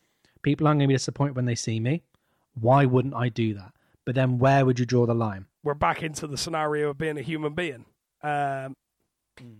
People 0.43 0.67
aren't 0.67 0.79
going 0.79 0.89
to 0.89 0.93
be 0.93 0.95
disappointed 0.95 1.37
when 1.37 1.47
they 1.47 1.55
see 1.55 1.81
me. 1.81 2.03
Why 2.55 2.85
wouldn't 2.85 3.15
I 3.15 3.29
do 3.29 3.55
that? 3.55 3.73
But 4.05 4.15
then 4.15 4.39
where 4.39 4.65
would 4.65 4.79
you 4.79 4.87
draw 4.87 5.07
the 5.07 5.15
line? 5.15 5.47
We're 5.65 5.75
back 5.75 6.03
into 6.03 6.27
the 6.27 6.39
scenario 6.39 6.91
of 6.91 6.99
being 6.99 7.19
a 7.19 7.23
human 7.23 7.55
being. 7.55 7.85
Um, 8.23 8.75
mm 9.39 9.57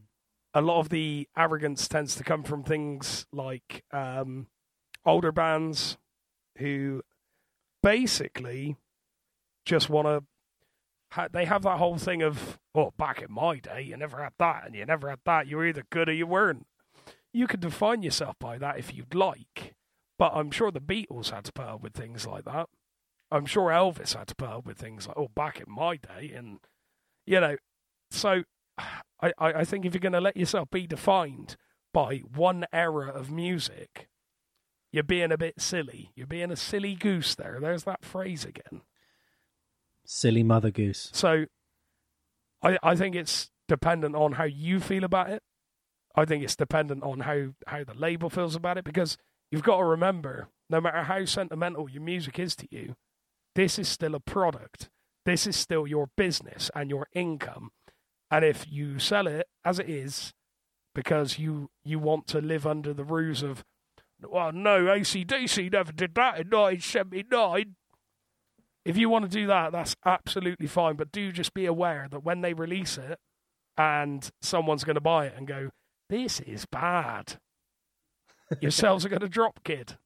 a 0.55 0.61
lot 0.61 0.81
of 0.81 0.89
the 0.89 1.29
arrogance 1.37 1.89
tends 1.89 2.15
to 2.17 2.25
come 2.25 2.43
from 2.43 2.63
things 2.63 3.27
like 3.33 3.85
um, 3.93 4.47
older 5.05 5.33
bands 5.33 5.99
who 6.59 7.03
basically 7.83 8.77
just 9.65 9.89
want 9.91 10.07
to. 10.07 11.29
They 11.33 11.47
have 11.47 11.63
that 11.63 11.79
whole 11.79 11.97
thing 11.97 12.23
of, 12.23 12.59
oh, 12.75 12.93
back 12.99 13.23
in 13.23 13.33
my 13.33 13.59
day, 13.59 13.81
you 13.81 13.97
never 13.97 14.23
had 14.23 14.35
that, 14.39 14.67
and 14.67 14.75
you 14.75 14.85
never 14.85 15.09
had 15.09 15.21
that. 15.25 15.47
You 15.47 15.57
were 15.57 15.67
either 15.67 15.85
good 15.89 16.09
or 16.09 16.13
you 16.13 16.27
weren't. 16.27 16.67
You 17.33 17.47
could 17.47 17.61
define 17.61 18.03
yourself 18.03 18.37
by 18.39 18.59
that 18.59 18.79
if 18.79 18.95
you'd 18.95 19.15
like, 19.15 19.75
but 20.19 20.33
I'm 20.35 20.51
sure 20.51 20.71
the 20.71 20.81
Beatles 20.81 21.31
had 21.31 21.45
to 21.45 21.53
put 21.53 21.65
up 21.65 21.83
with 21.83 21.95
things 21.95 22.27
like 22.27 22.45
that. 22.45 22.69
I'm 23.31 23.47
sure 23.47 23.71
Elvis 23.71 24.17
had 24.17 24.29
to 24.29 24.35
put 24.35 24.49
up 24.49 24.67
with 24.67 24.79
things 24.79 25.07
like, 25.07 25.17
oh, 25.17 25.29
back 25.35 25.61
in 25.61 25.73
my 25.73 25.97
day, 25.97 26.33
and 26.35 26.59
you 27.27 27.41
know, 27.41 27.57
so 28.11 28.45
I, 29.21 29.33
I 29.39 29.65
think 29.65 29.85
if 29.85 29.95
you're 29.95 30.01
going 30.01 30.13
to 30.13 30.21
let 30.21 30.37
yourself 30.37 30.71
be 30.71 30.87
defined 30.87 31.57
by 31.93 32.19
one 32.35 32.67
era 32.73 33.09
of 33.09 33.31
music, 33.31 34.09
you're 34.93 35.03
being 35.03 35.33
a 35.33 35.39
bit 35.39 35.61
silly. 35.61 36.13
You're 36.15 36.27
being 36.27 36.51
a 36.51 36.57
silly 36.57 36.95
goose 36.95 37.35
there. 37.35 37.59
There's 37.61 37.85
that 37.85 38.05
phrase 38.05 38.45
again. 38.45 38.83
Silly 40.05 40.43
mother 40.43 40.71
goose. 40.71 41.11
So 41.13 41.47
I, 42.63 42.79
I 42.83 42.97
think 42.97 43.15
it's 43.15 43.51
dependent 43.67 44.15
on 44.15 44.33
how 44.33 44.45
you 44.45 44.81
feel 44.81 45.05
about 45.05 45.31
it. 45.31 45.43
I 46.15 46.25
think 46.25 46.43
it's 46.43 46.57
dependent 46.57 47.03
on 47.03 47.21
how, 47.21 47.49
how 47.67 47.85
the 47.85 47.95
label 47.95 48.31
feels 48.31 48.57
about 48.57 48.79
it 48.79 48.85
because 48.85 49.17
you've 49.51 49.63
got 49.63 49.79
to 49.79 49.85
remember 49.85 50.49
no 50.71 50.81
matter 50.81 51.03
how 51.03 51.25
sentimental 51.25 51.89
your 51.89 52.03
music 52.03 52.39
is 52.39 52.57
to 52.57 52.69
you, 52.71 52.97
this 53.55 53.79
is 53.79 53.89
still 53.89 54.15
a 54.15 54.21
product. 54.21 54.89
This 55.25 55.47
is 55.47 55.57
still 55.57 55.87
your 55.87 56.09
business 56.17 56.71
and 56.75 56.91
your 56.91 57.09
income. 57.15 57.71
And 58.31 58.45
if 58.45 58.67
you 58.71 58.99
sell 58.99 59.27
it 59.27 59.47
as 59.65 59.79
it 59.79 59.89
is 59.89 60.33
because 60.95 61.39
you 61.39 61.71
you 61.85 61.99
want 61.99 62.27
to 62.27 62.41
live 62.41 62.67
under 62.67 62.93
the 62.93 63.05
ruse 63.05 63.43
of, 63.43 63.65
well, 64.23 64.53
no, 64.53 64.85
ACDC 64.85 65.73
never 65.73 65.93
did 65.93 66.15
that 66.17 66.41
in 66.41 66.49
1979. 66.49 67.77
If 68.85 68.97
you 68.97 69.09
want 69.09 69.25
to 69.25 69.31
do 69.31 69.47
that, 69.47 69.73
that's 69.73 69.95
absolutely 70.05 70.67
fine. 70.67 70.97
But 70.97 71.13
do 71.13 71.31
just 71.31 71.55
be 71.55 71.67
aware 71.67 72.09
that 72.11 72.25
when 72.25 72.41
they 72.41 72.53
release 72.53 72.99
it 72.99 73.19
and 73.77 74.29
someone's 74.43 74.85
going 74.85 74.95
to 74.95 75.01
buy 75.01 75.27
it 75.27 75.35
and 75.37 75.47
go, 75.47 75.71
this 76.09 76.41
is 76.41 76.67
bad, 76.67 77.39
your 78.61 78.71
sales 78.71 79.05
are 79.05 79.09
going 79.09 79.21
to 79.21 79.29
drop, 79.29 79.61
kid. 79.63 79.99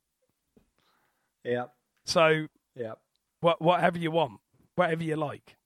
Yeah. 1.44 1.66
So, 2.04 2.46
yeah. 2.74 2.94
What, 3.40 3.62
whatever 3.62 3.98
you 3.98 4.10
want, 4.10 4.40
whatever 4.74 5.02
you 5.02 5.16
like 5.16 5.56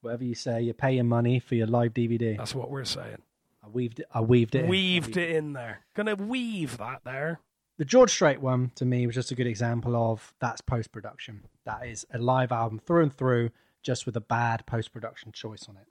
whatever 0.00 0.24
you 0.24 0.34
say, 0.34 0.62
you're 0.62 0.74
paying 0.74 1.06
money 1.06 1.40
for 1.40 1.54
your 1.54 1.66
live 1.66 1.94
DVD. 1.94 2.36
That's 2.36 2.54
what 2.54 2.70
we're 2.70 2.84
saying. 2.84 3.22
I 3.64 3.68
weaved 3.68 4.00
it. 4.00 4.06
I 4.12 4.20
weaved 4.20 4.54
it. 4.54 4.68
Weaved 4.68 5.16
in. 5.16 5.22
it 5.22 5.30
in 5.30 5.52
there. 5.52 5.80
Gonna 5.94 6.14
weave 6.14 6.78
that 6.78 7.00
there. 7.04 7.40
The 7.78 7.84
George 7.84 8.10
Strait 8.10 8.40
one 8.40 8.70
to 8.76 8.84
me 8.84 9.06
was 9.06 9.14
just 9.14 9.30
a 9.30 9.34
good 9.34 9.46
example 9.46 9.96
of 9.96 10.32
that's 10.40 10.60
post 10.60 10.92
production. 10.92 11.42
That 11.64 11.86
is 11.86 12.06
a 12.12 12.18
live 12.18 12.52
album 12.52 12.78
through 12.78 13.02
and 13.02 13.12
through, 13.12 13.50
just 13.82 14.06
with 14.06 14.16
a 14.16 14.20
bad 14.20 14.64
post 14.66 14.92
production 14.92 15.32
choice 15.32 15.66
on 15.68 15.76
it. 15.76 15.86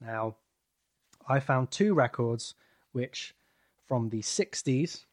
Now, 0.00 0.36
I 1.28 1.40
found 1.40 1.70
two 1.70 1.92
records 1.92 2.54
which 2.92 3.34
from 3.86 4.08
the 4.10 4.22
60s 4.22 5.04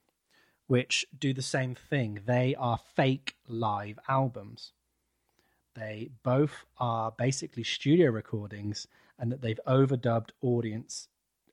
which 0.67 1.05
do 1.17 1.33
the 1.33 1.41
same 1.41 1.75
thing. 1.75 2.19
They 2.25 2.55
are 2.55 2.79
fake 2.95 3.35
live 3.47 3.99
albums. 4.07 4.71
They 5.75 6.09
both 6.23 6.65
are 6.77 7.11
basically 7.17 7.63
studio 7.63 8.09
recordings, 8.09 8.87
and 9.19 9.31
that 9.31 9.41
they've 9.41 9.59
overdubbed 9.67 10.29
audience 10.41 11.07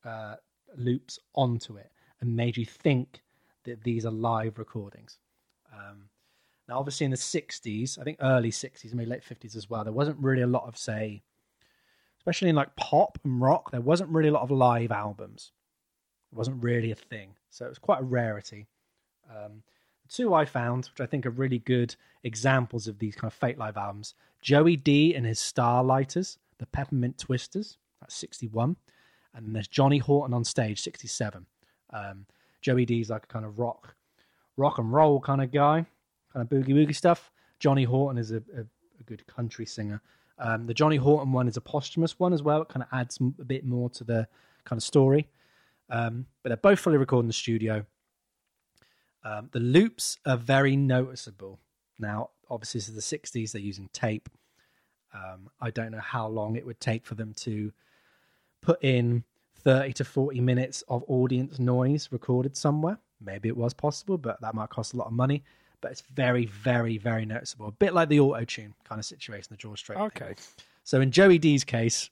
uh, 0.04 0.36
loops 0.76 1.18
onto 1.34 1.76
it 1.76 1.90
and 2.20 2.34
made 2.34 2.56
you 2.56 2.64
think 2.64 3.22
that 3.64 3.82
these 3.82 4.06
are 4.06 4.10
live 4.10 4.58
recordings. 4.58 5.18
Um, 5.72 6.08
now, 6.68 6.78
obviously, 6.78 7.04
in 7.04 7.10
the 7.10 7.16
60s, 7.16 7.98
I 7.98 8.04
think 8.04 8.18
early 8.20 8.50
60s, 8.50 8.94
maybe 8.94 9.10
late 9.10 9.24
50s 9.24 9.56
as 9.56 9.68
well, 9.68 9.84
there 9.84 9.92
wasn't 9.92 10.18
really 10.18 10.42
a 10.42 10.46
lot 10.46 10.66
of, 10.66 10.76
say, 10.76 11.22
especially 12.18 12.48
in 12.48 12.56
like 12.56 12.74
pop 12.76 13.18
and 13.24 13.40
rock, 13.40 13.70
there 13.72 13.80
wasn't 13.80 14.10
really 14.10 14.28
a 14.28 14.32
lot 14.32 14.42
of 14.42 14.50
live 14.50 14.92
albums. 14.92 15.52
It 16.32 16.38
wasn't 16.38 16.62
really 16.62 16.92
a 16.92 16.96
thing, 16.96 17.34
so 17.50 17.66
it 17.66 17.68
was 17.68 17.78
quite 17.78 18.00
a 18.00 18.04
rarity. 18.04 18.68
Um, 19.28 19.62
two 20.12 20.34
I 20.34 20.44
found, 20.44 20.86
which 20.86 21.00
I 21.00 21.06
think 21.06 21.26
are 21.26 21.30
really 21.30 21.58
good 21.58 21.94
examples 22.22 22.86
of 22.86 22.98
these 22.98 23.14
kind 23.14 23.30
of 23.30 23.34
fake 23.34 23.58
live 23.58 23.76
albums, 23.76 24.14
Joey 24.40 24.76
Dee 24.76 25.14
and 25.14 25.26
his 25.26 25.38
Starliters, 25.38 26.38
the 26.58 26.66
Peppermint 26.66 27.18
Twisters, 27.18 27.78
that's 28.00 28.14
61, 28.16 28.76
and 29.34 29.46
then 29.46 29.52
there's 29.52 29.68
Johnny 29.68 29.98
Horton 29.98 30.34
on 30.34 30.44
stage, 30.44 30.80
67. 30.80 31.46
Um, 31.90 32.26
Joey 32.60 32.84
Dee's 32.84 33.10
like 33.10 33.24
a 33.24 33.26
kind 33.26 33.44
of 33.44 33.58
rock, 33.58 33.94
rock 34.56 34.78
and 34.78 34.92
roll 34.92 35.20
kind 35.20 35.42
of 35.42 35.50
guy, 35.50 35.86
kind 36.32 36.42
of 36.42 36.48
boogie 36.48 36.74
woogie 36.74 36.94
stuff. 36.94 37.30
Johnny 37.58 37.84
Horton 37.84 38.18
is 38.18 38.32
a, 38.32 38.42
a, 38.56 38.60
a 39.00 39.02
good 39.06 39.26
country 39.26 39.66
singer. 39.66 40.00
Um, 40.38 40.66
the 40.66 40.74
Johnny 40.74 40.96
Horton 40.96 41.32
one 41.32 41.48
is 41.48 41.56
a 41.56 41.60
posthumous 41.60 42.18
one 42.18 42.32
as 42.32 42.42
well. 42.42 42.62
It 42.62 42.68
kind 42.68 42.82
of 42.82 42.88
adds 42.92 43.18
a 43.40 43.44
bit 43.44 43.64
more 43.64 43.88
to 43.90 44.04
the 44.04 44.26
kind 44.64 44.78
of 44.78 44.82
story. 44.82 45.28
Um, 45.90 46.26
but 46.42 46.50
they're 46.50 46.56
both 46.56 46.80
fully 46.80 46.96
recorded 46.96 47.24
in 47.24 47.28
the 47.28 47.34
studio. 47.34 47.84
Um, 49.24 49.48
the 49.52 49.60
loops 49.60 50.18
are 50.26 50.36
very 50.36 50.76
noticeable. 50.76 51.60
Now, 51.98 52.30
obviously, 52.50 52.78
this 52.78 52.88
is 52.88 52.94
the 52.94 53.18
60s, 53.18 53.52
they're 53.52 53.62
using 53.62 53.88
tape. 53.92 54.28
Um, 55.14 55.50
I 55.60 55.70
don't 55.70 55.92
know 55.92 56.00
how 56.00 56.26
long 56.28 56.56
it 56.56 56.66
would 56.66 56.80
take 56.80 57.04
for 57.04 57.14
them 57.14 57.34
to 57.34 57.72
put 58.62 58.82
in 58.82 59.24
30 59.56 59.92
to 59.94 60.04
40 60.04 60.40
minutes 60.40 60.82
of 60.88 61.04
audience 61.06 61.58
noise 61.58 62.08
recorded 62.10 62.56
somewhere. 62.56 62.98
Maybe 63.20 63.48
it 63.48 63.56
was 63.56 63.74
possible, 63.74 64.18
but 64.18 64.40
that 64.40 64.54
might 64.54 64.70
cost 64.70 64.94
a 64.94 64.96
lot 64.96 65.06
of 65.06 65.12
money. 65.12 65.44
But 65.80 65.92
it's 65.92 66.02
very, 66.14 66.46
very, 66.46 66.96
very 66.98 67.26
noticeable. 67.26 67.68
A 67.68 67.72
bit 67.72 67.92
like 67.92 68.08
the 68.08 68.20
auto 68.20 68.44
tune 68.44 68.74
kind 68.84 68.98
of 68.98 69.04
situation, 69.04 69.48
the 69.50 69.56
George 69.56 69.80
Strait. 69.80 69.98
Okay. 69.98 70.34
Thing. 70.34 70.64
So 70.84 71.00
in 71.00 71.10
Joey 71.10 71.38
Dee's 71.38 71.64
case, 71.64 72.10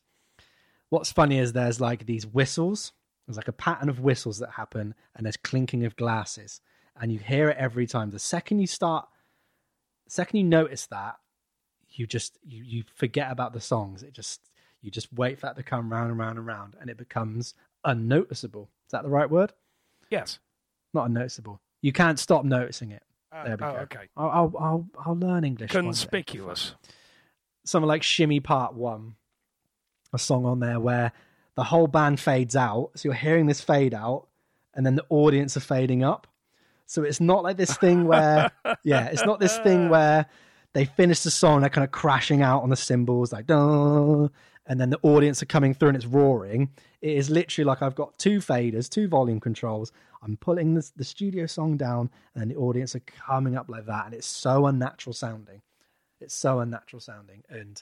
what's 0.91 1.11
funny 1.13 1.39
is 1.39 1.53
there's 1.53 1.81
like 1.81 2.07
these 2.07 2.27
whistles. 2.27 2.93
There's 3.27 3.37
like 3.37 3.49
a 3.49 3.53
pattern 3.53 3.89
of 3.89 4.01
whistles 4.01 4.39
that 4.39 4.51
happen, 4.51 4.95
and 5.15 5.25
there's 5.25 5.37
clinking 5.37 5.85
of 5.85 5.95
glasses, 5.97 6.61
and 7.01 7.13
you 7.13 7.19
hear 7.19 7.49
it 7.49 7.57
every 7.57 7.87
time. 7.87 8.11
The 8.11 8.19
second 8.19 8.61
you 8.61 8.67
start, 8.67 9.09
the 10.07 10.11
second 10.13 10.39
you 10.39 10.45
notice 10.45 10.87
that, 10.87 11.17
you 11.89 12.07
just 12.07 12.39
you 12.45 12.63
you 12.63 12.85
forget 12.95 13.31
about 13.33 13.53
the 13.53 13.61
songs. 13.61 14.03
It 14.03 14.13
just 14.13 14.41
you 14.83 14.91
just 14.91 15.13
wait 15.13 15.39
for 15.39 15.47
that 15.47 15.57
to 15.57 15.63
come 15.63 15.91
round 15.93 16.11
and 16.11 16.19
round 16.19 16.39
and 16.39 16.47
round, 16.47 16.77
and 16.81 16.89
it 16.91 16.97
becomes 16.97 17.55
unnoticeable. 17.85 18.69
Is 18.87 18.93
that 18.93 19.03
the 19.03 19.09
right 19.11 19.29
word? 19.31 19.53
Yes. 20.11 20.39
Not 20.95 21.07
unnoticeable. 21.07 21.61
You 21.83 21.93
can't 21.93 22.19
stop 22.19 22.45
noticing 22.45 22.91
it. 22.91 23.03
Uh, 23.33 23.45
There 23.45 23.57
we 23.57 23.65
oh, 23.65 23.73
go. 23.73 23.79
okay. 23.81 24.09
I'll 24.17 24.31
I'll 24.31 24.53
I'll, 24.59 24.87
I'll 25.07 25.17
learn 25.17 25.45
English. 25.45 25.71
Conspicuous. 25.71 26.75
something 27.65 27.87
like 27.89 28.03
Shimmy 28.03 28.41
Part 28.41 28.75
One, 28.75 29.15
a 30.13 30.19
song 30.19 30.45
on 30.47 30.61
there 30.61 30.81
where 30.81 31.13
the 31.57 31.65
whole 31.65 31.87
band 31.87 32.19
fades 32.21 32.57
out. 32.57 32.91
So 32.97 33.09
you're 33.09 33.15
hearing 33.15 33.47
this 33.47 33.61
fade 33.61 33.95
out, 33.95 34.27
and 34.75 34.85
then 34.85 34.95
the 34.97 35.05
audience 35.09 35.57
are 35.57 35.61
fading 35.61 36.03
up. 36.03 36.27
So 36.91 37.05
it's 37.05 37.21
not 37.21 37.45
like 37.45 37.57
this 37.57 37.77
thing 37.77 38.09
where, 38.09 38.51
yeah, 38.83 39.07
it's 39.07 39.25
not 39.25 39.39
this 39.39 39.57
thing 39.59 39.91
where 39.91 40.27
they 40.73 40.87
finish 40.87 41.23
the 41.23 41.31
song, 41.31 41.61
they're 41.61 41.71
kind 41.71 41.85
of 41.85 41.93
crashing 41.93 42.43
out 42.43 42.65
on 42.65 42.69
the 42.69 42.75
cymbals, 42.75 43.33
like, 43.33 43.47
Duh, 43.47 44.27
and 44.67 44.81
then 44.81 44.91
the 44.91 44.99
audience 45.05 45.41
are 45.41 45.47
coming 45.47 45.73
through 45.73 45.91
and 45.91 45.97
it's 45.97 46.05
roaring. 46.05 46.69
It 47.01 47.17
is 47.17 47.31
literally 47.31 47.65
like 47.65 47.81
I've 47.81 47.95
got 47.95 48.19
two 48.19 48.41
faders, 48.41 48.89
two 48.89 49.07
volume 49.07 49.39
controls. 49.39 49.93
I'm 50.21 50.37
pulling 50.37 50.75
the, 50.75 50.91
the 50.97 51.05
studio 51.05 51.47
song 51.47 51.77
down, 51.77 52.11
and 52.35 52.51
the 52.51 52.57
audience 52.57 52.97
are 52.97 53.01
coming 53.01 53.57
up 53.57 53.69
like 53.69 53.87
that, 53.87 54.07
and 54.07 54.15
it's 54.15 54.27
so 54.27 54.67
unnatural 54.67 55.15
sounding. 55.15 55.63
It's 56.21 56.35
so 56.35 56.59
unnatural 56.59 56.99
sounding. 56.99 57.45
And 57.49 57.81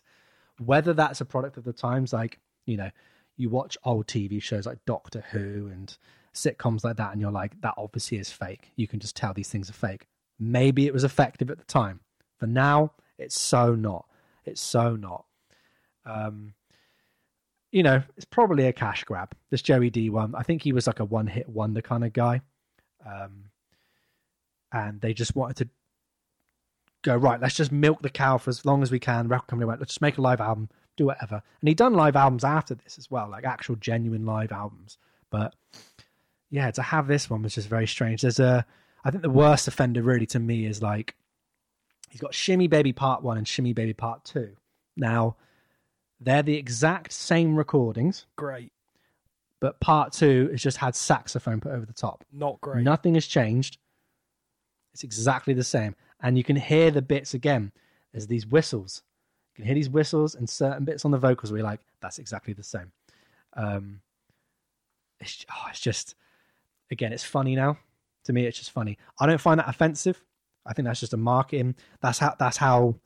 whether 0.59 0.93
that's 0.93 1.23
a 1.23 1.25
product 1.25 1.57
of 1.57 1.65
the 1.65 1.73
times, 1.73 2.13
like, 2.13 2.41
you 2.67 2.77
know, 2.77 2.91
you 3.39 3.49
watch 3.49 3.79
old 3.85 4.07
TV 4.07 4.43
shows 4.43 4.67
like 4.67 4.85
Doctor 4.85 5.25
Who 5.31 5.71
and 5.73 5.97
sitcoms 6.39 6.85
like 6.85 6.97
that, 6.97 7.13
and 7.13 7.21
you're 7.21 7.31
like, 7.31 7.61
that 7.61 7.75
obviously 7.77 8.19
is 8.19 8.31
fake. 8.31 8.73
You 8.77 8.87
can 8.87 9.01
just 9.01 9.17
tell 9.17 9.35
these 9.35 9.51
things 9.51 9.69
are 9.71 9.75
fake. 9.75 10.07
Maybe 10.39 10.87
it 10.87 10.93
was 10.93 11.05
effective 11.05 11.51
at 11.51 11.59
the 11.59 11.65
time. 11.65 12.01
For 12.39 12.47
now, 12.47 12.93
it's 13.19 13.39
so 13.39 13.75
not. 13.75 14.07
It's 14.45 14.61
so 14.61 14.97
not. 14.97 15.25
Um, 16.07 16.55
you 17.71 17.83
know, 17.83 18.03
it's 18.17 18.25
probably 18.25 18.67
a 18.67 18.73
cash 18.73 19.05
grab. 19.05 19.35
This 19.51 19.63
Joey 19.63 19.91
Dee 19.91 20.11
one, 20.11 20.35
I 20.35 20.43
think 20.43 20.63
he 20.63 20.73
was 20.73 20.87
like 20.87 21.01
a 21.01 21.05
one 21.05 21.27
hit 21.27 21.49
wonder 21.49 21.83
kind 21.83 22.05
of 22.05 22.13
guy. 22.13 22.41
Um, 23.05 23.45
and 24.73 25.01
they 25.01 25.13
just 25.15 25.37
wanted 25.37 25.57
to 25.57 25.69
go 27.03 27.17
right. 27.17 27.41
Let's 27.41 27.57
just 27.57 27.73
milk 27.73 28.03
the 28.03 28.11
cow 28.11 28.39
for 28.39 28.51
as 28.51 28.65
long 28.65 28.83
as 28.83 28.91
we 28.91 28.99
can. 28.99 29.29
Record 29.29 29.49
company 29.49 29.67
went, 29.67 29.81
let's 29.81 29.93
just 29.95 30.01
make 30.01 30.19
a 30.19 30.23
live 30.23 30.41
album, 30.41 30.69
do 30.97 31.07
whatever. 31.07 31.43
And 31.61 31.69
he'd 31.69 31.77
done 31.77 31.95
live 31.95 32.17
albums 32.17 32.45
after 32.45 32.75
this 32.75 32.99
as 32.99 33.11
well, 33.11 33.29
like 33.31 33.45
actual 33.45 33.77
genuine 33.77 34.25
live 34.25 34.53
albums. 34.53 34.99
But 35.31 35.55
yeah, 36.51 36.71
to 36.71 36.83
have 36.83 37.07
this 37.07 37.29
one 37.29 37.43
was 37.43 37.55
just 37.55 37.69
very 37.69 37.87
strange. 37.87 38.23
There's 38.23 38.41
a, 38.41 38.65
I 39.05 39.11
think 39.11 39.23
the 39.23 39.31
worst 39.31 39.69
offender 39.69 40.03
really 40.03 40.27
to 40.27 40.39
me 40.39 40.67
is 40.67 40.83
like, 40.83 41.15
he's 42.09 42.21
got 42.21 42.35
Shimmy 42.35 42.69
Baby 42.69 42.93
Part 42.93 43.23
One 43.23 43.37
and 43.37 43.47
Shimmy 43.47 43.73
Baby 43.73 43.93
Part 43.93 44.25
Two. 44.25 44.57
Now, 44.97 45.37
they're 46.21 46.43
the 46.43 46.57
exact 46.57 47.13
same 47.13 47.55
recordings, 47.55 48.27
Great. 48.37 48.73
but 49.61 49.79
Part 49.81 50.13
Two 50.13 50.49
has 50.51 50.63
just 50.63 50.79
had 50.79 50.97
saxophone 50.97 51.61
put 51.61 51.73
over 51.73 51.87
the 51.87 51.93
top. 51.93 52.25
Not 52.33 52.61
great. 52.61 52.83
Nothing 52.83 53.15
has 53.15 53.27
changed. 53.27 53.79
It's 54.95 55.05
exactly 55.05 55.55
the 55.55 55.63
same. 55.65 55.95
And 56.21 56.37
you 56.37 56.43
can 56.43 56.57
hear 56.57 56.91
the 56.91 57.03
bits 57.03 57.35
again. 57.35 57.71
There's 58.13 58.27
these 58.27 58.47
whistles. 58.47 59.03
You 59.53 59.63
can 59.63 59.67
hear 59.67 59.75
these 59.75 59.91
whistles 59.91 60.35
and 60.35 60.49
certain 60.49 60.85
bits 60.85 61.05
on 61.05 61.13
the 61.13 61.19
vocals 61.19 61.53
where 61.53 61.59
you're 61.59 61.67
like, 61.67 61.81
that's 62.01 62.19
exactly 62.19 62.55
the 62.55 62.65
same. 62.65 62.91
Um, 63.55 64.01
it's, 65.21 65.45
oh, 65.51 65.67
it's 65.71 65.81
just, 65.81 66.17
again, 66.91 67.13
it's 67.13 67.25
funny 67.25 67.55
now. 67.55 67.79
To 68.25 68.33
me, 68.33 68.45
it's 68.47 68.59
just 68.59 68.71
funny. 68.71 68.99
I 69.19 69.27
don't 69.27 69.41
find 69.41 69.59
that 69.59 69.69
offensive. 69.69 70.23
I 70.67 70.75
think 70.75 70.87
that's 70.87 71.01
just 71.01 71.15
a 71.15 71.19
marketing. 71.19 71.77
That's 72.03 72.19
how, 72.19 72.35
that's 72.39 72.59
how 72.59 72.97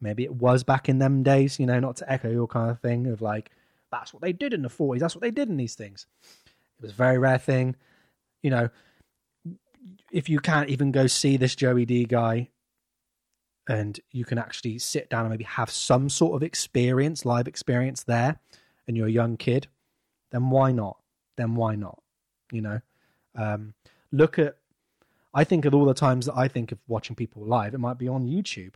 maybe 0.00 0.24
it 0.24 0.34
was 0.34 0.62
back 0.62 0.88
in 0.88 0.98
them 0.98 1.22
days, 1.22 1.58
you 1.58 1.66
know, 1.66 1.80
not 1.80 1.96
to 1.96 2.10
echo 2.10 2.30
your 2.30 2.46
kind 2.46 2.70
of 2.70 2.80
thing 2.80 3.06
of 3.06 3.20
like, 3.20 3.50
that's 3.90 4.14
what 4.14 4.22
they 4.22 4.32
did 4.32 4.54
in 4.54 4.62
the 4.62 4.68
40s. 4.68 5.00
That's 5.00 5.14
what 5.14 5.22
they 5.22 5.32
did 5.32 5.48
in 5.48 5.56
these 5.56 5.74
things. 5.74 6.06
It 6.78 6.82
was 6.82 6.92
a 6.92 6.94
very 6.94 7.18
rare 7.18 7.38
thing. 7.38 7.74
You 8.42 8.50
know, 8.50 8.68
if 10.12 10.28
you 10.28 10.38
can't 10.38 10.70
even 10.70 10.92
go 10.92 11.06
see 11.06 11.36
this 11.36 11.54
Joey 11.56 11.84
Dee 11.84 12.04
guy 12.04 12.48
and 13.68 13.98
you 14.12 14.24
can 14.24 14.38
actually 14.38 14.78
sit 14.78 15.10
down 15.10 15.22
and 15.22 15.30
maybe 15.30 15.44
have 15.44 15.70
some 15.70 16.08
sort 16.08 16.34
of 16.34 16.42
experience, 16.42 17.24
live 17.24 17.48
experience 17.48 18.04
there, 18.04 18.38
and 18.86 18.96
you're 18.96 19.08
a 19.08 19.12
young 19.12 19.36
kid, 19.36 19.66
then 20.32 20.50
why 20.50 20.72
not? 20.72 20.98
Then 21.36 21.54
why 21.54 21.74
not? 21.74 22.00
You 22.52 22.62
know, 22.62 22.80
um, 23.34 23.74
look 24.12 24.38
at, 24.38 24.56
I 25.32 25.44
think 25.44 25.64
of 25.64 25.74
all 25.74 25.84
the 25.84 25.94
times 25.94 26.26
that 26.26 26.36
I 26.36 26.48
think 26.48 26.72
of 26.72 26.78
watching 26.88 27.16
people 27.16 27.42
live, 27.44 27.74
it 27.74 27.78
might 27.78 27.98
be 27.98 28.08
on 28.08 28.26
YouTube. 28.26 28.74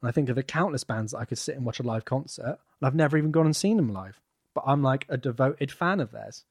And 0.00 0.08
I 0.08 0.10
think 0.10 0.28
of 0.28 0.36
the 0.36 0.42
countless 0.42 0.84
bands 0.84 1.12
that 1.12 1.18
I 1.18 1.24
could 1.24 1.38
sit 1.38 1.56
and 1.56 1.64
watch 1.64 1.78
a 1.78 1.84
live 1.84 2.04
concert, 2.04 2.44
and 2.80 2.86
I've 2.86 2.94
never 2.94 3.16
even 3.16 3.30
gone 3.30 3.46
and 3.46 3.56
seen 3.56 3.76
them 3.76 3.92
live. 3.92 4.20
But 4.54 4.64
I'm 4.66 4.82
like 4.82 5.06
a 5.08 5.16
devoted 5.16 5.70
fan 5.70 6.00
of 6.00 6.10
theirs. 6.10 6.44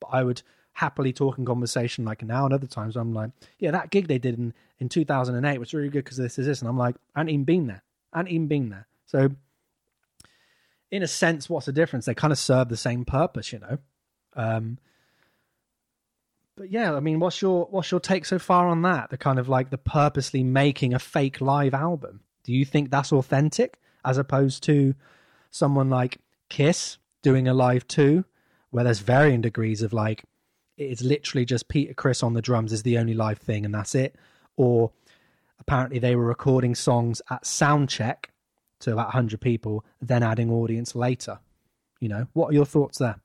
But 0.00 0.08
I 0.12 0.24
would 0.24 0.42
happily 0.76 1.12
talk 1.12 1.38
in 1.38 1.46
conversation 1.46 2.04
like 2.04 2.22
now 2.22 2.44
and 2.44 2.52
other 2.52 2.66
times 2.66 2.96
I'm 2.96 3.14
like, 3.14 3.30
yeah, 3.58 3.70
that 3.70 3.90
gig 3.90 4.08
they 4.08 4.18
did 4.18 4.36
in, 4.36 4.52
in 4.78 4.90
2008 4.90 5.58
was 5.58 5.72
really 5.72 5.88
good 5.88 6.04
because 6.04 6.18
this 6.18 6.38
is 6.38 6.46
this. 6.46 6.60
And 6.60 6.68
I'm 6.68 6.76
like, 6.76 6.96
I 7.14 7.20
ain't 7.20 7.30
even 7.30 7.44
been 7.44 7.66
there. 7.66 7.82
I 8.12 8.20
ain't 8.20 8.28
even 8.28 8.46
been 8.46 8.68
there. 8.68 8.86
So, 9.06 9.30
in 10.90 11.02
a 11.02 11.06
sense, 11.06 11.48
what's 11.48 11.66
the 11.66 11.72
difference? 11.72 12.04
They 12.04 12.14
kind 12.14 12.32
of 12.32 12.38
serve 12.38 12.68
the 12.68 12.76
same 12.76 13.04
purpose, 13.04 13.52
you 13.52 13.60
know. 13.60 13.78
Um, 14.34 14.78
but 16.56 16.70
yeah, 16.70 16.94
I 16.94 17.00
mean, 17.00 17.20
what's 17.20 17.42
your 17.42 17.66
what's 17.70 17.90
your 17.90 18.00
take 18.00 18.24
so 18.24 18.38
far 18.38 18.66
on 18.68 18.82
that? 18.82 19.10
The 19.10 19.18
kind 19.18 19.38
of 19.38 19.48
like 19.48 19.70
the 19.70 19.78
purposely 19.78 20.42
making 20.42 20.94
a 20.94 20.98
fake 20.98 21.40
live 21.40 21.74
album. 21.74 22.20
Do 22.44 22.52
you 22.52 22.64
think 22.64 22.90
that's 22.90 23.12
authentic 23.12 23.78
as 24.04 24.16
opposed 24.16 24.62
to 24.64 24.94
someone 25.50 25.90
like 25.90 26.18
Kiss 26.48 26.98
doing 27.22 27.46
Alive 27.46 27.86
Two, 27.86 28.24
where 28.70 28.84
there's 28.84 29.00
varying 29.00 29.42
degrees 29.42 29.82
of 29.82 29.92
like 29.92 30.24
it's 30.78 31.02
literally 31.02 31.44
just 31.44 31.68
Peter 31.68 31.92
Criss 31.92 32.22
on 32.22 32.34
the 32.34 32.42
drums 32.42 32.72
is 32.72 32.82
the 32.82 32.98
only 32.98 33.14
live 33.14 33.38
thing 33.38 33.64
and 33.64 33.74
that's 33.74 33.94
it, 33.94 34.16
or 34.56 34.92
apparently 35.60 35.98
they 35.98 36.16
were 36.16 36.24
recording 36.24 36.74
songs 36.74 37.20
at 37.30 37.46
sound 37.46 37.88
check 37.90 38.30
to 38.80 38.92
about 38.92 39.06
100 39.06 39.40
people, 39.40 39.84
then 40.00 40.22
adding 40.22 40.50
audience 40.50 40.94
later. 40.94 41.38
You 42.00 42.08
know, 42.08 42.26
what 42.34 42.50
are 42.50 42.54
your 42.54 42.66
thoughts 42.66 42.98
there? 42.98 43.20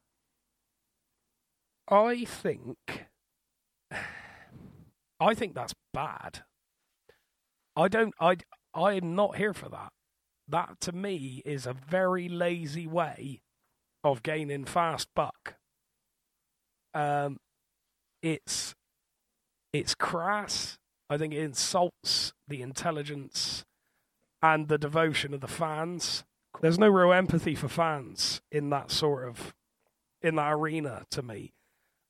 I 1.89 2.23
think 2.23 3.05
I 5.19 5.33
think 5.33 5.53
that's 5.53 5.73
bad. 5.93 6.43
I 7.75 7.87
don't 7.87 8.13
I 8.19 8.37
I 8.73 8.93
am 8.93 9.15
not 9.15 9.37
here 9.37 9.53
for 9.53 9.69
that. 9.69 9.91
That 10.47 10.79
to 10.81 10.91
me 10.91 11.41
is 11.45 11.65
a 11.65 11.73
very 11.73 12.27
lazy 12.27 12.87
way 12.87 13.41
of 14.03 14.23
gaining 14.23 14.65
fast 14.65 15.07
buck. 15.15 15.55
Um 16.93 17.37
it's 18.21 18.75
it's 19.73 19.95
crass. 19.95 20.77
I 21.09 21.17
think 21.17 21.33
it 21.33 21.43
insults 21.43 22.33
the 22.47 22.61
intelligence 22.61 23.63
and 24.41 24.67
the 24.67 24.77
devotion 24.77 25.33
of 25.33 25.41
the 25.41 25.47
fans. 25.47 26.23
There's 26.61 26.79
no 26.79 26.89
real 26.89 27.13
empathy 27.13 27.55
for 27.55 27.67
fans 27.67 28.41
in 28.51 28.69
that 28.69 28.91
sort 28.91 29.27
of 29.27 29.53
in 30.21 30.35
that 30.35 30.53
arena 30.53 31.03
to 31.11 31.21
me. 31.21 31.53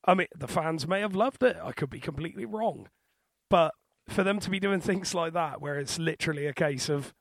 I 0.04 0.14
mean, 0.14 0.28
the 0.36 0.48
fans 0.48 0.86
may 0.86 1.00
have 1.00 1.14
loved 1.14 1.42
it. 1.42 1.56
I 1.62 1.72
could 1.72 1.90
be 1.90 2.00
completely 2.00 2.44
wrong. 2.44 2.88
But 3.48 3.74
for 4.08 4.24
them 4.24 4.40
to 4.40 4.50
be 4.50 4.60
doing 4.60 4.80
things 4.80 5.14
like 5.14 5.32
that, 5.34 5.60
where 5.60 5.78
it's 5.78 5.98
literally 5.98 6.46
a 6.46 6.52
case 6.52 6.88
of 6.88 7.14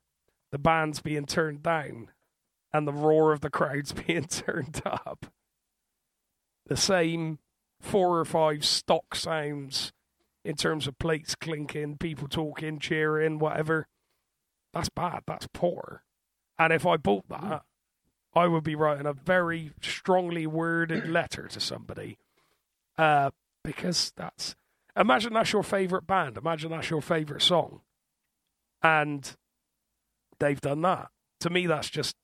the 0.51 0.57
bands 0.57 0.99
being 0.99 1.25
turned 1.25 1.61
down 1.61 2.09
and 2.73 2.87
the 2.87 2.93
roar 2.93 3.33
of 3.33 3.41
the 3.41 3.49
crowds 3.49 3.93
being 4.07 4.25
turned 4.25 4.81
up, 4.85 5.27
the 6.67 6.77
same 6.77 7.39
four 7.79 8.19
or 8.19 8.25
five 8.25 8.63
stock 8.65 9.15
sounds 9.15 9.91
in 10.43 10.55
terms 10.55 10.87
of 10.87 10.97
plates 10.97 11.35
clinking, 11.35 11.97
people 11.97 12.27
talking, 12.27 12.79
cheering, 12.79 13.37
whatever, 13.37 13.87
that's 14.73 14.89
bad. 14.89 15.21
That's 15.27 15.47
poor. 15.53 16.03
And 16.57 16.71
if 16.71 16.85
I 16.85 16.97
bought 16.97 17.27
that, 17.29 17.39
mm. 17.39 17.61
I 18.33 18.47
would 18.47 18.63
be 18.63 18.75
writing 18.75 19.05
a 19.05 19.13
very 19.13 19.71
strongly 19.81 20.47
worded 20.47 21.07
letter 21.07 21.47
to 21.49 21.59
somebody. 21.59 22.17
Uh, 23.01 23.31
because 23.63 24.13
that's 24.15 24.55
imagine 24.95 25.33
that's 25.33 25.51
your 25.51 25.63
favorite 25.63 26.05
band, 26.05 26.37
imagine 26.37 26.69
that's 26.69 26.91
your 26.91 27.01
favorite 27.01 27.41
song. 27.41 27.81
And 28.83 29.35
they've 30.39 30.61
done 30.61 30.83
that. 30.83 31.09
To 31.39 31.49
me 31.49 31.65
that's 31.65 31.89
just 31.89 32.15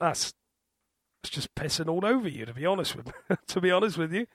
that's 0.00 0.34
it's 1.22 1.30
just 1.30 1.54
pissing 1.54 1.88
all 1.88 2.04
over 2.04 2.28
you, 2.28 2.44
to 2.46 2.52
be 2.52 2.66
honest 2.66 2.96
with 2.96 3.12
to 3.46 3.60
be 3.60 3.70
honest 3.70 3.96
with 3.96 4.12
you. 4.12 4.26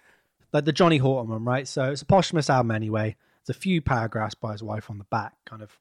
Like 0.53 0.63
the 0.63 0.71
Johnny 0.71 0.99
Horton 0.99 1.31
one, 1.31 1.43
right? 1.43 1.67
So 1.67 1.91
it's 1.91 2.01
a 2.01 2.05
posthumous 2.05 2.49
album 2.49 2.71
anyway. 2.71 3.17
It's 3.41 3.49
a 3.49 3.53
few 3.53 3.81
paragraphs 3.81 4.35
by 4.35 4.53
his 4.53 4.63
wife 4.63 4.89
on 4.89 4.99
the 4.99 5.05
back, 5.05 5.33
kind 5.45 5.61
of 5.61 5.77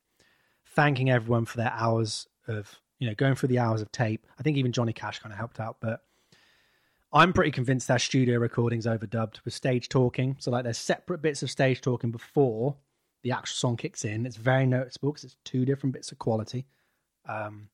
thanking 0.74 1.10
everyone 1.10 1.44
for 1.44 1.58
their 1.58 1.72
hours 1.72 2.26
of 2.48 2.80
you 2.98 3.08
know 3.08 3.14
going 3.14 3.36
through 3.36 3.50
the 3.50 3.60
hours 3.60 3.82
of 3.82 3.92
tape. 3.92 4.26
I 4.36 4.42
think 4.42 4.56
even 4.56 4.72
Johnny 4.72 4.92
Cash 4.92 5.20
kind 5.20 5.32
of 5.32 5.38
helped 5.38 5.60
out, 5.60 5.76
but 5.80 6.00
I'm 7.12 7.32
pretty 7.32 7.50
convinced 7.50 7.88
that 7.88 8.00
studio 8.00 8.38
recordings 8.38 8.86
overdubbed 8.86 9.44
with 9.44 9.54
stage 9.54 9.88
talking. 9.88 10.36
So 10.38 10.50
like 10.50 10.64
there's 10.64 10.78
separate 10.78 11.22
bits 11.22 11.42
of 11.42 11.50
stage 11.50 11.80
talking 11.80 12.10
before 12.10 12.76
the 13.22 13.32
actual 13.32 13.54
song 13.54 13.76
kicks 13.76 14.04
in. 14.04 14.26
It's 14.26 14.36
very 14.36 14.66
noticeable 14.66 15.12
because 15.12 15.24
it's 15.24 15.36
two 15.44 15.64
different 15.64 15.94
bits 15.94 16.12
of 16.12 16.18
quality. 16.18 16.66
Um, 17.28 17.68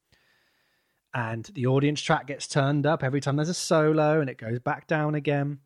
and 1.15 1.45
the 1.55 1.67
audience 1.67 2.01
track 2.01 2.27
gets 2.27 2.47
turned 2.47 2.87
up 2.87 3.03
every 3.03 3.21
time 3.21 3.37
there's 3.37 3.49
a 3.49 3.55
solo 3.55 4.21
and 4.21 4.31
it 4.31 4.39
goes 4.39 4.59
back 4.61 4.87
down 4.87 5.15
again. 5.15 5.59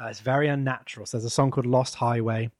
Uh, 0.00 0.06
it's 0.06 0.20
very 0.20 0.48
unnatural. 0.48 1.06
So 1.06 1.16
there's 1.16 1.24
a 1.24 1.30
song 1.30 1.50
called 1.50 1.66
Lost 1.66 1.96
Highway 1.96 2.50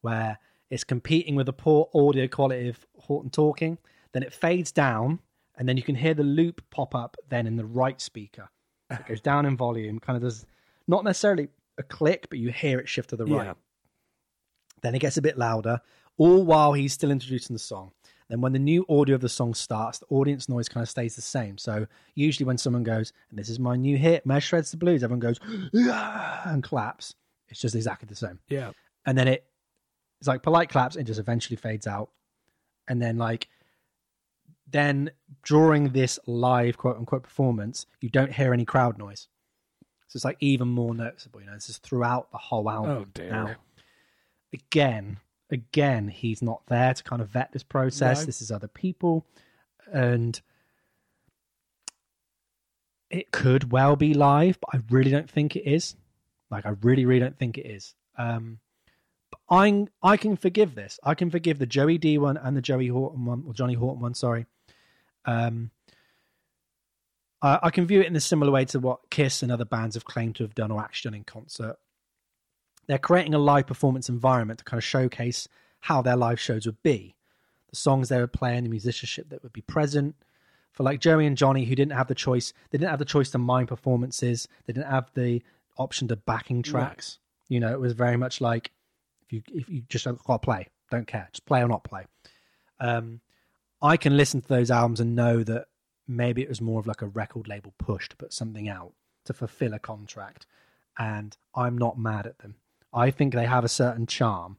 where 0.00 0.38
it's 0.70 0.84
competing 0.84 1.34
with 1.34 1.46
the 1.46 1.52
poor 1.52 1.88
audio 1.94 2.28
quality 2.28 2.68
of 2.68 2.86
Horton 2.98 3.30
talking. 3.30 3.78
Then 4.12 4.22
it 4.22 4.32
fades 4.32 4.72
down 4.72 5.20
and 5.58 5.68
then 5.68 5.76
you 5.76 5.82
can 5.82 5.94
hear 5.96 6.14
the 6.14 6.22
loop 6.22 6.62
pop 6.70 6.94
up 6.94 7.16
then 7.28 7.46
in 7.46 7.56
the 7.56 7.64
right 7.64 8.00
speaker. 8.00 8.50
It 8.90 9.06
goes 9.06 9.20
down 9.20 9.46
in 9.46 9.56
volume, 9.56 9.98
kind 9.98 10.16
of 10.16 10.22
does 10.22 10.46
not 10.86 11.04
necessarily 11.04 11.48
a 11.78 11.82
click, 11.82 12.26
but 12.30 12.38
you 12.38 12.50
hear 12.50 12.78
it 12.78 12.88
shift 12.88 13.10
to 13.10 13.16
the 13.16 13.26
right. 13.26 13.46
Yeah. 13.46 13.54
Then 14.82 14.94
it 14.94 15.00
gets 15.00 15.16
a 15.16 15.22
bit 15.22 15.38
louder, 15.38 15.80
all 16.18 16.44
while 16.44 16.72
he's 16.72 16.92
still 16.92 17.10
introducing 17.10 17.54
the 17.54 17.60
song. 17.60 17.92
Then 18.28 18.40
when 18.40 18.52
the 18.52 18.58
new 18.58 18.84
audio 18.88 19.14
of 19.14 19.20
the 19.20 19.28
song 19.28 19.54
starts, 19.54 19.98
the 19.98 20.06
audience 20.10 20.48
noise 20.48 20.68
kind 20.68 20.82
of 20.82 20.88
stays 20.88 21.14
the 21.14 21.22
same. 21.22 21.58
So 21.58 21.86
usually 22.14 22.44
when 22.44 22.58
someone 22.58 22.82
goes, 22.82 23.12
and 23.30 23.38
this 23.38 23.48
is 23.48 23.58
my 23.58 23.76
new 23.76 23.96
hit, 23.96 24.26
Mesh 24.26 24.46
Shreds 24.46 24.70
the 24.70 24.76
Blues, 24.76 25.04
everyone 25.04 25.20
goes, 25.20 25.38
and 25.72 26.62
claps. 26.62 27.14
It's 27.48 27.60
just 27.60 27.76
exactly 27.76 28.06
the 28.06 28.16
same. 28.16 28.40
Yeah. 28.48 28.72
And 29.04 29.16
then 29.16 29.28
it 29.28 29.44
it's 30.20 30.28
like 30.28 30.42
polite 30.42 30.68
claps, 30.68 30.96
it 30.96 31.04
just 31.04 31.20
eventually 31.20 31.56
fades 31.56 31.86
out. 31.86 32.10
And 32.88 33.00
then 33.00 33.18
like 33.18 33.48
then 34.70 35.10
during 35.44 35.90
this 35.90 36.18
live 36.26 36.76
quote 36.76 36.96
unquote 36.96 37.22
performance, 37.22 37.86
you 38.00 38.08
don't 38.08 38.32
hear 38.32 38.52
any 38.52 38.64
crowd 38.64 38.98
noise. 38.98 39.28
So 40.08 40.16
it's 40.16 40.24
like 40.24 40.36
even 40.40 40.68
more 40.68 40.94
noticeable, 40.94 41.40
you 41.40 41.46
know, 41.46 41.54
this 41.54 41.68
is 41.68 41.78
throughout 41.78 42.30
the 42.30 42.38
whole 42.38 42.68
album. 42.70 42.90
Oh 42.90 43.04
dear. 43.12 43.30
Now, 43.30 43.54
again, 44.52 45.18
again, 45.50 46.08
he's 46.08 46.42
not 46.42 46.62
there 46.66 46.94
to 46.94 47.02
kind 47.02 47.22
of 47.22 47.28
vet 47.28 47.52
this 47.52 47.62
process. 47.62 48.20
No. 48.20 48.26
This 48.26 48.42
is 48.42 48.50
other 48.50 48.68
people. 48.68 49.26
And 49.92 50.40
it 53.10 53.30
could 53.30 53.70
well 53.70 53.94
be 53.94 54.14
live, 54.14 54.58
but 54.60 54.70
I 54.74 54.82
really 54.90 55.10
don't 55.10 55.30
think 55.30 55.54
it 55.54 55.68
is. 55.68 55.96
Like 56.50 56.66
I 56.66 56.70
really, 56.82 57.04
really 57.04 57.20
don't 57.20 57.38
think 57.38 57.58
it 57.58 57.66
is. 57.66 57.94
Um 58.18 58.58
but 59.30 59.40
I 59.50 59.86
I 60.02 60.16
can 60.16 60.36
forgive 60.36 60.74
this. 60.74 61.00
I 61.02 61.14
can 61.14 61.30
forgive 61.30 61.58
the 61.58 61.66
Joey 61.66 61.98
Dee 61.98 62.18
one 62.18 62.36
and 62.36 62.56
the 62.56 62.62
Joey 62.62 62.88
Horton 62.88 63.24
one, 63.24 63.44
or 63.46 63.54
Johnny 63.54 63.74
Horton 63.74 64.00
one, 64.00 64.14
sorry. 64.14 64.46
Um 65.26 65.70
I, 67.42 67.58
I 67.64 67.70
can 67.70 67.86
view 67.86 68.00
it 68.00 68.06
in 68.06 68.16
a 68.16 68.20
similar 68.20 68.50
way 68.50 68.64
to 68.66 68.80
what 68.80 69.10
Kiss 69.10 69.42
and 69.42 69.52
other 69.52 69.66
bands 69.66 69.94
have 69.94 70.04
claimed 70.04 70.36
to 70.36 70.44
have 70.44 70.54
done 70.54 70.70
or 70.70 70.80
actually 70.80 71.10
done 71.10 71.18
in 71.18 71.24
concert 71.24 71.78
they're 72.86 72.98
creating 72.98 73.34
a 73.34 73.38
live 73.38 73.66
performance 73.66 74.08
environment 74.08 74.58
to 74.58 74.64
kind 74.64 74.78
of 74.78 74.84
showcase 74.84 75.48
how 75.80 76.02
their 76.02 76.16
live 76.16 76.40
shows 76.40 76.66
would 76.66 76.82
be. 76.82 77.14
The 77.70 77.76
songs 77.76 78.08
they 78.08 78.20
would 78.20 78.32
play 78.32 78.56
and 78.56 78.64
the 78.64 78.70
musicianship 78.70 79.28
that 79.30 79.42
would 79.42 79.52
be 79.52 79.62
present. 79.62 80.14
For 80.72 80.82
like 80.82 81.00
Joey 81.00 81.26
and 81.26 81.36
Johnny, 81.36 81.64
who 81.64 81.74
didn't 81.74 81.96
have 81.96 82.06
the 82.06 82.14
choice, 82.14 82.52
they 82.70 82.78
didn't 82.78 82.90
have 82.90 82.98
the 82.98 83.04
choice 83.04 83.30
to 83.30 83.38
mime 83.38 83.66
performances. 83.66 84.46
They 84.66 84.72
didn't 84.72 84.90
have 84.90 85.10
the 85.14 85.42
option 85.78 86.08
to 86.08 86.16
backing 86.16 86.62
tracks. 86.62 87.18
You 87.48 87.60
know, 87.60 87.72
it 87.72 87.80
was 87.80 87.92
very 87.92 88.16
much 88.16 88.40
like 88.40 88.72
if 89.22 89.32
you 89.32 89.42
if 89.54 89.68
you 89.68 89.82
just 89.88 90.04
got 90.04 90.18
to 90.28 90.38
play, 90.38 90.68
don't 90.90 91.06
care, 91.06 91.28
just 91.32 91.46
play 91.46 91.62
or 91.62 91.68
not 91.68 91.82
play. 91.82 92.04
Um, 92.78 93.20
I 93.82 93.96
can 93.96 94.16
listen 94.16 94.40
to 94.40 94.48
those 94.48 94.70
albums 94.70 95.00
and 95.00 95.14
know 95.14 95.42
that 95.44 95.66
maybe 96.08 96.42
it 96.42 96.48
was 96.48 96.60
more 96.60 96.80
of 96.80 96.86
like 96.86 97.02
a 97.02 97.06
record 97.06 97.48
label 97.48 97.74
push 97.78 98.08
to 98.08 98.16
put 98.16 98.32
something 98.32 98.68
out 98.68 98.92
to 99.24 99.32
fulfill 99.32 99.74
a 99.74 99.78
contract, 99.78 100.46
and 100.98 101.36
I'm 101.54 101.76
not 101.76 101.98
mad 101.98 102.26
at 102.26 102.38
them. 102.38 102.54
I 102.92 103.10
think 103.10 103.34
they 103.34 103.46
have 103.46 103.64
a 103.64 103.68
certain 103.68 104.06
charm. 104.06 104.56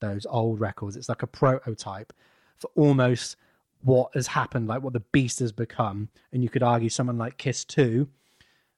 Those 0.00 0.26
old 0.26 0.60
records, 0.60 0.96
it's 0.96 1.08
like 1.08 1.22
a 1.22 1.26
prototype 1.26 2.12
for 2.56 2.70
almost 2.74 3.36
what 3.82 4.10
has 4.14 4.28
happened, 4.28 4.66
like 4.66 4.82
what 4.82 4.92
the 4.92 5.00
beast 5.00 5.38
has 5.38 5.52
become. 5.52 6.08
And 6.32 6.42
you 6.42 6.48
could 6.48 6.62
argue 6.62 6.90
someone 6.90 7.16
like 7.16 7.38
Kiss 7.38 7.64
Two, 7.64 8.08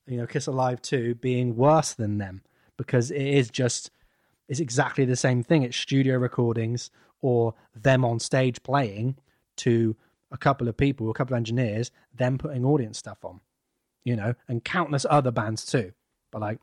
you 0.07 0.19
know, 0.19 0.27
Kiss 0.27 0.47
Alive 0.47 0.83
Two, 0.83 1.15
being 1.17 1.57
worse 1.57 1.95
than 1.95 2.19
them 2.19 2.43
because 2.77 3.11
it 3.11 3.27
is 3.27 3.51
just 3.51 3.91
it's 4.49 4.61
exactly 4.61 5.05
the 5.05 5.17
same 5.17 5.43
thing. 5.43 5.63
It's 5.63 5.77
studio 5.77 6.19
recordings 6.19 6.91
or 7.21 7.55
them 7.75 8.05
on 8.05 8.21
stage 8.21 8.63
playing 8.63 9.17
to 9.57 9.97
a 10.31 10.37
couple 10.37 10.69
of 10.69 10.77
people, 10.77 11.11
a 11.11 11.15
couple 11.15 11.35
of 11.35 11.39
engineers, 11.39 11.91
them 12.15 12.39
putting 12.39 12.65
audience 12.65 12.99
stuff 12.99 13.25
on, 13.25 13.41
you 14.05 14.17
know, 14.17 14.35
and 14.49 14.65
countless 14.65 15.07
other 15.09 15.31
bands 15.31 15.65
too. 15.65 15.93
But 16.31 16.41
like, 16.41 16.59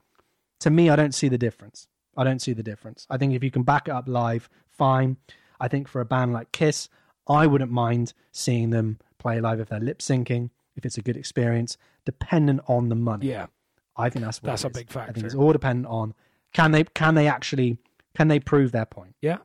to 0.59 0.69
me, 0.69 0.89
I 0.89 0.95
don't 0.95 1.15
see 1.15 1.29
the 1.29 1.37
difference. 1.37 1.87
I 2.15 2.23
don't 2.23 2.41
see 2.41 2.53
the 2.53 2.63
difference. 2.63 3.07
I 3.09 3.17
think 3.17 3.33
if 3.33 3.43
you 3.43 3.51
can 3.51 3.63
back 3.63 3.87
it 3.87 3.91
up 3.91 4.07
live, 4.07 4.49
fine. 4.69 5.17
I 5.59 5.67
think 5.67 5.87
for 5.87 6.01
a 6.01 6.05
band 6.05 6.33
like 6.33 6.51
Kiss, 6.51 6.89
I 7.27 7.47
wouldn't 7.47 7.71
mind 7.71 8.13
seeing 8.31 8.69
them 8.69 8.99
play 9.17 9.39
live 9.39 9.59
if 9.59 9.69
they're 9.69 9.79
lip 9.79 9.99
syncing, 9.99 10.49
if 10.75 10.85
it's 10.85 10.97
a 10.97 11.01
good 11.01 11.17
experience, 11.17 11.77
dependent 12.05 12.61
on 12.67 12.89
the 12.89 12.95
money. 12.95 13.27
Yeah. 13.27 13.47
I 13.95 14.09
think 14.09 14.25
that's 14.25 14.41
what 14.41 14.47
That's 14.47 14.63
a 14.63 14.67
is. 14.67 14.73
big 14.73 14.89
factor. 14.89 15.11
I 15.11 15.13
think 15.13 15.25
it's 15.25 15.35
all 15.35 15.53
dependent 15.53 15.87
on 15.87 16.13
can 16.53 16.71
they 16.71 16.83
can 16.83 17.15
they 17.15 17.27
actually 17.27 17.77
can 18.15 18.27
they 18.27 18.39
prove 18.39 18.71
their 18.71 18.85
point? 18.85 19.15
Yeah. 19.21 19.37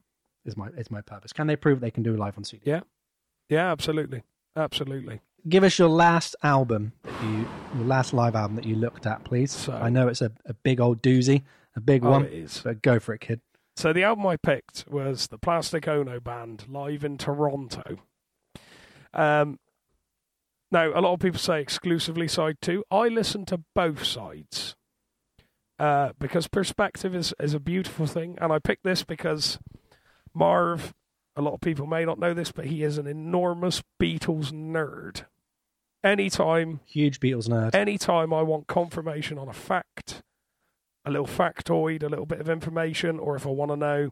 Is 0.45 0.57
my 0.57 0.69
is 0.69 0.91
my 0.91 1.01
purpose. 1.01 1.33
Can 1.33 1.47
they 1.47 1.57
prove 1.57 1.81
they 1.81 1.91
can 1.91 2.03
do 2.03 2.17
live 2.17 2.37
on 2.37 2.45
CD? 2.45 2.63
Yeah. 2.65 2.81
Yeah, 3.49 3.71
absolutely. 3.71 4.23
Absolutely. 4.57 5.21
Give 5.49 5.65
us 5.65 5.79
your 5.79 5.89
last 5.89 6.37
album 6.43 6.93
you 7.23 7.49
your 7.77 7.87
last 7.87 8.13
live 8.13 8.35
album 8.35 8.57
that 8.57 8.65
you 8.67 8.75
looked 8.77 9.07
at, 9.07 9.25
please. 9.25 9.53
So- 9.53 9.73
I 9.73 9.89
know 9.89 10.09
it's 10.09 10.21
a, 10.21 10.33
a 10.47 10.55
big 10.55 10.81
old 10.81 11.03
doozy, 11.03 11.43
a 11.77 11.81
big 11.81 12.05
Oh, 12.05 12.11
one. 12.11 12.25
it 12.25 12.33
is. 12.33 12.61
But 12.63 12.83
go 12.83 12.99
for 12.99 13.15
it, 13.15 13.21
kid. 13.21 13.41
So 13.77 13.93
the 13.93 14.03
album 14.03 14.27
I 14.27 14.37
picked 14.37 14.85
was 14.89 15.29
the 15.29 15.39
Plastic 15.39 15.87
Ono 15.87 16.19
Band 16.21 16.65
live 16.69 17.05
in 17.05 17.17
Toronto. 17.17 17.99
Um, 19.15 19.59
now 20.71 20.89
a 20.89 21.01
lot 21.01 21.15
of 21.15 21.21
people 21.21 21.39
say 21.39 21.61
exclusively 21.61 22.29
side 22.29 22.57
two. 22.61 22.85
I 22.91 23.09
listen 23.09 23.47
to 23.47 23.63
both 23.75 24.05
sides 24.05 24.75
uh, 25.79 26.11
because 26.19 26.49
perspective 26.49 27.15
is 27.15 27.33
is 27.41 27.55
a 27.55 27.61
beautiful 27.61 28.07
thing, 28.07 28.37
and 28.41 28.53
I 28.53 28.59
picked 28.59 28.85
this 28.85 29.05
because 29.05 29.59
Marv. 30.35 30.93
A 31.39 31.43
lot 31.43 31.55
of 31.55 31.61
people 31.61 31.87
may 31.87 32.05
not 32.05 32.19
know 32.19 32.35
this, 32.35 32.51
but 32.51 32.65
he 32.65 32.83
is 32.83 32.99
an 32.99 33.07
enormous 33.07 33.81
Beatles 34.03 34.51
nerd. 34.53 35.25
Anytime 36.03 36.81
Huge 36.85 37.21
Beatles 37.21 37.49
nerd. 37.49 37.77
anytime 37.77 38.33
I 38.35 38.43
want 38.43 38.67
confirmation 38.67 39.39
on 39.39 39.49
a 39.49 39.53
fact, 39.53 40.23
a 41.05 41.13
little 41.13 41.29
factoid, 41.29 42.03
a 42.03 42.09
little 42.09 42.27
bit 42.27 42.41
of 42.41 42.49
information, 42.49 43.21
or 43.21 43.37
if 43.37 43.47
I 43.47 43.51
want 43.51 43.71
to 43.71 43.77
know 43.77 44.11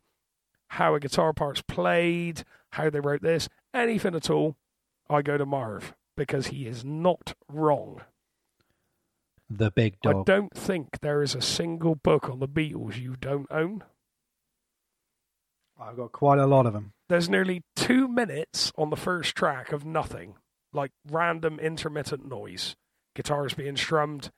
how 0.68 0.94
a 0.94 1.00
guitar 1.00 1.32
part's 1.32 1.62
played, 1.62 2.44
how 2.70 2.90
they 2.90 3.00
wrote 3.00 3.22
this, 3.22 3.48
anything 3.74 4.14
at 4.14 4.30
all, 4.30 4.54
I 5.10 5.22
go 5.22 5.36
to 5.36 5.44
Marv 5.44 5.94
because 6.16 6.48
he 6.48 6.68
is 6.68 6.84
not 6.84 7.34
wrong. 7.48 8.02
the 9.50 9.72
big 9.72 10.00
dog. 10.00 10.16
I 10.16 10.22
don't 10.22 10.54
think 10.54 11.00
there 11.00 11.22
is 11.22 11.34
a 11.34 11.42
single 11.42 11.96
book 11.96 12.30
on 12.30 12.38
the 12.38 12.48
Beatles 12.48 13.00
you 13.00 13.16
don't 13.16 13.48
own. 13.50 13.82
I've 15.80 15.96
got 15.96 16.12
quite 16.12 16.38
a 16.38 16.46
lot 16.46 16.66
of 16.66 16.72
them. 16.72 16.92
There's 17.08 17.28
nearly 17.28 17.62
two 17.74 18.08
minutes 18.08 18.72
on 18.76 18.90
the 18.90 18.96
first 18.96 19.34
track 19.36 19.72
of 19.72 19.84
nothing, 19.84 20.36
like 20.72 20.92
random 21.10 21.58
intermittent 21.58 22.26
noise. 22.28 22.76
Guitars 23.14 23.54
being 23.54 23.76
strummed, 23.76 24.30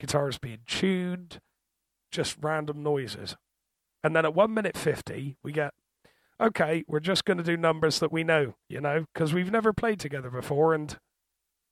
guitars 0.00 0.38
being 0.38 0.60
tuned, 0.66 1.40
just 2.10 2.36
random 2.40 2.82
noises. 2.82 3.36
And 4.02 4.14
then 4.14 4.24
at 4.24 4.34
one 4.34 4.54
minute 4.54 4.76
50, 4.76 5.36
we 5.42 5.52
get, 5.52 5.72
okay, 6.40 6.84
we're 6.86 7.00
just 7.00 7.24
going 7.24 7.38
to 7.38 7.44
do 7.44 7.56
numbers 7.56 7.98
that 8.00 8.12
we 8.12 8.24
know, 8.24 8.54
you 8.68 8.80
know, 8.80 9.06
because 9.12 9.32
we've 9.32 9.50
never 9.50 9.72
played 9.72 10.00
together 10.00 10.30
before. 10.30 10.74
And, 10.74 10.98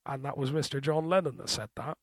and 0.06 0.24
that 0.24 0.38
was 0.38 0.50
Mr. 0.50 0.80
John 0.80 1.08
Lennon 1.08 1.36
that 1.38 1.48
said 1.48 1.68
that. 1.76 1.96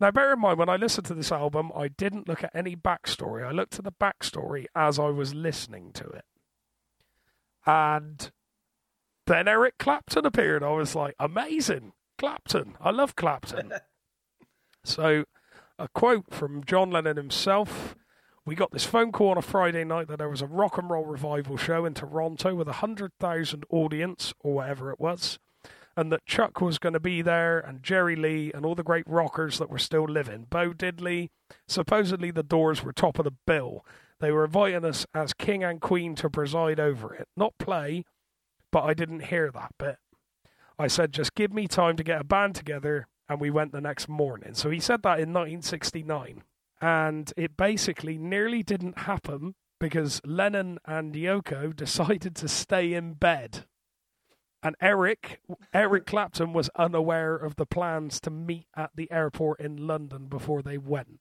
Now, 0.00 0.12
bear 0.12 0.32
in 0.32 0.40
mind, 0.40 0.58
when 0.58 0.68
I 0.68 0.76
listened 0.76 1.06
to 1.06 1.14
this 1.14 1.32
album, 1.32 1.72
I 1.74 1.88
didn't 1.88 2.28
look 2.28 2.44
at 2.44 2.54
any 2.54 2.76
backstory. 2.76 3.44
I 3.44 3.50
looked 3.50 3.78
at 3.78 3.84
the 3.84 3.92
backstory 3.92 4.66
as 4.74 4.98
I 4.98 5.06
was 5.06 5.34
listening 5.34 5.92
to 5.94 6.04
it. 6.04 6.24
And 7.66 8.30
then 9.26 9.48
Eric 9.48 9.76
Clapton 9.78 10.24
appeared. 10.24 10.62
I 10.62 10.70
was 10.70 10.94
like, 10.94 11.16
amazing. 11.18 11.92
Clapton. 12.16 12.76
I 12.80 12.90
love 12.90 13.16
Clapton. 13.16 13.72
so, 14.84 15.24
a 15.78 15.88
quote 15.88 16.32
from 16.32 16.64
John 16.64 16.90
Lennon 16.92 17.16
himself. 17.16 17.96
We 18.46 18.54
got 18.54 18.70
this 18.70 18.84
phone 18.84 19.10
call 19.10 19.30
on 19.30 19.38
a 19.38 19.42
Friday 19.42 19.84
night 19.84 20.08
that 20.08 20.18
there 20.18 20.28
was 20.28 20.42
a 20.42 20.46
rock 20.46 20.78
and 20.78 20.88
roll 20.88 21.04
revival 21.04 21.56
show 21.56 21.84
in 21.84 21.94
Toronto 21.94 22.54
with 22.54 22.68
a 22.68 22.80
100,000 22.80 23.64
audience, 23.68 24.32
or 24.38 24.54
whatever 24.54 24.92
it 24.92 25.00
was 25.00 25.38
and 25.98 26.12
that 26.12 26.24
Chuck 26.26 26.60
was 26.60 26.78
going 26.78 26.92
to 26.92 27.00
be 27.00 27.22
there, 27.22 27.58
and 27.58 27.82
Jerry 27.82 28.14
Lee, 28.14 28.52
and 28.54 28.64
all 28.64 28.76
the 28.76 28.84
great 28.84 29.08
rockers 29.08 29.58
that 29.58 29.68
were 29.68 29.80
still 29.80 30.04
living. 30.04 30.46
Bo 30.48 30.70
Diddley, 30.70 31.30
supposedly 31.66 32.30
the 32.30 32.44
Doors 32.44 32.84
were 32.84 32.92
top 32.92 33.18
of 33.18 33.24
the 33.24 33.34
bill. 33.48 33.84
They 34.20 34.30
were 34.30 34.44
inviting 34.44 34.84
us 34.84 35.06
as 35.12 35.32
king 35.32 35.64
and 35.64 35.80
queen 35.80 36.14
to 36.14 36.30
preside 36.30 36.78
over 36.78 37.12
it, 37.12 37.26
not 37.36 37.58
play, 37.58 38.04
but 38.70 38.84
I 38.84 38.94
didn't 38.94 39.24
hear 39.24 39.50
that 39.50 39.72
bit. 39.76 39.96
I 40.78 40.86
said, 40.86 41.12
just 41.12 41.34
give 41.34 41.52
me 41.52 41.66
time 41.66 41.96
to 41.96 42.04
get 42.04 42.20
a 42.20 42.24
band 42.24 42.54
together, 42.54 43.08
and 43.28 43.40
we 43.40 43.50
went 43.50 43.72
the 43.72 43.80
next 43.80 44.08
morning. 44.08 44.54
So 44.54 44.70
he 44.70 44.78
said 44.78 45.02
that 45.02 45.18
in 45.18 45.32
1969, 45.32 46.44
and 46.80 47.32
it 47.36 47.56
basically 47.56 48.18
nearly 48.18 48.62
didn't 48.62 48.98
happen 48.98 49.56
because 49.80 50.20
Lennon 50.24 50.78
and 50.84 51.12
Yoko 51.12 51.74
decided 51.74 52.36
to 52.36 52.46
stay 52.46 52.94
in 52.94 53.14
bed 53.14 53.64
and 54.62 54.76
Eric 54.80 55.40
Eric 55.72 56.06
Clapton 56.06 56.52
was 56.52 56.70
unaware 56.76 57.36
of 57.36 57.56
the 57.56 57.66
plans 57.66 58.20
to 58.20 58.30
meet 58.30 58.66
at 58.76 58.90
the 58.94 59.10
airport 59.10 59.60
in 59.60 59.86
London 59.86 60.26
before 60.26 60.62
they 60.62 60.78
went. 60.78 61.20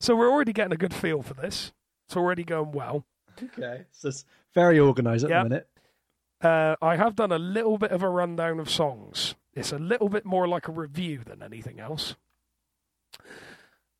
So 0.00 0.16
we're 0.16 0.30
already 0.30 0.52
getting 0.52 0.72
a 0.72 0.76
good 0.76 0.94
feel 0.94 1.22
for 1.22 1.34
this. 1.34 1.72
It's 2.06 2.16
already 2.16 2.44
going 2.44 2.72
well. 2.72 3.06
Okay, 3.42 3.84
so 3.92 4.08
it's 4.08 4.24
very 4.54 4.78
organised 4.78 5.24
at 5.24 5.30
yep. 5.30 5.44
the 5.44 5.48
minute. 5.48 5.68
Uh, 6.42 6.76
I 6.82 6.96
have 6.96 7.14
done 7.14 7.32
a 7.32 7.38
little 7.38 7.78
bit 7.78 7.92
of 7.92 8.02
a 8.02 8.08
rundown 8.08 8.58
of 8.58 8.68
songs. 8.68 9.36
It's 9.54 9.72
a 9.72 9.78
little 9.78 10.08
bit 10.08 10.24
more 10.24 10.48
like 10.48 10.66
a 10.66 10.72
review 10.72 11.20
than 11.24 11.42
anything 11.42 11.78
else. 11.78 12.16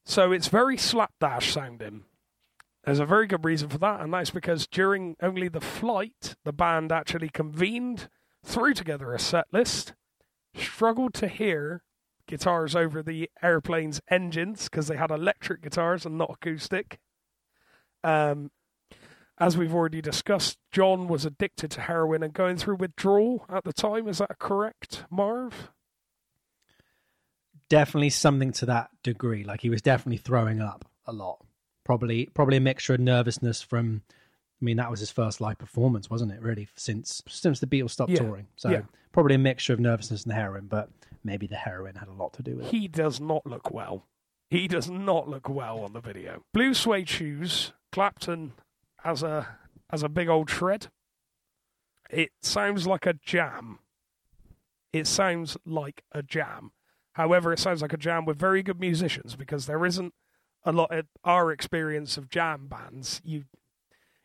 So 0.04 0.32
it's 0.32 0.48
very 0.48 0.76
slapdash 0.76 1.52
sounding. 1.52 2.04
There's 2.84 2.98
a 2.98 3.06
very 3.06 3.26
good 3.26 3.44
reason 3.44 3.68
for 3.68 3.78
that, 3.78 4.00
and 4.00 4.12
that's 4.12 4.30
because 4.30 4.66
during 4.66 5.16
only 5.22 5.48
the 5.48 5.60
flight, 5.60 6.34
the 6.44 6.52
band 6.52 6.90
actually 6.90 7.28
convened, 7.28 8.08
threw 8.44 8.74
together 8.74 9.14
a 9.14 9.20
set 9.20 9.46
list, 9.52 9.94
struggled 10.54 11.14
to 11.14 11.28
hear 11.28 11.84
guitars 12.26 12.74
over 12.74 13.02
the 13.02 13.30
airplane's 13.42 14.00
engines 14.10 14.64
because 14.64 14.88
they 14.88 14.96
had 14.96 15.10
electric 15.10 15.62
guitars 15.62 16.04
and 16.04 16.18
not 16.18 16.30
acoustic. 16.30 16.98
Um, 18.02 18.50
as 19.38 19.56
we've 19.56 19.74
already 19.74 20.00
discussed, 20.00 20.58
John 20.72 21.06
was 21.06 21.24
addicted 21.24 21.70
to 21.72 21.82
heroin 21.82 22.22
and 22.22 22.32
going 22.32 22.56
through 22.56 22.76
withdrawal 22.76 23.44
at 23.48 23.62
the 23.62 23.72
time. 23.72 24.08
Is 24.08 24.18
that 24.18 24.38
correct, 24.40 25.04
Marv? 25.08 25.70
Definitely 27.68 28.10
something 28.10 28.52
to 28.52 28.66
that 28.66 28.90
degree. 29.04 29.44
Like 29.44 29.60
he 29.60 29.70
was 29.70 29.82
definitely 29.82 30.18
throwing 30.18 30.60
up 30.60 30.84
a 31.06 31.12
lot 31.12 31.44
probably 31.84 32.26
probably 32.34 32.56
a 32.56 32.60
mixture 32.60 32.94
of 32.94 33.00
nervousness 33.00 33.62
from 33.62 34.02
I 34.60 34.64
mean 34.64 34.76
that 34.76 34.90
was 34.90 35.00
his 35.00 35.10
first 35.10 35.40
live 35.40 35.58
performance, 35.58 36.08
wasn't 36.08 36.32
it? 36.32 36.40
Really, 36.40 36.68
since 36.76 37.22
since 37.28 37.60
the 37.60 37.66
Beatles 37.66 37.90
stopped 37.90 38.12
yeah. 38.12 38.18
touring, 38.18 38.46
so 38.56 38.70
yeah. 38.70 38.82
probably 39.12 39.34
a 39.34 39.38
mixture 39.38 39.72
of 39.72 39.80
nervousness 39.80 40.24
and 40.24 40.32
heroin, 40.32 40.66
but 40.66 40.88
maybe 41.24 41.46
the 41.46 41.56
heroin 41.56 41.96
had 41.96 42.08
a 42.08 42.12
lot 42.12 42.32
to 42.34 42.42
do 42.42 42.56
with 42.56 42.66
it. 42.66 42.70
He 42.70 42.88
does 42.88 43.20
not 43.20 43.44
look 43.46 43.72
well. 43.72 44.06
He 44.50 44.68
does 44.68 44.90
not 44.90 45.28
look 45.28 45.48
well 45.48 45.80
on 45.80 45.94
the 45.94 46.00
video. 46.00 46.44
Blue 46.52 46.74
suede 46.74 47.08
shoes. 47.08 47.72
Clapton 47.90 48.52
has 48.98 49.22
a 49.22 49.58
has 49.90 50.02
a 50.02 50.08
big 50.08 50.28
old 50.28 50.48
shred. 50.48 50.88
It 52.10 52.30
sounds 52.42 52.86
like 52.86 53.06
a 53.06 53.14
jam. 53.14 53.78
It 54.92 55.06
sounds 55.06 55.56
like 55.64 56.04
a 56.12 56.22
jam. 56.22 56.72
However, 57.14 57.52
it 57.52 57.58
sounds 57.58 57.82
like 57.82 57.92
a 57.92 57.98
jam 57.98 58.24
with 58.24 58.38
very 58.38 58.62
good 58.62 58.78
musicians 58.78 59.36
because 59.36 59.66
there 59.66 59.84
isn't 59.84 60.14
a 60.64 60.72
lot 60.72 60.92
of 60.92 61.06
our 61.24 61.50
experience 61.52 62.16
of 62.16 62.28
jam 62.28 62.68
bands, 62.68 63.20
you 63.24 63.44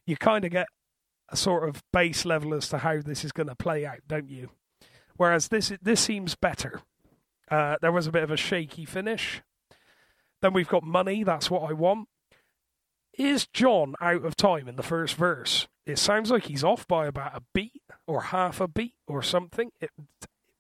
you 0.06 0.16
kind 0.16 0.46
of 0.46 0.52
get 0.52 0.68
a 1.30 1.36
sort 1.36 1.68
of 1.68 1.84
base 1.92 2.26
level 2.26 2.54
as 2.54 2.70
to 2.70 2.80
how 2.80 3.02
this 3.02 3.26
is 3.26 3.32
going 3.32 3.48
to 3.48 3.56
play 3.56 3.86
out, 3.86 4.00
don't 4.08 4.30
you? 4.30 4.50
Whereas 5.16 5.50
this 5.50 5.74
this 5.82 6.02
seems 6.02 6.36
better. 6.36 6.82
Uh, 7.50 7.78
there 7.82 7.92
was 7.92 8.08
a 8.08 8.12
bit 8.12 8.24
of 8.24 8.32
a 8.32 8.38
shaky 8.38 8.86
finish. 8.86 9.42
Then 10.42 10.54
we've 10.54 10.68
got 10.68 10.84
money. 10.84 11.24
That's 11.24 11.50
what 11.50 11.70
I 11.70 11.74
want. 11.74 12.08
Is 13.18 13.48
John 13.48 13.96
out 14.00 14.24
of 14.24 14.36
time 14.36 14.68
in 14.68 14.76
the 14.76 14.84
first 14.84 15.16
verse? 15.16 15.68
It 15.86 15.98
sounds 15.98 16.30
like 16.30 16.44
he's 16.44 16.64
off 16.64 16.88
by 16.88 17.08
about 17.08 17.36
a 17.36 17.42
beat 17.54 17.82
or 18.06 18.22
half 18.22 18.62
a 18.62 18.68
beat 18.68 18.96
or 19.08 19.24
something. 19.24 19.72
It 19.82 19.90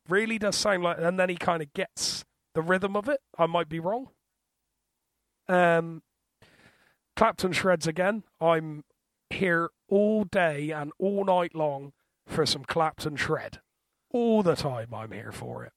really 0.09 0.39
does 0.39 0.55
sound 0.55 0.83
like, 0.83 0.97
and 0.99 1.19
then 1.19 1.29
he 1.29 1.35
kind 1.35 1.61
of 1.61 1.71
gets 1.73 2.25
the 2.55 2.61
rhythm 2.61 2.95
of 2.95 3.09
it. 3.09 3.19
I 3.37 3.45
might 3.45 3.69
be 3.69 3.79
wrong. 3.79 4.07
Um, 5.49 6.01
Clapton 7.15 7.51
shreds 7.51 7.87
again. 7.87 8.23
I'm 8.39 8.83
here 9.29 9.69
all 9.89 10.23
day 10.23 10.71
and 10.71 10.91
all 10.99 11.25
night 11.25 11.55
long 11.55 11.93
for 12.25 12.45
some 12.45 12.63
Clapton 12.63 13.15
shred. 13.15 13.59
All 14.11 14.43
the 14.43 14.55
time 14.55 14.93
I'm 14.93 15.11
here 15.11 15.31
for 15.31 15.65
it. 15.65 15.73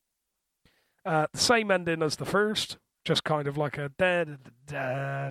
Uh, 1.04 1.26
the 1.32 1.38
same 1.38 1.70
ending 1.70 2.02
as 2.02 2.16
the 2.16 2.26
first, 2.26 2.78
just 3.04 3.24
kind 3.24 3.48
of 3.48 3.56
like 3.56 3.78
a 3.78 3.90
da 3.98 4.24
da 4.66 5.30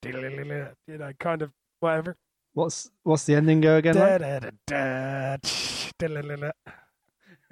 da, 0.00 0.02
you 0.02 0.98
know, 0.98 1.12
kind 1.20 1.42
of 1.42 1.52
whatever. 1.80 2.16
What's 2.54 2.90
what's 3.04 3.24
the 3.24 3.34
ending 3.36 3.60
go 3.60 3.76
again? 3.76 3.94
Da, 3.94 4.18
da, 4.18 4.40
da, 4.40 4.50
da, 4.66 5.36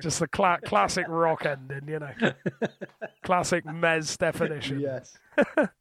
just 0.01 0.19
the 0.19 0.29
cla- 0.29 0.59
classic 0.65 1.07
rock 1.09 1.47
ending, 1.47 1.89
you 1.89 1.99
know, 2.01 2.13
classic 3.23 3.65
Mez 3.65 4.19
definition. 4.19 4.81
Yes. 4.81 5.17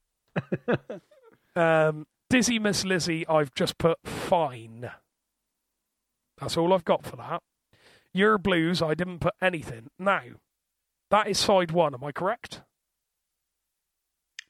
um, 1.55 2.05
Dizzy 2.29 2.59
Miss 2.59 2.85
Lizzy, 2.85 3.27
I've 3.27 3.53
just 3.55 3.77
put 3.77 3.97
fine. 4.05 4.91
That's 6.37 6.57
all 6.57 6.73
I've 6.73 6.85
got 6.85 7.05
for 7.05 7.15
that. 7.17 7.41
Yer 8.13 8.37
Blues, 8.37 8.81
I 8.81 8.93
didn't 8.93 9.19
put 9.19 9.33
anything. 9.41 9.89
Now, 9.97 10.21
that 11.11 11.27
is 11.27 11.37
side 11.37 11.71
one, 11.71 11.93
am 11.93 12.03
I 12.03 12.11
correct? 12.11 12.61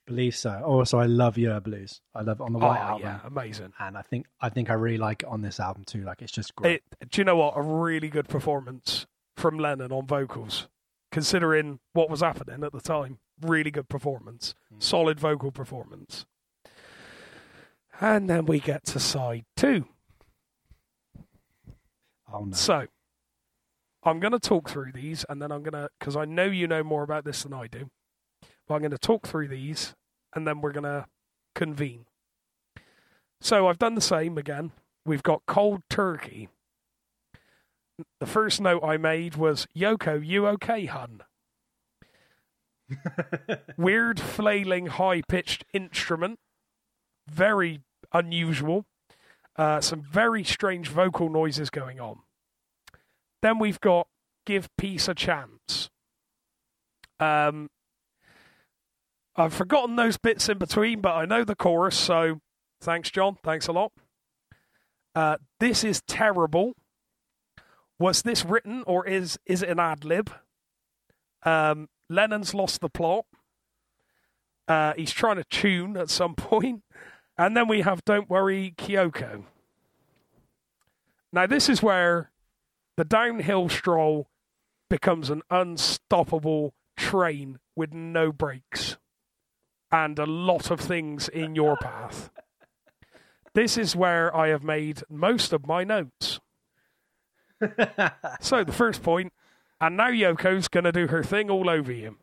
Believe 0.05 0.35
so. 0.35 0.61
Also, 0.65 0.97
I 0.97 1.05
love 1.05 1.37
Yer 1.37 1.59
Blues. 1.59 2.01
I 2.15 2.21
love 2.21 2.39
it 2.39 2.43
on 2.43 2.53
the 2.53 2.59
White 2.59 2.79
oh, 2.79 2.83
album. 2.83 3.01
Yeah, 3.03 3.19
amazing. 3.23 3.73
And 3.79 3.97
I 3.97 4.01
think 4.01 4.25
I 4.41 4.49
think 4.49 4.69
I 4.69 4.73
really 4.73 4.97
like 4.97 5.23
it 5.23 5.29
on 5.29 5.41
this 5.41 5.59
album 5.59 5.83
too. 5.85 6.03
Like 6.03 6.21
it's 6.21 6.31
just 6.31 6.55
great. 6.55 6.81
It, 6.99 7.11
do 7.11 7.21
you 7.21 7.25
know 7.25 7.35
what? 7.35 7.53
A 7.55 7.61
really 7.61 8.09
good 8.09 8.27
performance 8.27 9.05
from 9.37 9.59
Lennon 9.59 9.91
on 9.91 10.07
vocals, 10.07 10.67
considering 11.11 11.79
what 11.93 12.09
was 12.09 12.21
happening 12.21 12.63
at 12.63 12.71
the 12.71 12.81
time 12.81 13.19
really 13.41 13.71
good 13.71 13.89
performance, 13.89 14.53
mm. 14.73 14.81
solid 14.81 15.19
vocal 15.19 15.51
performance. 15.51 16.25
And 18.01 18.29
then 18.29 18.45
we 18.45 18.59
get 18.59 18.85
to 18.87 18.99
side 18.99 19.45
two. 19.57 19.85
Oh, 22.31 22.45
no. 22.45 22.55
So, 22.55 22.87
I'm 24.03 24.19
going 24.19 24.31
to 24.31 24.39
talk 24.39 24.69
through 24.69 24.93
these 24.93 25.25
and 25.27 25.41
then 25.41 25.51
I'm 25.51 25.63
going 25.63 25.73
to, 25.73 25.89
because 25.99 26.15
I 26.15 26.25
know 26.25 26.45
you 26.45 26.67
know 26.67 26.83
more 26.83 27.03
about 27.03 27.25
this 27.25 27.43
than 27.43 27.53
I 27.53 27.67
do, 27.67 27.89
but 28.67 28.75
I'm 28.75 28.81
going 28.81 28.91
to 28.91 28.97
talk 28.97 29.27
through 29.27 29.49
these 29.49 29.95
and 30.33 30.47
then 30.47 30.61
we're 30.61 30.71
going 30.71 30.83
to 30.83 31.05
convene. 31.55 32.05
So, 33.41 33.67
I've 33.67 33.79
done 33.79 33.95
the 33.95 34.01
same 34.01 34.37
again. 34.37 34.71
We've 35.05 35.23
got 35.23 35.41
cold 35.45 35.81
turkey. 35.89 36.49
The 38.19 38.25
first 38.25 38.61
note 38.61 38.83
I 38.83 38.97
made 38.97 39.35
was 39.35 39.67
Yoko, 39.75 40.25
you 40.25 40.47
okay, 40.47 40.85
hun? 40.85 41.21
Weird, 43.77 44.19
flailing, 44.19 44.87
high 44.87 45.21
pitched 45.27 45.65
instrument. 45.73 46.39
Very 47.27 47.81
unusual. 48.11 48.85
Uh, 49.55 49.81
some 49.81 50.01
very 50.01 50.43
strange 50.43 50.87
vocal 50.87 51.29
noises 51.29 51.69
going 51.69 51.99
on. 51.99 52.19
Then 53.41 53.59
we've 53.59 53.79
got 53.79 54.07
Give 54.45 54.69
Peace 54.77 55.07
a 55.07 55.13
Chance. 55.13 55.89
Um, 57.19 57.69
I've 59.35 59.53
forgotten 59.53 59.95
those 59.95 60.17
bits 60.17 60.49
in 60.49 60.57
between, 60.57 61.01
but 61.01 61.15
I 61.15 61.25
know 61.25 61.43
the 61.43 61.55
chorus, 61.55 61.97
so 61.97 62.39
thanks, 62.81 63.09
John. 63.09 63.37
Thanks 63.43 63.67
a 63.67 63.71
lot. 63.71 63.91
Uh, 65.15 65.37
this 65.59 65.83
is 65.83 66.01
terrible. 66.07 66.73
Was 67.99 68.21
this 68.21 68.45
written 68.45 68.83
or 68.87 69.05
is 69.05 69.37
is 69.45 69.61
it 69.61 69.69
an 69.69 69.79
ad 69.79 70.05
lib? 70.05 70.31
Um, 71.43 71.89
Lennon's 72.09 72.53
lost 72.53 72.81
the 72.81 72.89
plot. 72.89 73.25
Uh, 74.67 74.93
he's 74.95 75.11
trying 75.11 75.37
to 75.37 75.43
tune 75.43 75.97
at 75.97 76.09
some 76.09 76.35
point, 76.35 76.83
And 77.37 77.55
then 77.55 77.67
we 77.67 77.81
have 77.81 78.03
Don't 78.05 78.29
Worry 78.29 78.73
Kyoko. 78.77 79.43
Now, 81.31 81.47
this 81.47 81.69
is 81.69 81.83
where 81.83 82.31
the 82.97 83.05
downhill 83.05 83.69
stroll 83.69 84.27
becomes 84.89 85.29
an 85.29 85.43
unstoppable 85.49 86.73
train 86.97 87.59
with 87.75 87.93
no 87.93 88.31
brakes 88.31 88.97
and 89.91 90.17
a 90.19 90.25
lot 90.25 90.71
of 90.71 90.79
things 90.79 91.29
in 91.29 91.55
your 91.55 91.77
path. 91.77 92.29
This 93.53 93.77
is 93.77 93.95
where 93.95 94.35
I 94.35 94.49
have 94.49 94.63
made 94.63 95.03
most 95.09 95.53
of 95.53 95.65
my 95.65 95.83
notes. 95.83 96.39
so, 98.39 98.63
the 98.63 98.71
first 98.71 99.03
point, 99.03 99.33
and 99.81 99.97
now 99.97 100.09
Yoko's 100.09 100.67
going 100.67 100.83
to 100.83 100.91
do 100.91 101.07
her 101.07 101.23
thing 101.23 101.49
all 101.49 101.69
over 101.69 101.91
you. 101.91 102.17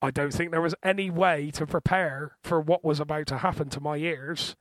I 0.00 0.10
don't 0.10 0.32
think 0.32 0.50
there 0.50 0.60
was 0.60 0.74
any 0.82 1.10
way 1.10 1.50
to 1.52 1.66
prepare 1.66 2.36
for 2.42 2.60
what 2.60 2.84
was 2.84 3.00
about 3.00 3.26
to 3.28 3.38
happen 3.38 3.70
to 3.70 3.80
my 3.80 3.96
ears, 3.96 4.54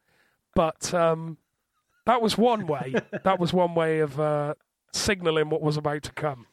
but 0.55 0.93
um, 0.93 1.37
that 2.05 2.21
was 2.21 2.37
one 2.37 2.65
way. 2.65 2.93
that 3.23 3.39
was 3.39 3.51
one 3.51 3.75
way 3.75 3.99
of 3.99 4.19
uh, 4.19 4.53
signaling 4.93 5.49
what 5.49 5.61
was 5.61 5.75
about 5.77 6.03
to 6.03 6.11
come. 6.13 6.47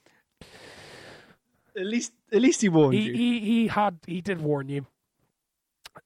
At 1.76 1.86
least, 1.86 2.12
at 2.32 2.40
least 2.42 2.62
he 2.62 2.68
warned 2.68 2.94
He, 2.94 3.02
you. 3.02 3.12
he, 3.14 3.40
he 3.40 3.66
had, 3.68 3.98
he 4.06 4.20
did 4.20 4.40
warn 4.40 4.68
you. 4.68 4.86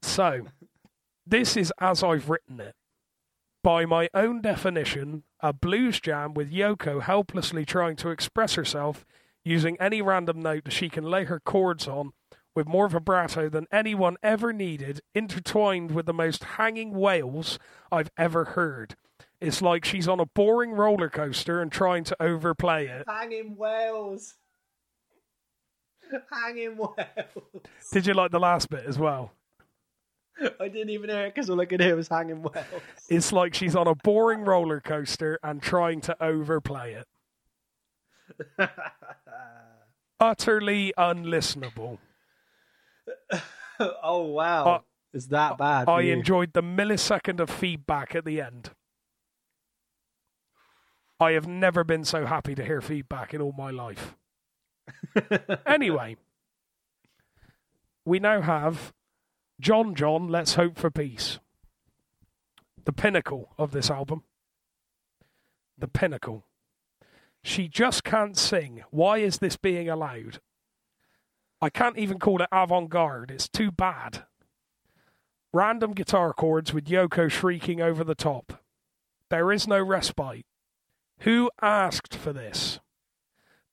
So, 0.03 0.49
this 1.27 1.57
is 1.57 1.73
as 1.81 2.03
I've 2.03 2.29
written 2.29 2.61
it. 2.61 2.75
By 3.63 3.87
my 3.87 4.11
own 4.13 4.43
definition, 4.43 5.23
a 5.41 5.55
blues 5.55 6.01
jam 6.01 6.35
with 6.35 6.53
Yoko 6.53 7.01
helplessly 7.01 7.65
trying 7.65 7.97
to 7.97 8.11
express 8.11 8.55
herself 8.55 9.07
using 9.45 9.77
any 9.79 10.01
random 10.01 10.41
note 10.41 10.65
that 10.65 10.73
she 10.73 10.89
can 10.89 11.05
lay 11.05 11.25
her 11.25 11.39
chords 11.41 11.87
on 11.87 12.13
with 12.55 12.67
more 12.67 12.89
vibrato 12.89 13.49
than 13.49 13.67
anyone 13.73 14.17
ever 14.23 14.53
needed, 14.53 15.01
intertwined 15.15 15.91
with 15.91 16.07
the 16.07 16.13
most 16.13 16.45
hanging 16.45 16.93
wails 16.93 17.59
I've 17.91 18.11
ever 18.17 18.45
heard. 18.45 18.95
It's 19.41 19.61
like 19.61 19.85
she's 19.85 20.09
on 20.09 20.21
a 20.21 20.27
boring 20.27 20.73
roller 20.73 21.11
coaster 21.11 21.61
and 21.61 21.71
trying 21.71 22.05
to 22.05 22.17
overplay 22.21 22.87
it. 22.87 23.05
Hanging 23.07 23.57
Wales. 23.57 24.35
Hanging 26.31 26.77
Wales. 26.77 27.63
Did 27.93 28.07
you 28.07 28.15
like 28.15 28.31
the 28.31 28.41
last 28.41 28.71
bit 28.71 28.85
as 28.87 28.99
well? 28.99 29.33
I 30.61 30.69
didn't 30.69 30.91
even 30.91 31.11
hear 31.11 31.27
it 31.27 31.35
because 31.35 31.51
all 31.51 31.61
I 31.61 31.67
could 31.67 31.81
hear 31.81 31.97
was 31.97 32.09
Hanging 32.09 32.43
Wales. 32.43 32.67
It's 33.09 33.33
like 33.33 33.55
she's 33.55 33.77
on 33.77 33.87
a 33.87 33.95
boring 33.95 34.45
roller 34.45 34.81
coaster 34.81 35.39
and 35.43 35.61
trying 35.61 36.01
to 36.03 36.17
overplay 36.23 36.95
it. 36.95 37.07
Utterly 40.21 40.93
unlistenable. 40.97 41.99
oh 43.81 44.23
wow, 44.23 44.65
Uh, 44.67 44.81
it's 45.13 45.27
that 45.27 45.59
bad. 45.59 45.89
I 45.89 46.03
enjoyed 46.03 46.53
the 46.53 46.63
millisecond 46.63 47.41
of 47.41 47.51
feedback 47.51 48.15
at 48.15 48.25
the 48.25 48.41
end. 48.41 48.71
I 51.21 51.33
have 51.33 51.47
never 51.47 51.85
been 51.85 52.05
so 52.05 52.27
happy 52.27 52.55
to 52.55 52.65
hear 52.65 52.81
feedback 52.81 53.33
in 53.35 53.41
all 53.41 53.55
my 53.57 53.71
life. 53.71 54.17
anyway, 55.67 56.17
we 58.05 58.19
now 58.19 58.41
have 58.43 58.93
John 59.61 59.95
John, 59.95 60.29
Let's 60.29 60.55
Hope 60.55 60.77
for 60.77 60.91
Peace. 60.91 61.39
The 62.85 62.93
pinnacle 62.93 63.55
of 63.57 63.71
this 63.71 63.91
album. 63.91 64.25
The 65.79 65.89
pinnacle. 65.89 66.45
She 67.47 67.69
just 67.69 68.05
can't 68.05 68.39
sing. 68.39 68.83
Why 68.91 69.19
is 69.19 69.39
this 69.39 69.59
being 69.59 69.87
allowed? 69.89 70.41
I 71.61 71.69
can't 71.69 71.99
even 71.99 72.19
call 72.19 72.41
it 72.41 72.49
avant 72.51 72.89
garde. 72.89 73.31
It's 73.31 73.51
too 73.51 73.71
bad. 73.71 74.25
Random 75.53 75.93
guitar 75.93 76.33
chords 76.33 76.73
with 76.73 76.87
Yoko 76.87 77.31
shrieking 77.31 77.83
over 77.83 78.03
the 78.03 78.15
top. 78.15 78.65
There 79.29 79.53
is 79.53 79.69
no 79.69 79.81
respite. 79.81 80.47
Who 81.21 81.51
asked 81.61 82.17
for 82.17 82.33
this? 82.33 82.81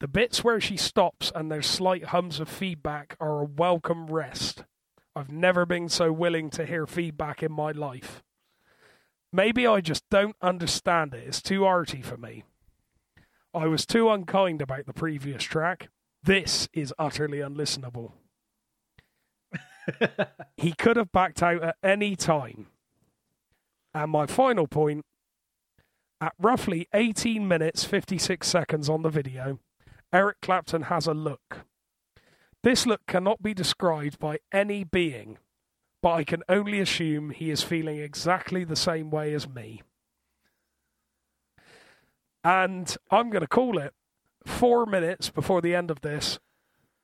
The 0.01 0.07
bits 0.09 0.43
where 0.43 0.59
she 0.59 0.75
stops 0.75 1.31
and 1.33 1.49
there's 1.49 1.65
slight 1.65 2.05
hums 2.05 2.41
of 2.41 2.49
feedback 2.49 3.15
are 3.21 3.39
a 3.39 3.45
welcome 3.45 4.07
rest. 4.07 4.65
I've 5.15 5.31
never 5.31 5.65
been 5.65 5.87
so 5.87 6.11
willing 6.11 6.49
to 6.51 6.65
hear 6.65 6.85
feedback 6.85 7.41
in 7.41 7.53
my 7.53 7.71
life. 7.71 8.21
Maybe 9.31 9.65
I 9.65 9.79
just 9.79 10.03
don't 10.09 10.35
understand 10.41 11.13
it. 11.13 11.25
It's 11.25 11.41
too 11.41 11.63
arty 11.63 12.01
for 12.01 12.17
me. 12.17 12.43
I 13.53 13.67
was 13.67 13.85
too 13.85 14.09
unkind 14.09 14.61
about 14.61 14.85
the 14.85 14.93
previous 14.93 15.43
track. 15.43 15.89
This 16.23 16.69
is 16.73 16.93
utterly 16.97 17.39
unlistenable. 17.39 18.13
he 20.57 20.73
could 20.73 20.95
have 20.95 21.11
backed 21.11 21.43
out 21.43 21.63
at 21.63 21.75
any 21.83 22.15
time. 22.15 22.67
And 23.93 24.11
my 24.11 24.25
final 24.25 24.67
point 24.67 25.05
at 26.21 26.33
roughly 26.39 26.87
18 26.93 27.47
minutes 27.47 27.83
56 27.83 28.47
seconds 28.47 28.87
on 28.87 29.01
the 29.01 29.09
video, 29.09 29.59
Eric 30.13 30.37
Clapton 30.41 30.83
has 30.83 31.07
a 31.07 31.13
look. 31.13 31.65
This 32.63 32.85
look 32.85 33.01
cannot 33.07 33.41
be 33.41 33.53
described 33.53 34.19
by 34.19 34.37
any 34.53 34.83
being, 34.83 35.39
but 36.01 36.11
I 36.13 36.23
can 36.23 36.43
only 36.47 36.79
assume 36.79 37.31
he 37.31 37.49
is 37.49 37.63
feeling 37.63 37.97
exactly 37.97 38.63
the 38.63 38.75
same 38.75 39.09
way 39.09 39.33
as 39.33 39.49
me. 39.49 39.81
And 42.43 42.95
I'm 43.09 43.29
going 43.29 43.41
to 43.41 43.47
call 43.47 43.77
it 43.77 43.93
four 44.45 44.85
minutes 44.85 45.29
before 45.29 45.61
the 45.61 45.75
end 45.75 45.91
of 45.91 46.01
this. 46.01 46.39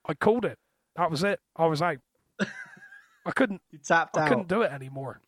I 0.06 0.14
called 0.14 0.46
it. 0.46 0.58
That 0.96 1.12
was 1.12 1.24
it. 1.24 1.40
I 1.56 1.68
was 1.68 1.82
out. 1.82 2.00
I 2.40 3.32
couldn't. 3.32 3.62
You 3.72 3.80
tapped 3.80 4.18
I 4.18 4.24
out. 4.24 4.30
couldn't 4.30 4.48
do 4.48 4.62
it 4.62 4.72
anymore. 4.72 5.22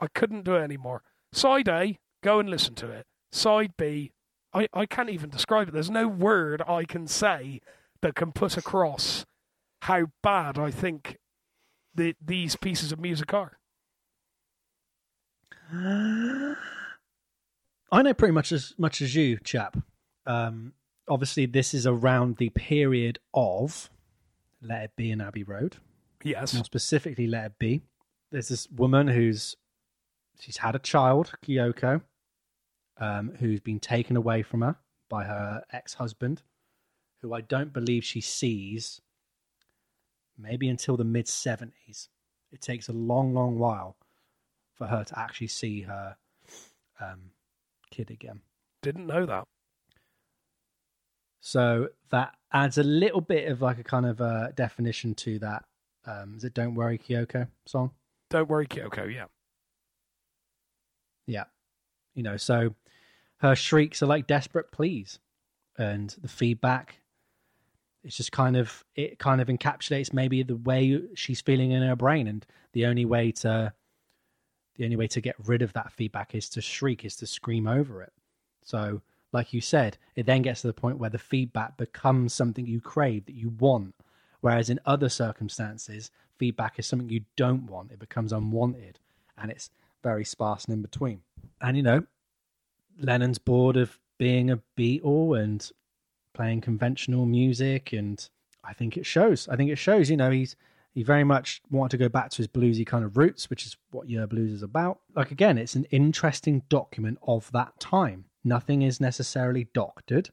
I 0.00 0.08
couldn't 0.08 0.44
do 0.44 0.56
it 0.56 0.62
anymore. 0.62 1.02
Side 1.32 1.68
A, 1.68 1.98
go 2.22 2.40
and 2.40 2.48
listen 2.48 2.74
to 2.76 2.90
it. 2.90 3.06
Side 3.30 3.72
B, 3.76 4.12
I, 4.52 4.68
I 4.72 4.86
can't 4.86 5.10
even 5.10 5.30
describe 5.30 5.68
it. 5.68 5.72
There's 5.72 5.90
no 5.90 6.08
word 6.08 6.62
I 6.66 6.84
can 6.84 7.06
say 7.06 7.60
that 8.02 8.14
can 8.14 8.32
put 8.32 8.56
across 8.56 9.24
how 9.82 10.06
bad 10.22 10.58
I 10.58 10.70
think 10.70 11.18
the, 11.94 12.14
these 12.24 12.56
pieces 12.56 12.92
of 12.92 12.98
music 12.98 13.32
are. 13.32 13.58
I 17.90 18.02
know 18.02 18.14
pretty 18.14 18.32
much 18.32 18.52
as 18.52 18.74
much 18.78 19.00
as 19.00 19.14
you, 19.14 19.38
chap. 19.44 19.76
Um, 20.26 20.72
obviously, 21.08 21.46
this 21.46 21.72
is 21.72 21.86
around 21.86 22.36
the 22.38 22.50
period 22.50 23.18
of 23.32 23.90
Let 24.60 24.82
It 24.84 24.90
Be 24.96 25.10
in 25.10 25.20
Abbey 25.20 25.44
Road. 25.44 25.76
Yes. 26.24 26.54
More 26.54 26.64
specifically, 26.64 27.26
Let 27.26 27.46
It 27.46 27.58
Be. 27.58 27.82
There's 28.32 28.48
this 28.48 28.68
woman 28.70 29.06
who's 29.06 29.56
she's 30.40 30.56
had 30.58 30.74
a 30.74 30.80
child, 30.80 31.32
Kyoko, 31.44 32.02
um, 32.98 33.32
who's 33.38 33.60
been 33.60 33.80
taken 33.80 34.16
away 34.16 34.42
from 34.42 34.62
her 34.62 34.76
by 35.08 35.24
her 35.24 35.62
ex-husband, 35.72 36.42
who 37.22 37.32
I 37.32 37.40
don't 37.40 37.72
believe 37.72 38.04
she 38.04 38.20
sees 38.20 39.00
maybe 40.38 40.68
until 40.68 40.96
the 40.96 41.04
mid 41.04 41.26
70s. 41.26 42.08
It 42.52 42.60
takes 42.60 42.88
a 42.88 42.92
long, 42.92 43.34
long 43.34 43.58
while 43.58 43.96
for 44.74 44.86
her 44.86 45.04
to 45.04 45.18
actually 45.18 45.48
see 45.48 45.82
her 45.82 46.16
um, 47.00 47.30
kid 47.90 48.10
again. 48.10 48.40
Didn't 48.82 49.06
know 49.06 49.26
that. 49.26 49.44
So 51.40 51.88
that 52.10 52.34
adds 52.52 52.78
a 52.78 52.82
little 52.82 53.20
bit 53.20 53.48
of 53.48 53.62
like 53.62 53.78
a 53.78 53.84
kind 53.84 54.06
of 54.06 54.20
uh, 54.20 54.50
definition 54.52 55.14
to 55.16 55.38
that. 55.40 55.64
Um, 56.04 56.34
is 56.36 56.44
it 56.44 56.54
"Don't 56.54 56.74
Worry, 56.74 56.98
Kyoko" 56.98 57.48
song? 57.66 57.92
Don't 58.30 58.48
worry, 58.48 58.66
Kyoko. 58.66 59.12
Yeah. 59.12 59.26
Yeah, 61.26 61.44
you 62.14 62.22
know. 62.22 62.36
So 62.36 62.74
her 63.38 63.54
shrieks 63.54 64.02
are 64.02 64.06
like 64.06 64.26
desperate 64.26 64.72
pleas, 64.72 65.18
and 65.78 66.10
the 66.20 66.28
feedback. 66.28 67.00
It's 68.04 68.16
just 68.16 68.30
kind 68.30 68.56
of 68.56 68.84
it 68.94 69.18
kind 69.18 69.40
of 69.40 69.48
encapsulates 69.48 70.12
maybe 70.12 70.42
the 70.44 70.56
way 70.56 71.00
she's 71.14 71.40
feeling 71.40 71.72
in 71.72 71.82
her 71.82 71.96
brain, 71.96 72.28
and 72.28 72.46
the 72.72 72.86
only 72.86 73.04
way 73.04 73.32
to 73.32 73.72
the 74.76 74.84
only 74.84 74.96
way 74.96 75.06
to 75.08 75.20
get 75.20 75.36
rid 75.46 75.62
of 75.62 75.72
that 75.72 75.92
feedback 75.92 76.34
is 76.34 76.48
to 76.50 76.60
shriek, 76.60 77.04
is 77.04 77.16
to 77.16 77.26
scream 77.26 77.66
over 77.66 78.02
it. 78.02 78.12
So, 78.62 79.02
like 79.32 79.52
you 79.52 79.60
said, 79.60 79.98
it 80.14 80.26
then 80.26 80.42
gets 80.42 80.60
to 80.62 80.66
the 80.66 80.72
point 80.72 80.98
where 80.98 81.10
the 81.10 81.18
feedback 81.18 81.76
becomes 81.76 82.32
something 82.32 82.66
you 82.66 82.80
crave, 82.80 83.26
that 83.26 83.34
you 83.34 83.50
want. 83.50 83.94
Whereas 84.40 84.70
in 84.70 84.80
other 84.86 85.08
circumstances, 85.08 86.10
feedback 86.36 86.78
is 86.78 86.86
something 86.86 87.08
you 87.08 87.24
don't 87.36 87.66
want. 87.66 87.92
It 87.92 87.98
becomes 87.98 88.32
unwanted 88.32 88.98
and 89.38 89.50
it's 89.50 89.70
very 90.02 90.24
sparse 90.24 90.64
and 90.64 90.74
in 90.74 90.82
between. 90.82 91.20
And, 91.60 91.76
you 91.76 91.82
know, 91.82 92.06
Lennon's 93.00 93.38
bored 93.38 93.76
of 93.76 93.98
being 94.18 94.50
a 94.50 94.60
Beatle 94.76 95.42
and 95.42 95.68
playing 96.32 96.60
conventional 96.60 97.26
music. 97.26 97.92
And 97.92 98.26
I 98.64 98.72
think 98.72 98.96
it 98.96 99.06
shows. 99.06 99.48
I 99.48 99.56
think 99.56 99.70
it 99.70 99.78
shows, 99.78 100.10
you 100.10 100.16
know, 100.16 100.30
he's 100.30 100.56
he 100.96 101.02
very 101.02 101.24
much 101.24 101.60
wanted 101.70 101.90
to 101.90 101.98
go 101.98 102.08
back 102.08 102.30
to 102.30 102.38
his 102.38 102.48
bluesy 102.48 102.86
kind 102.86 103.04
of 103.04 103.18
roots, 103.18 103.50
which 103.50 103.66
is 103.66 103.76
what 103.90 104.08
Yer 104.08 104.26
Blues 104.26 104.50
is 104.50 104.62
about. 104.62 105.00
Like 105.14 105.30
again, 105.30 105.58
it's 105.58 105.74
an 105.74 105.84
interesting 105.90 106.62
document 106.70 107.18
of 107.22 107.52
that 107.52 107.78
time. 107.78 108.24
Nothing 108.42 108.80
is 108.80 108.98
necessarily 108.98 109.68
doctored. 109.74 110.30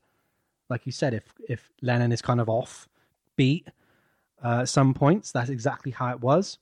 Like 0.69 0.85
you 0.85 0.93
said, 0.93 1.13
if 1.13 1.33
if 1.49 1.69
Lennon 1.81 2.13
is 2.13 2.21
kind 2.21 2.39
of 2.39 2.47
off 2.47 2.87
beat 3.35 3.67
uh, 4.41 4.59
at 4.61 4.69
some 4.69 4.93
points, 4.93 5.33
that's 5.33 5.49
exactly 5.49 5.91
how 5.91 6.11
it 6.11 6.21
was. 6.21 6.59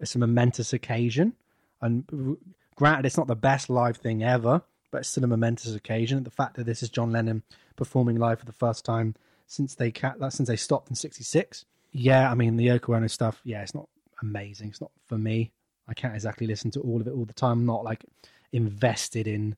it's 0.00 0.14
a 0.14 0.18
momentous 0.18 0.72
occasion. 0.72 1.34
And 1.82 2.38
granted, 2.76 3.04
it's 3.04 3.18
not 3.18 3.26
the 3.26 3.36
best 3.36 3.68
live 3.68 3.98
thing 3.98 4.22
ever, 4.22 4.62
but 4.90 5.00
it's 5.00 5.10
still 5.10 5.24
a 5.24 5.26
momentous 5.26 5.74
occasion. 5.74 6.24
The 6.24 6.30
fact 6.30 6.56
that 6.56 6.64
this 6.64 6.82
is 6.82 6.88
John 6.88 7.12
Lennon 7.12 7.42
performing 7.76 8.16
live 8.16 8.38
for 8.38 8.46
the 8.46 8.52
first 8.52 8.86
time 8.86 9.16
since 9.46 9.74
they 9.74 9.92
since 10.30 10.48
they 10.48 10.56
stopped 10.56 10.88
in 10.88 10.96
'66. 10.96 11.66
Yeah, 11.96 12.28
I 12.28 12.34
mean 12.34 12.56
the 12.56 12.66
Yoko 12.66 12.96
Ono 12.96 13.06
stuff. 13.06 13.40
Yeah, 13.44 13.62
it's 13.62 13.74
not 13.74 13.88
amazing. 14.20 14.68
It's 14.68 14.80
not 14.80 14.90
for 15.06 15.16
me. 15.16 15.52
I 15.88 15.94
can't 15.94 16.14
exactly 16.14 16.46
listen 16.46 16.70
to 16.72 16.80
all 16.80 17.00
of 17.00 17.06
it 17.06 17.12
all 17.12 17.24
the 17.24 17.32
time. 17.32 17.60
I'm 17.60 17.66
not 17.66 17.84
like 17.84 18.04
invested 18.52 19.28
in 19.28 19.54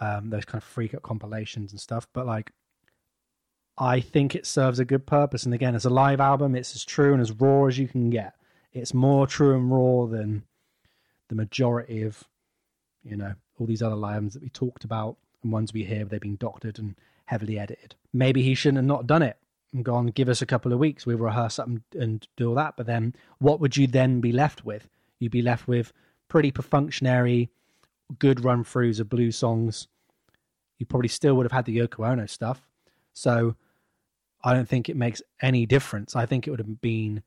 um, 0.00 0.30
those 0.30 0.44
kind 0.44 0.62
of 0.62 0.68
freak 0.68 0.94
out 0.94 1.02
compilations 1.02 1.72
and 1.72 1.80
stuff. 1.80 2.06
But 2.12 2.24
like, 2.24 2.52
I 3.78 4.00
think 4.00 4.36
it 4.36 4.46
serves 4.46 4.78
a 4.78 4.84
good 4.84 5.06
purpose. 5.06 5.44
And 5.44 5.52
again, 5.54 5.74
as 5.74 5.84
a 5.84 5.90
live 5.90 6.20
album, 6.20 6.54
it's 6.54 6.76
as 6.76 6.84
true 6.84 7.12
and 7.12 7.20
as 7.20 7.32
raw 7.32 7.66
as 7.66 7.78
you 7.78 7.88
can 7.88 8.10
get. 8.10 8.34
It's 8.72 8.94
more 8.94 9.26
true 9.26 9.56
and 9.56 9.70
raw 9.70 10.06
than 10.06 10.44
the 11.28 11.34
majority 11.34 12.02
of, 12.02 12.22
you 13.02 13.16
know, 13.16 13.34
all 13.58 13.66
these 13.66 13.82
other 13.82 13.96
live 13.96 14.14
albums 14.14 14.34
that 14.34 14.42
we 14.42 14.50
talked 14.50 14.84
about 14.84 15.16
and 15.42 15.50
ones 15.50 15.72
we 15.72 15.82
hear 15.82 16.04
they've 16.04 16.20
been 16.20 16.36
doctored 16.36 16.78
and 16.78 16.94
heavily 17.24 17.58
edited. 17.58 17.96
Maybe 18.12 18.42
he 18.42 18.54
shouldn't 18.54 18.76
have 18.76 18.84
not 18.84 19.08
done 19.08 19.22
it 19.22 19.36
and 19.72 19.84
gone, 19.84 20.06
give 20.06 20.28
us 20.28 20.42
a 20.42 20.46
couple 20.46 20.72
of 20.72 20.78
weeks, 20.78 21.06
we'll 21.06 21.18
rehearse 21.18 21.58
up 21.58 21.66
and, 21.66 21.82
and 21.94 22.26
do 22.36 22.48
all 22.48 22.54
that. 22.54 22.76
But 22.76 22.86
then 22.86 23.14
what 23.38 23.60
would 23.60 23.76
you 23.76 23.86
then 23.86 24.20
be 24.20 24.32
left 24.32 24.64
with? 24.64 24.88
You'd 25.18 25.32
be 25.32 25.42
left 25.42 25.68
with 25.68 25.92
pretty 26.28 26.52
perfunctionary, 26.52 27.48
good 28.18 28.44
run 28.44 28.64
throughs 28.64 29.00
of 29.00 29.08
blues 29.08 29.36
songs. 29.36 29.88
You 30.78 30.86
probably 30.86 31.08
still 31.08 31.34
would 31.34 31.44
have 31.44 31.52
had 31.52 31.64
the 31.64 31.76
Yoko 31.76 32.06
Ono 32.10 32.26
stuff. 32.26 32.60
So 33.12 33.56
I 34.44 34.52
don't 34.52 34.68
think 34.68 34.88
it 34.88 34.96
makes 34.96 35.22
any 35.40 35.66
difference. 35.66 36.14
I 36.14 36.26
think 36.26 36.46
it 36.46 36.50
would 36.50 36.60
have 36.60 36.80
been 36.80 37.22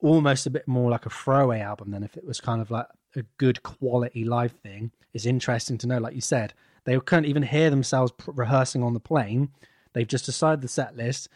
almost 0.00 0.46
a 0.46 0.50
bit 0.50 0.66
more 0.66 0.90
like 0.90 1.06
a 1.06 1.10
throwaway 1.10 1.60
album 1.60 1.90
than 1.90 2.02
if 2.02 2.16
it 2.16 2.24
was 2.24 2.40
kind 2.40 2.62
of 2.62 2.70
like 2.70 2.86
a 3.16 3.22
good 3.38 3.62
quality 3.62 4.24
live 4.24 4.52
thing. 4.52 4.92
It's 5.12 5.26
interesting 5.26 5.78
to 5.78 5.86
know, 5.86 5.98
like 5.98 6.14
you 6.14 6.20
said, 6.20 6.54
they 6.84 6.98
couldn't 6.98 7.26
even 7.26 7.42
hear 7.42 7.70
themselves 7.70 8.12
rehearsing 8.26 8.82
on 8.82 8.94
the 8.94 9.00
plane. 9.00 9.50
They've 9.92 10.06
just 10.06 10.24
decided 10.24 10.62
the 10.62 10.68
set 10.68 10.96
list. 10.96 11.28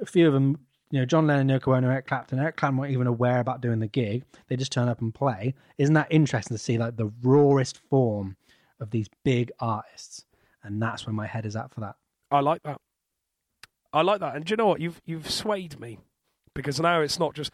A 0.00 0.06
few 0.06 0.26
of 0.26 0.32
them, 0.32 0.58
you 0.90 1.00
know, 1.00 1.06
John 1.06 1.26
Lennon, 1.26 1.48
Yoko 1.48 1.76
Ono, 1.76 1.88
Eric 1.88 2.06
Clapton. 2.06 2.38
Eric 2.38 2.56
Clapton 2.56 2.78
weren't 2.78 2.92
even 2.92 3.06
aware 3.06 3.40
about 3.40 3.60
doing 3.60 3.80
the 3.80 3.86
gig. 3.86 4.24
They 4.48 4.56
just 4.56 4.72
turn 4.72 4.88
up 4.88 5.00
and 5.00 5.14
play. 5.14 5.54
Isn't 5.78 5.94
that 5.94 6.08
interesting 6.10 6.56
to 6.56 6.62
see, 6.62 6.78
like 6.78 6.96
the 6.96 7.12
rawest 7.22 7.78
form 7.90 8.36
of 8.80 8.90
these 8.90 9.08
big 9.24 9.52
artists? 9.60 10.24
And 10.62 10.80
that's 10.80 11.06
where 11.06 11.14
my 11.14 11.26
head 11.26 11.46
is 11.46 11.56
at 11.56 11.72
for 11.72 11.80
that. 11.80 11.96
I 12.30 12.40
like 12.40 12.62
that. 12.64 12.80
I 13.92 14.02
like 14.02 14.20
that. 14.20 14.34
And 14.34 14.44
do 14.44 14.52
you 14.52 14.56
know 14.56 14.66
what? 14.66 14.80
You've 14.80 15.00
you've 15.04 15.30
swayed 15.30 15.78
me 15.78 15.98
because 16.54 16.80
now 16.80 17.00
it's 17.00 17.18
not 17.18 17.34
just 17.34 17.52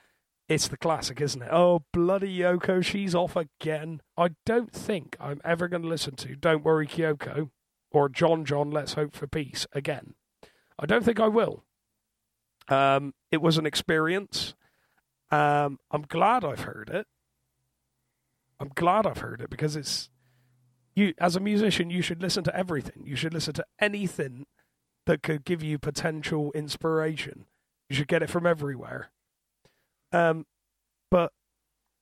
it's 0.49 0.69
the 0.69 0.77
classic, 0.77 1.21
isn't 1.21 1.43
it? 1.43 1.51
Oh 1.53 1.85
bloody 1.93 2.39
Yoko, 2.39 2.83
she's 2.83 3.15
off 3.15 3.37
again. 3.37 4.01
I 4.17 4.31
don't 4.47 4.73
think 4.73 5.17
I'm 5.21 5.41
ever 5.45 5.69
going 5.69 5.83
to 5.83 5.89
listen 5.89 6.17
to 6.17 6.35
"Don't 6.35 6.65
Worry 6.65 6.87
Kyoko" 6.87 7.51
or 7.91 8.09
"John 8.09 8.45
John, 8.45 8.71
Let's 8.71 8.95
Hope 8.95 9.15
for 9.15 9.27
Peace" 9.27 9.67
again. 9.73 10.15
I 10.79 10.87
don't 10.87 11.05
think 11.05 11.21
I 11.21 11.29
will. 11.29 11.63
Um, 12.71 13.15
it 13.31 13.43
was 13.43 13.59
an 13.59 13.67
experience. 13.67 14.55
Um, 15.31 15.79
I'm 15.91 16.03
glad 16.03 16.45
I've 16.45 16.61
heard 16.61 16.89
it. 16.89 17.07
I'm 18.59 18.71
glad 18.75 19.07
I've 19.07 19.19
heard 19.19 19.41
it 19.41 19.51
because 19.51 19.77
it's 19.77 20.11
you 20.95 21.15
as 21.19 21.37
a 21.37 21.41
musician. 21.41 21.91
You 21.91 22.03
should 22.03 22.23
listen 22.23 22.45
to 22.45 22.57
everything. 22.57 23.03
You 23.05 23.17
should 23.17 23.35
listen 23.35 23.55
to 23.55 23.65
anything 23.81 24.47
that 25.07 25.23
could 25.23 25.45
give 25.45 25.63
you 25.63 25.79
potential 25.79 26.53
inspiration. 26.53 27.47
You 27.89 27.97
should 27.97 28.09
get 28.09 28.23
it 28.23 28.31
from 28.31 28.47
everywhere. 28.47 29.11
Um, 30.13 30.47
but 31.11 31.33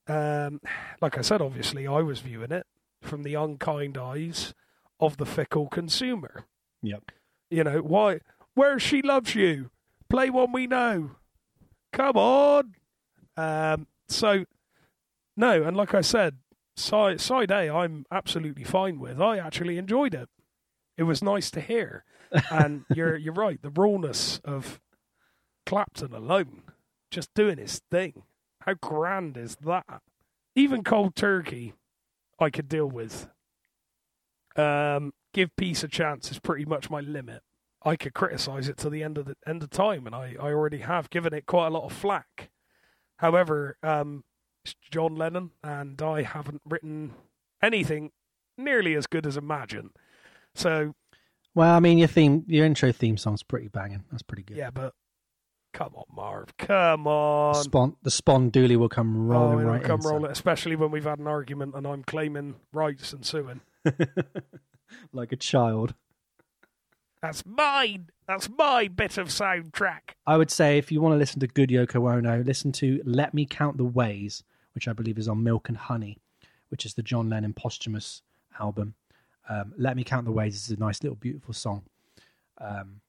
um, 0.07 0.61
like 1.01 1.17
I 1.17 1.23
said, 1.23 1.41
obviously, 1.41 1.87
I 1.87 2.01
was 2.01 2.21
viewing 2.21 2.53
it 2.53 2.67
from 3.01 3.23
the 3.23 3.35
unkind 3.35 3.97
eyes 3.97 4.55
of 5.01 5.17
the 5.17 5.27
fickle 5.27 5.69
consumer. 5.69 6.45
Yep. 6.83 7.13
You 7.51 7.65
know 7.65 7.79
why? 7.79 8.21
Where 8.55 8.79
she 8.79 9.01
loves 9.01 9.35
you, 9.35 9.71
play 10.11 10.31
one 10.31 10.53
we 10.53 10.67
know. 10.67 11.13
Come 11.93 12.17
on. 12.17 12.75
Um, 13.37 13.87
so 14.09 14.45
no, 15.37 15.63
and 15.63 15.77
like 15.77 15.95
I 15.95 16.01
said, 16.01 16.39
side 16.77 17.21
side 17.21 17.51
A, 17.51 17.71
I'm 17.71 18.05
absolutely 18.11 18.65
fine 18.65 18.99
with. 18.99 19.21
I 19.21 19.39
actually 19.39 19.79
enjoyed 19.79 20.15
it. 20.15 20.29
It 20.97 21.05
was 21.05 21.23
nice 21.23 21.51
to 21.53 21.61
hear 21.61 22.05
and 22.51 22.85
you're 22.95 23.17
you're 23.17 23.35
right. 23.35 23.61
The 23.61 23.71
rawness 23.71 24.41
of 24.45 24.81
Clapton 25.67 26.13
alone, 26.13 26.63
just 27.11 27.33
doing 27.35 27.59
his 27.59 27.81
thing. 27.91 28.23
How 28.63 28.75
grand 28.75 29.37
is 29.37 29.57
that? 29.65 30.03
Even 30.55 30.83
cold 30.83 31.15
turkey, 31.15 31.75
I 32.39 32.51
could 32.51 32.69
deal 32.69 32.87
with. 32.87 33.29
Um, 34.57 35.13
give 35.33 35.55
peace 35.57 35.85
a 35.85 35.89
chance 35.89 36.31
is 36.31 36.41
pretty 36.41 36.65
much 36.65 36.91
my 36.91 37.01
limit. 37.01 37.43
I 37.83 37.97
could 37.97 38.15
criticize 38.15 38.69
it 38.69 38.77
to 38.79 38.91
the 38.91 39.03
end 39.03 39.19
of 39.19 39.27
the 39.27 39.37
end 39.47 39.63
of 39.63 39.71
time, 39.71 40.07
and 40.07 40.15
I, 40.15 40.35
I 40.41 40.53
already 40.53 40.79
have 40.79 41.11
given 41.11 41.33
it 41.33 41.47
quite 41.47 41.69
a 41.69 41.71
lot 41.71 41.85
of 41.85 41.93
flack. 41.93 42.51
However, 43.19 43.77
um, 43.83 44.25
it's 44.65 44.75
John 44.91 45.17
Lennon, 45.17 45.51
and 45.63 46.01
I 46.03 46.23
haven't 46.23 46.63
written 46.65 47.13
anything 47.63 48.11
nearly 48.57 48.95
as 48.95 49.07
good 49.07 49.27
as 49.27 49.37
Imagine. 49.37 49.91
So 50.55 50.95
well, 51.55 51.75
I 51.75 51.81
mean, 51.81 51.99
your 51.99 52.09
theme, 52.09 52.45
your 52.47 52.65
intro 52.65 52.93
theme 52.93 53.17
song's 53.17 53.43
pretty 53.43 53.69
banging. 53.69 54.05
That's 54.11 54.23
pretty 54.23 54.43
good. 54.43 54.57
Yeah, 54.57 54.71
but 54.71 54.95
come 55.73 55.95
on, 55.95 56.05
Marv, 56.15 56.57
come 56.57 57.07
on. 57.07 57.55
Spawn, 57.57 57.97
the 58.03 58.11
Spawn 58.11 58.51
Dooley 58.51 58.77
will 58.77 58.89
come 58.89 59.29
rolling 59.29 59.67
oh, 59.67 59.71
right 59.71 59.83
come 59.83 60.01
in. 60.01 60.07
rolling, 60.07 60.31
especially 60.31 60.77
when 60.77 60.91
we've 60.91 61.05
had 61.05 61.19
an 61.19 61.27
argument 61.27 61.75
and 61.75 61.87
I'm 61.87 62.05
claiming 62.05 62.57
rights 62.73 63.13
and 63.13 63.25
suing. 63.25 63.61
like 65.13 65.33
a 65.33 65.37
child. 65.37 65.95
That's 67.21 67.45
mine. 67.45 68.11
That's 68.27 68.49
my 68.49 68.89
bit 68.89 69.19
of 69.19 69.29
soundtrack. 69.29 70.15
I 70.27 70.37
would 70.37 70.51
say 70.51 70.79
if 70.79 70.93
you 70.93 71.01
want 71.01 71.15
to 71.15 71.17
listen 71.17 71.41
to 71.41 71.47
good 71.47 71.71
Yoko 71.71 72.13
Ono, 72.13 72.43
listen 72.43 72.73
to 72.73 73.03
"Let 73.05 73.35
Me 73.35 73.47
Count 73.47 73.77
the 73.77 73.85
Ways," 73.85 74.45
which 74.75 74.87
I 74.87 74.93
believe 74.93 75.19
is 75.19 75.29
on 75.29 75.43
Milk 75.43 75.69
and 75.69 75.77
Honey, 75.79 76.19
which 76.69 76.87
is 76.87 76.95
the 76.95 77.03
John 77.03 77.29
Lennon 77.29 77.55
posthumous 77.55 78.23
album. 78.61 78.95
Um, 79.49 79.73
Let 79.77 79.97
Me 79.97 80.05
Count 80.05 80.27
the 80.27 80.33
Ways 80.33 80.55
is 80.55 80.71
a 80.71 80.79
nice 80.79 81.03
little 81.03 81.17
beautiful 81.17 81.55
song. 81.55 81.85
Um, 82.59 83.01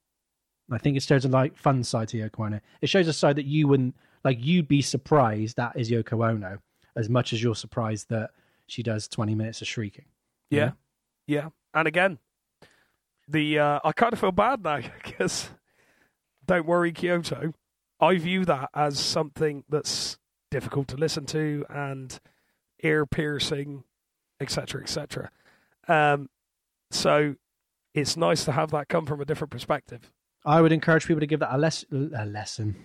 I 0.70 0.78
think 0.78 0.96
it 0.96 1.02
shows 1.02 1.24
a 1.24 1.28
like 1.28 1.56
fun 1.56 1.84
side 1.84 2.08
to 2.08 2.16
Yoko 2.16 2.46
Ono. 2.46 2.60
It 2.80 2.88
shows 2.88 3.08
a 3.08 3.12
side 3.12 3.36
that 3.36 3.46
you 3.46 3.68
wouldn't 3.68 3.94
like. 4.24 4.38
You'd 4.40 4.68
be 4.68 4.82
surprised 4.82 5.56
that 5.56 5.76
is 5.76 5.90
Yoko 5.90 6.28
Ono 6.28 6.58
as 6.96 7.08
much 7.08 7.32
as 7.32 7.42
you're 7.42 7.54
surprised 7.54 8.08
that 8.08 8.30
she 8.66 8.82
does 8.82 9.08
20 9.08 9.34
minutes 9.34 9.60
of 9.60 9.68
shrieking. 9.68 10.06
Yeah, 10.50 10.66
know? 10.66 10.72
yeah. 11.26 11.48
And 11.74 11.86
again, 11.86 12.18
the 13.30 13.58
uh, 13.58 13.80
I 13.84 13.92
kind 13.92 14.12
of 14.12 14.18
feel 14.18 14.32
bad 14.32 14.62
now 14.62 14.80
because 15.04 15.50
don't 16.46 16.66
worry, 16.66 16.92
Kyoto. 16.92 17.54
I 18.00 18.16
view 18.16 18.44
that 18.46 18.70
as 18.74 18.98
something 18.98 19.64
that's 19.68 20.18
difficult 20.50 20.88
to 20.88 20.96
listen 20.96 21.26
to 21.26 21.64
and 21.68 22.18
ear 22.82 23.04
piercing, 23.06 23.84
etc., 24.40 24.82
etc. 24.82 25.30
Um, 25.86 26.28
so 26.90 27.36
it's 27.94 28.16
nice 28.16 28.44
to 28.46 28.52
have 28.52 28.70
that 28.70 28.88
come 28.88 29.06
from 29.06 29.20
a 29.20 29.24
different 29.24 29.50
perspective. 29.50 30.10
I 30.44 30.62
would 30.62 30.72
encourage 30.72 31.06
people 31.06 31.20
to 31.20 31.26
give 31.26 31.40
that 31.40 31.54
a, 31.54 31.58
les- 31.58 31.84
a 31.92 32.24
lesson. 32.24 32.76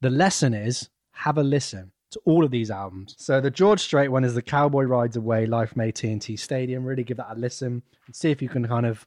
The 0.00 0.10
lesson 0.10 0.54
is 0.54 0.90
have 1.12 1.38
a 1.38 1.42
listen 1.42 1.92
to 2.10 2.20
all 2.24 2.44
of 2.44 2.50
these 2.50 2.70
albums. 2.70 3.14
So 3.18 3.40
the 3.40 3.50
George 3.50 3.80
Strait 3.80 4.08
one 4.08 4.24
is 4.24 4.34
the 4.34 4.42
Cowboy 4.42 4.84
Rides 4.84 5.16
Away 5.16 5.46
Live 5.46 5.70
from 5.70 5.82
AT&T 5.82 6.36
Stadium. 6.36 6.84
Really 6.84 7.04
give 7.04 7.18
that 7.18 7.30
a 7.30 7.38
listen 7.38 7.82
and 8.06 8.16
see 8.16 8.30
if 8.30 8.42
you 8.42 8.48
can 8.48 8.66
kind 8.66 8.86
of 8.86 9.06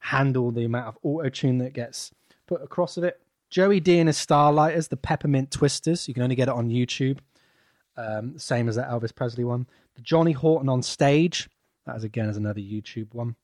handle 0.00 0.50
the 0.50 0.64
amount 0.64 0.88
of 0.88 0.98
auto 1.02 1.28
tune 1.28 1.58
that 1.58 1.72
gets 1.72 2.12
put 2.46 2.62
across 2.62 2.96
of 2.96 3.04
it. 3.04 3.20
Joey 3.50 3.80
Dee 3.80 3.98
and 3.98 4.08
his 4.08 4.18
Starliters, 4.18 4.88
the 4.88 4.96
Peppermint 4.96 5.50
Twisters. 5.50 6.06
You 6.06 6.14
can 6.14 6.22
only 6.22 6.34
get 6.36 6.48
it 6.48 6.54
on 6.54 6.68
YouTube. 6.68 7.18
Um, 7.96 8.38
same 8.38 8.68
as 8.68 8.76
that 8.76 8.88
Elvis 8.88 9.14
Presley 9.14 9.44
one. 9.44 9.66
The 9.96 10.02
Johnny 10.02 10.32
Horton 10.32 10.68
on 10.68 10.82
stage. 10.82 11.48
That 11.86 11.96
is 11.96 12.04
again 12.04 12.28
as 12.28 12.36
another 12.36 12.60
YouTube 12.60 13.14
one. 13.14 13.36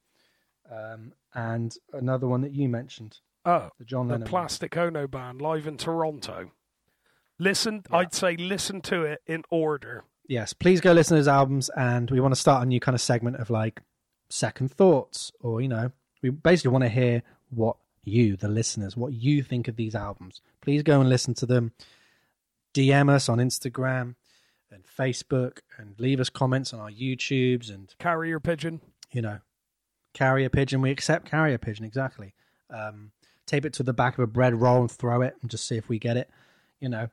Um, 0.70 1.12
and 1.34 1.74
another 1.92 2.28
one 2.28 2.42
that 2.42 2.52
you 2.52 2.68
mentioned. 2.68 3.18
Oh, 3.44 3.70
the 3.78 3.84
John 3.84 4.08
Lennon. 4.08 4.24
The 4.24 4.30
Plastic 4.30 4.76
Ono 4.76 5.06
Band 5.06 5.42
live 5.42 5.66
in 5.66 5.76
Toronto. 5.76 6.50
Listen, 7.38 7.82
yeah. 7.90 7.96
I'd 7.96 8.14
say 8.14 8.36
listen 8.36 8.80
to 8.82 9.02
it 9.02 9.20
in 9.26 9.42
order. 9.50 10.04
Yes, 10.28 10.52
please 10.52 10.80
go 10.80 10.92
listen 10.92 11.16
to 11.16 11.20
those 11.20 11.28
albums, 11.28 11.68
and 11.76 12.10
we 12.10 12.20
want 12.20 12.32
to 12.32 12.40
start 12.40 12.62
a 12.62 12.66
new 12.66 12.80
kind 12.80 12.94
of 12.94 13.00
segment 13.00 13.36
of 13.36 13.50
like 13.50 13.80
second 14.30 14.70
thoughts, 14.70 15.32
or 15.40 15.60
you 15.60 15.68
know, 15.68 15.92
we 16.24 16.30
basically 16.30 16.70
want 16.70 16.84
to 16.84 16.88
hear 16.88 17.22
what 17.50 17.76
you, 18.02 18.34
the 18.36 18.48
listeners, 18.48 18.96
what 18.96 19.12
you 19.12 19.42
think 19.42 19.68
of 19.68 19.76
these 19.76 19.94
albums. 19.94 20.40
Please 20.62 20.82
go 20.82 20.98
and 21.00 21.08
listen 21.10 21.34
to 21.34 21.44
them. 21.44 21.72
DM 22.72 23.10
us 23.10 23.28
on 23.28 23.36
Instagram 23.38 24.14
and 24.72 24.84
Facebook 24.98 25.58
and 25.76 25.94
leave 25.98 26.20
us 26.20 26.30
comments 26.30 26.72
on 26.72 26.80
our 26.80 26.90
YouTubes 26.90 27.68
and 27.72 27.94
carrier 27.98 28.40
pigeon. 28.40 28.80
You 29.12 29.20
know, 29.20 29.38
carrier 30.14 30.48
pigeon. 30.48 30.80
We 30.80 30.90
accept 30.90 31.30
carrier 31.30 31.58
pigeon 31.58 31.84
exactly. 31.84 32.32
Um, 32.70 33.12
tape 33.46 33.66
it 33.66 33.74
to 33.74 33.82
the 33.82 33.92
back 33.92 34.14
of 34.14 34.20
a 34.24 34.26
bread 34.26 34.58
roll 34.58 34.80
and 34.80 34.90
throw 34.90 35.20
it 35.20 35.36
and 35.42 35.50
just 35.50 35.68
see 35.68 35.76
if 35.76 35.90
we 35.90 35.98
get 35.98 36.16
it. 36.16 36.30
You 36.80 36.88
know, 36.88 37.08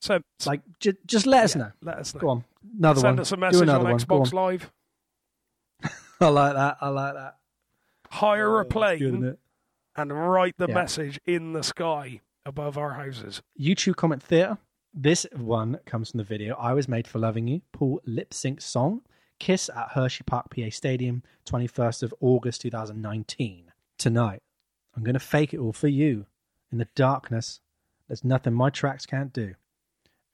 So 0.00 0.20
Like, 0.46 0.62
j- 0.80 0.94
just 1.06 1.26
let 1.26 1.44
us 1.44 1.54
yeah, 1.54 1.62
know. 1.62 1.72
Let 1.80 1.98
us 1.98 2.12
know. 2.12 2.20
Go 2.20 2.28
on, 2.30 2.44
another 2.76 3.00
Send 3.00 3.16
one. 3.18 3.20
us 3.20 3.30
a 3.32 3.36
Do 3.36 3.40
message 3.40 3.60
another 3.62 3.84
on 3.86 3.92
one. 3.92 4.00
Xbox 4.00 4.32
Live. 4.32 4.72
I 6.20 6.28
like 6.28 6.54
that. 6.54 6.76
I 6.80 6.88
like 6.88 7.14
that. 7.14 7.36
Hire 8.12 8.50
oh, 8.50 8.56
a 8.56 8.60
Oh, 8.60 8.62
that's 8.64 8.72
plane 8.72 9.38
and 9.96 10.12
write 10.12 10.56
the 10.58 10.68
Yeah. 10.68 10.74
message 10.74 11.18
in 11.24 11.54
the 11.54 11.62
sky 11.62 12.20
above 12.44 12.76
our 12.76 12.94
houses. 12.94 13.40
YouTube 13.58 13.96
comment 13.96 14.22
theatre. 14.22 14.58
This 14.92 15.26
one 15.34 15.80
comes 15.86 16.10
from 16.10 16.18
the 16.18 16.24
video 16.24 16.54
I 16.56 16.74
Was 16.74 16.86
Made 16.88 17.08
for 17.08 17.18
Loving 17.18 17.48
You, 17.48 17.62
Paul 17.72 18.02
lip 18.04 18.34
sync 18.34 18.60
song, 18.60 19.00
Kiss 19.38 19.70
at 19.70 19.92
Hershey 19.92 20.24
Park 20.24 20.54
PA 20.54 20.68
Stadium, 20.68 21.22
21st 21.46 22.02
of 22.02 22.14
August 22.20 22.60
2019. 22.60 23.72
Tonight, 23.96 24.42
I'm 24.94 25.02
going 25.02 25.14
to 25.14 25.18
fake 25.18 25.54
it 25.54 25.58
all 25.58 25.72
for 25.72 25.88
you. 25.88 26.26
In 26.70 26.76
the 26.76 26.88
darkness, 26.94 27.60
there's 28.08 28.24
nothing 28.24 28.52
my 28.52 28.68
tracks 28.68 29.06
can't 29.06 29.32
do. 29.32 29.54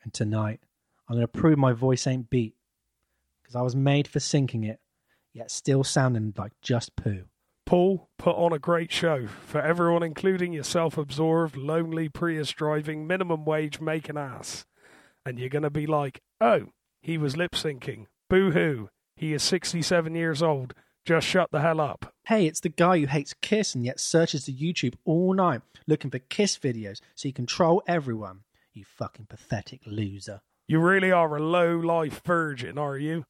And 0.03 0.13
tonight, 0.13 0.61
I'm 1.09 1.15
going 1.15 1.27
to 1.27 1.29
prove 1.29 1.59
my 1.59 1.73
voice 1.73 2.09
ain't 2.09 2.29
beat 2.29 2.57
because 3.41 3.55
I 3.55 3.63
was 3.63 3.77
made 3.77 4.09
for 4.09 4.19
sinking 4.19 4.65
it, 4.65 4.81
yet 5.33 5.53
still 5.53 5.85
sounding 5.85 6.35
like 6.37 6.53
just 6.61 6.97
poo. 6.97 7.27
Paul 7.69 8.09
put 8.17 8.35
on 8.35 8.55
a 8.55 8.59
great 8.59 8.91
show 8.91 9.27
for 9.27 9.61
everyone, 9.61 10.03
including 10.03 10.55
your 10.55 10.65
self 10.65 10.97
absorbed, 10.97 11.55
lonely, 11.55 12.09
Prius 12.09 12.51
driving, 12.51 13.07
minimum 13.07 13.45
wage 13.45 13.79
making 13.79 14.17
ass. 14.17 14.65
And 15.27 15.39
you're 15.39 15.51
going 15.51 15.65
to 15.65 15.71
be 15.71 15.87
like, 15.87 16.23
oh, 16.41 16.69
he 17.03 17.19
was 17.19 17.37
lip 17.37 17.53
syncing. 17.53 18.07
Boo 18.31 18.53
hoo. 18.53 18.89
He 19.17 19.35
is 19.35 19.43
67 19.43 20.15
years 20.15 20.43
old. 20.43 20.73
Just 21.05 21.27
shut 21.27 21.51
the 21.51 21.61
hell 21.61 21.79
up. 21.79 22.15
Hey, 22.29 22.47
it's 22.47 22.61
the 22.61 22.71
guy 22.71 23.01
who 23.01 23.07
hates 23.07 23.35
Kiss 23.43 23.75
and 23.75 23.85
yet 23.85 24.01
searches 24.01 24.47
the 24.47 24.55
YouTube 24.55 24.95
all 25.05 25.35
night 25.35 25.61
looking 25.87 26.11
for 26.11 26.21
Kiss 26.21 26.57
videos 26.57 27.03
so 27.17 27.29
he 27.29 27.33
can 27.33 27.45
troll 27.45 27.83
everyone. 27.87 28.45
You 28.73 28.87
fucking 28.87 29.27
pathetic 29.29 29.83
loser. 29.85 30.41
You 30.69 30.81
really 30.81 31.13
are 31.13 31.37
a 31.37 31.43
low 31.43 31.77
life 31.77 32.23
virgin, 32.25 32.79
are 32.79 32.97
you? 32.97 33.27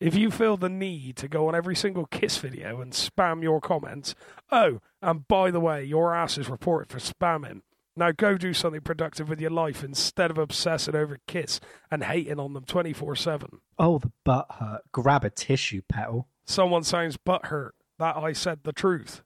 If 0.00 0.14
you 0.14 0.30
feel 0.30 0.56
the 0.56 0.68
need 0.68 1.16
to 1.16 1.28
go 1.28 1.48
on 1.48 1.56
every 1.56 1.74
single 1.74 2.06
Kiss 2.06 2.38
video 2.38 2.80
and 2.80 2.92
spam 2.92 3.42
your 3.42 3.60
comments, 3.60 4.14
oh, 4.52 4.80
and 5.02 5.26
by 5.26 5.50
the 5.50 5.58
way, 5.60 5.84
your 5.84 6.14
ass 6.14 6.38
is 6.38 6.48
reported 6.48 6.88
for 6.90 6.98
spamming. 6.98 7.62
Now 7.96 8.12
go 8.12 8.38
do 8.38 8.54
something 8.54 8.80
productive 8.80 9.28
with 9.28 9.40
your 9.40 9.50
life 9.50 9.82
instead 9.82 10.30
of 10.30 10.38
obsessing 10.38 10.94
over 10.94 11.18
Kiss 11.26 11.58
and 11.90 12.04
hating 12.04 12.38
on 12.38 12.52
them 12.54 12.64
24 12.64 13.16
7. 13.16 13.60
Oh, 13.76 13.98
the 13.98 14.12
butt 14.24 14.46
hurt. 14.60 14.82
Grab 14.92 15.24
a 15.24 15.30
tissue, 15.30 15.82
Petal. 15.88 16.28
Someone 16.46 16.84
sounds 16.84 17.16
butt 17.16 17.46
hurt. 17.46 17.74
that 17.98 18.16
I 18.16 18.32
said 18.34 18.60
the 18.62 18.72
truth. 18.72 19.22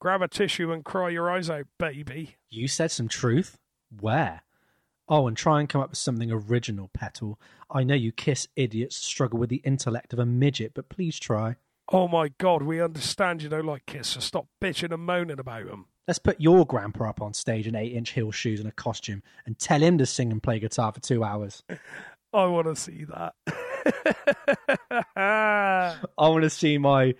Grab 0.00 0.22
a 0.22 0.28
tissue 0.28 0.72
and 0.72 0.84
cry 0.84 1.10
your 1.10 1.30
eyes 1.30 1.50
out, 1.50 1.66
baby. 1.78 2.36
You 2.48 2.66
said 2.66 2.90
some 2.90 3.08
truth? 3.08 3.58
Where? 4.00 4.42
Oh, 5.08 5.26
and 5.26 5.36
try 5.36 5.60
and 5.60 5.68
come 5.68 5.82
up 5.82 5.90
with 5.90 5.98
something 5.98 6.30
original, 6.30 6.88
Petal. 6.94 7.38
I 7.70 7.84
know 7.84 7.94
you 7.94 8.10
Kiss 8.10 8.48
idiots 8.56 8.96
struggle 8.96 9.38
with 9.38 9.50
the 9.50 9.60
intellect 9.64 10.12
of 10.12 10.18
a 10.18 10.26
midget, 10.26 10.72
but 10.74 10.88
please 10.88 11.18
try. 11.18 11.56
Oh 11.92 12.08
my 12.08 12.28
god, 12.38 12.62
we 12.62 12.80
understand 12.80 13.42
you 13.42 13.50
don't 13.50 13.66
like 13.66 13.84
Kiss, 13.84 14.08
so 14.08 14.20
stop 14.20 14.46
bitching 14.62 14.94
and 14.94 15.04
moaning 15.04 15.38
about 15.38 15.66
them. 15.66 15.86
Let's 16.08 16.18
put 16.18 16.40
your 16.40 16.66
grandpa 16.66 17.10
up 17.10 17.20
on 17.20 17.34
stage 17.34 17.66
in 17.66 17.74
eight 17.74 17.92
inch 17.92 18.10
heel 18.10 18.30
shoes 18.30 18.60
and 18.60 18.68
a 18.68 18.72
costume 18.72 19.22
and 19.44 19.58
tell 19.58 19.80
him 19.80 19.98
to 19.98 20.06
sing 20.06 20.32
and 20.32 20.42
play 20.42 20.58
guitar 20.58 20.92
for 20.92 21.00
two 21.00 21.22
hours. 21.24 21.62
I 22.32 22.46
want 22.46 22.66
to 22.66 22.76
see 22.76 23.04
that. 23.04 23.34
I 25.16 25.98
want 26.16 26.42
to 26.42 26.50
see 26.50 26.78
my 26.78 27.14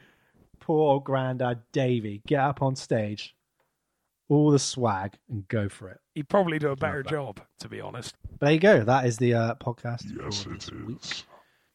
poor 0.60 0.92
old 0.92 1.04
granddad 1.04 1.60
Davy 1.72 2.22
get 2.26 2.40
up 2.40 2.62
on 2.62 2.74
stage, 2.74 3.33
all 4.34 4.50
the 4.50 4.58
swag, 4.58 5.14
and 5.30 5.46
go 5.48 5.68
for 5.68 5.88
it. 5.88 5.98
He'd 6.14 6.28
probably 6.28 6.58
do 6.58 6.68
a 6.70 6.76
better 6.76 7.02
that. 7.02 7.08
job, 7.10 7.40
to 7.60 7.68
be 7.68 7.80
honest. 7.80 8.14
But 8.38 8.46
there 8.46 8.52
you 8.52 8.60
go. 8.60 8.84
That 8.84 9.06
is 9.06 9.16
the 9.18 9.34
uh, 9.34 9.54
podcast. 9.56 10.04
Yes, 10.20 10.42
for 10.42 10.50
this 10.50 10.68
it 10.68 10.86
week. 10.86 10.98
is. 11.02 11.24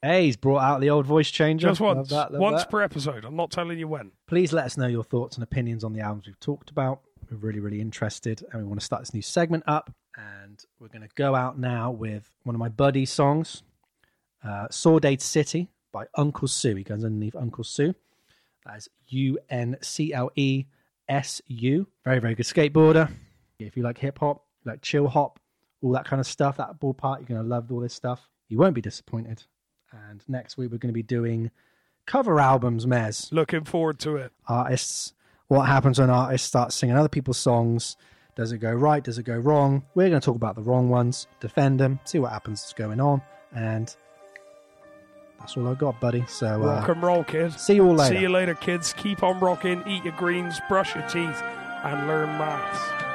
Hey, 0.02 0.26
he's 0.26 0.38
brought 0.38 0.62
out 0.62 0.80
the 0.80 0.90
old 0.92 1.06
voice 1.06 1.30
changer. 1.30 1.68
Just 1.68 1.82
Love 1.82 1.98
once. 1.98 2.10
that, 2.10 2.32
love 2.32 2.42
once 2.42 2.62
that. 2.62 2.70
per 2.70 2.82
episode. 2.82 3.26
I'm 3.26 3.36
not 3.36 3.52
telling 3.52 3.78
you 3.78 3.88
when. 3.88 4.12
Please 4.28 4.54
let 4.54 4.66
us 4.66 4.78
know 4.78 4.88
your 4.88 5.04
thoughts 5.04 5.36
and 5.36 5.44
opinions 5.44 5.84
on 5.84 5.92
the 5.92 6.00
albums 6.00 6.26
we've 6.28 6.40
talked 6.40 6.70
about. 6.70 7.02
We're 7.30 7.38
really, 7.38 7.60
really 7.60 7.82
interested, 7.82 8.46
and 8.52 8.62
we 8.62 8.68
want 8.68 8.80
to 8.80 8.86
start 8.86 9.02
this 9.02 9.14
new 9.14 9.22
segment 9.22 9.66
up. 9.68 9.92
And 10.16 10.64
we're 10.80 10.88
going 10.88 11.02
to 11.02 11.10
go 11.16 11.36
out 11.36 11.60
now 11.60 11.92
with 11.92 12.32
one 12.44 12.56
of 12.56 12.60
my 12.60 12.70
buddy 12.70 13.06
songs, 13.06 13.64
uh, 14.44 14.68
Sordade 14.70 15.22
City 15.22 15.70
by 15.92 16.06
Uncle 16.16 16.48
Sue. 16.48 16.76
He 16.76 16.84
goes 16.84 17.04
underneath 17.04 17.36
Uncle 17.36 17.64
Sue. 17.64 17.94
That 18.66 18.78
is 18.78 18.90
U 19.08 19.38
N 19.50 19.78
C 19.82 20.14
L 20.14 20.32
E 20.36 20.66
S 21.10 21.42
U. 21.48 21.88
Very, 22.06 22.20
very 22.20 22.36
good 22.36 22.46
skateboarder. 22.46 23.12
If 23.60 23.76
you 23.76 23.84
like 23.84 23.98
hip 23.98 24.20
hop, 24.20 24.46
like 24.64 24.82
chill 24.82 25.08
hop, 25.08 25.40
all 25.82 25.92
that 25.92 26.06
kind 26.06 26.20
of 26.20 26.28
stuff, 26.28 26.58
that 26.58 26.80
ball 26.80 26.94
part, 26.94 27.20
you're 27.20 27.28
going 27.28 27.42
to 27.42 27.48
love 27.48 27.72
all 27.72 27.80
this 27.80 27.94
stuff. 27.94 28.30
You 28.48 28.58
won't 28.58 28.76
be 28.76 28.82
disappointed. 28.82 29.44
And 30.08 30.24
next 30.28 30.58
week, 30.58 30.72
we're 30.72 30.78
going 30.78 30.90
to 30.90 30.94
be 30.94 31.04
doing 31.04 31.52
cover 32.06 32.40
albums, 32.40 32.86
Mez 32.86 33.32
Looking 33.32 33.64
forward 33.64 34.00
to 34.00 34.16
it. 34.18 34.32
artists. 34.48 35.14
What 35.48 35.64
happens 35.66 36.00
when 36.00 36.10
artists 36.10 36.48
start 36.48 36.72
singing 36.74 36.96
other 36.96 37.10
people's 37.10 37.38
songs? 37.38 37.98
Does 38.36 38.52
it 38.52 38.60
go 38.60 38.72
right? 38.72 39.04
Does 39.04 39.18
it 39.18 39.24
go 39.24 39.36
wrong? 39.36 39.84
We're 39.96 40.10
going 40.10 40.22
to 40.22 40.26
talk 40.26 40.36
about 40.36 40.56
the 40.56 40.62
wrong 40.62 40.90
ones, 40.90 41.28
defend 41.40 41.80
them, 41.80 42.00
see 42.06 42.20
what 42.20 42.32
happens 42.32 42.64
is 42.64 42.74
going 42.74 43.00
on, 43.00 43.22
and 43.54 43.96
that's 45.40 45.58
all 45.58 45.68
I 45.68 45.74
got, 45.74 46.00
buddy. 46.00 46.26
So 46.28 46.60
Rock 46.60 46.90
uh, 46.90 46.92
and 46.94 47.02
roll, 47.02 47.24
kid. 47.24 47.54
see 47.60 47.76
you 47.76 47.86
all 47.86 47.96
later. 47.96 48.16
See 48.16 48.22
you 48.22 48.30
later, 48.30 48.56
kids. 48.56 48.94
Keep 48.94 49.24
on 49.24 49.40
rocking, 49.40 49.84
eat 49.88 50.04
your 50.04 50.16
greens, 50.18 50.60
brush 50.68 50.96
your 50.96 51.08
teeth, 51.08 51.42
and 51.84 52.08
learn 52.08 52.28
maths. 52.38 53.09